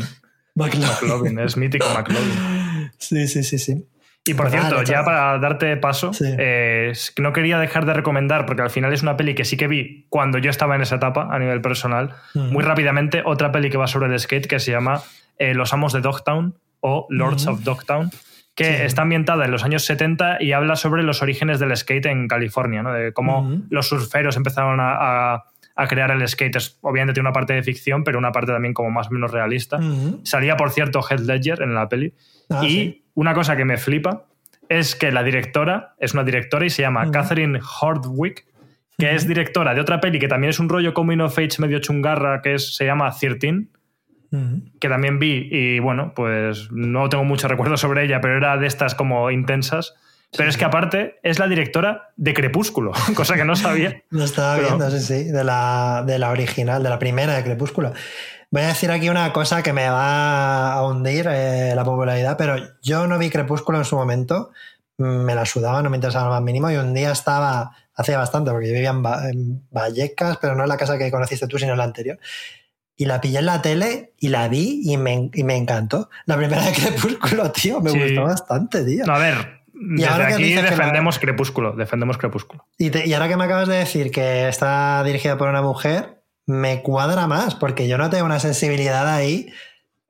McLovin. 0.56 0.82
McLovin, 0.88 1.40
es 1.40 1.58
mítico 1.58 1.86
McLovin. 1.94 2.92
Sí, 2.98 3.28
sí, 3.28 3.44
sí, 3.44 3.58
sí. 3.60 3.86
Y 4.24 4.36
por 4.36 4.52
cierto, 4.52 4.84
ya 4.84 4.98
chaval. 5.00 5.06
para 5.06 5.40
darte 5.40 5.78
paso, 5.78 6.14
Sí. 6.14 6.26
eh, 6.28 6.94
no 7.20 7.34
quería 7.34 7.58
dejar 7.58 7.86
de 7.88 7.94
recomendar, 7.94 8.46
porque 8.46 8.62
al 8.62 8.70
final 8.70 8.94
es 8.94 9.02
una 9.02 9.18
peli 9.18 9.34
que 9.34 9.46
sí 9.46 9.58
que 9.58 9.68
vi 9.68 10.06
cuando 10.10 10.38
yo 10.38 10.52
estaba 10.52 10.76
en 10.76 10.82
esa 10.84 10.96
etapa 10.98 11.28
a 11.32 11.40
nivel 11.40 11.60
personal, 11.62 12.14
Ujú. 12.36 12.46
muy 12.46 12.64
rápidamente, 12.64 13.24
otra 13.26 13.52
peli 13.52 13.72
que 13.72 13.78
va 13.78 13.88
sobre 13.88 14.14
el 14.14 14.20
skate 14.20 14.46
que 14.46 14.60
se 14.60 14.70
llama 14.72 15.02
eh, 15.40 15.56
Los 15.56 15.74
Amos 15.74 15.92
de 15.94 16.02
Dogtown 16.02 16.54
o 16.82 17.08
Lords 17.10 17.46
Ujú. 17.48 17.54
of 17.56 17.64
Dogtown, 17.64 18.12
que 18.56 18.66
Sí. 18.66 18.84
está 18.84 19.04
ambientada 19.04 19.46
en 19.46 19.52
los 19.52 19.64
años 19.64 19.84
70 19.86 20.42
y 20.42 20.52
habla 20.52 20.76
sobre 20.76 21.04
los 21.04 21.22
orígenes 21.22 21.60
del 21.60 21.76
skate 21.76 22.08
en 22.08 22.28
California, 22.28 22.84
¿no? 22.84 22.92
de 22.94 23.14
cómo 23.14 23.62
los 23.70 23.88
surferos 23.88 24.36
empezaron 24.38 24.80
a, 24.80 25.34
a- 25.34 25.44
a 25.74 25.88
crear 25.88 26.12
el 26.12 26.28
skate. 26.28 26.58
Obviamente 26.82 27.14
tiene 27.14 27.30
una 27.30 27.34
parte 27.34 27.54
de 27.54 27.64
ficción, 27.64 28.04
pero 28.04 28.20
una 28.20 28.32
parte 28.34 28.52
también 28.52 28.74
como 28.74 28.92
más 28.92 29.08
o 29.08 29.12
menos 29.12 29.32
realista. 29.32 29.80
Salía, 30.24 30.58
por 30.58 30.70
cierto, 30.72 31.00
Heath 31.02 31.22
Ledger 31.22 31.62
en 31.62 31.74
la 31.74 31.88
peli. 31.88 32.14
Ah, 32.50 32.62
y 32.66 32.70
sí. 32.70 33.06
una 33.16 33.34
cosa 33.34 33.56
que 33.56 33.64
me 33.64 33.78
flipa 33.78 34.26
es 34.68 34.96
que 34.96 35.12
la 35.14 35.24
directora 35.24 35.96
es 35.98 36.14
una 36.14 36.24
directora 36.26 36.66
y 36.66 36.70
se 36.70 36.82
llama 36.82 37.10
Catherine 37.10 37.60
Hordwick, 37.82 38.46
que 38.98 39.16
es 39.16 39.28
directora 39.28 39.74
de 39.74 39.82
otra 39.82 40.00
peli 40.02 40.20
que 40.20 40.28
también 40.28 40.50
es 40.52 40.60
un 40.60 40.68
rollo 40.70 40.94
coming 40.94 41.20
of 41.22 41.38
age 41.40 41.56
medio 41.60 41.80
chungarra, 41.80 42.42
que 42.42 42.56
es, 42.56 42.76
se 42.76 42.86
llama 42.86 43.12
13, 44.32 44.72
que 44.80 44.90
también 44.90 45.20
vi 45.20 45.48
y 45.52 45.80
bueno, 45.80 46.14
pues 46.16 46.70
no 46.72 47.08
tengo 47.10 47.24
mucho 47.24 47.48
recuerdo 47.48 47.78
sobre 47.78 48.06
ella, 48.06 48.20
pero 48.22 48.38
era 48.38 48.58
de 48.58 48.68
estas 48.68 48.96
como 48.96 49.30
intensas. 49.32 49.94
Pero 50.38 50.50
es 50.50 50.56
que 50.56 50.64
aparte 50.64 51.20
es 51.24 51.40
la 51.40 51.48
directora 51.50 52.12
de 52.16 52.34
Crepúsculo, 52.34 52.94
cosa 53.16 53.36
que 53.36 53.44
no 53.44 53.56
sabía. 53.58 54.02
Lo 54.10 54.24
estaba 54.24 54.56
Pero- 54.56 54.68
viendo, 54.78 54.90
sí, 54.92 55.00
sí, 55.02 55.24
de 55.26 55.44
la, 55.44 56.04
de 56.08 56.18
la 56.20 56.30
original, 56.32 56.82
de 56.82 56.90
la 56.90 56.98
primera 57.00 57.34
de 57.36 57.44
Crepúsculo. 57.44 57.92
Voy 58.50 58.62
a 58.64 58.68
decir 58.68 58.92
aquí 58.92 59.10
una 59.10 59.32
cosa 59.34 59.62
que 59.64 59.74
me 59.74 59.90
va 59.90 60.74
a 60.74 60.86
hundir 60.88 61.26
eh, 61.30 61.74
la 61.76 61.84
popularidad, 61.84 62.38
pero 62.38 62.56
yo 62.82 63.08
no 63.08 63.18
vi 63.18 63.30
Crepúsculo 63.30 63.78
en 63.78 63.86
su 63.86 63.96
momento, 63.98 64.52
me 64.98 65.36
la 65.36 65.46
sudaba, 65.46 65.82
no 65.82 65.90
me 65.90 65.98
interesaba 65.98 66.26
lo 66.26 66.32
más 66.32 66.42
mínimo, 66.44 66.70
y 66.72 66.76
un 66.76 66.94
día 66.94 67.12
estaba, 67.12 67.72
hacía 67.96 68.18
bastante, 68.18 68.52
porque 68.52 68.68
yo 68.68 68.74
vivía 68.74 68.90
en, 68.92 69.04
Va- 69.06 69.30
en 69.30 69.64
Vallecas, 69.72 70.38
pero 70.42 70.56
no 70.56 70.64
en 70.64 70.70
la 70.70 70.78
casa 70.78 70.98
que 70.98 71.10
conociste 71.12 71.48
tú, 71.48 71.58
sino 71.60 71.72
en 71.74 71.78
la 71.78 71.84
anterior. 71.86 72.20
Y 72.98 73.06
la 73.06 73.20
pillé 73.22 73.40
en 73.40 73.46
la 73.48 73.62
tele 73.62 74.14
y 74.20 74.28
la 74.30 74.48
vi 74.48 74.82
y 74.84 74.98
me, 74.98 75.30
y 75.34 75.44
me 75.44 75.56
encantó. 75.56 76.10
La 76.26 76.38
primera 76.38 76.62
de 76.64 76.72
Crepúsculo, 76.74 77.52
tío, 77.52 77.82
me 77.82 77.92
Sí. 77.92 78.00
gustó 78.00 78.24
bastante, 78.24 78.84
tío. 78.86 79.06
No, 79.06 79.14
a 79.16 79.20
ver, 79.20 79.62
desde 79.74 80.08
ahora 80.08 80.28
que 80.28 80.34
aquí 80.36 80.44
dices 80.44 80.60
que 80.66 80.70
la- 80.72 80.76
defendemos 80.78 81.18
Crepúsculo, 81.20 81.72
defendemos 81.74 82.18
Crepúsculo. 82.18 82.68
Y, 82.78 82.90
te- 82.92 83.08
y 83.08 83.14
ahora 83.14 83.28
que 83.28 83.38
me 83.38 83.46
acabas 83.46 83.68
de 83.68 83.78
decir 83.78 84.12
que 84.12 84.48
está 84.48 85.04
dirigida 85.04 85.38
por 85.38 85.48
una 85.50 85.62
mujer, 85.64 86.22
me 86.46 86.82
cuadra 86.84 87.28
más, 87.28 87.56
porque 87.56 87.88
yo 87.88 87.98
noté 87.98 88.22
una 88.22 88.40
sensibilidad 88.40 89.08
ahí 89.08 89.52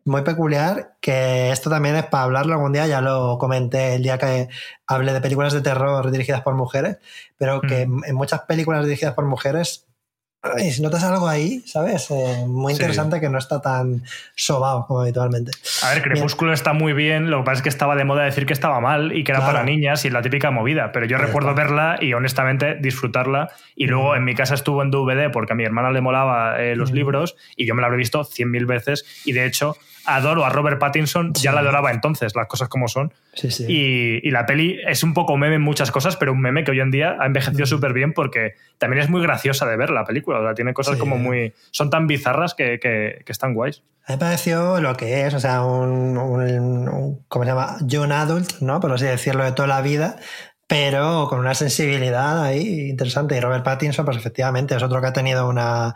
muy 0.04 0.24
peculiar, 0.24 0.96
que 1.00 1.52
esto 1.52 1.70
también 1.70 1.96
es 1.96 2.06
para 2.06 2.24
hablarlo 2.24 2.54
algún 2.56 2.74
día, 2.74 2.88
ya 2.88 3.02
lo 3.02 3.38
comenté 3.38 3.94
el 3.96 4.02
día 4.04 4.18
que 4.18 4.50
hablé 4.88 5.14
de 5.14 5.22
películas 5.22 5.54
de 5.54 5.62
terror 5.62 6.10
dirigidas 6.10 6.42
por 6.42 6.56
mujeres, 6.56 6.98
pero 7.38 7.62
que 7.62 7.86
Mm. 7.86 8.06
en 8.06 8.16
muchas 8.16 8.42
películas 8.42 8.84
dirigidas 8.84 9.14
por 9.14 9.26
mujeres, 9.26 9.86
ay, 10.44 10.72
si 10.72 10.82
notas 10.82 11.04
algo 11.04 11.28
ahí, 11.28 11.62
¿sabes? 11.66 12.10
Eh, 12.12 12.44
muy 12.48 12.74
Sí. 12.74 12.80
interesante 12.82 13.20
que 13.20 13.30
no 13.30 13.38
está 13.38 13.62
tan 13.62 14.02
sobao 14.36 14.88
como 14.88 15.02
habitualmente. 15.02 15.52
A 15.84 15.90
ver, 15.94 16.02
Crepúsculo 16.02 16.52
está 16.54 16.74
muy 16.74 16.94
bien, 16.94 17.30
lo 17.30 17.40
que 17.40 17.44
pasa 17.44 17.58
es 17.58 17.62
que 17.62 17.70
estaba 17.70 17.96
de 17.96 18.06
moda 18.06 18.24
decir 18.24 18.46
que 18.46 18.54
estaba 18.54 18.80
mal 18.80 19.16
y 19.16 19.24
que 19.24 19.32
era 19.32 19.40
Claro. 19.42 19.54
para 19.54 19.64
niñas 19.66 20.04
y 20.06 20.10
la 20.10 20.22
típica 20.22 20.50
movida, 20.52 20.92
pero 20.92 21.06
yo 21.06 21.18
recuerdo 21.18 21.54
verla 21.54 21.98
y 22.02 22.14
honestamente 22.14 22.76
disfrutarla 22.76 23.50
y 23.76 23.88
luego 23.88 24.16
en 24.16 24.24
mi 24.24 24.34
casa 24.36 24.56
estuvo 24.56 24.82
en 24.82 24.92
DVD 24.92 25.30
porque 25.32 25.54
a 25.54 25.56
mi 25.56 25.64
hermana 25.64 25.92
le 25.92 26.02
molaba 26.02 26.60
eh, 26.62 26.76
los 26.76 26.92
Mm. 26.92 26.96
libros 26.96 27.36
y 27.56 27.66
yo 27.66 27.76
me 27.76 27.82
la 27.82 27.88
habré 27.88 27.98
visto 27.98 28.24
cien 28.24 28.50
mil 28.52 28.66
veces 28.66 29.06
y 29.26 29.34
de 29.34 29.46
hecho 29.46 29.76
adoro 30.06 30.46
a 30.46 30.50
Robert 30.50 30.80
Pattinson, 30.80 31.34
ya 31.34 31.52
la 31.52 31.60
adoraba 31.62 31.92
entonces, 31.92 32.36
las 32.36 32.48
cosas 32.48 32.70
como 32.70 32.88
son. 32.88 33.14
Sí, 33.34 33.52
sí. 33.52 33.66
Y, 33.68 34.28
y 34.28 34.32
la 34.32 34.46
peli 34.46 34.78
es 34.88 35.04
un 35.04 35.14
poco 35.14 35.38
meme 35.38 35.56
en 35.56 35.62
muchas 35.62 35.92
cosas, 35.92 36.18
pero 36.18 36.32
un 36.32 36.42
meme 36.42 36.64
que 36.64 36.72
hoy 36.72 36.80
en 36.80 36.92
día 36.92 37.18
ha 37.20 37.26
envejecido 37.26 37.66
súper 37.66 37.94
bien 37.94 38.14
porque 38.14 38.56
también 38.78 39.02
es 39.04 39.10
muy 39.10 39.22
graciosa 39.22 39.66
de 39.66 39.78
ver 39.78 39.90
la 39.92 40.04
película. 40.06 40.40
O 40.40 40.44
sea, 40.44 40.54
tiene 40.54 40.74
cosas 40.74 40.98
como 40.98 41.18
muy. 41.18 41.54
Son 41.72 41.90
tan 41.90 42.08
bizarras 42.08 42.54
que, 42.54 42.80
que- 42.80 43.22
que 43.26 43.32
están 43.32 43.54
guays. 43.54 43.84
A 44.08 44.14
mí 44.14 44.16
me 44.16 44.18
pareció 44.18 44.82
lo 44.82 44.96
que 44.96 45.26
es, 45.28 45.34
o 45.36 45.40
sea, 45.40 45.64
un, 45.64 46.18
un- 46.18 46.90
un- 46.90 47.26
¿cómo 47.28 47.46
se 47.46 47.52
llama? 47.52 47.78
Young 47.82 48.12
adult, 48.12 48.60
¿no? 48.62 48.80
Por 48.80 48.92
así 48.94 49.06
decirlo, 49.06 49.44
de 49.44 49.52
toda 49.52 49.68
la 49.68 49.82
vida, 49.82 50.16
pero 50.68 51.28
con 51.30 51.40
una 51.40 51.54
sensibilidad 51.54 52.44
ahí 52.44 52.90
interesante. 52.90 53.36
Y 53.38 53.40
Robert 53.40 53.64
Pattinson, 53.64 54.06
pues 54.06 54.18
efectivamente, 54.18 54.76
es 54.76 54.82
otro 54.84 55.02
que 55.02 55.08
ha 55.08 55.14
tenido 55.14 55.48
una, 55.50 55.94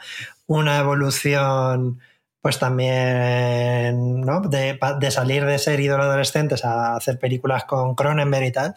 una 0.47 0.77
evolución, 0.79 1.99
pues 2.45 2.59
también, 2.59 4.21
¿no? 4.21 4.39
De, 4.41 4.77
de 4.99 5.09
salir 5.09 5.45
de 5.45 5.57
ser 5.57 5.79
ídolo 5.79 6.03
adolescentes 6.03 6.63
a 6.63 6.95
hacer 6.95 7.17
películas 7.17 7.65
con 7.65 7.95
Cronenberg 7.95 8.45
y 8.45 8.51
tal. 8.51 8.75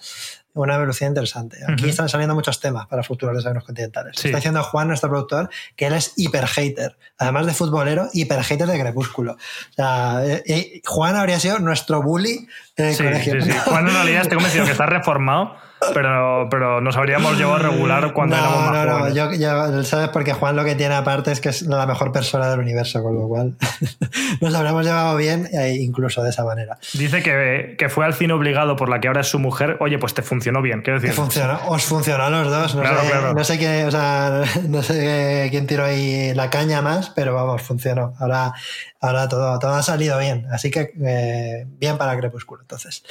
Una 0.54 0.74
evolución 0.74 1.10
interesante. 1.10 1.58
Aquí 1.62 1.82
Ujú. 1.82 1.90
están 1.90 2.08
saliendo 2.08 2.34
muchos 2.34 2.58
temas 2.58 2.86
para 2.88 3.02
futuros 3.04 3.36
desayunos 3.36 3.64
continentales. 3.64 4.14
Sí. 4.16 4.28
Está 4.28 4.38
diciendo 4.38 4.62
Juan, 4.64 4.88
nuestro 4.88 5.08
productor, 5.08 5.50
que 5.76 5.86
él 5.86 5.92
es 5.92 6.14
hiper 6.16 6.46
hater. 6.46 6.96
Además 7.18 7.46
de 7.46 7.52
futbolero, 7.54 8.08
hiper 8.12 8.42
hater 8.42 8.66
de 8.66 8.80
Crepúsculo. 8.80 9.32
O 9.34 9.72
sea, 9.76 10.20
eh, 10.24 10.42
eh, 10.46 10.80
Juan 10.84 11.14
habría 11.16 11.38
sido 11.38 11.58
nuestro 11.60 12.02
bully 12.02 12.48
en 12.76 12.84
el 12.86 12.94
Sí, 12.94 13.04
colegio. 13.04 13.40
sí. 13.40 13.50
Juan 13.66 13.86
en 13.86 13.94
realidad 13.94 14.22
estoy 14.22 14.36
convencido 14.36 14.64
que 14.64 14.72
está 14.72 14.86
reformado, 14.86 15.54
pero, 15.94 16.48
pero 16.50 16.80
nos 16.80 16.96
habríamos 16.96 17.36
llevado 17.38 17.56
a 17.56 17.70
regular 17.70 18.12
cuando 18.12 18.36
no, 18.36 18.42
éramos 18.42 18.60
más 18.64 18.72
no, 18.72 18.84
no, 18.84 18.98
jóvenes. 18.98 19.14
yo, 19.14 19.32
yo- 19.34 19.84
¿sabes? 19.84 20.08
Porque 20.08 20.32
Juan 20.32 20.56
lo 20.56 20.64
que 20.64 20.74
tiene 20.74 20.94
aparte 20.96 21.30
es 21.30 21.40
que 21.40 21.50
es 21.50 21.62
la 21.62 21.86
mejor 21.86 22.10
persona 22.10 22.50
del 22.50 22.58
universo, 22.58 23.00
con 23.02 23.14
lo 23.14 23.28
cual 23.28 23.54
nos 24.40 24.54
habríamos 24.54 24.84
llevado 24.84 25.16
bien, 25.16 25.48
eh, 25.52 25.76
incluso 25.80 26.22
de 26.22 26.30
esa 26.30 26.44
manera. 26.44 26.78
Dice 26.94 27.22
que, 27.22 27.76
que 27.78 27.88
fue 27.88 28.04
al 28.04 28.14
cine 28.14 28.32
obligado 28.32 28.74
por 28.76 28.88
la 28.88 28.98
que 29.00 29.06
ahora 29.08 29.20
es 29.20 29.28
su 29.28 29.38
mujer. 29.38 29.76
Oye, 29.80 29.98
pues 29.98 30.14
te 30.14 30.22
funcionó 30.38 30.62
bien. 30.62 30.82
Quiero 30.82 31.00
decir, 31.00 31.14
funcionó, 31.14 31.58
os 31.68 31.82
funcionó 31.84 32.24
a 32.24 32.30
los 32.30 32.48
dos. 32.50 32.74
No, 32.74 32.82
Claro, 32.82 33.00
sé, 33.02 33.08
claro. 33.10 33.34
no 33.34 33.44
sé 33.44 33.58
qué, 33.58 33.84
o 33.84 33.90
sea, 33.90 34.42
no 34.68 34.82
sé 34.82 35.48
quién 35.50 35.66
tiró 35.66 35.84
ahí 35.84 36.32
la 36.34 36.48
caña 36.50 36.80
más, 36.80 37.10
pero 37.10 37.34
vamos, 37.34 37.62
funcionó. 37.62 38.14
Ahora, 38.18 38.52
ahora 39.00 39.28
todo, 39.28 39.58
todo 39.58 39.74
ha 39.74 39.82
salido 39.82 40.18
bien. 40.18 40.46
Así 40.52 40.70
que 40.70 40.92
eh, 41.04 41.64
bien 41.66 41.98
para 41.98 42.16
Crepúsculo. 42.16 42.62
Entonces, 42.62 43.02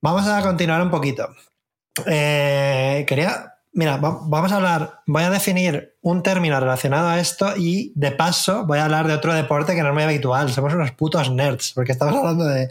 vamos 0.00 0.26
a 0.26 0.42
continuar 0.42 0.82
un 0.82 0.90
poquito. 0.90 1.28
Eh, 2.06 3.04
quería, 3.06 3.54
mira, 3.72 3.96
va- 3.98 4.18
vamos 4.24 4.50
a 4.52 4.56
hablar, 4.56 5.00
voy 5.06 5.22
a 5.22 5.30
definir 5.30 5.94
un 6.02 6.22
término 6.22 6.58
relacionado 6.58 7.08
a 7.08 7.20
esto 7.20 7.54
y 7.56 7.92
de 7.94 8.10
paso 8.10 8.64
voy 8.66 8.78
a 8.80 8.84
hablar 8.84 9.06
de 9.06 9.14
otro 9.14 9.32
deporte 9.32 9.74
que 9.74 9.82
no 9.82 9.88
es 9.88 9.94
muy 9.94 10.02
habitual. 10.02 10.52
Somos 10.52 10.74
unos 10.74 10.90
putos 10.92 11.30
nerds, 11.30 11.72
porque 11.72 11.92
estamos 11.92 12.16
hablando 12.16 12.44
de, 12.46 12.68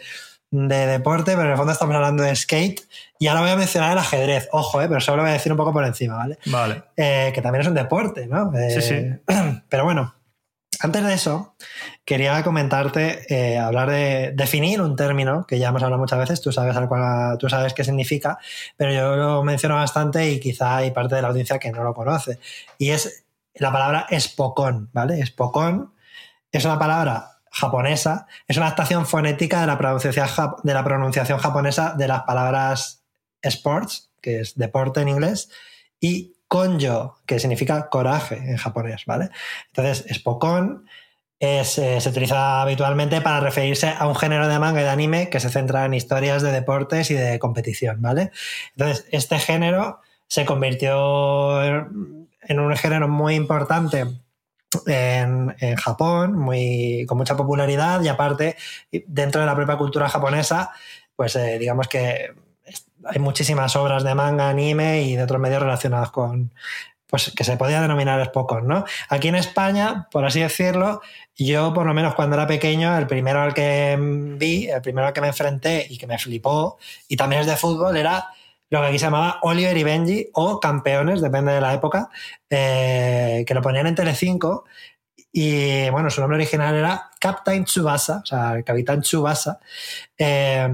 de 0.56 0.86
deporte, 0.86 1.32
pero 1.32 1.46
en 1.46 1.52
el 1.52 1.58
fondo 1.58 1.72
estamos 1.74 1.96
hablando 1.96 2.22
de 2.22 2.36
skate. 2.36 2.82
Y 3.18 3.26
ahora 3.28 3.42
voy 3.42 3.50
a 3.50 3.56
mencionar 3.56 3.92
el 3.94 3.98
ajedrez, 3.98 4.50
ojo, 4.52 4.82
eh, 4.84 4.88
pero 4.88 5.02
solo 5.02 5.24
voy 5.24 5.32
a 5.32 5.34
decir 5.34 5.52
un 5.52 5.58
poco 5.58 5.74
por 5.74 5.84
encima, 5.84 6.16
¿vale? 6.16 6.38
Vale. 6.46 6.84
Eh, 6.96 7.32
que 7.34 7.42
también 7.42 7.62
es 7.64 7.68
un 7.68 7.74
deporte, 7.74 8.28
¿no? 8.28 8.56
Eh, 8.56 8.70
Sí, 8.70 8.82
sí. 8.82 9.34
Pero 9.70 9.84
bueno, 9.84 10.14
antes 10.80 11.04
de 11.04 11.14
eso, 11.14 11.56
quería 12.06 12.44
comentarte, 12.44 13.26
eh, 13.34 13.58
hablar 13.58 13.90
de 13.90 14.32
definir 14.36 14.80
un 14.82 14.96
término 14.96 15.48
que 15.48 15.58
ya 15.58 15.70
hemos 15.70 15.82
hablado 15.82 16.00
muchas 16.00 16.20
veces, 16.20 16.40
tú 16.42 16.52
sabes, 16.52 16.76
al 16.76 16.88
cual- 16.88 17.38
tú 17.40 17.50
sabes 17.50 17.74
qué 17.74 17.84
significa, 17.84 18.38
pero 18.78 18.94
yo 18.94 19.16
lo 19.16 19.44
menciono 19.44 19.76
bastante 19.76 20.30
y 20.30 20.40
quizá 20.40 20.78
hay 20.78 20.92
parte 20.92 21.16
de 21.16 21.22
la 21.24 21.30
audiencia 21.30 21.58
que 21.58 21.72
no 21.72 21.84
lo 21.84 21.96
conoce. 21.96 22.38
Y 22.78 22.90
es 22.92 23.26
la 23.56 23.72
palabra 23.72 24.06
espocón, 24.10 24.90
¿vale? 24.94 25.20
Espocón 25.20 25.94
es 26.52 26.64
una 26.66 26.78
palabra 26.78 27.33
japonesa, 27.54 28.26
es 28.48 28.58
una 28.58 28.66
adaptación 28.66 29.06
fonética 29.06 29.62
de 29.62 29.68
la 29.68 29.78
pronunciación, 29.78 31.38
japonesa 31.38 31.94
de 31.94 32.08
las 32.08 32.24
palabras 32.24 33.04
sports, 33.44 34.10
que 34.22 34.40
es 34.40 34.56
deporte 34.56 35.02
en 35.02 35.10
inglés, 35.10 35.50
y 36.00 36.34
konjo, 36.48 37.20
que 37.28 37.40
significa 37.40 37.90
coraje 37.90 38.38
en 38.38 38.58
japonés, 38.58 39.06
¿vale? 39.06 39.30
Entonces, 39.68 40.06
Spokon 40.16 40.88
es, 41.40 41.78
eh, 41.78 42.02
se 42.02 42.10
utiliza 42.10 42.64
habitualmente 42.64 43.22
para 43.22 43.40
referirse 43.40 43.94
a 43.96 44.08
un 44.08 44.16
género 44.16 44.48
de 44.48 44.58
manga 44.58 44.82
y 44.82 44.84
de 44.84 44.90
anime 44.90 45.30
que 45.30 45.40
se 45.40 45.50
centra 45.50 45.86
en 45.86 45.94
historias 45.94 46.42
de 46.42 46.52
deportes 46.52 47.12
y 47.12 47.14
de 47.14 47.38
competición, 47.38 48.02
¿vale? 48.02 48.32
Entonces, 48.76 49.06
este 49.12 49.38
género 49.38 50.02
se 50.28 50.46
convirtió 50.46 51.64
en 51.64 52.60
un 52.60 52.76
género 52.78 53.08
muy 53.08 53.36
importante 53.36 54.08
en, 54.88 55.56
en 55.60 55.76
Japón, 55.76 56.34
muy, 56.38 57.06
con 57.08 57.18
mucha 57.18 57.36
popularidad 57.36 58.02
y 58.02 58.08
aparte, 58.08 58.56
dentro 58.92 59.42
de 59.42 59.48
la 59.48 59.56
propia 59.56 59.78
cultura 59.78 60.10
japonesa, 60.10 60.72
pues 61.16 61.36
eh, 61.36 61.58
digamos 61.60 61.88
que 61.88 62.34
hay 63.06 63.20
muchísimas 63.20 63.76
obras 63.76 64.04
de 64.04 64.16
manga, 64.16 64.50
anime 64.50 65.04
y 65.04 65.16
de 65.16 65.24
otros 65.24 65.40
medios 65.40 65.62
relacionados 65.62 66.12
con, 66.12 66.52
pues 67.08 67.32
que 67.36 67.44
se 67.44 67.58
podía 67.58 67.82
denominar 67.82 68.26
Spokon, 68.26 68.68
¿no? 68.68 68.86
Aquí 69.10 69.28
en 69.28 69.36
España, 69.36 70.08
por 70.12 70.26
así 70.26 70.40
decirlo, 70.40 71.02
yo 71.36 71.74
por 71.74 71.86
lo 71.86 71.94
menos 71.94 72.16
cuando 72.16 72.36
era 72.36 72.48
pequeño, 72.48 72.98
el 72.98 73.08
primero 73.08 73.42
al 73.42 73.54
que 73.54 73.98
vi, 74.00 74.68
el 74.68 74.82
primero 74.82 75.08
al 75.08 75.14
que 75.14 75.22
me 75.22 75.28
enfrenté 75.28 75.86
y 75.90 75.98
que 75.98 76.08
me 76.08 76.18
flipó, 76.18 76.78
y 77.08 77.16
también 77.16 77.42
es 77.42 77.48
de 77.48 77.56
fútbol, 77.58 77.98
era 77.98 78.30
lo 78.74 78.82
que 78.82 78.88
aquí 78.88 78.98
se 78.98 79.06
llamaba 79.06 79.38
Oliver 79.44 79.78
y 79.78 79.84
Benji 79.84 80.30
o 80.34 80.60
Campeones, 80.60 81.22
depende 81.22 81.52
de 81.52 81.62
la 81.62 81.76
época, 81.76 82.10
eh, 82.50 83.44
que 83.46 83.54
lo 83.54 83.62
ponían 83.62 83.86
en 83.86 83.94
Telecinco 83.94 84.66
y 85.32 85.88
bueno, 85.92 86.10
su 86.10 86.22
nombre 86.22 86.38
original 86.38 86.74
era 86.74 87.12
Captain 87.20 87.66
Tsubasa, 87.66 88.22
o 88.24 88.26
sea, 88.26 88.56
el 88.56 88.64
Capitán 88.64 89.02
Tsubasa. 89.02 89.60
Eh, 90.18 90.68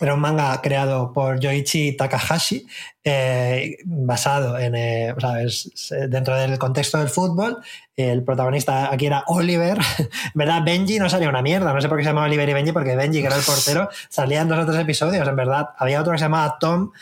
era 0.00 0.14
un 0.14 0.20
manga 0.20 0.60
creado 0.62 1.12
por 1.12 1.40
Yoichi 1.40 1.96
Takahashi, 1.96 2.66
eh, 3.02 3.76
basado 3.84 4.58
en, 4.58 4.74
eh, 4.76 5.12
o 5.16 5.20
sea, 5.20 5.42
es- 5.42 5.66
es 5.90 6.10
dentro 6.10 6.36
del 6.36 6.58
contexto 6.58 6.98
del 6.98 7.08
fútbol. 7.08 7.58
El 7.96 8.22
protagonista 8.22 8.92
aquí 8.92 9.06
era 9.06 9.24
Oliver, 9.26 9.78
¿verdad? 10.34 10.62
Benji 10.64 10.98
no 10.98 11.08
salía 11.10 11.28
una 11.28 11.42
mierda, 11.42 11.72
no 11.72 11.80
sé 11.80 11.88
por 11.88 11.98
qué 11.98 12.04
se 12.04 12.10
llamaba 12.10 12.26
Oliver 12.26 12.48
y 12.48 12.52
Benji, 12.52 12.72
porque 12.72 12.94
Benji, 12.94 13.20
que 13.20 13.26
era 13.26 13.36
el 13.36 13.42
portero, 13.42 13.88
salía 14.08 14.42
en 14.42 14.48
dos 14.48 14.58
o 14.60 14.66
tres 14.66 14.78
episodios, 14.80 15.26
en 15.26 15.36
verdad. 15.36 15.70
Había 15.76 16.00
otro 16.00 16.12
que 16.12 16.18
se 16.18 16.24
llamaba 16.24 16.56
Tom, 16.60 16.92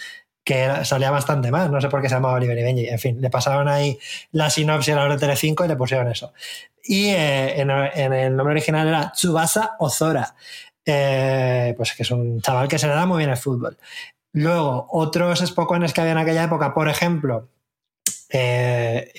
que 0.45 0.61
era- 0.61 0.85
salía 0.87 1.11
bastante 1.11 1.51
más, 1.51 1.71
no 1.71 1.79
sé 1.81 1.89
por 1.89 2.01
qué 2.01 2.09
se 2.09 2.15
llamaba 2.15 2.35
Oliver 2.35 2.57
y 2.59 2.63
Benji. 2.63 2.89
En 2.89 2.99
fin, 2.99 3.21
le 3.21 3.29
pasaron 3.29 3.69
ahí 3.69 3.99
la 4.33 4.49
sinopsis 4.49 4.95
a 4.95 4.97
la 4.97 5.05
hora 5.05 5.15
de 5.15 5.21
Telecinco 5.21 5.65
y 5.65 5.69
le 5.69 5.77
pusieron 5.77 6.09
eso. 6.09 6.33
Y 6.83 7.09
eh, 7.09 7.61
en, 7.61 7.71
en 7.71 8.13
el 8.15 8.35
nombre 8.35 8.53
original 8.55 8.89
era 8.89 9.13
Tsubasa 9.13 9.77
Ozora, 9.79 10.35
eh, 10.91 11.75
pues 11.77 11.95
que 11.95 12.03
es 12.03 12.11
un 12.11 12.41
chaval 12.41 12.69
que 12.69 12.79
se 12.79 12.87
le 12.87 12.95
da 12.95 13.07
muy 13.07 13.19
bien 13.19 13.31
el 13.31 13.37
fútbol. 13.37 13.77
Luego, 14.33 14.87
otros 14.91 15.41
Spokones 15.41 15.93
que 15.93 16.01
había 16.01 16.13
en 16.13 16.19
aquella 16.19 16.45
época, 16.45 16.75
por 16.75 16.89
ejemplo, 16.89 17.49
eh, 18.31 19.13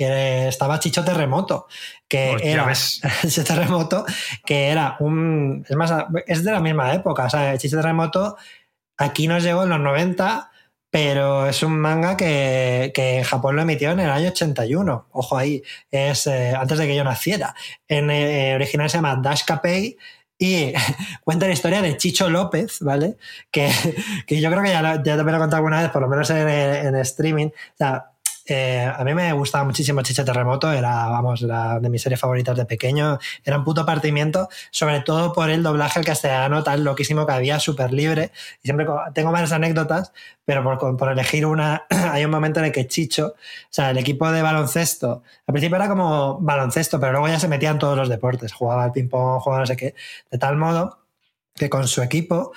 estaba 0.48 0.80
Chicho 0.80 1.04
Terremoto, 1.04 1.68
que 2.08 2.36
Hostia, 2.36 2.52
era. 2.52 2.74
Chicho 3.22 3.44
Terremoto, 3.44 4.06
que 4.46 4.70
era 4.70 4.98
un. 5.00 5.66
Es 5.68 5.76
más, 5.76 5.92
es 6.28 6.44
de 6.44 6.52
la 6.52 6.60
misma 6.60 6.94
época. 6.94 7.26
O 7.26 7.30
sea, 7.30 7.58
Chicho 7.58 7.78
Terremoto 7.78 8.38
aquí 8.98 9.28
nos 9.28 9.44
llegó 9.44 9.64
en 9.64 9.70
los 9.70 9.80
90, 9.80 10.52
pero 10.92 11.48
es 11.48 11.64
un 11.64 11.80
manga 11.80 12.18
que, 12.18 12.92
que 12.94 13.18
en 13.18 13.24
Japón 13.24 13.56
lo 13.56 13.62
emitió 13.62 13.92
en 13.92 14.00
el 14.00 14.10
año 14.10 14.30
81. 14.30 15.08
Ojo 15.12 15.38
ahí, 15.38 15.64
es 15.90 16.28
eh, 16.28 16.54
antes 16.56 16.78
de 16.78 16.88
que 16.88 16.96
yo 16.96 17.04
naciera. 17.04 17.56
En 17.88 18.12
eh, 18.12 18.54
original 18.56 18.90
se 18.90 18.98
llama 18.98 19.20
Dash 19.22 19.44
Capei. 19.46 19.98
Y 20.40 20.74
cuenta 21.24 21.46
la 21.48 21.54
historia 21.54 21.82
de 21.82 21.98
Chicho 21.98 22.30
López, 22.30 22.80
¿vale? 22.80 23.18
Que, 23.52 23.70
que 24.26 24.42
yo 24.42 24.50
creo 24.50 24.64
que 24.64 24.70
ya, 24.70 25.04
ya 25.04 25.18
te 25.18 25.24
lo 25.24 25.30
he 25.30 25.38
contado 25.38 25.58
alguna 25.58 25.82
vez, 25.82 25.92
por 25.92 26.02
lo 26.02 26.08
menos 26.08 26.30
en, 26.32 26.48
en 26.48 26.96
streaming. 26.96 27.48
O 27.48 27.78
sea, 27.78 28.09
eh, 28.50 28.86
a 28.86 29.04
mí 29.04 29.14
me 29.14 29.32
gustaba 29.34 29.64
muchísimo 29.64 30.02
Chicha 30.02 30.26
Terremoto, 30.26 30.72
era, 30.72 31.08
vamos, 31.08 31.42
de 31.42 31.90
mis 31.90 32.02
series 32.02 32.20
favoritas 32.20 32.58
de 32.58 32.66
pequeño, 32.66 33.20
era 33.44 33.58
un 33.58 33.64
puto 33.64 33.86
partimiento, 33.86 34.50
sobre 34.72 35.02
todo 35.02 35.34
por 35.34 35.50
el 35.50 35.64
doblaje 35.64 36.00
al 36.00 36.06
castellano 36.06 36.64
tan 36.64 36.84
loquísimo 36.84 37.26
que 37.26 37.34
había, 37.34 37.60
súper 37.60 37.94
libre. 37.94 38.32
Y 38.62 38.68
siempre 38.68 38.86
tengo 39.14 39.32
varias 39.32 39.52
anécdotas, 39.52 40.14
pero 40.46 40.64
por, 40.64 40.98
por 40.98 41.12
elegir 41.12 41.46
una, 41.46 41.86
hay 42.12 42.26
un 42.26 42.32
momento 42.32 42.60
en 42.60 42.68
el 42.68 42.72
que 42.72 42.88
Chicho, 42.88 43.28
o 43.28 43.68
sea, 43.70 43.92
el 43.92 43.98
equipo 43.98 44.32
de 44.32 44.42
baloncesto, 44.42 45.24
al 45.48 45.54
principio 45.54 45.76
era 45.76 45.88
como 45.88 46.40
baloncesto, 46.40 47.00
pero 47.00 47.12
luego 47.14 47.28
ya 47.28 47.40
se 47.40 47.48
metía 47.48 47.70
en 47.72 47.80
todos 47.80 47.98
los 47.98 48.10
deportes, 48.10 48.54
jugaba 48.54 48.84
al 48.84 48.92
ping-pong, 48.92 49.42
jugaba 49.42 49.62
no 49.62 49.68
sé 49.68 49.78
qué, 49.78 49.96
de 50.32 50.38
tal 50.38 50.58
modo 50.58 51.00
que 51.56 51.70
con 51.70 51.88
su 51.88 52.02
equipo 52.02 52.54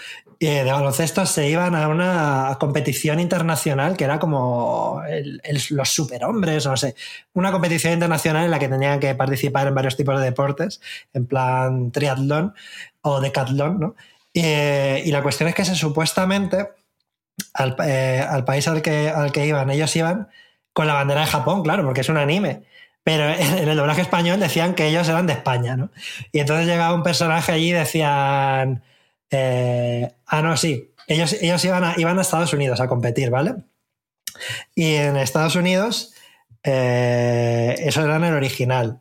de 0.46 0.72
baloncesto 0.72 1.24
se 1.26 1.48
iban 1.48 1.74
a 1.74 1.88
una 1.88 2.56
competición 2.58 3.20
internacional 3.20 3.96
que 3.96 4.04
era 4.04 4.18
como 4.18 5.00
el- 5.08 5.40
los 5.70 5.88
superhombres, 5.90 6.66
no 6.66 6.76
sé, 6.76 6.94
una 7.34 7.52
competición 7.52 7.92
internacional 7.92 8.44
en 8.44 8.50
la 8.50 8.58
que 8.58 8.68
tenían 8.68 8.98
que 8.98 9.14
participar 9.14 9.68
en 9.68 9.74
varios 9.74 9.96
tipos 9.96 10.18
de 10.18 10.24
deportes, 10.24 10.80
en 11.14 11.26
plan 11.26 11.92
triatlón 11.92 12.54
o 13.02 13.20
decatlón, 13.20 13.78
¿no? 13.80 13.94
Eh, 14.34 15.02
y 15.04 15.12
la 15.12 15.22
cuestión 15.22 15.48
es 15.48 15.54
que 15.54 15.64
se 15.64 15.74
supuestamente 15.74 16.68
al, 17.54 17.76
eh, 17.84 18.26
país 18.46 18.66
al 18.68 18.82
que, 18.82 19.10
al 19.10 19.30
que 19.32 19.46
iban, 19.46 19.70
ellos 19.70 19.94
iban 19.96 20.28
con 20.72 20.86
la 20.86 20.94
bandera 20.94 21.20
de 21.20 21.26
Japón, 21.26 21.62
claro, 21.62 21.84
porque 21.84 22.00
es 22.00 22.08
un 22.08 22.16
anime. 22.16 22.62
Pero 23.04 23.28
en 23.30 23.68
el 23.68 23.76
doblaje 23.76 24.00
español 24.00 24.40
decían 24.40 24.74
que 24.74 24.86
ellos 24.88 25.08
eran 25.08 25.26
de 25.26 25.34
España, 25.34 25.76
¿no? 25.76 25.90
Y 26.32 26.38
entonces 26.40 26.66
llegaba 26.66 26.94
un 26.94 27.02
personaje 27.02 27.52
allí 27.52 27.70
y 27.70 27.72
decían. 27.72 28.82
Eh, 29.32 30.14
ah, 30.26 30.42
no, 30.42 30.56
sí. 30.56 30.94
Ellos, 31.08 31.32
ellos 31.40 31.64
iban, 31.64 31.82
a, 31.82 31.94
iban 31.96 32.18
a 32.18 32.22
Estados 32.22 32.52
Unidos 32.52 32.80
a 32.80 32.86
competir, 32.86 33.30
¿vale? 33.30 33.56
Y 34.74 34.94
en 34.94 35.16
Estados 35.16 35.56
Unidos, 35.56 36.14
eh, 36.62 37.74
eso 37.80 38.04
era 38.04 38.16
en 38.16 38.24
el 38.24 38.34
original. 38.34 39.00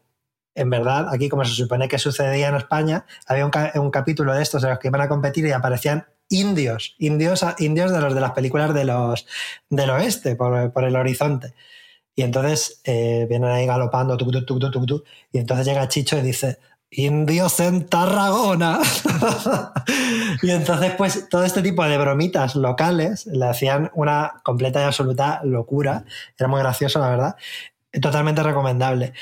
En 0.55 0.69
verdad, 0.69 1.07
aquí, 1.13 1.29
como 1.29 1.45
se 1.45 1.53
supone 1.53 1.87
que 1.87 1.99
sucedía 1.99 2.49
en 2.49 2.55
España, 2.55 3.05
había 3.27 3.45
un, 3.45 3.51
un 3.75 3.91
capítulo 3.91 4.33
de 4.33 4.41
estos 4.41 4.63
en 4.63 4.71
los 4.71 4.79
que 4.79 4.87
iban 4.87 5.01
a 5.01 5.07
competir 5.07 5.45
y 5.45 5.51
aparecían 5.51 6.05
indios, 6.29 6.95
indios, 6.97 7.45
indios 7.59 7.91
de 7.91 8.01
los 8.01 8.15
de 8.15 8.21
las 8.21 8.31
películas 8.31 8.73
de 8.73 8.85
los, 8.85 9.27
del 9.69 9.89
oeste, 9.89 10.35
por, 10.35 10.71
por 10.71 10.83
el 10.83 10.95
horizonte. 10.95 11.53
Y 12.15 12.23
entonces 12.23 12.81
eh, 12.83 13.25
vienen 13.29 13.49
ahí 13.49 13.65
galopando, 13.65 14.17
tuc, 14.17 14.45
tuc, 14.45 14.85
tuc, 14.85 15.05
y 15.31 15.37
entonces 15.37 15.65
llega 15.65 15.87
Chicho 15.87 16.17
y 16.17 16.21
dice, 16.21 16.57
indios 16.91 17.59
en 17.61 17.87
Tarragona. 17.87 18.79
y 20.43 20.51
entonces, 20.51 20.93
pues, 20.97 21.29
todo 21.29 21.43
este 21.45 21.61
tipo 21.61 21.83
de 21.85 21.97
bromitas 21.97 22.55
locales 22.55 23.25
le 23.25 23.45
hacían 23.45 23.89
una 23.95 24.41
completa 24.43 24.81
y 24.81 24.83
absoluta 24.83 25.41
locura. 25.43 26.03
Era 26.37 26.49
muy 26.49 26.59
gracioso, 26.59 26.99
la 26.99 27.09
verdad. 27.09 27.35
Totalmente 28.01 28.43
recomendable. 28.43 29.13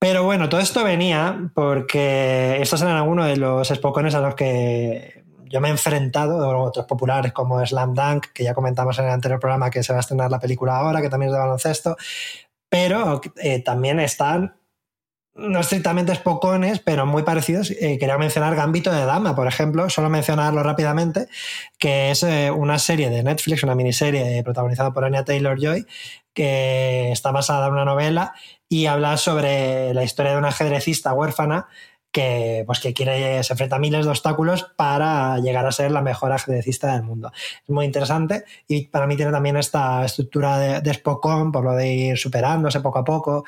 Pero 0.00 0.24
bueno, 0.24 0.48
todo 0.48 0.60
esto 0.60 0.82
venía 0.82 1.50
porque 1.54 2.58
estos 2.60 2.82
eran 2.82 2.96
algunos 2.96 3.26
de 3.26 3.36
los 3.36 3.70
espocones 3.70 4.16
a 4.16 4.20
los 4.20 4.34
que 4.34 5.22
yo 5.44 5.60
me 5.60 5.68
he 5.68 5.70
enfrentado, 5.70 6.58
otros 6.58 6.86
populares 6.86 7.32
como 7.32 7.64
Slam 7.64 7.94
Dunk, 7.94 8.26
que 8.32 8.42
ya 8.42 8.54
comentamos 8.54 8.98
en 8.98 9.04
el 9.04 9.10
anterior 9.12 9.38
programa 9.38 9.70
que 9.70 9.84
se 9.84 9.92
va 9.92 9.98
a 9.98 10.00
estrenar 10.00 10.30
la 10.30 10.40
película 10.40 10.76
ahora, 10.76 11.00
que 11.02 11.08
también 11.08 11.28
es 11.28 11.34
de 11.34 11.38
baloncesto, 11.38 11.96
pero 12.68 13.20
eh, 13.36 13.62
también 13.62 14.00
están 14.00 14.56
no 15.34 15.60
estrictamente 15.60 16.12
espocones, 16.12 16.78
pero 16.80 17.06
muy 17.06 17.22
parecidos. 17.22 17.70
Eh, 17.70 17.98
quería 17.98 18.18
mencionar 18.18 18.54
Gambito 18.54 18.92
de 18.92 19.04
Dama, 19.04 19.34
por 19.34 19.46
ejemplo, 19.46 19.88
solo 19.88 20.10
mencionarlo 20.10 20.62
rápidamente, 20.62 21.28
que 21.78 22.10
es 22.10 22.22
eh, 22.22 22.50
una 22.50 22.78
serie 22.78 23.08
de 23.10 23.22
Netflix, 23.22 23.62
una 23.62 23.74
miniserie 23.74 24.38
eh, 24.38 24.44
protagonizada 24.44 24.92
por 24.92 25.04
Anya 25.04 25.24
Taylor 25.24 25.58
Joy, 25.58 25.86
que 26.34 27.10
está 27.12 27.30
basada 27.30 27.66
en 27.66 27.72
una 27.72 27.84
novela 27.84 28.34
y 28.68 28.86
habla 28.86 29.16
sobre 29.16 29.92
la 29.94 30.04
historia 30.04 30.32
de 30.32 30.38
una 30.38 30.48
ajedrecista 30.48 31.12
huérfana 31.12 31.68
que, 32.12 32.62
pues, 32.66 32.78
que 32.80 32.92
quiere, 32.94 33.42
se 33.42 33.52
enfrenta 33.54 33.76
a 33.76 33.78
miles 33.78 34.04
de 34.04 34.10
obstáculos 34.10 34.70
para 34.76 35.38
llegar 35.38 35.66
a 35.66 35.72
ser 35.72 35.90
la 35.90 36.02
mejor 36.02 36.30
ajedrecista 36.32 36.92
del 36.92 37.02
mundo. 37.02 37.32
Es 37.34 37.70
muy 37.70 37.84
interesante 37.86 38.44
y 38.68 38.86
para 38.86 39.06
mí 39.06 39.16
tiene 39.16 39.32
también 39.32 39.56
esta 39.56 40.04
estructura 40.04 40.58
de, 40.58 40.80
de 40.80 40.98
por 41.02 41.64
lo 41.64 41.72
de 41.74 41.92
ir 41.92 42.18
superándose 42.18 42.80
poco 42.80 42.98
a 42.98 43.04
poco. 43.04 43.44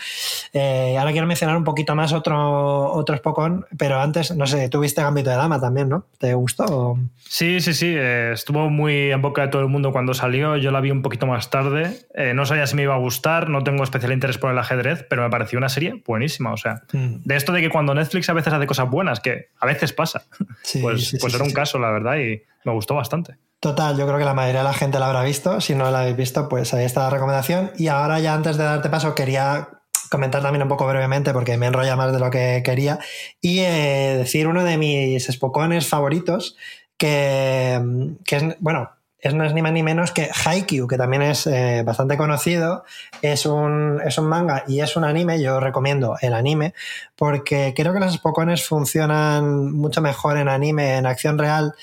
Eh, 0.52 0.96
ahora 0.98 1.12
quiero 1.12 1.26
mencionar 1.26 1.56
un 1.56 1.64
poquito 1.64 1.94
más 1.94 2.12
otro, 2.12 2.92
otro 2.92 3.16
Spokon, 3.16 3.66
pero 3.78 4.00
antes, 4.00 4.34
no 4.34 4.46
sé, 4.46 4.68
tuviste 4.68 5.02
Gambito 5.02 5.30
de 5.30 5.36
Dama 5.36 5.60
también, 5.60 5.88
¿no? 5.88 6.06
¿Te 6.18 6.34
gustó? 6.34 6.98
Sí, 7.28 7.60
sí, 7.60 7.74
sí. 7.74 7.94
eh, 7.96 8.30
estuvo 8.32 8.70
muy 8.70 9.10
en 9.10 9.20
boca 9.22 9.42
de 9.42 9.48
todo 9.48 9.62
el 9.62 9.68
mundo 9.68 9.92
cuando 9.92 10.14
salió. 10.14 10.56
Yo 10.56 10.70
la 10.70 10.80
vi 10.80 10.90
un 10.90 11.02
poquito 11.02 11.26
más 11.26 11.50
tarde. 11.50 11.98
Eh, 12.14 12.32
no 12.34 12.46
sabía 12.46 12.66
si 12.66 12.76
me 12.76 12.82
iba 12.82 12.94
a 12.94 12.98
gustar. 12.98 13.48
No 13.50 13.62
tengo 13.62 13.82
especial 13.84 14.12
interés 14.12 14.38
por 14.38 14.50
el 14.50 14.58
ajedrez, 14.58 15.04
pero 15.08 15.22
me 15.22 15.30
pareció 15.30 15.58
una 15.58 15.68
serie 15.68 16.02
buenísima. 16.06 16.52
O 16.52 16.56
sea, 16.56 16.82
Mm. 16.92 17.22
de 17.24 17.36
esto 17.36 17.52
de 17.52 17.60
que 17.60 17.70
cuando 17.70 17.94
Netflix 17.94 18.28
a 18.28 18.32
veces 18.32 18.53
hace 18.56 18.66
cosas 18.66 18.90
buenas, 18.90 19.20
que 19.20 19.48
a 19.58 19.66
veces 19.66 19.92
pasa, 19.92 20.24
Sí, 20.62 20.80
pues, 20.80 21.08
sí, 21.08 21.18
pues 21.18 21.32
sí, 21.32 21.36
era 21.36 21.44
un 21.44 21.52
caso, 21.52 21.78
la 21.78 21.90
verdad, 21.90 22.16
y 22.16 22.42
me 22.64 22.72
gustó 22.72 22.94
bastante. 22.94 23.36
Total, 23.60 23.96
yo 23.96 24.06
creo 24.06 24.18
que 24.18 24.24
la 24.24 24.34
mayoría 24.34 24.60
de 24.60 24.68
la 24.68 24.74
gente 24.74 24.98
la 24.98 25.06
habrá 25.06 25.22
visto. 25.22 25.60
Si 25.60 25.74
no 25.74 25.90
la 25.90 26.00
habéis 26.00 26.16
visto, 26.16 26.48
pues 26.50 26.74
ahí 26.74 26.84
está 26.84 27.00
la 27.04 27.10
recomendación. 27.10 27.70
Y 27.78 27.88
ahora 27.88 28.20
ya 28.20 28.34
antes 28.34 28.58
de 28.58 28.64
darte 28.64 28.90
paso, 28.90 29.14
quería 29.14 29.68
comentar 30.10 30.42
también 30.42 30.62
un 30.62 30.68
poco 30.68 30.86
brevemente, 30.86 31.32
porque 31.32 31.56
me 31.56 31.66
enrolla 31.66 31.96
más 31.96 32.12
de 32.12 32.18
lo 32.18 32.30
que 32.30 32.62
quería, 32.64 32.98
y 33.40 33.60
eh, 33.60 34.16
decir 34.18 34.46
uno 34.46 34.64
de 34.64 34.76
mis 34.76 35.28
espocones 35.28 35.88
favoritos, 35.88 36.56
que, 36.96 37.80
que 38.24 38.36
es, 38.36 38.44
bueno, 38.60 38.90
es, 39.24 39.32
no 39.32 39.44
es 39.44 39.54
ni 39.54 39.62
más 39.62 39.72
ni 39.72 39.82
menos 39.82 40.12
que 40.12 40.28
Haikyuu, 40.44 40.86
que 40.86 40.98
también 40.98 41.22
es 41.22 41.46
eh, 41.46 41.82
bastante 41.82 42.18
conocido. 42.18 42.84
Es 43.22 43.46
un, 43.46 44.00
es 44.04 44.18
un 44.18 44.26
manga 44.26 44.64
y 44.68 44.80
es 44.80 44.96
un 44.96 45.04
anime. 45.04 45.40
Yo 45.40 45.60
recomiendo 45.60 46.16
el 46.20 46.34
anime 46.34 46.74
porque 47.16 47.72
creo 47.74 47.94
que 47.94 48.00
los 48.00 48.12
Spokones 48.12 48.66
funcionan 48.66 49.72
mucho 49.72 50.02
mejor 50.02 50.36
en 50.36 50.50
anime, 50.50 50.98
en 50.98 51.06
acción 51.06 51.38
real. 51.38 51.74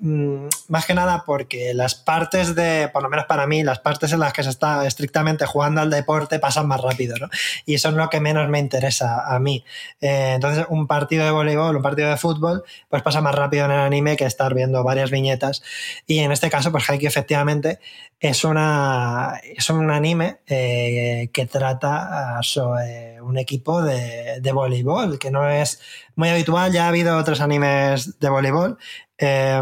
Mm, 0.00 0.46
más 0.68 0.86
que 0.86 0.94
nada 0.94 1.24
porque 1.26 1.74
las 1.74 1.94
partes 1.94 2.54
de, 2.54 2.88
por 2.92 3.02
lo 3.02 3.10
menos 3.10 3.26
para 3.26 3.46
mí, 3.46 3.62
las 3.62 3.80
partes 3.80 4.12
en 4.12 4.20
las 4.20 4.32
que 4.32 4.42
se 4.42 4.50
está 4.50 4.86
estrictamente 4.86 5.46
jugando 5.46 5.80
al 5.80 5.90
deporte 5.90 6.38
pasan 6.38 6.66
más 6.66 6.80
rápido, 6.80 7.16
¿no? 7.20 7.28
Y 7.66 7.74
eso 7.74 7.88
es 7.88 7.94
lo 7.94 8.08
que 8.08 8.20
menos 8.20 8.48
me 8.48 8.58
interesa 8.58 9.24
a 9.26 9.38
mí. 9.38 9.64
Eh, 10.00 10.32
entonces, 10.34 10.66
un 10.68 10.86
partido 10.86 11.24
de 11.24 11.30
voleibol, 11.30 11.76
un 11.76 11.82
partido 11.82 12.08
de 12.08 12.16
fútbol, 12.16 12.64
pues 12.88 13.02
pasa 13.02 13.20
más 13.20 13.34
rápido 13.34 13.66
en 13.66 13.72
el 13.72 13.80
anime 13.80 14.16
que 14.16 14.24
estar 14.24 14.54
viendo 14.54 14.82
varias 14.82 15.10
viñetas. 15.10 15.62
Y 16.06 16.20
en 16.20 16.32
este 16.32 16.50
caso, 16.50 16.72
pues 16.72 16.88
Haikyuu 16.88 17.08
efectivamente 17.08 17.80
es, 18.20 18.44
una, 18.44 19.40
es 19.44 19.68
un 19.70 19.90
anime 19.90 20.38
eh, 20.46 21.30
que 21.32 21.46
trata 21.46 22.38
sobre 22.42 23.20
un 23.20 23.38
equipo 23.38 23.82
de, 23.82 24.40
de, 24.40 24.52
voleibol, 24.52 25.18
que 25.18 25.30
no 25.30 25.48
es 25.48 25.80
muy 26.16 26.28
habitual. 26.28 26.72
Ya 26.72 26.86
ha 26.86 26.88
habido 26.88 27.16
otros 27.16 27.40
animes 27.40 28.18
de 28.18 28.28
voleibol, 28.28 28.78
eh, 29.18 29.60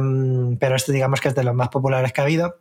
pero 0.61 0.77
este 0.77 0.93
digamos 0.93 1.21
que 1.21 1.29
es 1.29 1.35
de 1.35 1.45
los 1.45 1.55
más 1.55 1.69
populares 1.69 2.13
que 2.13 2.21
ha 2.21 2.25
habido. 2.25 2.57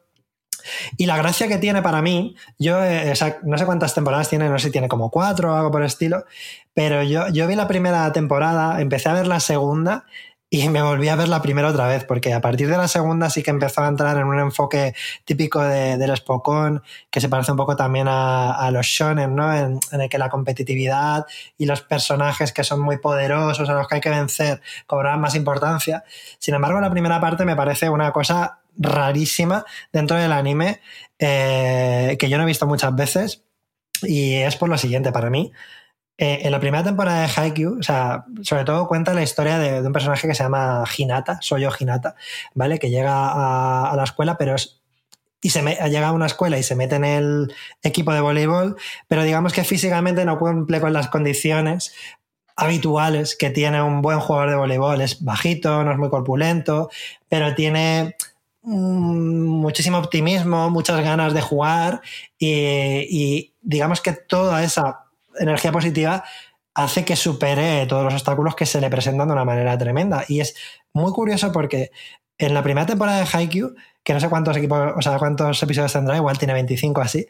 Y 0.98 1.06
la 1.06 1.18
gracia 1.18 1.48
que 1.48 1.58
tiene 1.58 1.82
para 1.82 2.02
mí, 2.02 2.36
yo 2.58 2.84
eh, 2.84 3.14
no 3.44 3.58
sé 3.58 3.66
cuántas 3.66 3.94
temporadas 3.94 4.30
tiene, 4.30 4.50
no 4.50 4.58
sé 4.58 4.68
si 4.68 4.72
tiene 4.72 4.88
como 4.88 5.12
cuatro 5.12 5.54
o 5.54 5.56
algo 5.56 5.72
por 5.72 5.82
el 5.82 5.88
estilo, 5.88 6.26
pero 6.74 7.04
yo, 7.04 7.28
yo 7.30 7.48
vi 7.48 7.56
la 7.56 7.68
primera 7.68 8.12
temporada, 8.12 8.82
empecé 8.82 9.10
a 9.10 9.14
ver 9.14 9.28
la 9.28 9.40
segunda 9.40 10.06
y 10.50 10.70
me 10.70 10.82
volví 10.82 11.10
a 11.10 11.16
ver 11.16 11.28
la 11.28 11.42
primera 11.42 11.70
otra 11.70 11.88
vez, 11.88 12.04
porque 12.04 12.34
a 12.34 12.40
partir 12.40 12.70
de 12.70 12.78
la 12.78 12.88
segunda 12.88 13.30
sí 13.30 13.42
que 13.42 13.50
empezó 13.50 13.82
a 13.82 13.88
entrar 13.88 14.18
en 14.18 14.26
un 14.26 14.40
enfoque 14.40 14.94
típico 15.26 15.62
de, 15.62 15.98
del 15.98 16.16
Spokon, 16.16 16.84
que 17.10 17.20
se 17.20 17.30
parece 17.30 17.52
un 17.52 17.58
poco 17.58 17.76
también 17.76 18.08
a, 18.08 18.70
los 18.72 18.86
shonen, 18.86 19.36
¿no? 19.36 19.54
En, 19.54 19.80
en, 19.92 20.02
el 20.02 20.10
que 20.10 20.18
la 20.18 20.30
competitividad 20.30 21.26
y 21.58 21.66
los 21.66 21.82
personajes 21.82 22.54
que 22.54 22.64
son 22.64 22.80
muy 22.80 22.98
poderosos, 23.00 23.68
a 23.70 23.74
los 23.74 23.88
que 23.88 23.96
hay 23.96 24.02
que 24.02 24.10
vencer, 24.10 24.62
cobran 24.86 25.20
más 25.20 25.36
importancia. 25.36 26.04
Sin 26.40 26.54
embargo, 26.54 26.80
la 26.80 26.92
primera 26.92 27.20
parte 27.20 27.44
me 27.44 27.56
parece 27.56 27.90
una 27.90 28.12
cosa 28.12 28.60
rarísima 28.78 29.66
dentro 29.92 30.18
del 30.18 30.32
anime, 30.32 30.82
eh, 31.18 32.18
que 32.20 32.30
yo 32.30 32.38
no 32.38 32.44
he 32.44 32.48
visto 32.48 32.68
muchas 32.68 32.96
veces, 32.96 33.44
y 34.04 34.36
es 34.36 34.56
por 34.58 34.70
lo 34.70 34.78
siguiente, 34.78 35.12
para 35.12 35.30
mí, 35.30 35.52
eh, 36.18 36.40
en 36.44 36.52
la 36.52 36.60
primera 36.60 36.84
temporada 36.84 37.22
de 37.22 37.32
Haikyuu, 37.36 37.80
o 37.80 37.84
sea, 37.84 38.26
sobre 38.42 38.64
todo 38.64 38.88
cuenta 38.88 39.14
la 39.14 39.24
historia 39.24 39.60
de, 39.60 39.82
un 39.82 39.92
personaje 39.92 40.28
que 40.28 40.36
se 40.36 40.44
llama 40.44 40.84
Hinata, 40.98 41.40
Soyo 41.42 41.72
Hinata, 41.78 42.16
¿vale? 42.54 42.80
Que 42.80 42.90
llega 42.90 43.92
a, 43.92 43.96
la 43.96 44.04
escuela, 44.04 44.38
pero 44.38 44.56
es 44.56 44.82
y 45.42 45.52
se 45.52 45.62
me, 45.62 45.76
llega 45.76 46.08
a 46.08 46.12
una 46.12 46.26
escuela 46.26 46.58
y 46.58 46.64
se 46.64 46.76
mete 46.76 46.96
en 46.96 47.06
el 47.06 47.54
equipo 47.84 48.12
de 48.12 48.20
voleibol, 48.20 48.78
pero 49.08 49.24
digamos 49.24 49.54
que 49.54 49.64
físicamente 49.64 50.26
no 50.26 50.40
cumple 50.40 50.82
con 50.82 50.92
las 50.92 51.08
condiciones 51.08 51.94
habituales 52.56 53.36
que 53.36 53.50
tiene 53.52 53.82
un 53.82 54.02
buen 54.02 54.20
jugador 54.20 54.50
de 54.50 54.56
voleibol. 54.56 55.02
Es 55.02 55.24
bajito, 55.24 55.84
no 55.84 55.92
es 55.92 55.98
muy 55.98 56.10
corpulento, 56.10 56.90
pero 57.30 57.54
tiene 57.54 58.16
mm, 58.64 59.44
muchísimo 59.44 59.98
optimismo, 59.98 60.70
muchas 60.70 61.02
ganas 61.02 61.34
de 61.34 61.42
jugar 61.42 62.02
y, 62.40 63.54
digamos 63.62 64.02
que 64.02 64.14
toda 64.14 64.64
esa 64.64 65.05
energía 65.40 65.72
positiva 65.72 66.24
hace 66.74 67.06
que 67.06 67.16
supere 67.16 67.86
todos 67.88 68.04
los 68.04 68.14
obstáculos 68.14 68.56
que 68.56 68.66
se 68.66 68.82
le 68.82 68.90
presentan 68.90 69.28
de 69.28 69.34
una 69.34 69.46
manera 69.46 69.78
tremenda. 69.78 70.26
Y 70.28 70.42
es 70.42 70.56
muy 70.94 71.12
curioso 71.14 71.52
porque 71.52 71.92
en 72.38 72.54
la 72.54 72.64
primera 72.64 72.86
temporada 72.86 73.20
de 73.20 73.28
Haikyuu, 73.32 73.76
que 74.04 74.14
no 74.14 74.20
sé 74.20 74.30
cuántos 74.30 74.58
equipos, 74.58 74.94
o 74.96 75.02
sea, 75.02 75.18
cuántos 75.18 75.62
episodios 75.64 75.94
tendrá, 75.94 76.18
igual 76.18 76.38
tiene 76.38 76.54
25 76.54 77.02
así, 77.02 77.26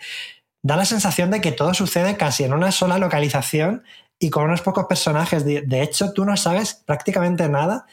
da 0.64 0.76
la 0.76 0.86
sensación 0.86 1.30
de 1.30 1.42
que 1.42 1.52
todo 1.52 1.76
sucede 1.76 2.18
casi 2.18 2.44
en 2.44 2.54
una 2.54 2.72
sola 2.72 2.98
localización 2.98 3.84
y 4.20 4.32
con 4.32 4.46
unos 4.46 4.62
pocos 4.62 4.86
personajes. 4.86 5.46
De, 5.46 5.82
hecho, 5.84 6.12
tú 6.12 6.26
no 6.26 6.36
sabes 6.38 6.74
prácticamente 6.74 7.48
nada 7.48 7.86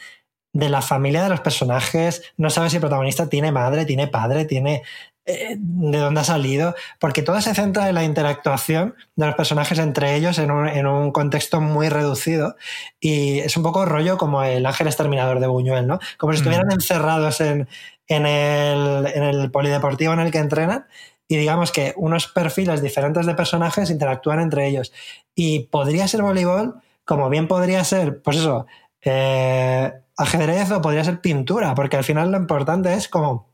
de 0.55 0.71
la 0.71 0.81
familia 0.81 1.23
de 1.23 1.29
los 1.29 1.41
personajes, 1.41 2.23
no 2.39 2.49
sabes 2.49 2.73
si 2.73 2.77
el 2.77 2.81
protagonista 2.81 3.29
tiene 3.29 3.53
madre, 3.53 3.85
tiene 3.85 4.09
padre, 4.09 4.47
tiene 4.47 4.83
eh, 5.25 5.57
de 5.57 5.99
dónde 5.99 6.21
ha 6.21 6.25
salido, 6.25 6.75
porque 6.99 7.23
todo 7.23 7.41
se 7.41 7.55
centra 7.55 7.89
en 7.89 7.95
la 7.95 8.03
interactuación 8.03 8.97
de 9.15 9.27
los 9.27 9.37
personajes 9.37 9.79
entre 9.79 10.17
ellos 10.17 10.39
en 10.39 10.51
un, 10.51 11.13
contexto 11.13 11.61
muy 11.61 11.89
reducido 11.89 12.57
y 12.99 13.39
es 13.39 13.57
un 13.57 13.63
poco 13.63 13.85
rollo 13.85 14.19
como 14.19 14.43
el 14.43 14.67
ángel 14.67 14.89
exterminador 14.89 15.39
de 15.39 15.47
Buñuel, 15.47 15.87
¿no? 15.87 16.01
Como 16.19 16.33
si 16.33 16.39
estuvieran 16.39 16.67
mm. 16.67 16.73
encerrados 16.73 17.41
en, 17.41 17.69
en, 18.09 18.27
el, 18.27 19.07
en 19.07 19.23
el 19.23 19.51
polideportivo 19.51 20.13
en 20.13 20.21
el 20.21 20.33
que 20.33 20.39
entrenan 20.39 20.87
y 21.29 21.37
digamos 21.37 21.73
que 21.73 21.95
unos 21.97 22.27
perfiles 22.27 22.83
diferentes 22.83 23.25
de 23.25 23.35
personajes 23.35 23.91
interactúan 23.91 24.41
entre 24.41 24.67
ellos. 24.67 24.93
Y 25.35 25.61
podría 25.61 26.09
ser 26.09 26.23
voleibol, 26.23 26.83
como 27.05 27.31
bien 27.31 27.49
podría 27.49 27.85
ser, 27.85 28.21
pues 28.23 28.39
eso, 28.39 28.67
eh, 29.03 29.93
ajedrez 30.17 30.71
o 30.73 30.83
podría 30.83 31.05
ser 31.05 31.21
pintura, 31.21 31.75
porque 31.75 31.97
al 31.97 32.05
final 32.05 32.31
lo 32.31 32.39
importante 32.39 32.93
es 32.95 33.09
como 33.09 33.52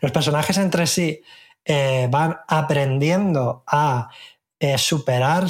los 0.00 0.12
personajes 0.12 0.58
entre 0.58 0.86
sí 0.86 1.22
eh, 1.64 2.08
van 2.10 2.38
aprendiendo 2.48 3.64
a 3.66 4.10
eh, 4.60 4.78
superar 4.78 5.46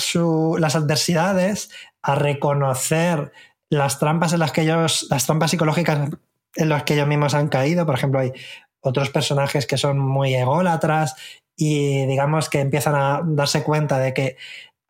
las 0.59 0.77
adversidades, 0.77 1.71
a 2.03 2.15
reconocer 2.15 3.33
las 3.71 3.99
trampas 3.99 4.33
en 4.33 4.41
las 4.41 4.53
que 4.53 4.63
ellos, 4.63 5.07
las 5.11 5.27
trampas 5.27 5.51
psicológicas 5.51 6.11
en 6.57 6.69
las 6.69 6.85
que 6.85 6.95
ellos 6.95 7.09
mismos 7.09 7.35
han 7.35 7.49
caído. 7.49 7.87
Por 7.87 7.97
ejemplo, 7.97 8.21
hay 8.21 8.33
otros 8.81 9.11
personajes 9.11 9.67
que 9.67 9.79
son 9.79 9.99
muy 9.99 10.35
ególatras 10.35 11.17
y 11.57 12.07
digamos 12.07 12.49
que 12.49 12.61
empiezan 12.61 12.95
a 12.95 13.23
darse 13.25 13.63
cuenta 13.63 13.99
de 13.99 14.13
que 14.13 14.37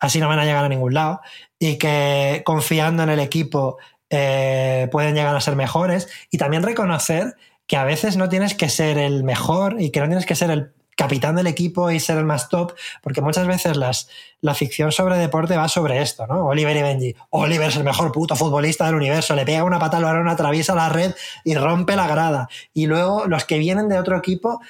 así 0.00 0.20
no 0.20 0.28
van 0.28 0.38
a 0.38 0.44
llegar 0.44 0.64
a 0.64 0.68
ningún 0.68 0.94
lado 0.94 1.20
y 1.58 1.78
que 1.78 2.42
confiando 2.44 3.02
en 3.02 3.10
el 3.10 3.20
equipo 3.20 3.78
eh, 4.10 4.88
pueden 4.92 5.14
llegar 5.14 5.34
a 5.34 5.40
ser 5.40 5.56
mejores 5.56 6.08
y 6.30 6.38
también 6.38 6.62
reconocer 6.62 7.36
que 7.66 7.76
a 7.76 7.84
veces 7.84 8.16
no 8.16 8.28
tienes 8.28 8.54
que 8.54 8.68
ser 8.68 8.98
el 8.98 9.24
mejor 9.24 9.80
y 9.80 9.90
que 9.90 10.00
no 10.00 10.06
tienes 10.06 10.26
que 10.26 10.34
ser 10.34 10.50
el 10.50 10.72
capitán 10.96 11.36
del 11.36 11.46
equipo 11.46 11.90
y 11.90 11.98
ser 11.98 12.18
el 12.18 12.24
más 12.24 12.48
top, 12.48 12.72
porque 13.02 13.20
muchas 13.20 13.46
veces 13.46 13.76
las, 13.76 14.08
la 14.40 14.54
ficción 14.54 14.92
sobre 14.92 15.18
deporte 15.18 15.56
va 15.56 15.68
sobre 15.68 16.00
esto, 16.00 16.26
¿no? 16.26 16.46
Oliver 16.46 16.76
y 16.76 16.82
Benji. 16.82 17.16
Oliver 17.30 17.68
es 17.68 17.76
el 17.76 17.84
mejor 17.84 18.12
puto 18.12 18.36
futbolista 18.36 18.86
del 18.86 18.94
universo, 18.94 19.34
le 19.34 19.44
pega 19.44 19.64
una 19.64 19.78
pata 19.78 19.96
al 19.96 20.04
balón, 20.04 20.28
atraviesa 20.28 20.74
la 20.74 20.88
red 20.88 21.14
y 21.44 21.54
rompe 21.54 21.96
la 21.96 22.06
grada. 22.06 22.48
Y 22.72 22.86
luego 22.86 23.26
los 23.26 23.44
que 23.44 23.58
vienen 23.58 23.88
de 23.88 23.98
otro 23.98 24.16
equipo 24.16 24.60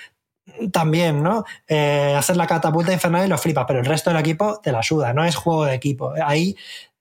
también, 0.72 1.22
¿no? 1.22 1.44
Eh, 1.66 2.14
hacer 2.16 2.36
la 2.36 2.46
catapulta 2.46 2.92
infernal 2.92 3.26
y 3.26 3.28
lo 3.28 3.38
flipa, 3.38 3.66
pero 3.66 3.80
el 3.80 3.86
resto 3.86 4.10
del 4.10 4.20
equipo 4.20 4.60
te 4.62 4.72
la 4.72 4.82
suda, 4.82 5.12
no 5.12 5.24
es 5.24 5.36
juego 5.36 5.64
de 5.64 5.74
equipo. 5.74 6.12
Ahí 6.24 6.56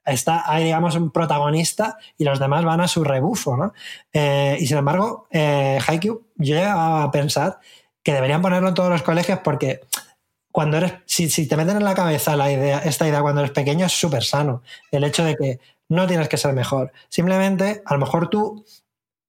está, 0.06 0.44
hay, 0.52 0.66
digamos, 0.66 0.96
un 0.96 1.12
protagonista 1.12 1.98
y 2.18 2.24
los 2.24 2.40
demás 2.40 2.66
van 2.66 2.82
a 2.82 2.88
su 2.88 3.04
rebufo, 3.04 3.58
¿no? 3.58 3.74
Eh, 4.12 4.58
y 4.60 4.68
sin 4.68 4.78
embargo, 4.78 5.28
eh, 5.32 5.80
Haikyuu, 5.86 6.22
a 6.68 7.10
pensar 7.12 7.60
que 8.04 8.14
deberían 8.14 8.42
ponerlo 8.42 8.70
en 8.70 8.74
todos 8.74 8.90
los 8.90 9.04
colegios 9.04 9.40
porque 9.44 9.82
cuando 10.52 10.78
eres, 10.78 10.94
si, 11.06 11.30
si 11.30 11.48
te 11.48 11.58
meten 11.58 11.78
en 11.78 11.84
la 11.84 11.96
cabeza 11.96 12.36
la 12.36 12.52
idea, 12.52 12.80
esta 12.80 13.08
idea 13.08 13.22
cuando 13.22 13.42
eres 13.42 13.52
pequeño 13.52 13.86
es 13.86 13.94
súper 13.94 14.24
sano. 14.24 14.62
El 14.92 15.04
hecho 15.04 15.24
de 15.24 15.36
que 15.36 15.60
no 15.90 16.08
tienes 16.08 16.30
que 16.30 16.38
ser 16.38 16.54
mejor. 16.54 16.92
Simplemente, 17.10 17.82
a 17.86 17.94
lo 17.94 18.00
mejor 18.00 18.30
tú 18.30 18.66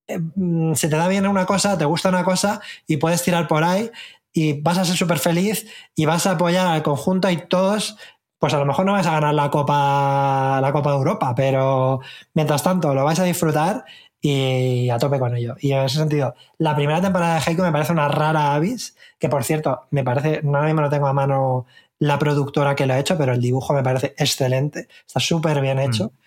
eh, 0.07 0.19
mm, 0.19 0.75
se 0.75 0.89
te 0.89 0.97
da 0.97 1.09
bien 1.09 1.27
una 1.27 1.47
cosa, 1.47 1.79
te 1.79 1.85
gusta 1.85 2.09
una 2.09 2.25
cosa 2.25 2.61
y 2.87 2.99
puedes 2.99 3.23
tirar 3.23 3.49
por 3.49 3.65
ahí 3.65 3.91
y 4.33 4.61
vas 4.61 4.79
a 4.79 4.85
ser 4.85 4.97
súper 4.97 5.19
feliz 5.19 5.67
y 5.95 6.05
vas 6.05 6.27
a 6.27 6.33
apoyar 6.33 6.67
al 6.67 6.83
conjunto 6.83 7.31
y 7.31 7.37
todos, 7.37 7.97
pues 8.45 8.53
a 8.53 8.59
lo 8.59 8.67
mejor 8.67 8.85
no 8.85 8.93
vas 8.93 9.07
a 9.07 9.13
ganar 9.13 9.33
la 9.33 9.49
Copa, 9.49 10.59
la 10.61 10.71
Copa 10.71 10.91
de 10.91 10.97
Europa, 10.99 11.35
pero 11.35 12.01
mientras 12.35 12.63
tanto 12.63 12.93
lo 12.93 13.03
vais 13.03 13.19
a 13.19 13.25
disfrutar 13.25 13.87
y 14.21 14.91
a 14.91 14.99
tope 14.99 15.19
con 15.19 15.35
ello. 15.35 15.55
Y 15.61 15.73
en 15.73 15.85
ese 15.85 15.97
sentido, 15.97 16.35
la 16.59 16.77
primera 16.77 17.01
temporada 17.01 17.37
de 17.37 17.41
Heiko 17.41 17.63
me 17.63 17.73
parece 17.73 17.93
una 17.93 18.07
rara 18.09 18.53
avis, 18.53 18.99
que 19.19 19.31
por 19.31 19.45
cierto, 19.45 19.87
me 19.93 20.05
parece, 20.05 20.43
no 20.43 20.63
mismo 20.63 20.83
no 20.83 20.91
tengo 20.91 21.07
a 21.07 21.15
mano 21.15 21.65
la 21.99 22.19
productora 22.19 22.75
que 22.75 22.87
lo 22.87 22.95
ha 22.95 22.99
hecho, 22.99 23.17
pero 23.17 23.33
el 23.33 23.41
dibujo 23.41 23.73
me 23.73 23.83
parece 23.83 24.15
excelente, 24.19 24.89
está 25.07 25.21
súper 25.21 25.61
bien 25.61 25.79
hecho. 25.79 26.07
Mm. 26.07 26.25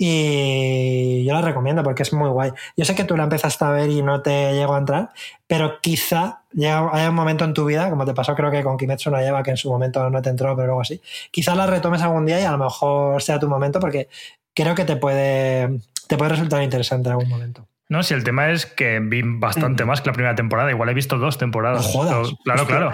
Y 0.00 1.24
yo 1.24 1.32
la 1.34 1.42
recomiendo 1.42 1.82
porque 1.82 2.04
es 2.04 2.12
muy 2.12 2.28
guay. 2.30 2.52
Yo 2.76 2.84
sé 2.84 2.94
que 2.94 3.02
tú 3.02 3.16
la 3.16 3.24
empezaste 3.24 3.64
a 3.64 3.70
ver 3.70 3.90
y 3.90 4.00
no 4.00 4.22
te 4.22 4.52
llegó 4.52 4.74
a 4.74 4.78
entrar, 4.78 5.10
pero 5.48 5.80
quizá 5.80 6.42
haya 6.56 7.08
un 7.08 7.14
momento 7.14 7.44
en 7.44 7.52
tu 7.52 7.64
vida, 7.64 7.90
como 7.90 8.04
te 8.06 8.14
pasó 8.14 8.36
creo 8.36 8.50
que 8.50 8.62
con 8.62 8.76
Kimetsu 8.76 9.10
no 9.10 9.18
lleva, 9.18 9.42
que 9.42 9.50
en 9.50 9.56
su 9.56 9.68
momento 9.68 10.08
no 10.08 10.22
te 10.22 10.30
entró, 10.30 10.54
pero 10.54 10.68
luego 10.68 10.84
sí. 10.84 11.00
Quizá 11.32 11.56
la 11.56 11.66
retomes 11.66 12.00
algún 12.02 12.26
día 12.26 12.40
y 12.40 12.44
a 12.44 12.52
lo 12.52 12.58
mejor 12.58 13.20
sea 13.20 13.40
tu 13.40 13.48
momento 13.48 13.80
porque 13.80 14.08
creo 14.54 14.74
que 14.76 14.84
te 14.84 14.96
puede, 14.96 15.80
te 16.06 16.16
puede 16.16 16.30
resultar 16.30 16.62
interesante 16.62 17.08
en 17.08 17.12
algún 17.12 17.28
momento. 17.28 17.67
No, 17.90 18.02
si 18.02 18.12
el 18.12 18.22
tema 18.22 18.50
es 18.50 18.66
que 18.66 19.00
vi 19.00 19.22
bastante 19.24 19.86
más 19.86 20.02
que 20.02 20.10
la 20.10 20.12
primera 20.12 20.34
temporada. 20.34 20.70
Igual 20.70 20.90
he 20.90 20.94
visto 20.94 21.16
dos 21.16 21.38
temporadas. 21.38 21.86
No 21.86 21.88
jodas. 21.88 22.34
Claro, 22.44 22.66
claro. 22.66 22.92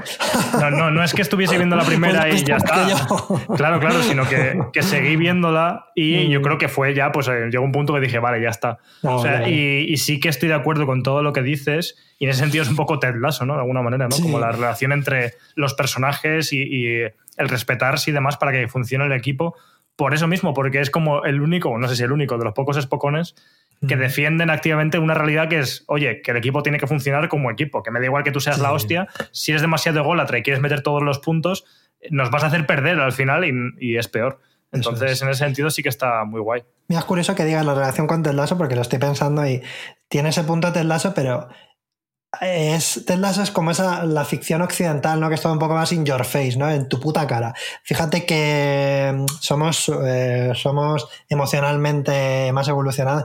No, 0.70 0.92
no, 0.92 1.02
es 1.02 1.12
que 1.14 1.22
estuviese 1.22 1.56
viendo 1.56 1.74
la 1.74 1.82
primera 1.86 2.28
y 2.28 2.44
ya 2.44 2.58
está. 2.58 2.86
Claro, 3.56 3.80
claro, 3.80 4.02
sino 4.02 4.28
que, 4.28 4.56
que, 4.72 4.82
seguí 4.82 5.16
viéndola 5.16 5.86
y 5.96 6.28
yo 6.28 6.42
creo 6.42 6.58
que 6.58 6.68
fue 6.68 6.94
ya, 6.94 7.10
pues 7.10 7.26
eh, 7.26 7.48
llegó 7.50 7.64
un 7.64 7.72
punto 7.72 7.92
que 7.92 7.98
dije, 7.98 8.20
vale, 8.20 8.40
ya 8.40 8.50
está. 8.50 8.78
o 9.02 9.20
sea, 9.20 9.48
y, 9.48 9.96
sí 9.96 10.20
que 10.20 10.28
estoy 10.28 10.48
de 10.48 10.54
acuerdo 10.54 10.86
con 10.86 11.02
todo 11.02 11.24
lo 11.24 11.32
que 11.32 11.42
dices 11.42 11.96
y 12.20 12.26
en 12.26 12.30
ese 12.30 12.40
sentido 12.40 12.62
es 12.62 12.68
un 12.68 12.76
poco 12.76 13.00
Ted 13.00 13.16
Lasso, 13.16 13.44
¿no? 13.46 13.54
De 13.54 13.60
alguna 13.60 13.82
manera, 13.82 14.06
¿no? 14.06 14.16
Como 14.16 14.38
la 14.38 14.52
relación 14.52 14.92
entre 14.92 15.34
los 15.56 15.74
personajes 15.74 16.52
y, 16.52 16.62
y 16.62 16.98
el 17.36 17.48
respetarse 17.48 18.12
y 18.12 18.14
demás 18.14 18.36
para 18.36 18.52
que 18.52 18.68
funcione 18.68 19.06
el 19.06 19.12
equipo. 19.12 19.56
Por 19.96 20.14
eso 20.14 20.26
mismo, 20.26 20.54
porque 20.54 20.80
es 20.80 20.90
como 20.90 21.24
el 21.24 21.40
único, 21.40 21.76
no 21.78 21.88
sé 21.88 21.96
si 21.96 22.02
el 22.02 22.12
único, 22.12 22.36
de 22.36 22.44
los 22.44 22.52
pocos 22.52 22.76
espocones 22.76 23.34
que 23.86 23.96
defienden 23.96 24.50
activamente 24.50 24.98
una 24.98 25.14
realidad 25.14 25.48
que 25.48 25.60
es, 25.60 25.84
oye, 25.86 26.22
que 26.22 26.30
el 26.30 26.36
equipo 26.36 26.62
tiene 26.62 26.78
que 26.78 26.86
funcionar 26.86 27.28
como 27.28 27.50
equipo, 27.50 27.82
que 27.82 27.90
me 27.90 28.00
da 28.00 28.06
igual 28.06 28.24
que 28.24 28.32
tú 28.32 28.40
seas 28.40 28.58
la 28.58 28.72
hostia, 28.72 29.08
si 29.32 29.52
eres 29.52 29.62
demasiado 29.62 30.00
ególatra 30.00 30.38
y 30.38 30.42
quieres 30.42 30.62
meter 30.62 30.82
todos 30.82 31.02
los 31.02 31.18
puntos, 31.18 31.64
nos 32.10 32.30
vas 32.30 32.44
a 32.44 32.48
hacer 32.48 32.66
perder 32.66 33.00
al 33.00 33.12
final 33.12 33.44
y, 33.78 33.96
es 33.96 34.08
peor. 34.08 34.40
Entonces, 34.72 35.22
en 35.22 35.28
ese 35.28 35.44
sentido 35.44 35.70
sí 35.70 35.82
que 35.82 35.88
está 35.88 36.24
muy 36.24 36.40
guay. 36.40 36.62
Mira, 36.88 37.00
es 37.00 37.04
curioso 37.04 37.34
que 37.34 37.44
digas 37.44 37.64
la 37.64 37.74
relación 37.74 38.06
con 38.06 38.22
Ted 38.22 38.32
Lasso 38.32 38.58
porque 38.58 38.74
lo 38.74 38.82
estoy 38.82 38.98
pensando 38.98 39.46
y 39.46 39.62
tiene 40.08 40.30
ese 40.30 40.42
punto 40.42 40.72
Ted 40.72 40.82
Lasso, 40.82 41.14
pero 41.14 41.48
es, 42.40 43.04
Ted 43.06 43.18
Lasso 43.18 43.42
es 43.42 43.50
como 43.50 43.70
esa, 43.70 44.04
la 44.04 44.24
ficción 44.24 44.62
occidental, 44.62 45.20
¿no? 45.20 45.28
Que 45.28 45.36
es 45.36 45.40
todo 45.40 45.52
un 45.52 45.58
poco 45.58 45.74
más 45.74 45.92
in 45.92 46.04
your 46.04 46.24
face, 46.24 46.56
¿no? 46.56 46.70
En 46.70 46.88
tu 46.88 47.00
puta 47.00 47.26
cara. 47.26 47.54
Fíjate 47.82 48.26
que 48.26 49.24
somos, 49.40 49.90
eh, 50.04 50.52
somos 50.54 51.08
emocionalmente 51.28 52.52
más 52.52 52.68
evolucionados. 52.68 53.24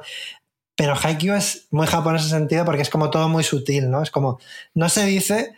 Pero 0.80 0.94
Haikyuu 0.96 1.36
es 1.36 1.68
muy 1.72 1.88
japonés 1.88 2.22
en 2.22 2.28
ese 2.28 2.38
sentido 2.38 2.64
porque 2.64 2.84
es 2.84 2.90
como 2.90 3.10
todo 3.10 3.28
muy 3.28 3.44
sutil, 3.44 3.92
¿no? 3.92 4.02
Es 4.02 4.12
como, 4.12 4.40
no 4.74 4.88
se 4.88 5.06
dice, 5.06 5.54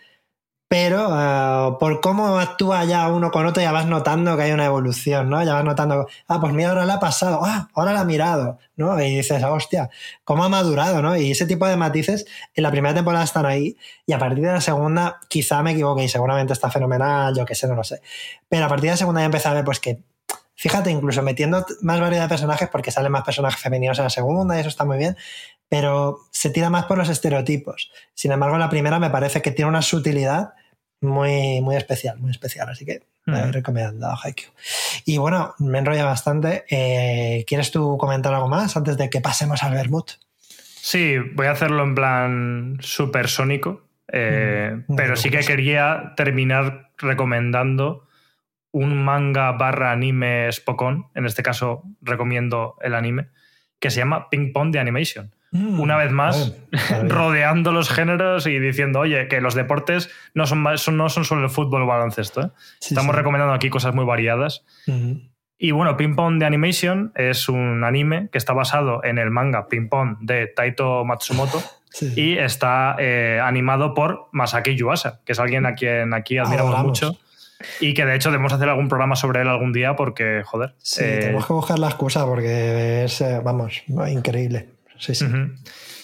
pero 0.68 1.10
eh, 1.12 1.78
por 1.80 2.02
cómo 2.02 2.40
actúa 2.40 2.86
ya 2.86 3.08
uno 3.08 3.30
con 3.30 3.46
otro 3.46 3.62
ya 3.62 3.72
vas 3.72 3.86
notando 3.86 4.36
que 4.36 4.42
hay 4.42 4.52
una 4.52 4.66
evolución, 4.66 5.30
¿no? 5.30 5.44
Ya 5.44 5.54
vas 5.54 5.64
notando, 5.64 6.08
ah, 6.28 6.42
pues 6.42 6.54
mira, 6.54 6.70
ahora 6.70 6.88
la 6.88 6.96
ha 6.96 7.00
pasado, 7.00 7.42
ah, 7.44 7.70
ahora 7.76 7.94
la 7.94 8.00
ha 8.00 8.04
mirado, 8.04 8.58
¿no? 8.76 9.00
Y 9.00 9.18
dices, 9.18 9.44
hostia, 9.44 9.92
cómo 10.24 10.44
ha 10.44 10.50
madurado, 10.50 11.04
¿no? 11.04 11.16
Y 11.16 11.30
ese 11.30 11.46
tipo 11.46 11.68
de 11.68 11.78
matices 11.78 12.26
en 12.56 12.64
la 12.64 12.72
primera 12.72 12.96
temporada 12.96 13.24
están 13.24 13.46
ahí 13.46 13.78
y 14.08 14.14
a 14.14 14.18
partir 14.18 14.44
de 14.44 14.52
la 14.54 14.62
segunda 14.62 15.20
quizá 15.30 15.62
me 15.62 15.74
equivoque 15.74 16.04
y 16.04 16.10
seguramente 16.10 16.54
está 16.54 16.72
fenomenal, 16.72 17.36
yo 17.38 17.46
qué 17.46 17.54
sé, 17.54 17.68
no 17.68 17.76
lo 17.76 17.84
sé. 17.84 18.02
Pero 18.50 18.66
a 18.66 18.70
partir 18.70 18.86
de 18.86 18.94
la 18.94 18.98
segunda 18.98 19.22
ya 19.22 19.26
empecé 19.26 19.50
a 19.50 19.54
ver 19.54 19.66
pues 19.66 19.80
que 19.80 20.02
Fíjate, 20.62 20.92
incluso 20.92 21.24
metiendo 21.24 21.66
más 21.82 22.00
variedad 22.00 22.26
de 22.26 22.30
personajes, 22.30 22.70
porque 22.70 22.92
salen 22.92 23.12
más 23.12 23.24
personajes 23.24 23.60
femeninos 23.60 23.98
en 23.98 24.04
la 24.04 24.12
segunda 24.12 24.56
y 24.56 24.60
eso 24.60 24.70
está 24.70 24.86
muy 24.86 25.00
bien, 25.00 25.18
pero 25.68 26.20
se 26.30 26.52
tira 26.52 26.70
más 26.70 26.86
por 26.86 27.00
los 27.00 27.10
estereotipos. 27.10 27.92
Sin 28.14 28.32
embargo, 28.32 28.60
la 28.60 28.70
primera 28.70 29.00
me 29.00 29.10
parece 29.10 29.42
que 29.42 29.50
tiene 29.50 29.70
una 29.70 29.82
sutilidad 29.82 30.54
muy, 31.02 31.62
muy 31.62 31.76
especial, 31.76 32.20
muy 32.20 32.30
especial. 32.30 32.70
Así 32.70 32.86
que 32.86 33.02
me 33.26 33.40
he 33.40 33.52
recomendado 33.52 34.16
Haikyuu. 34.24 34.52
Y 35.06 35.18
bueno, 35.18 35.56
me 35.58 35.80
enrolla 35.80 36.06
bastante. 36.06 36.64
Eh, 36.70 37.44
¿Quieres 37.48 37.72
tú 37.72 37.98
comentar 37.98 38.32
algo 38.32 38.48
más 38.48 38.78
antes 38.78 38.98
de 38.98 39.10
que 39.10 39.20
pasemos 39.20 39.64
al 39.64 39.74
Vermouth? 39.74 40.20
Sí, 40.80 41.16
voy 41.34 41.48
a 41.48 41.54
hacerlo 41.54 41.82
en 41.82 41.96
plan 41.96 42.78
supersónico. 42.82 43.82
Eh, 44.14 44.84
Mm, 44.88 44.96
pero 44.96 45.16
sí 45.16 45.32
que 45.32 45.40
quería 45.40 46.14
terminar 46.16 46.92
recomendando 47.00 48.06
un 48.72 49.04
manga 49.04 49.52
barra 49.54 49.92
anime 49.92 50.52
Spokon. 50.52 51.08
En 51.16 51.26
este 51.26 51.44
caso, 51.44 51.84
recomiendo 52.02 52.76
el 52.82 52.96
anime, 52.96 53.28
que 53.80 53.90
se 53.90 54.00
llama 54.00 54.30
Ping 54.30 54.52
Pong 54.54 54.72
de 54.72 54.80
Animation. 54.80 55.34
Mm, 55.52 55.80
Una 55.82 55.98
vez 55.98 56.12
más, 56.12 56.56
rodeando 57.08 57.72
los 57.74 57.90
géneros 57.90 58.48
y 58.48 58.58
diciendo, 58.60 59.00
oye, 59.02 59.28
que 59.28 59.42
los 59.42 59.54
deportes 59.56 60.10
no 60.34 60.46
son, 60.48 60.64
no 60.64 61.10
son 61.10 61.26
solo 61.26 61.44
el 61.44 61.50
fútbol 61.50 61.82
o 61.84 61.86
baloncesto. 61.88 62.42
¿eh? 62.42 62.50
Sí, 62.80 62.94
Estamos 62.94 63.14
sí. 63.14 63.18
recomendando 63.18 63.54
aquí 63.54 63.70
cosas 63.70 63.94
muy 63.94 64.06
variadas. 64.06 64.66
Y 65.58 65.72
bueno, 65.72 65.96
Ping 65.98 66.16
Pong 66.16 66.40
de 66.40 66.46
Animation 66.46 67.12
es 67.16 67.48
un 67.50 67.84
anime 67.84 68.30
que 68.32 68.38
está 68.38 68.54
basado 68.54 69.04
en 69.04 69.18
el 69.20 69.30
manga 69.30 69.68
Ping 69.68 69.90
Pong 69.90 70.18
de 70.22 70.48
Taito 70.48 71.04
Matsumoto 71.06 71.62
Sí. 71.94 72.14
y 72.16 72.38
está 72.38 72.96
eh, 73.00 73.42
animado 73.44 73.94
por 73.94 74.30
Masaki 74.32 74.78
Yuasa, 74.78 75.20
que 75.26 75.34
es 75.34 75.40
alguien 75.42 75.66
a 75.66 75.74
quien 75.76 76.14
aquí 76.14 76.38
admiramos 76.38 76.74
Adoramos. 76.74 76.88
mucho 76.88 77.20
y 77.80 77.94
que 77.94 78.06
de 78.06 78.16
hecho 78.16 78.32
debemos 78.32 78.54
hacer 78.54 78.70
algún 78.70 78.88
programa 78.88 79.16
sobre 79.16 79.42
él 79.42 79.48
algún 79.48 79.74
día 79.74 79.96
porque, 79.96 80.44
joder. 80.46 80.76
Sí, 80.80 81.04
eh, 81.04 81.18
tenemos 81.22 81.48
que 81.48 81.54
buscar 81.54 81.80
la 81.80 81.88
excusa 81.88 82.26
porque 82.26 83.04
es, 83.06 83.22
eh, 83.22 83.42
vamos, 83.44 83.84
increíble. 83.88 84.70
Sí, 84.98 85.16
sí. 85.16 85.26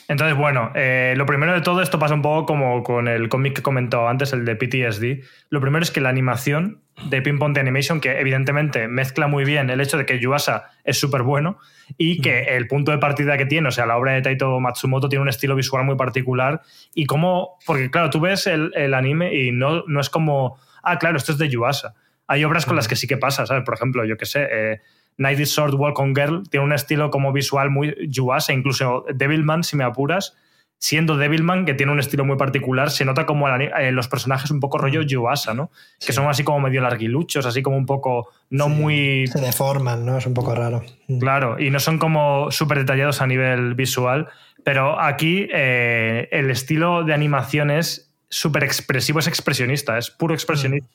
Entonces, 0.09 0.37
bueno, 0.37 0.71
eh, 0.73 1.15
lo 1.17 1.25
primero 1.25 1.53
de 1.53 1.61
todo, 1.61 1.81
esto 1.81 1.99
pasa 1.99 2.13
un 2.13 2.21
poco 2.21 2.45
como 2.45 2.81
con 2.81 3.09
el 3.09 3.27
cómic 3.27 3.53
que 3.53 3.59
he 3.59 3.63
comentado 3.63 4.07
antes, 4.07 4.31
el 4.31 4.45
de 4.45 4.55
PTSD. 4.55 5.23
Lo 5.49 5.59
primero 5.59 5.83
es 5.83 5.91
que 5.91 5.99
la 5.99 6.09
animación 6.09 6.79
de 7.09 7.21
Ping 7.21 7.37
Pong 7.37 7.53
de 7.53 7.59
Animation, 7.59 7.99
que 7.99 8.17
evidentemente 8.19 8.87
mezcla 8.87 9.27
muy 9.27 9.43
bien 9.43 9.69
el 9.69 9.81
hecho 9.81 9.97
de 9.97 10.05
que 10.05 10.19
Yuasa 10.19 10.71
es 10.85 10.97
súper 10.97 11.23
bueno 11.23 11.59
y 11.97 12.21
que 12.21 12.55
el 12.55 12.67
punto 12.67 12.91
de 12.91 12.99
partida 12.99 13.37
que 13.37 13.45
tiene, 13.45 13.67
o 13.67 13.71
sea, 13.71 13.85
la 13.85 13.97
obra 13.97 14.13
de 14.13 14.21
Taito 14.21 14.59
Matsumoto 14.61 15.09
tiene 15.09 15.23
un 15.23 15.29
estilo 15.29 15.55
visual 15.55 15.83
muy 15.83 15.95
particular 15.95 16.61
y 16.95 17.05
cómo, 17.05 17.57
porque 17.65 17.91
claro, 17.91 18.09
tú 18.09 18.21
ves 18.21 18.47
el, 18.47 18.71
el 18.75 18.93
anime 18.93 19.35
y 19.35 19.51
no, 19.51 19.83
no 19.87 19.99
es 19.99 20.09
como, 20.09 20.57
ah, 20.91 20.97
claro, 20.99 21.17
esto 21.17 21.31
es 21.31 21.37
de 21.37 21.49
Yuasa. 21.49 21.93
Hay 22.27 22.43
obras 22.43 22.65
con 22.65 22.75
las 22.75 22.87
que 22.87 22.95
sí 22.95 23.07
que 23.07 23.17
pasa, 23.17 23.45
¿sabes? 23.45 23.63
Por 23.63 23.73
ejemplo, 23.73 24.03
yo 24.05 24.17
qué 24.17 24.25
sé, 24.25 24.47
eh, 24.51 24.81
Night 25.17 25.39
is 25.39 25.49
Short, 25.49 25.73
Walk 25.73 25.97
on 25.99 26.13
Girl 26.15 26.43
tiene 26.49 26.65
un 26.65 26.73
estilo 26.73 27.09
como 27.09 27.31
visual 27.31 27.69
muy 27.69 27.95
Yuasa, 28.09 28.53
incluso 28.53 29.05
Devilman, 29.13 29.63
si 29.63 29.75
me 29.75 29.83
apuras, 29.83 30.35
siendo 30.79 31.17
Devilman, 31.17 31.65
que 31.65 31.73
tiene 31.73 31.91
un 31.91 31.99
estilo 31.99 32.23
muy 32.23 32.37
particular, 32.37 32.91
se 32.91 33.03
nota 33.03 33.25
como 33.25 33.47
eh, 33.49 33.91
los 33.91 34.07
personajes 34.07 34.51
un 34.51 34.59
poco 34.59 34.77
rollo 34.77 35.01
Yuasa, 35.01 35.53
¿no? 35.53 35.71
Que 36.05 36.13
son 36.13 36.27
así 36.27 36.43
como 36.43 36.59
medio 36.59 36.81
larguiluchos, 36.81 37.45
así 37.45 37.63
como 37.63 37.77
un 37.77 37.85
poco 37.85 38.29
no 38.49 38.65
Sí. 38.65 38.71
muy 38.71 39.27
Se 39.27 39.41
deforman, 39.41 40.05
¿no? 40.05 40.17
Es 40.17 40.27
un 40.27 40.33
poco 40.33 40.53
raro. 40.53 40.83
Claro, 41.19 41.59
y 41.59 41.71
no 41.71 41.79
son 41.79 41.97
como 41.97 42.51
súper 42.51 42.79
detallados 42.79 43.21
a 43.21 43.27
nivel 43.27 43.73
visual, 43.73 44.27
pero 44.63 44.99
aquí 45.01 45.47
eh, 45.51 46.27
el 46.31 46.51
estilo 46.51 47.03
de 47.03 47.13
animación 47.13 47.71
es 47.71 48.06
súper 48.29 48.63
expresivo, 48.63 49.19
es 49.19 49.27
expresionista, 49.27 49.97
es 49.97 50.09
puro 50.11 50.33
expresionista. 50.33 50.89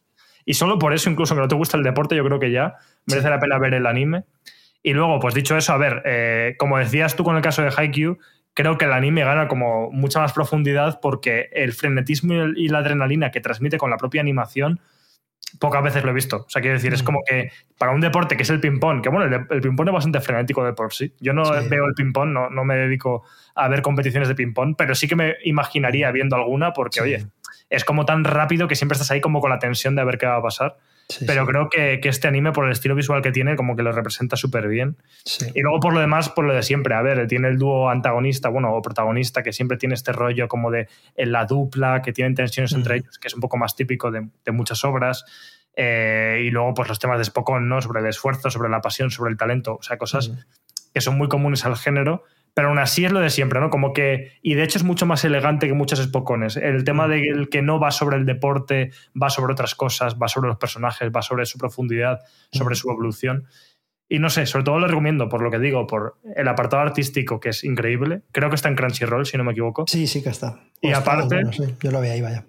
Y 0.44 0.54
solo 0.54 0.78
por 0.78 0.92
eso, 0.92 1.08
incluso 1.10 1.34
que 1.34 1.40
no 1.40 1.48
te 1.48 1.54
gusta 1.54 1.76
el 1.76 1.82
deporte, 1.84 2.16
yo 2.16 2.24
creo 2.24 2.38
que 2.40 2.50
ya 2.50 2.74
merece 3.06 3.30
la 3.30 3.38
pena 3.38 3.58
ver 3.58 3.74
el 3.74 3.86
anime. 3.86 4.24
Y 4.82 4.92
luego, 4.92 5.20
pues 5.20 5.34
dicho 5.34 5.56
eso, 5.56 5.72
a 5.72 5.76
ver, 5.78 6.02
eh, 6.04 6.56
como 6.58 6.78
decías 6.78 7.14
tú 7.14 7.22
con 7.22 7.36
el 7.36 7.42
caso 7.42 7.62
de 7.62 7.72
Haikyuu, 7.76 8.18
creo 8.54 8.76
que 8.76 8.84
el 8.84 8.92
anime 8.92 9.24
gana 9.24 9.46
como 9.48 9.90
mucha 9.92 10.18
más 10.20 10.32
profundidad 10.32 10.98
porque 11.00 11.48
el 11.52 11.72
frenetismo 11.72 12.34
y 12.34 12.38
el- 12.38 12.58
y 12.58 12.68
la 12.68 12.78
adrenalina 12.78 13.30
que 13.30 13.40
transmite 13.40 13.78
con 13.78 13.90
la 13.90 13.96
propia 13.96 14.20
animación 14.20 14.80
pocas 15.58 15.82
veces 15.82 16.04
lo 16.04 16.10
he 16.10 16.14
visto. 16.14 16.44
O 16.46 16.48
sea, 16.48 16.60
quiero 16.62 16.74
decir, 16.76 16.92
es 16.94 17.02
Mm. 17.02 17.06
como 17.06 17.20
que 17.26 17.50
para 17.78 17.92
un 17.92 18.00
deporte 18.00 18.36
que 18.36 18.42
es 18.42 18.50
el 18.50 18.60
ping-pong, 18.60 19.02
que 19.02 19.08
bueno, 19.08 19.24
el, 19.26 19.46
el 19.50 19.60
ping-pong 19.60 19.88
es 19.88 19.94
bastante 19.94 20.20
frenético 20.20 20.64
de 20.64 20.72
por 20.72 20.92
sí. 20.92 21.12
Yo 21.20 21.32
no 21.32 21.44
Sí. 21.44 21.68
veo 21.68 21.84
el 21.86 21.94
ping-pong, 21.94 22.30
no, 22.30 22.50
no 22.50 22.64
me 22.64 22.76
dedico 22.76 23.24
a 23.54 23.68
ver 23.68 23.82
competiciones 23.82 24.28
de 24.28 24.34
ping-pong, 24.34 24.74
pero 24.76 24.94
sí 24.94 25.06
que 25.08 25.16
me 25.16 25.34
imaginaría 25.44 26.10
viendo 26.10 26.36
alguna 26.36 26.72
porque, 26.72 27.00
Sí. 27.00 27.00
oye, 27.00 27.26
es 27.70 27.84
como 27.84 28.04
tan 28.04 28.24
rápido 28.24 28.68
que 28.68 28.74
siempre 28.76 28.94
estás 28.94 29.10
ahí 29.10 29.20
como 29.20 29.40
con 29.40 29.50
la 29.50 29.58
tensión 29.58 29.94
de 29.96 30.04
ver 30.04 30.18
qué 30.18 30.26
va 30.26 30.36
a 30.36 30.42
pasar. 30.42 30.76
Sí, 31.08 31.24
pero 31.26 31.42
sí, 31.42 31.48
creo 31.50 31.68
que, 31.68 32.00
que 32.00 32.08
este 32.08 32.28
anime, 32.28 32.52
por 32.52 32.64
el 32.64 32.72
estilo 32.72 32.94
visual 32.94 33.20
que 33.22 33.32
tiene, 33.32 33.56
como 33.56 33.76
que 33.76 33.82
lo 33.82 33.92
representa 33.92 34.36
súper 34.36 34.68
bien. 34.68 34.96
sí. 35.24 35.46
Y 35.54 35.60
luego 35.60 35.80
por 35.80 35.92
lo 35.92 36.00
demás, 36.00 36.30
por 36.30 36.44
lo 36.44 36.54
de 36.54 36.62
siempre, 36.62 36.94
a 36.94 37.02
ver, 37.02 37.26
tiene 37.26 37.48
el 37.48 37.58
dúo 37.58 37.90
antagonista, 37.90 38.48
bueno, 38.48 38.74
o 38.74 38.80
protagonista, 38.80 39.42
que 39.42 39.52
siempre 39.52 39.76
tiene 39.76 39.94
este 39.94 40.12
rollo 40.12 40.48
como 40.48 40.70
de 40.70 40.88
en 41.16 41.32
la 41.32 41.44
dupla, 41.44 42.02
que 42.02 42.12
tienen 42.12 42.34
tensiones 42.34 42.72
entre 42.72 42.96
ellos, 42.96 43.18
que 43.18 43.28
es 43.28 43.34
un 43.34 43.40
poco 43.40 43.56
más 43.56 43.76
típico 43.76 44.10
de, 44.10 44.28
de 44.44 44.52
muchas 44.52 44.84
obras. 44.84 45.24
Eh, 45.74 46.42
y 46.44 46.50
luego, 46.50 46.74
pues 46.74 46.88
los 46.88 46.98
temas 46.98 47.18
de 47.18 47.24
Spokon, 47.24 47.68
¿no? 47.68 47.80
Sobre 47.80 48.00
el 48.00 48.06
esfuerzo, 48.06 48.50
sobre 48.50 48.68
la 48.68 48.80
pasión, 48.80 49.10
sobre 49.10 49.30
el 49.30 49.36
talento, 49.36 49.76
o 49.76 49.82
sea, 49.82 49.96
cosas 49.96 50.32
que 50.92 51.00
son 51.00 51.16
muy 51.16 51.28
comunes 51.28 51.64
al 51.64 51.76
género, 51.76 52.24
pero 52.54 52.68
aún 52.68 52.78
así 52.78 53.04
es 53.04 53.12
lo 53.12 53.20
de 53.20 53.30
siempre, 53.30 53.60
¿no? 53.60 53.70
Como 53.70 53.92
que, 53.92 54.32
y 54.42 54.54
de 54.54 54.62
hecho 54.62 54.78
es 54.78 54.84
mucho 54.84 55.06
más 55.06 55.24
elegante 55.24 55.66
que 55.66 55.72
muchos 55.74 56.02
Spocones. 56.02 56.56
El 56.56 56.84
tema 56.84 57.08
de 57.08 57.22
el 57.28 57.48
que 57.48 57.62
no 57.62 57.80
va 57.80 57.90
sobre 57.90 58.16
el 58.16 58.26
deporte, 58.26 58.90
va 59.20 59.30
sobre 59.30 59.52
otras 59.54 59.74
cosas, 59.74 60.16
va 60.20 60.28
sobre 60.28 60.48
los 60.48 60.58
personajes, 60.58 61.10
va 61.14 61.22
sobre 61.22 61.46
su 61.46 61.58
profundidad, 61.58 62.20
sobre 62.52 62.74
su 62.74 62.90
evolución. 62.90 63.46
Y 64.08 64.18
no 64.18 64.28
sé, 64.28 64.44
sobre 64.44 64.64
todo 64.64 64.78
lo 64.78 64.86
recomiendo 64.86 65.30
por 65.30 65.40
lo 65.40 65.50
que 65.50 65.58
digo, 65.58 65.86
por 65.86 66.18
el 66.36 66.46
apartado 66.46 66.82
artístico 66.82 67.40
que 67.40 67.48
es 67.48 67.64
increíble. 67.64 68.20
Creo 68.32 68.50
que 68.50 68.56
está 68.56 68.68
en 68.68 68.76
Crunchyroll, 68.76 69.24
si 69.24 69.38
no 69.38 69.44
me 69.44 69.52
equivoco. 69.52 69.86
Sí, 69.86 70.06
sí 70.06 70.22
que 70.22 70.28
está. 70.28 70.60
Y 70.82 70.88
está, 70.88 70.98
aparte- 70.98 71.36
bueno, 71.36 71.52
sí, 71.52 71.74
yo 71.82 71.90
lo 71.90 72.02
vi 72.02 72.08
ahí, 72.08 72.20
vaya. 72.20 72.44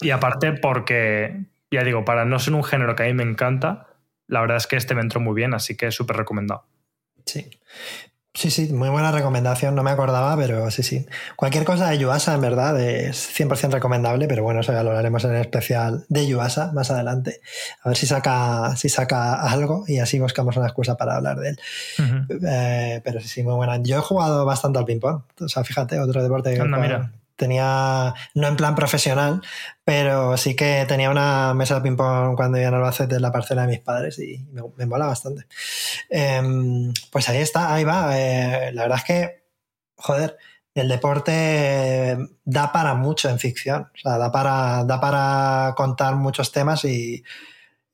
Y 0.00 0.10
aparte 0.10 0.54
porque, 0.54 1.44
ya 1.70 1.84
digo, 1.84 2.04
para 2.04 2.24
no 2.24 2.40
ser 2.40 2.54
un 2.54 2.64
género 2.64 2.96
que 2.96 3.04
a 3.04 3.06
mí 3.06 3.14
me 3.14 3.22
encanta, 3.22 3.86
la 4.26 4.40
verdad 4.40 4.56
es 4.56 4.66
que 4.66 4.74
este 4.74 4.96
me 4.96 5.00
entró 5.00 5.20
muy 5.20 5.34
bien, 5.36 5.54
así 5.54 5.76
que 5.76 5.92
súper 5.92 6.16
recomendado. 6.16 6.66
Sí. 7.24 7.48
Sí, 8.36 8.50
sí, 8.50 8.70
muy 8.70 8.90
buena 8.90 9.12
recomendación, 9.12 9.74
no 9.74 9.82
me 9.82 9.90
acordaba, 9.90 10.36
pero 10.36 10.70
sí, 10.70 10.82
sí. 10.82 11.06
Cualquier 11.36 11.64
cosa 11.64 11.88
de 11.88 11.96
Yuasa, 11.96 12.34
en 12.34 12.42
verdad, 12.42 12.78
es 12.78 13.30
100% 13.34 13.70
recomendable, 13.70 14.28
pero 14.28 14.42
bueno, 14.42 14.60
eso 14.60 14.72
ya 14.72 14.82
lo 14.82 14.90
hablaremos 14.90 15.24
en 15.24 15.34
el 15.34 15.40
especial 15.40 16.04
de 16.10 16.26
Yuasa 16.26 16.70
más 16.72 16.90
adelante. 16.90 17.40
A 17.82 17.88
ver 17.88 17.96
si 17.96 18.06
saca, 18.06 18.76
si 18.76 18.90
saca 18.90 19.40
algo 19.40 19.84
y 19.88 20.00
así 20.00 20.18
buscamos 20.18 20.54
una 20.58 20.66
excusa 20.66 20.98
para 20.98 21.16
hablar 21.16 21.38
de 21.38 21.48
él. 21.48 21.58
Eh, 22.46 23.00
pero 23.02 23.20
sí, 23.20 23.28
sí, 23.28 23.42
muy 23.42 23.54
buena. 23.54 23.78
Yo 23.78 23.96
he 23.96 24.02
jugado 24.02 24.44
bastante 24.44 24.78
al 24.78 24.84
ping-pong. 24.84 25.22
O 25.40 25.48
sea, 25.48 25.64
fíjate, 25.64 25.98
otro 25.98 26.22
deporte 26.22 26.52
que 26.52 26.60
Anda, 26.60 26.76
mira. 26.76 27.10
Tenía, 27.36 28.14
no 28.34 28.48
en 28.48 28.56
plan 28.56 28.74
profesional, 28.74 29.42
pero 29.84 30.36
sí 30.36 30.56
que 30.56 30.84
tenía 30.88 31.10
una 31.10 31.54
mesa 31.54 31.76
de 31.76 31.82
ping-pong 31.82 32.34
cuando 32.36 32.58
iba 32.58 32.68
en 32.68 32.74
Albacete 32.74 33.16
en 33.16 33.22
la 33.22 33.32
parcela 33.32 33.62
de 33.62 33.68
mis 33.68 33.80
padres 33.80 34.18
y 34.18 34.38
me, 34.52 34.62
me 34.76 34.86
mola 34.86 35.06
bastante. 35.06 35.46
Em, 36.10 36.92
pues 37.10 37.28
ahí 37.28 37.38
está, 37.38 37.74
ahí 37.74 37.84
va. 37.84 38.18
Eh, 38.18 38.72
la 38.72 38.82
verdad 38.82 38.98
es 38.98 39.04
que, 39.04 39.44
joder, 39.96 40.36
el 40.74 40.88
deporte 40.88 42.18
da 42.44 42.72
para 42.72 42.94
mucho 42.94 43.28
en 43.30 43.38
ficción. 43.38 43.90
O 43.94 43.98
sea, 43.98 44.18
da 44.18 44.30
para, 44.32 44.84
da 44.84 45.00
para 45.00 45.74
contar 45.76 46.16
muchos 46.16 46.52
temas 46.52 46.84
y, 46.84 47.24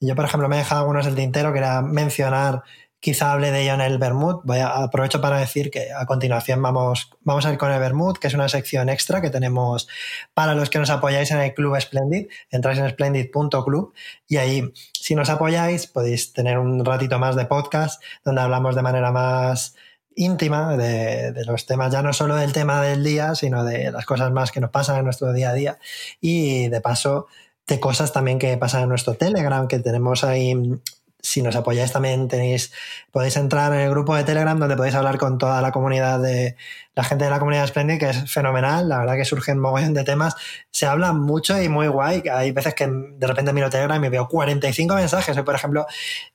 y 0.00 0.08
yo, 0.08 0.16
por 0.16 0.24
ejemplo, 0.24 0.48
me 0.48 0.56
he 0.56 0.58
dejado 0.58 0.80
algunos 0.80 1.04
del 1.04 1.14
tintero, 1.14 1.52
que 1.52 1.60
era 1.60 1.80
mencionar, 1.80 2.64
quizá 3.02 3.32
hable 3.32 3.50
de 3.50 3.62
ello 3.62 3.74
en 3.74 3.80
el 3.80 3.98
Bermud. 3.98 4.48
Aprovecho 4.62 5.20
para 5.20 5.38
decir 5.38 5.72
que 5.72 5.92
a 5.92 6.06
continuación 6.06 6.62
vamos, 6.62 7.10
vamos 7.22 7.44
a 7.44 7.52
ir 7.52 7.58
con 7.58 7.72
el 7.72 7.80
Bermud, 7.80 8.16
que 8.16 8.28
es 8.28 8.34
una 8.34 8.48
sección 8.48 8.88
extra 8.88 9.20
que 9.20 9.28
tenemos 9.28 9.88
para 10.34 10.54
los 10.54 10.70
que 10.70 10.78
nos 10.78 10.88
apoyáis 10.88 11.32
en 11.32 11.40
el 11.40 11.52
Club 11.52 11.78
Splendid. 11.80 12.28
Entráis 12.48 12.78
en 12.78 12.88
splendid.club 12.88 13.92
y 14.28 14.36
ahí, 14.36 14.72
si 14.92 15.16
nos 15.16 15.30
apoyáis, 15.30 15.88
podéis 15.88 16.32
tener 16.32 16.58
un 16.58 16.84
ratito 16.84 17.18
más 17.18 17.34
de 17.34 17.44
podcast 17.44 18.00
donde 18.24 18.40
hablamos 18.40 18.76
de 18.76 18.82
manera 18.82 19.10
más 19.10 19.74
íntima 20.14 20.76
de, 20.76 21.34
los 21.44 21.66
temas, 21.66 21.90
ya 21.90 22.02
no 22.02 22.12
solo 22.12 22.36
del 22.36 22.52
tema 22.52 22.80
del 22.82 23.02
día, 23.02 23.34
sino 23.34 23.64
de 23.64 23.90
las 23.90 24.06
cosas 24.06 24.30
más 24.30 24.52
que 24.52 24.60
nos 24.60 24.70
pasan 24.70 24.98
en 24.98 25.04
nuestro 25.06 25.32
día 25.32 25.50
a 25.50 25.54
día 25.54 25.78
y 26.20 26.68
de 26.68 26.80
paso 26.80 27.26
de 27.66 27.80
cosas 27.80 28.12
también 28.12 28.38
que 28.38 28.56
pasan 28.58 28.84
en 28.84 28.90
nuestro 28.90 29.14
Telegram, 29.14 29.66
que 29.66 29.80
tenemos 29.80 30.22
ahí 30.22 30.54
si 31.22 31.40
nos 31.40 31.54
apoyáis 31.54 31.92
también 31.92 32.26
tenéis 32.28 32.72
podéis 33.12 33.36
entrar 33.36 33.72
en 33.72 33.80
el 33.80 33.90
grupo 33.90 34.14
de 34.16 34.24
Telegram 34.24 34.58
donde 34.58 34.76
podéis 34.76 34.96
hablar 34.96 35.18
con 35.18 35.38
toda 35.38 35.62
la 35.62 35.70
comunidad 35.70 36.20
de 36.20 36.56
la 36.94 37.04
gente 37.04 37.24
de 37.24 37.30
la 37.30 37.38
comunidad 37.38 37.66
Splendid 37.68 37.98
que 37.98 38.10
es 38.10 38.30
fenomenal 38.30 38.88
la 38.88 38.98
verdad 38.98 39.14
que 39.16 39.24
surgen 39.24 39.58
mogollón 39.58 39.94
de 39.94 40.04
temas. 40.04 40.34
Se 40.70 40.86
habla 40.86 41.12
mucho 41.12 41.60
y 41.62 41.68
muy 41.68 41.86
guay 41.86 42.24
hay 42.30 42.50
veces 42.50 42.74
que 42.74 42.88
de 42.88 43.26
repente 43.26 43.52
miro 43.52 43.70
Telegram 43.70 44.04
y 44.04 44.08
veo 44.08 44.28
45 44.28 44.94
mensajes. 44.96 45.40
Por 45.42 45.54
ejemplo 45.54 45.86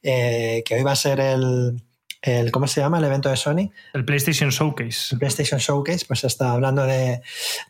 eh, 0.02 0.64
que 0.66 0.76
hoy 0.76 0.84
va 0.84 0.94
a 0.94 0.96
ser 0.96 1.20
el 1.20 1.82
el, 2.22 2.52
¿cómo 2.52 2.68
se 2.68 2.82
llama? 2.82 2.98
El 2.98 3.06
evento 3.06 3.30
de 3.30 3.38
Sony. 3.38 3.72
El 3.94 4.06
PlayStation 4.06 4.50
Showcase. 4.50 5.14
El 5.14 5.20
PlayStation 5.20 5.60
Showcase, 5.60 6.06
pues 6.06 6.24
está 6.24 6.52
hablando 6.52 6.84
de, 6.84 7.22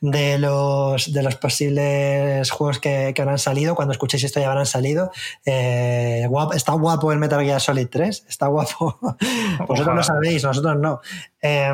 de, 0.02 0.38
los, 0.38 1.12
de 1.12 1.24
los 1.24 1.36
posibles 1.36 2.50
juegos 2.52 2.80
que, 2.80 3.12
que, 3.14 3.22
habrán 3.22 3.40
salido. 3.40 3.76
Cuando 3.76 3.92
escuchéis 3.92 4.24
esto 4.24 4.40
ya 4.40 4.50
habrán 4.50 4.66
salido. 4.66 5.12
Eh, 5.46 6.26
guapo, 6.30 6.54
está 6.54 6.74
guapo 6.74 7.12
el 7.12 7.20
Metal 7.20 7.44
Gear 7.44 7.62
Solid 7.62 7.88
3, 7.90 8.26
está 8.28 8.48
guapo. 8.48 8.98
Vosotros 9.68 9.96
lo 9.96 10.04
sabéis, 10.04 10.44
nosotros 10.44 10.78
no. 10.78 11.02
Eh, 11.42 11.72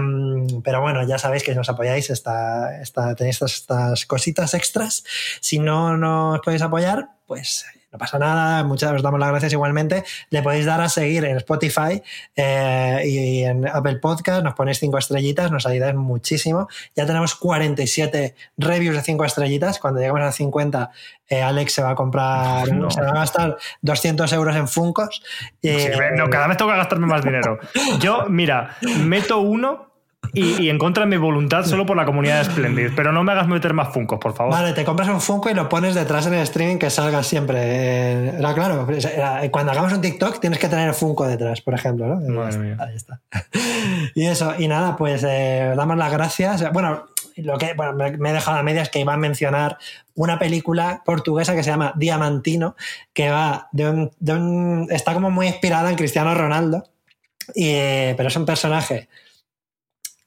pero 0.63 0.81
bueno, 0.81 1.05
ya 1.07 1.17
sabéis 1.17 1.43
que 1.43 1.51
si 1.51 1.57
nos 1.57 1.69
apoyáis, 1.69 2.09
está, 2.09 2.81
está, 2.81 3.15
tenéis 3.15 3.35
estas, 3.35 3.53
estas 3.53 4.05
cositas 4.05 4.53
extras. 4.53 5.03
Si 5.39 5.59
no 5.59 5.97
nos 5.97 6.39
podéis 6.41 6.61
apoyar, 6.61 7.09
pues 7.27 7.65
no 7.93 7.99
pasa 7.99 8.17
nada, 8.17 8.63
muchas 8.63 8.91
os 8.91 9.03
damos 9.03 9.19
las 9.19 9.29
gracias 9.29 9.53
igualmente. 9.53 10.03
Le 10.31 10.41
podéis 10.41 10.65
dar 10.65 10.81
a 10.81 10.89
seguir 10.89 11.23
en 11.25 11.37
Spotify 11.37 12.01
eh, 12.35 13.01
y 13.05 13.43
en 13.43 13.67
Apple 13.67 13.97
Podcast, 13.97 14.43
nos 14.43 14.55
ponéis 14.55 14.79
cinco 14.79 14.97
estrellitas, 14.97 15.51
nos 15.51 15.67
ayudáis 15.67 15.93
muchísimo. 15.95 16.67
Ya 16.95 17.05
tenemos 17.05 17.35
47 17.35 18.35
reviews 18.57 18.95
de 18.95 19.01
cinco 19.03 19.25
estrellitas. 19.25 19.77
Cuando 19.77 19.99
lleguemos 19.99 20.21
a 20.21 20.31
50, 20.31 20.89
eh, 21.29 21.41
Alex 21.43 21.71
se 21.73 21.83
va 21.83 21.91
a 21.91 21.95
comprar, 21.95 22.71
No. 22.73 22.89
se 22.89 22.99
va 23.01 23.09
a 23.09 23.13
gastar 23.13 23.57
200 23.81 24.33
euros 24.33 24.55
en 24.55 24.67
Funcos. 24.67 25.21
Sí, 25.61 25.69
Eh, 25.69 25.91
no, 26.17 26.29
cada 26.31 26.47
vez 26.47 26.57
tengo 26.57 26.71
que 26.71 26.77
gastarme 26.77 27.05
más 27.05 27.23
dinero. 27.23 27.59
Yo, 27.99 28.25
mira, 28.27 28.75
meto 29.03 29.39
uno 29.39 29.92
y, 30.31 30.63
y 30.63 30.69
en 30.69 30.77
contra 30.77 31.03
de 31.03 31.09
mi 31.09 31.17
voluntad 31.17 31.65
solo 31.65 31.85
por 31.85 31.97
la 31.97 32.05
comunidad 32.05 32.39
de 32.39 32.45
Splendid, 32.45 32.91
pero 32.95 33.11
no 33.11 33.23
me 33.23 33.31
hagas 33.33 33.47
meter 33.47 33.73
más 33.73 33.93
Funcos, 33.93 34.19
por 34.19 34.33
favor. 34.33 34.53
Vale, 34.53 34.73
te 34.73 34.85
compras 34.85 35.09
un 35.09 35.19
Funko 35.21 35.49
y 35.49 35.53
lo 35.53 35.67
pones 35.69 35.95
detrás 35.95 36.25
en 36.27 36.33
el 36.35 36.41
streaming 36.41 36.77
que 36.77 36.89
salga 36.89 37.21
siempre. 37.23 37.57
Eh, 37.61 38.35
Era 38.39 38.53
claro, 38.53 38.87
era- 38.89 39.41
cuando 39.51 39.71
hagamos 39.71 39.93
un 39.93 40.01
TikTok 40.01 40.39
tienes 40.39 40.59
que 40.59 40.69
tener 40.69 40.87
el 40.87 40.93
Funko 40.95 41.27
detrás, 41.27 41.61
por 41.61 41.73
ejemplo, 41.73 42.07
¿no? 42.07 42.15
Madre 42.33 42.57
mía. 42.57 42.77
Ahí 42.79 42.95
está. 42.95 43.19
Y 44.15 44.25
eso, 44.25 44.53
y 44.57 44.67
nada, 44.67 44.95
pues 44.95 45.23
eh, 45.27 45.69
os 45.71 45.77
damos 45.77 45.97
las 45.97 46.11
gracias. 46.11 46.71
Bueno, 46.71 47.05
lo 47.37 47.57
que 47.57 47.73
bueno, 47.73 47.93
me 47.93 48.15
me 48.17 48.29
he 48.29 48.33
dejado 48.33 48.57
a 48.57 48.63
medias 48.63 48.89
que 48.89 48.99
iba 48.99 49.13
a 49.13 49.17
mencionar 49.17 49.77
una 50.15 50.37
película 50.39 51.01
portuguesa 51.05 51.55
que 51.55 51.63
se 51.63 51.71
llama 51.71 51.93
Diamantino, 51.95 52.75
que 53.13 53.29
va 53.31 53.67
de 53.71 53.89
un, 53.89 54.11
de 54.19 54.33
un- 54.33 54.87
está 54.91 55.13
como 55.13 55.31
muy 55.31 55.47
inspirada 55.47 55.89
en 55.89 55.95
Cristiano 55.95 56.33
Ronaldo, 56.35 56.83
y, 57.55 57.69
eh, 57.69 58.13
pero 58.17 58.29
es 58.29 58.35
un 58.35 58.45
personaje 58.45 59.09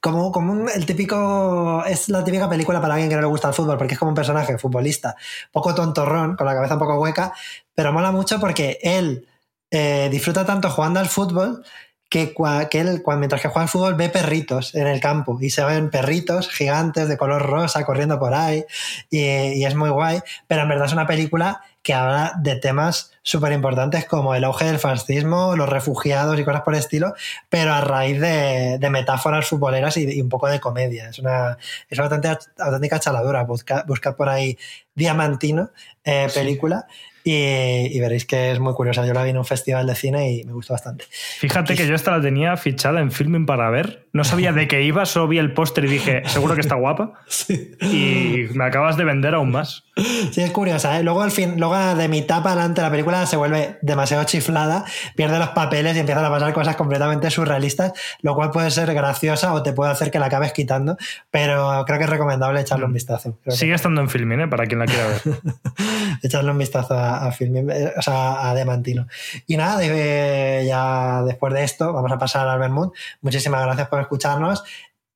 como, 0.06 0.30
como 0.30 0.52
un- 0.52 0.68
el 0.70 0.86
típico. 0.86 1.84
Es 1.86 2.08
la 2.08 2.22
típica 2.24 2.48
película 2.48 2.80
para 2.80 2.94
alguien 2.94 3.08
que 3.10 3.16
no 3.16 3.22
le 3.22 3.26
gusta 3.26 3.48
el 3.48 3.54
fútbol, 3.54 3.76
porque 3.76 3.94
es 3.94 3.98
como 3.98 4.10
un 4.10 4.14
personaje 4.14 4.56
futbolista, 4.58 5.16
poco 5.52 5.74
tontorrón, 5.74 6.36
con 6.36 6.46
la 6.46 6.54
cabeza 6.54 6.74
un 6.74 6.80
poco 6.80 7.00
hueca, 7.00 7.32
pero 7.74 7.92
mola 7.92 8.12
mucho 8.12 8.38
porque 8.40 8.78
él 8.82 9.26
eh, 9.70 10.08
disfruta 10.10 10.44
tanto 10.46 10.70
jugando 10.70 11.00
al 11.00 11.08
fútbol 11.08 11.64
que, 12.08 12.32
que 12.70 12.80
él, 12.80 13.02
mientras 13.18 13.42
que 13.42 13.48
juega 13.48 13.62
al 13.62 13.68
fútbol, 13.68 13.94
ve 13.94 14.08
perritos 14.08 14.74
en 14.76 14.86
el 14.86 15.00
campo 15.00 15.38
y 15.40 15.50
se 15.50 15.64
ven 15.64 15.90
perritos 15.90 16.48
gigantes 16.48 17.08
de 17.08 17.16
color 17.16 17.42
rosa 17.42 17.84
corriendo 17.84 18.18
por 18.20 18.32
ahí 18.32 18.64
y 19.10 19.64
es 19.64 19.74
muy 19.74 19.90
guay, 19.90 20.20
pero 20.46 20.62
en 20.62 20.68
verdad 20.68 20.86
es 20.86 20.92
una 20.92 21.06
película 21.08 21.62
que 21.86 21.94
habla 21.94 22.32
de 22.40 22.56
temas 22.56 23.12
súper 23.22 23.52
importantes 23.52 24.06
como 24.06 24.34
el 24.34 24.42
auge 24.42 24.64
del 24.64 24.80
fascismo, 24.80 25.54
los 25.54 25.68
refugiados 25.68 26.36
y 26.36 26.42
cosas 26.42 26.62
por 26.62 26.74
el 26.74 26.80
estilo, 26.80 27.14
pero 27.48 27.72
a 27.72 27.80
raíz 27.80 28.20
de, 28.20 28.78
de 28.80 28.90
metáforas 28.90 29.46
futboleras 29.46 29.96
y, 29.96 30.18
y 30.18 30.20
un 30.20 30.28
poco 30.28 30.48
de 30.48 30.58
comedia. 30.58 31.10
Es 31.10 31.20
una, 31.20 31.56
es 31.88 31.96
una 31.96 32.08
auténtica, 32.08 32.98
chaladura. 32.98 33.44
Buscad 33.44 33.86
buscad 33.86 34.16
por 34.16 34.28
ahí 34.28 34.58
Diamantino, 34.96 35.70
eh, 36.04 36.26
película, 36.34 36.88
y, 37.22 37.96
y 37.96 38.00
veréis 38.00 38.26
que 38.26 38.50
es 38.50 38.58
muy 38.58 38.74
curiosa. 38.74 39.06
Yo 39.06 39.12
la 39.12 39.22
vi 39.22 39.30
en 39.30 39.38
un 39.38 39.44
festival 39.44 39.86
de 39.86 39.94
cine 39.94 40.32
y 40.32 40.42
me 40.42 40.54
gustó 40.54 40.74
bastante. 40.74 41.04
Fíjate 41.38 41.76
que 41.76 41.86
yo 41.86 41.94
esta 41.94 42.10
la 42.16 42.20
tenía 42.20 42.56
fichada 42.56 42.98
en 43.00 43.12
Filming 43.12 43.46
para 43.46 43.70
ver. 43.70 44.05
No 44.16 44.24
sabía 44.24 44.52
de 44.52 44.66
qué 44.66 44.82
iba, 44.82 45.04
solo 45.06 45.28
vi 45.28 45.38
el 45.38 45.52
póster 45.52 45.84
y 45.84 45.88
dije, 45.88 46.22
seguro 46.26 46.54
que 46.54 46.60
está 46.62 46.74
guapa. 46.74 47.12
Y 47.80 48.46
me 48.54 48.64
acabas 48.64 48.96
de 48.96 49.04
vender 49.04 49.34
aún 49.34 49.50
más. 49.50 49.84
Sí, 50.32 50.42
es 50.42 50.50
curiosa. 50.50 50.98
¿eh? 50.98 51.02
Luego, 51.02 51.22
al 51.22 51.30
fin, 51.30 51.54
luego 51.58 51.76
de 51.94 52.08
mitad 52.08 52.42
para 52.42 52.52
adelante 52.52 52.82
la 52.82 52.90
película 52.90 53.24
se 53.26 53.36
vuelve 53.36 53.78
demasiado 53.82 54.24
chiflada, 54.24 54.84
pierde 55.14 55.38
los 55.38 55.50
papeles 55.50 55.96
y 55.96 56.00
empiezan 56.00 56.24
a 56.24 56.30
pasar 56.30 56.52
cosas 56.52 56.76
completamente 56.76 57.30
surrealistas, 57.30 57.92
lo 58.22 58.34
cual 58.34 58.50
puede 58.50 58.70
ser 58.70 58.92
graciosa 58.94 59.52
o 59.54 59.62
te 59.62 59.72
puede 59.72 59.90
hacer 59.92 60.10
que 60.10 60.18
la 60.18 60.26
acabes 60.26 60.52
quitando, 60.52 60.96
pero 61.30 61.84
creo 61.86 61.98
que 61.98 62.04
es 62.04 62.10
recomendable 62.10 62.60
echarle 62.60 62.84
un 62.86 62.92
vistazo. 62.92 63.38
Creo 63.42 63.52
que- 63.54 63.58
Sigue 63.58 63.74
estando 63.74 64.00
en 64.02 64.08
Filming, 64.10 64.40
¿eh? 64.40 64.48
para 64.48 64.66
quien 64.66 64.80
la 64.80 64.86
quiera 64.86 65.06
ver. 65.06 65.20
echarle 66.22 66.50
un 66.50 66.58
vistazo 66.58 66.94
a, 66.94 67.26
a 67.26 67.32
Filmin- 67.32 67.70
eh, 67.72 67.92
o 67.96 68.02
sea, 68.02 68.48
a 68.50 68.54
Demantino. 68.54 69.06
Y 69.46 69.56
nada, 69.56 69.78
de- 69.78 70.64
ya 70.66 71.22
después 71.24 71.52
de 71.54 71.64
esto, 71.64 71.92
vamos 71.92 72.12
a 72.12 72.18
pasar 72.18 72.48
al 72.48 72.58
Vermouth. 72.58 72.92
Muchísimas 73.22 73.62
gracias 73.64 73.88
por 73.88 74.00
escucharnos. 74.06 74.64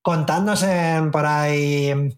Contadnos 0.03 0.63
en, 0.63 1.11
por 1.11 1.27
ahí 1.27 1.89
en, 1.89 2.17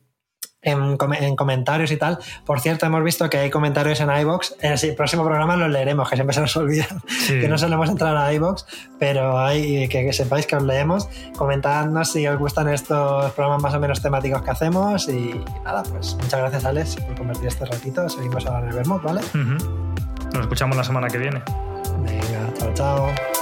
en 0.63 1.35
comentarios 1.37 1.91
y 1.91 1.97
tal. 1.97 2.19
Por 2.47 2.61
cierto, 2.61 2.87
hemos 2.87 3.03
visto 3.03 3.29
que 3.29 3.39
hay 3.39 3.51
comentarios 3.51 3.99
en 4.01 4.09
iBox. 4.17 4.55
En 4.61 4.75
el 4.81 4.95
próximo 4.95 5.25
programa 5.25 5.57
los 5.57 5.69
leeremos, 5.69 6.09
que 6.09 6.15
siempre 6.15 6.33
se 6.35 6.41
nos 6.43 6.57
olvida 6.57 6.87
Sí. 7.09 7.41
que 7.41 7.49
no 7.49 7.59
solemos 7.59 7.89
entrar 7.89 8.17
a 8.17 8.33
iBox, 8.35 8.65
pero 9.01 9.37
hay 9.41 9.89
que, 9.89 10.05
que 10.05 10.13
sepáis 10.13 10.47
que 10.47 10.55
os 10.55 10.63
leemos. 10.63 11.09
Comentadnos 11.37 12.13
si 12.13 12.25
os 12.29 12.39
gustan 12.39 12.69
estos 12.69 13.33
programas 13.33 13.63
más 13.63 13.75
o 13.75 13.81
menos 13.81 14.01
temáticos 14.01 14.43
que 14.43 14.51
hacemos. 14.53 15.09
Y 15.09 15.45
nada, 15.65 15.83
pues 15.83 16.15
muchas 16.15 16.39
gracias, 16.39 16.65
Alex, 16.65 16.97
por 16.97 17.17
convertir 17.17 17.49
este 17.49 17.65
ratito. 17.65 18.09
Seguimos 18.09 18.47
ahora 18.47 18.61
en 18.61 18.69
el 18.69 18.75
Vermouth, 18.77 19.03
¿vale? 19.03 19.23
Nos 20.33 20.41
escuchamos 20.43 20.77
la 20.77 20.85
semana 20.85 21.09
que 21.09 21.19
viene. 21.19 21.43
Venga, 22.05 22.55
chao, 22.59 22.73
chao. 22.75 23.42